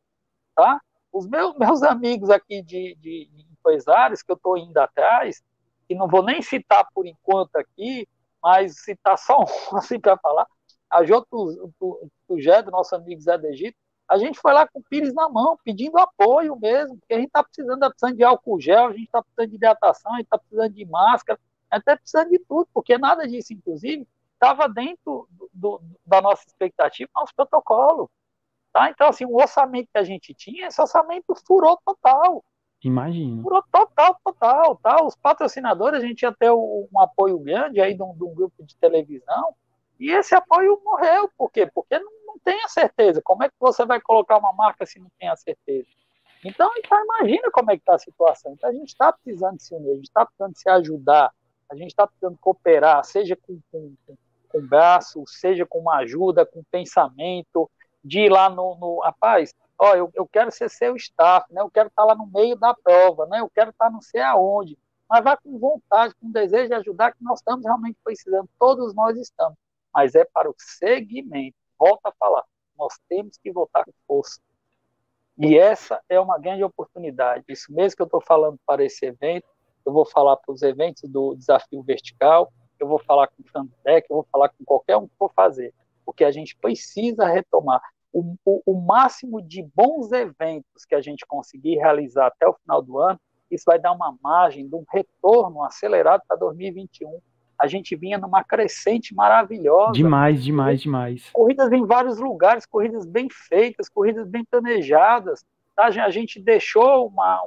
tá? 0.57 0.81
Os 1.13 1.27
meus, 1.27 1.55
meus 1.59 1.83
amigos 1.83 2.31
aqui 2.31 2.63
de, 2.63 2.97
de, 2.97 3.31
de 3.33 3.47
empresários 3.53 4.23
que 4.23 4.31
eu 4.31 4.37
estou 4.37 4.57
indo 4.57 4.79
atrás, 4.79 5.43
e 5.89 5.95
não 5.95 6.09
vou 6.09 6.23
nem 6.23 6.41
citar 6.41 6.87
por 6.95 7.07
enquanto 7.07 7.57
aqui, 7.57 8.09
mas 8.43 8.81
citar 8.81 9.19
só 9.19 9.39
um 9.73 9.77
assim 9.77 9.99
para 9.99 10.17
falar, 10.19 10.47
a 10.89 11.05
Joto 11.05 11.73
Tugé, 12.27 12.63
do 12.63 12.71
nosso 12.71 12.95
amigo 12.95 13.21
Zé 13.21 13.39
do 13.39 13.47
Egito, 13.47 13.77
a 14.09 14.19
gente 14.19 14.41
foi 14.41 14.53
lá 14.53 14.67
com 14.67 14.81
o 14.81 14.83
Pires 14.83 15.15
na 15.15 15.29
mão, 15.29 15.57
pedindo 15.65 15.97
apoio 15.97 16.59
mesmo, 16.59 16.99
porque 16.99 17.15
a 17.15 17.19
gente 17.19 17.29
está 17.29 17.45
precisando, 17.45 17.79
tá 17.79 17.91
precisando 17.91 18.17
de 18.17 18.25
álcool 18.25 18.61
gel, 18.61 18.87
a 18.87 18.93
gente 18.93 19.05
está 19.05 19.23
precisando 19.23 19.51
de 19.51 19.57
hidratação, 19.57 20.13
a 20.13 20.17
gente 20.17 20.25
está 20.25 20.39
precisando 20.39 20.75
de 20.75 20.85
máscara, 20.85 21.41
até 21.71 21.95
precisando 21.95 22.31
de 22.31 22.41
tudo, 22.41 22.69
porque 22.75 22.99
nada 22.99 23.29
disso, 23.29 23.53
inclusive, 23.53 24.09
estava 24.35 24.69
dentro 24.69 25.29
do, 25.31 25.51
do, 25.53 25.81
da 26.05 26.21
nossa 26.21 26.43
expectativa, 26.45 27.09
nosso 27.15 27.33
protocolo. 27.37 28.11
Tá? 28.73 28.89
Então, 28.91 29.09
assim, 29.09 29.25
o 29.25 29.37
orçamento 29.37 29.89
que 29.93 29.99
a 29.99 30.05
gente 30.05 30.33
tinha, 30.33 30.69
esse 30.69 30.81
orçamento 30.81 31.35
furou 31.47 31.79
total. 31.85 32.45
Imagina. 32.83 33.43
Total, 33.43 34.19
total, 34.25 34.77
tá? 34.77 35.05
Os 35.05 35.17
patrocinadores, 35.17 36.03
a 36.03 36.07
gente 36.07 36.23
ia 36.23 36.33
ter 36.33 36.51
um 36.51 36.89
apoio 36.99 37.39
grande 37.39 37.81
aí 37.81 37.95
de 37.95 38.03
um, 38.03 38.15
de 38.15 38.25
um, 38.25 38.35
grupo 38.35 38.65
de 38.65 38.77
televisão, 38.77 39.55
e 39.99 40.11
esse 40.11 40.35
apoio 40.35 40.81
morreu. 40.85 41.29
Por 41.37 41.51
quê? 41.51 41.67
Porque 41.67 41.99
não, 41.99 42.11
não 42.27 42.39
tem 42.39 42.63
a 42.65 42.69
certeza. 42.69 43.21
Como 43.23 43.43
é 43.43 43.49
que 43.49 43.55
você 43.59 43.85
vai 43.85 44.01
colocar 44.01 44.39
uma 44.39 44.53
marca 44.53 44.87
se 44.87 44.99
não 44.99 45.11
tem 45.19 45.29
a 45.29 45.37
certeza? 45.37 45.89
Então, 46.45 46.71
então 46.79 47.05
imagina 47.05 47.51
como 47.51 47.71
é 47.71 47.77
que 47.77 47.83
está 47.83 47.97
a 47.97 47.99
situação. 47.99 48.53
Então, 48.53 48.71
a 48.71 48.73
gente 48.73 48.89
está 48.89 49.13
precisando 49.13 49.61
se 49.61 49.75
unir, 49.75 49.91
a 49.91 49.95
gente 49.97 50.05
está 50.05 50.25
precisando 50.25 50.57
se 50.57 50.71
ajudar, 50.71 51.35
a 51.69 51.75
gente 51.75 51.91
está 51.91 52.07
precisando 52.07 52.39
cooperar, 52.41 53.05
seja 53.05 53.37
com, 53.37 53.61
com, 53.71 53.95
com, 54.07 54.17
com 54.49 54.67
braço, 54.67 55.23
seja 55.27 55.67
com 55.67 55.81
uma 55.81 55.97
ajuda, 55.97 56.47
com 56.47 56.63
pensamento, 56.71 57.71
de 58.03 58.21
ir 58.21 58.31
lá 58.31 58.49
no, 58.49 58.77
no 58.77 59.01
rapaz, 59.01 59.55
ó, 59.79 59.95
eu, 59.95 60.11
eu 60.15 60.27
quero 60.27 60.51
ser 60.51 60.69
seu 60.71 60.97
staff, 60.97 61.53
né? 61.53 61.61
Eu 61.61 61.71
quero 61.71 61.89
estar 61.89 62.05
lá 62.05 62.15
no 62.15 62.27
meio 62.27 62.57
da 62.57 62.75
prova, 62.75 63.27
né? 63.27 63.41
Eu 63.41 63.51
quero 63.51 63.71
estar 63.71 63.91
não 63.91 64.01
sei 64.01 64.21
aonde. 64.21 64.79
Mas 65.09 65.25
vá 65.25 65.37
com 65.37 65.59
vontade, 65.59 66.15
com 66.21 66.31
desejo 66.31 66.69
de 66.69 66.75
ajudar, 66.75 67.13
que 67.13 67.25
nós 67.25 67.41
estamos 67.41 67.65
realmente 67.65 67.99
precisando, 68.05 68.49
todos 68.59 68.95
nós 68.95 69.19
estamos. 69.19 69.59
Mas 69.93 70.15
é 70.15 70.25
para 70.25 70.49
o 70.49 70.55
segmento. 70.57 71.57
Volta 71.79 72.11
a 72.11 72.13
falar, 72.13 72.45
nós 72.79 72.95
temos 73.09 73.37
que 73.37 73.51
voltar 73.51 73.85
com 73.85 73.93
força. 74.07 74.41
E 75.37 75.59
essa 75.59 76.01
é 76.09 76.21
uma 76.21 76.39
grande 76.39 76.63
oportunidade. 76.63 77.45
Isso 77.49 77.73
mesmo 77.73 77.97
que 77.97 78.03
eu 78.03 78.07
estou 78.07 78.21
falando 78.21 78.59
para 78.67 78.85
esse 78.85 79.05
evento, 79.07 79.49
eu 79.85 79.93
vou 79.93 80.05
falar 80.05 80.37
para 80.37 80.53
os 80.53 80.63
eventos 80.63 81.03
do 81.11 81.35
Desafio 81.35 81.83
Vertical, 81.83 82.53
eu 82.79 82.87
vou 82.87 82.99
falar 82.99 83.27
com 83.29 83.43
o 83.43 83.49
Fantec, 83.51 84.07
eu 84.09 84.17
vou 84.17 84.27
falar 84.31 84.51
com 84.51 84.65
qualquer 84.65 84.97
um 84.97 85.09
que 85.09 85.15
for 85.19 85.33
fazer, 85.33 85.75
porque 86.05 86.25
a 86.25 86.31
gente 86.31 86.57
precisa 86.57 87.27
retomar 87.27 87.81
o, 88.13 88.35
o, 88.45 88.63
o, 88.67 88.81
máximo 88.81 89.41
de 89.41 89.63
bons 89.75 90.11
eventos 90.13 90.85
que 90.85 90.95
a 90.95 91.01
gente 91.01 91.25
conseguir 91.27 91.77
realizar 91.77 92.27
até 92.27 92.47
o 92.47 92.55
final 92.55 92.83
do 92.83 92.99
ano, 92.99 93.21
isso 93.51 93.65
vai 93.67 93.79
dar 93.79 93.93
uma 93.93 94.17
margem 94.23 94.69
de 94.69 94.75
um 94.75 94.85
retorno 94.93 95.63
acelerado 95.65 96.23
para 96.27 96.37
2021. 96.37 97.21
A 97.61 97.67
gente 97.67 97.95
vinha 97.95 98.17
numa 98.17 98.43
crescente 98.43 99.15
maravilhosa. 99.15 99.93
Demais, 99.93 100.43
demais, 100.43 100.81
demais. 100.81 101.31
Corridas 101.33 101.71
em 101.73 101.85
vários 101.85 102.19
lugares, 102.19 102.65
corridas 102.65 103.05
bem 103.05 103.29
feitas, 103.29 103.89
corridas 103.89 104.27
bem 104.27 104.45
planejadas. 104.45 105.45
Tá? 105.77 105.87
A 105.87 106.11
gente 106.11 106.41
deixou 106.41 107.07
uma, 107.09 107.45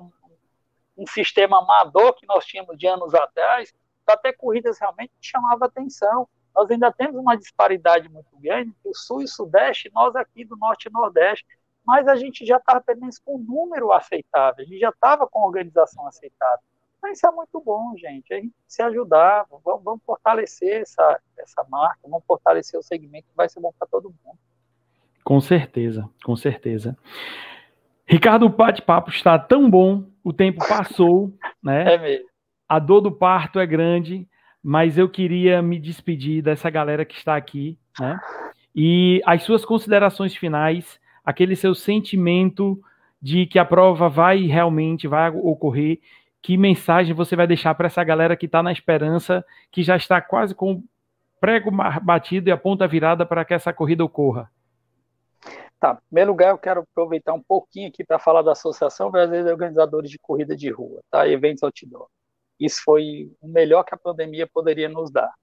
um 0.98 1.08
sistema 1.08 1.62
amador 1.62 2.14
que 2.16 2.28
nós 2.28 2.46
tínhamos 2.46 2.78
de 2.78 2.86
anos 2.86 3.14
atrás, 3.14 3.74
ter 4.22 4.34
corridas 4.34 4.78
realmente 4.80 5.12
que 5.20 5.28
chamavam 5.28 5.68
atenção. 5.68 6.28
Nós 6.56 6.70
ainda 6.70 6.92
temos 6.92 7.16
uma 7.16 7.36
disparidade 7.36 8.10
muito 8.10 8.38
grande 8.40 8.70
entre 8.70 8.90
o 8.90 8.96
Sul 8.96 9.22
e 9.22 9.26
o 9.26 9.28
Sudeste, 9.28 9.92
nós 9.94 10.16
aqui 10.16 10.46
do 10.46 10.56
Norte 10.56 10.88
e 10.88 10.92
Nordeste, 10.92 11.46
mas 11.86 12.08
a 12.08 12.16
gente 12.16 12.46
já 12.46 12.58
estava 12.58 12.82
pelo 12.82 13.02
menos 13.02 13.20
com 13.20 13.36
um 13.36 13.40
número 13.40 13.92
aceitável, 13.92 14.64
a 14.64 14.68
gente 14.68 14.80
já 14.80 14.90
estava 14.90 15.28
com 15.28 15.42
organização 15.42 16.08
aceitável. 16.08 16.64
Então 16.98 17.12
isso 17.12 17.28
é 17.28 17.32
muito 17.32 17.60
bom, 17.60 17.94
gente, 17.98 18.34
a 18.34 18.38
gente 18.38 18.54
se 18.66 18.82
ajudar, 18.82 19.46
vamos, 19.50 19.84
vamos 19.84 20.02
fortalecer 20.06 20.82
essa, 20.82 21.20
essa 21.38 21.66
marca, 21.70 22.00
vamos 22.04 22.24
fortalecer 22.26 22.80
o 22.80 22.84
segmento, 22.84 23.28
que 23.28 23.36
vai 23.36 23.50
ser 23.50 23.60
bom 23.60 23.74
para 23.78 23.88
todo 23.88 24.14
mundo. 24.24 24.40
Com 25.24 25.42
certeza, 25.42 26.10
com 26.24 26.36
certeza. 26.36 26.98
Ricardo, 28.06 28.46
o 28.46 28.50
bate-papo 28.50 29.10
está 29.10 29.40
tão 29.40 29.70
bom, 29.70 30.06
o 30.24 30.32
tempo 30.32 30.66
passou, 30.68 31.34
né? 31.62 31.96
É 31.96 31.98
mesmo. 31.98 32.30
A 32.68 32.80
dor 32.80 33.02
do 33.02 33.12
parto 33.12 33.60
é 33.60 33.66
grande, 33.66 34.28
mas 34.64 34.98
eu 34.98 35.10
queria 35.10 35.62
me 35.62 35.78
despedir 35.78 36.42
dessa 36.42 36.70
galera 36.70 37.04
que 37.04 37.16
está 37.16 37.36
aqui, 37.36 37.78
né? 38.00 38.20
E 38.76 39.22
as 39.26 39.44
suas 39.44 39.64
considerações 39.64 40.36
finais, 40.36 41.00
aquele 41.24 41.56
seu 41.56 41.76
sentimento 41.76 42.82
de 43.22 43.46
que 43.46 43.60
a 43.60 43.66
prova 43.66 44.10
vai 44.10 44.46
realmente 44.46 45.08
vai 45.08 45.30
ocorrer, 45.30 46.00
que 46.42 46.58
mensagem 46.58 47.14
você 47.14 47.36
vai 47.36 47.46
deixar 47.46 47.76
para 47.76 47.88
essa 47.88 48.04
galera 48.04 48.36
que 48.36 48.48
está 48.48 48.64
na 48.64 48.72
esperança, 48.72 49.46
que 49.72 49.84
já 49.84 49.96
está 49.96 50.20
quase 50.22 50.56
com 50.56 50.74
o 50.74 50.84
prego 51.40 51.72
batido 52.02 52.50
e 52.50 52.52
a 52.52 52.58
ponta 52.58 52.88
virada 52.88 53.26
para 53.26 53.46
que 53.46 53.54
essa 53.54 53.72
corrida 53.72 54.04
ocorra? 54.04 54.50
Tá, 55.80 55.92
em 55.92 56.08
primeiro 56.08 56.32
lugar, 56.32 56.50
eu 56.52 56.58
quero 56.58 56.82
aproveitar 56.82 57.34
um 57.34 57.42
pouquinho 57.42 57.90
aqui 57.90 58.04
para 58.04 58.18
falar 58.18 58.42
da 58.42 58.54
Associação 58.54 59.12
Brasileira 59.12 59.48
de 59.48 59.52
Organizadores 59.52 60.10
de 60.10 60.18
Corrida 60.18 60.56
de 60.56 60.70
Rua, 60.70 61.02
tá? 61.12 61.28
Eventos 61.28 61.64
Outdoor. 61.64 62.08
Isso 62.60 62.82
foi 62.84 63.32
o 63.42 63.48
melhor 63.48 63.84
que 63.84 63.94
a 63.94 63.98
pandemia 63.98 64.48
poderia 64.48 64.90
nos 64.90 65.12
dar. 65.12 65.34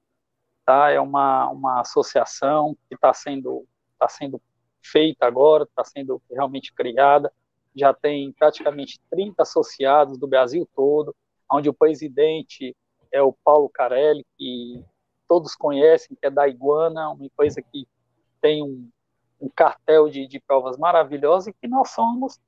Tá? 0.64 0.90
É 0.90 1.00
uma, 1.00 1.48
uma 1.48 1.80
associação 1.80 2.76
que 2.88 2.94
está 2.94 3.12
sendo, 3.12 3.66
tá 3.98 4.08
sendo 4.08 4.40
feita 4.82 5.26
agora, 5.26 5.64
está 5.64 5.84
sendo 5.84 6.22
realmente 6.30 6.72
criada, 6.72 7.32
já 7.74 7.92
tem 7.92 8.32
praticamente 8.32 9.00
30 9.10 9.42
associados 9.42 10.18
do 10.18 10.26
Brasil 10.26 10.68
todo, 10.74 11.14
onde 11.50 11.68
o 11.68 11.74
presidente 11.74 12.76
é 13.12 13.22
o 13.22 13.32
Paulo 13.32 13.68
Carelli, 13.68 14.24
que 14.36 14.84
todos 15.28 15.54
conhecem, 15.54 16.16
que 16.16 16.26
é 16.26 16.30
da 16.30 16.48
Iguana, 16.48 17.10
uma 17.10 17.24
empresa 17.24 17.62
que 17.62 17.86
tem 18.40 18.62
um, 18.62 18.88
um 19.40 19.48
cartel 19.48 20.08
de, 20.08 20.26
de 20.26 20.40
provas 20.40 20.76
maravilhosas 20.76 21.48
e 21.48 21.52
que 21.52 21.68
nós 21.68 21.90
somos 21.90 22.40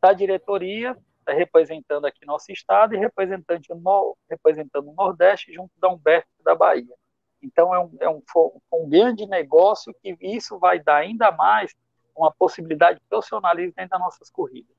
da 0.00 0.12
diretoria, 0.12 0.96
representando 1.28 2.06
aqui 2.06 2.24
nosso 2.24 2.50
estado 2.50 2.94
e 2.94 2.98
representando, 2.98 3.62
no, 3.76 4.16
representando 4.28 4.90
o 4.90 4.94
Nordeste 4.94 5.52
junto 5.52 5.70
da 5.78 5.88
Humberto 5.88 6.28
da 6.44 6.54
Bahia. 6.54 6.94
Então, 7.42 7.74
é 7.74 7.80
um, 7.80 7.96
é 8.00 8.08
um, 8.08 8.22
um 8.72 8.88
grande 8.88 9.26
negócio 9.26 9.94
que 10.02 10.16
isso 10.20 10.58
vai 10.58 10.78
dar 10.78 10.96
ainda 10.96 11.30
mais 11.30 11.74
uma 12.14 12.32
possibilidade 12.32 12.98
de 12.98 13.06
profissionalismo 13.08 13.72
dentro 13.76 13.90
das 13.90 14.00
nossas 14.00 14.30
corridas. 14.30 14.74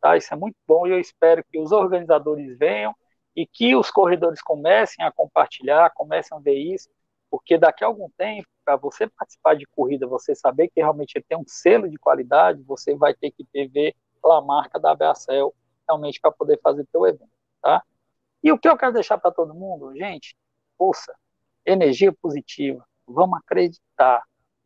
Tá? 0.00 0.16
Isso 0.16 0.32
é 0.32 0.36
muito 0.36 0.56
bom 0.66 0.86
e 0.86 0.90
eu 0.90 1.00
espero 1.00 1.44
que 1.44 1.58
os 1.58 1.72
organizadores 1.72 2.56
venham 2.58 2.94
e 3.34 3.46
que 3.46 3.76
os 3.76 3.90
corredores 3.90 4.40
comecem 4.40 5.04
a 5.04 5.12
compartilhar, 5.12 5.90
comecem 5.90 6.36
a 6.36 6.40
ver 6.40 6.54
isso, 6.54 6.88
porque 7.30 7.58
daqui 7.58 7.84
a 7.84 7.86
algum 7.86 8.08
tempo 8.16 8.48
para 8.64 8.76
você 8.76 9.06
participar 9.06 9.54
de 9.54 9.66
corrida, 9.66 10.06
você 10.06 10.34
saber 10.34 10.68
que 10.68 10.80
realmente 10.80 11.22
tem 11.28 11.38
um 11.38 11.44
selo 11.46 11.88
de 11.88 11.98
qualidade, 11.98 12.62
você 12.62 12.96
vai 12.96 13.14
ter 13.14 13.30
que 13.30 13.44
ter 13.44 13.68
ver 13.68 13.94
a 14.24 14.40
marca 14.40 14.80
da 14.80 14.92
Bracel 14.92 15.54
realmente 15.88 16.20
para 16.20 16.32
poder 16.32 16.60
fazer 16.62 16.86
teu 16.92 17.06
evento, 17.06 17.30
tá? 17.62 17.82
E 18.42 18.52
o 18.52 18.58
que 18.58 18.68
eu 18.68 18.76
quero 18.76 18.92
deixar 18.92 19.18
para 19.18 19.30
todo 19.30 19.54
mundo, 19.54 19.94
gente, 19.96 20.36
força, 20.78 21.14
energia 21.64 22.12
positiva, 22.12 22.86
vamos 23.06 23.38
acreditar, 23.38 24.22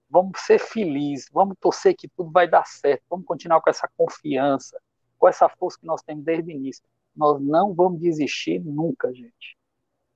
vamos 0.08 0.40
ser 0.40 0.58
felizes, 0.58 1.28
vamos 1.32 1.56
torcer 1.60 1.94
que 1.96 2.08
tudo 2.08 2.30
vai 2.30 2.48
dar 2.48 2.66
certo, 2.66 3.02
vamos 3.08 3.26
continuar 3.26 3.60
com 3.60 3.70
essa 3.70 3.88
confiança, 3.96 4.80
com 5.18 5.28
essa 5.28 5.48
força 5.48 5.78
que 5.78 5.86
nós 5.86 6.02
temos 6.02 6.24
desde 6.24 6.50
o 6.50 6.54
início. 6.54 6.84
Nós 7.14 7.40
não 7.40 7.74
vamos 7.74 8.00
desistir 8.00 8.60
nunca, 8.60 9.12
gente 9.12 9.60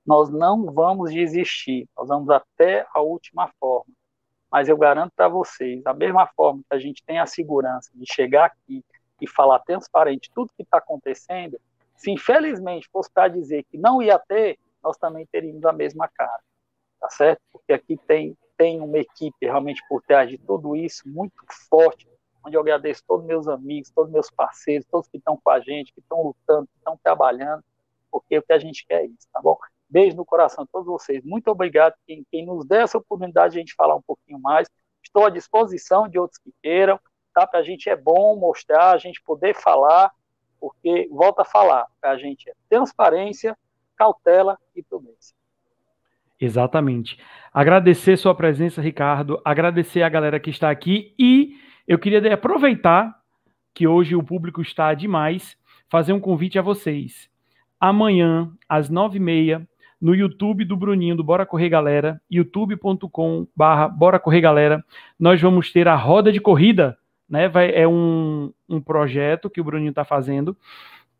nós 0.05 0.29
não 0.29 0.71
vamos 0.71 1.11
desistir, 1.11 1.89
nós 1.97 2.07
vamos 2.07 2.29
até 2.29 2.85
a 2.93 3.01
última 3.01 3.51
forma. 3.59 3.91
Mas 4.51 4.69
eu 4.69 4.77
garanto 4.77 5.11
para 5.15 5.27
vocês, 5.27 5.83
da 5.83 5.93
mesma 5.93 6.27
forma 6.27 6.61
que 6.69 6.75
a 6.75 6.79
gente 6.79 7.03
tem 7.03 7.19
a 7.19 7.25
segurança 7.25 7.89
de 7.93 8.05
chegar 8.13 8.45
aqui 8.45 8.83
e 9.21 9.27
falar 9.27 9.59
transparente 9.59 10.31
tudo 10.33 10.51
que 10.55 10.63
está 10.63 10.77
acontecendo, 10.77 11.59
se 11.95 12.11
infelizmente 12.11 12.89
fosse 12.91 13.09
para 13.11 13.27
dizer 13.27 13.63
que 13.63 13.77
não 13.77 14.01
ia 14.01 14.19
ter, 14.19 14.59
nós 14.83 14.97
também 14.97 15.25
teríamos 15.25 15.65
a 15.65 15.73
mesma 15.73 16.07
cara, 16.07 16.39
tá 16.99 17.09
certo? 17.09 17.41
Porque 17.51 17.73
aqui 17.73 17.97
tem, 18.05 18.37
tem 18.57 18.79
uma 18.81 18.97
equipe 18.97 19.37
realmente 19.41 19.81
por 19.87 20.01
trás 20.01 20.29
de 20.29 20.37
tudo 20.37 20.75
isso, 20.75 21.07
muito 21.07 21.35
forte, 21.69 22.07
onde 22.45 22.55
eu 22.55 22.61
agradeço 22.61 23.03
todos 23.07 23.25
meus 23.25 23.47
amigos, 23.47 23.89
todos 23.89 24.11
meus 24.11 24.29
parceiros, 24.29 24.85
todos 24.89 25.07
que 25.07 25.17
estão 25.17 25.39
com 25.41 25.49
a 25.49 25.59
gente, 25.59 25.93
que 25.93 25.99
estão 25.99 26.21
lutando, 26.21 26.67
que 26.67 26.77
estão 26.77 26.99
trabalhando, 27.03 27.63
porque 28.11 28.37
o 28.37 28.43
que 28.43 28.53
a 28.53 28.59
gente 28.59 28.85
quer 28.85 29.03
é 29.03 29.05
isso, 29.07 29.27
tá 29.33 29.41
bom? 29.41 29.57
Beijo 29.89 30.15
no 30.15 30.25
coração 30.25 30.63
de 30.63 30.71
todos 30.71 30.87
vocês. 30.87 31.23
Muito 31.23 31.47
obrigado 31.49 31.95
quem, 32.05 32.25
quem 32.31 32.45
nos 32.45 32.65
der 32.65 32.83
essa 32.83 32.97
oportunidade 32.97 33.53
de 33.53 33.59
a 33.59 33.61
gente 33.61 33.75
falar 33.75 33.95
um 33.95 34.01
pouquinho 34.01 34.39
mais. 34.39 34.67
Estou 35.03 35.25
à 35.25 35.29
disposição 35.29 36.07
de 36.07 36.19
outros 36.19 36.39
que 36.39 36.51
queiram, 36.61 36.99
tá? 37.35 37.45
Para 37.45 37.59
a 37.59 37.63
gente 37.63 37.89
é 37.89 37.95
bom 37.95 38.37
mostrar, 38.39 38.91
a 38.91 38.97
gente 38.97 39.21
poder 39.21 39.53
falar, 39.53 40.09
porque, 40.59 41.07
volta 41.11 41.41
a 41.41 41.45
falar, 41.45 41.85
para 41.99 42.11
a 42.11 42.17
gente 42.17 42.49
é 42.49 42.53
transparência, 42.69 43.55
cautela 43.97 44.57
e 44.73 44.81
prudência. 44.81 45.35
Exatamente. 46.39 47.19
Agradecer 47.53 48.17
sua 48.17 48.33
presença, 48.33 48.81
Ricardo, 48.81 49.41
agradecer 49.43 50.01
a 50.01 50.09
galera 50.09 50.39
que 50.39 50.49
está 50.49 50.69
aqui 50.69 51.13
e 51.19 51.57
eu 51.85 51.99
queria 51.99 52.33
aproveitar 52.33 53.13
que 53.73 53.85
hoje 53.85 54.15
o 54.15 54.23
público 54.23 54.61
está 54.61 54.93
demais, 54.93 55.57
fazer 55.89 56.13
um 56.13 56.19
convite 56.19 56.57
a 56.57 56.61
vocês. 56.61 57.29
Amanhã, 57.79 58.49
às 58.67 58.89
nove 58.89 59.17
e 59.17 59.21
meia, 59.21 59.67
no 60.01 60.15
YouTube 60.15 60.65
do 60.65 60.75
Bruninho 60.77 61.15
do 61.15 61.23
Bora 61.23 61.45
Correr 61.45 61.69
Galera, 61.69 62.21
youtube.com 62.29 63.47
barra 63.55 63.87
Bora 63.87 64.19
Correr 64.19 64.41
Galera, 64.41 64.83
nós 65.19 65.41
vamos 65.41 65.71
ter 65.71 65.87
a 65.87 65.95
roda 65.95 66.31
de 66.31 66.39
corrida, 66.39 66.97
né? 67.29 67.47
Vai, 67.47 67.71
é 67.73 67.87
um, 67.87 68.51
um 68.67 68.81
projeto 68.81 69.49
que 69.49 69.61
o 69.61 69.63
Bruninho 69.63 69.89
está 69.89 70.05
fazendo, 70.05 70.55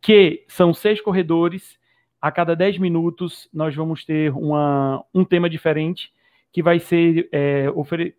que 0.02 0.44
são 0.48 0.74
seis 0.74 1.02
corredores, 1.02 1.80
a 2.22 2.32
cada 2.32 2.56
dez 2.56 2.78
minutos 2.78 3.50
nós 3.54 3.76
vamos 3.76 4.04
ter 4.04 4.32
uma, 4.32 5.04
um 5.14 5.24
tema 5.24 5.50
diferente, 5.50 6.12
que 6.52 6.64
vai 6.64 6.80
ser 6.80 7.28
é, 7.32 7.66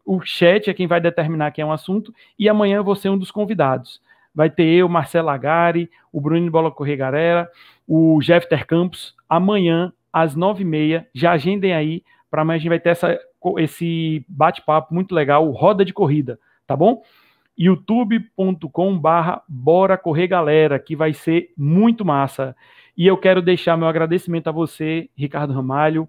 o 0.04 0.20
chat 0.20 0.68
é 0.68 0.74
quem 0.74 0.86
vai 0.86 1.00
determinar 1.00 1.50
quem 1.52 1.62
é 1.62 1.66
um 1.66 1.72
assunto, 1.72 2.14
e 2.38 2.48
amanhã 2.48 2.82
vou 2.82 2.94
ser 2.94 3.08
um 3.08 3.16
dos 3.16 3.30
convidados. 3.30 4.00
Vai 4.34 4.50
ter 4.50 4.64
eu, 4.64 4.88
Marcelo 4.88 5.30
Agari, 5.30 5.90
o 6.12 6.20
Bruninho 6.20 6.50
Bola 6.50 6.70
Correr 6.70 6.96
Galera, 6.96 7.50
o 7.88 8.20
Jeffter 8.20 8.66
Campos, 8.66 9.14
amanhã 9.26 9.92
às 10.12 10.34
nove 10.36 10.62
e 10.62 10.66
meia. 10.66 11.08
Já 11.14 11.32
agendem 11.32 11.72
aí, 11.72 12.04
para 12.30 12.42
amanhã 12.42 12.56
a 12.56 12.58
gente 12.58 12.68
vai 12.68 12.78
ter 12.78 12.90
essa, 12.90 13.18
esse 13.56 14.24
bate-papo 14.28 14.94
muito 14.94 15.14
legal, 15.14 15.50
Roda 15.52 15.84
de 15.84 15.94
Corrida, 15.94 16.38
tá 16.66 16.76
bom? 16.76 17.02
youtube.com 17.56 18.98
barra 18.98 19.42
Bora 19.48 19.96
Correr 19.96 20.26
Galera, 20.26 20.78
que 20.78 20.94
vai 20.94 21.12
ser 21.12 21.52
muito 21.56 22.04
massa. 22.04 22.54
E 22.96 23.06
eu 23.06 23.16
quero 23.16 23.40
deixar 23.40 23.76
meu 23.76 23.88
agradecimento 23.88 24.48
a 24.48 24.52
você, 24.52 25.08
Ricardo 25.16 25.52
Ramalho, 25.52 26.08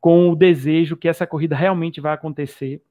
com 0.00 0.30
o 0.30 0.36
desejo 0.36 0.96
que 0.96 1.08
essa 1.08 1.26
corrida 1.26 1.54
realmente 1.54 2.00
vai 2.00 2.12
acontecer, 2.12 2.82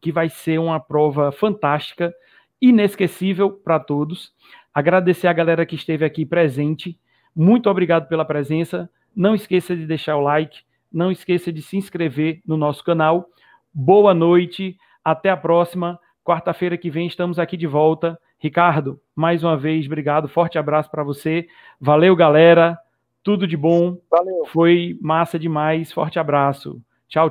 que 0.00 0.12
vai 0.12 0.28
ser 0.28 0.58
uma 0.58 0.78
prova 0.78 1.32
fantástica, 1.32 2.14
inesquecível 2.60 3.50
para 3.50 3.80
todos. 3.80 4.32
Agradecer 4.72 5.26
a 5.26 5.32
galera 5.32 5.64
que 5.64 5.74
esteve 5.74 6.04
aqui 6.04 6.26
presente. 6.26 6.98
Muito 7.34 7.70
obrigado 7.70 8.08
pela 8.08 8.24
presença. 8.24 8.90
Não 9.14 9.34
esqueça 9.34 9.76
de 9.76 9.86
deixar 9.86 10.16
o 10.16 10.20
like, 10.20 10.62
não 10.92 11.10
esqueça 11.10 11.52
de 11.52 11.62
se 11.62 11.76
inscrever 11.76 12.40
no 12.46 12.56
nosso 12.56 12.84
canal. 12.84 13.28
Boa 13.72 14.12
noite, 14.12 14.76
até 15.04 15.30
a 15.30 15.36
próxima. 15.36 15.98
Quarta-feira 16.24 16.78
que 16.78 16.90
vem 16.90 17.06
estamos 17.06 17.38
aqui 17.38 17.56
de 17.56 17.66
volta. 17.66 18.18
Ricardo, 18.38 18.98
mais 19.14 19.44
uma 19.44 19.56
vez, 19.56 19.86
obrigado. 19.86 20.26
Forte 20.26 20.58
abraço 20.58 20.90
para 20.90 21.04
você. 21.04 21.46
Valeu, 21.78 22.16
galera. 22.16 22.78
Tudo 23.22 23.46
de 23.46 23.56
bom. 23.56 23.98
Valeu. 24.10 24.46
Foi 24.46 24.98
massa 25.00 25.38
demais. 25.38 25.92
Forte 25.92 26.18
abraço. 26.18 26.80
Tchau, 27.08 27.28
tchau. 27.28 27.30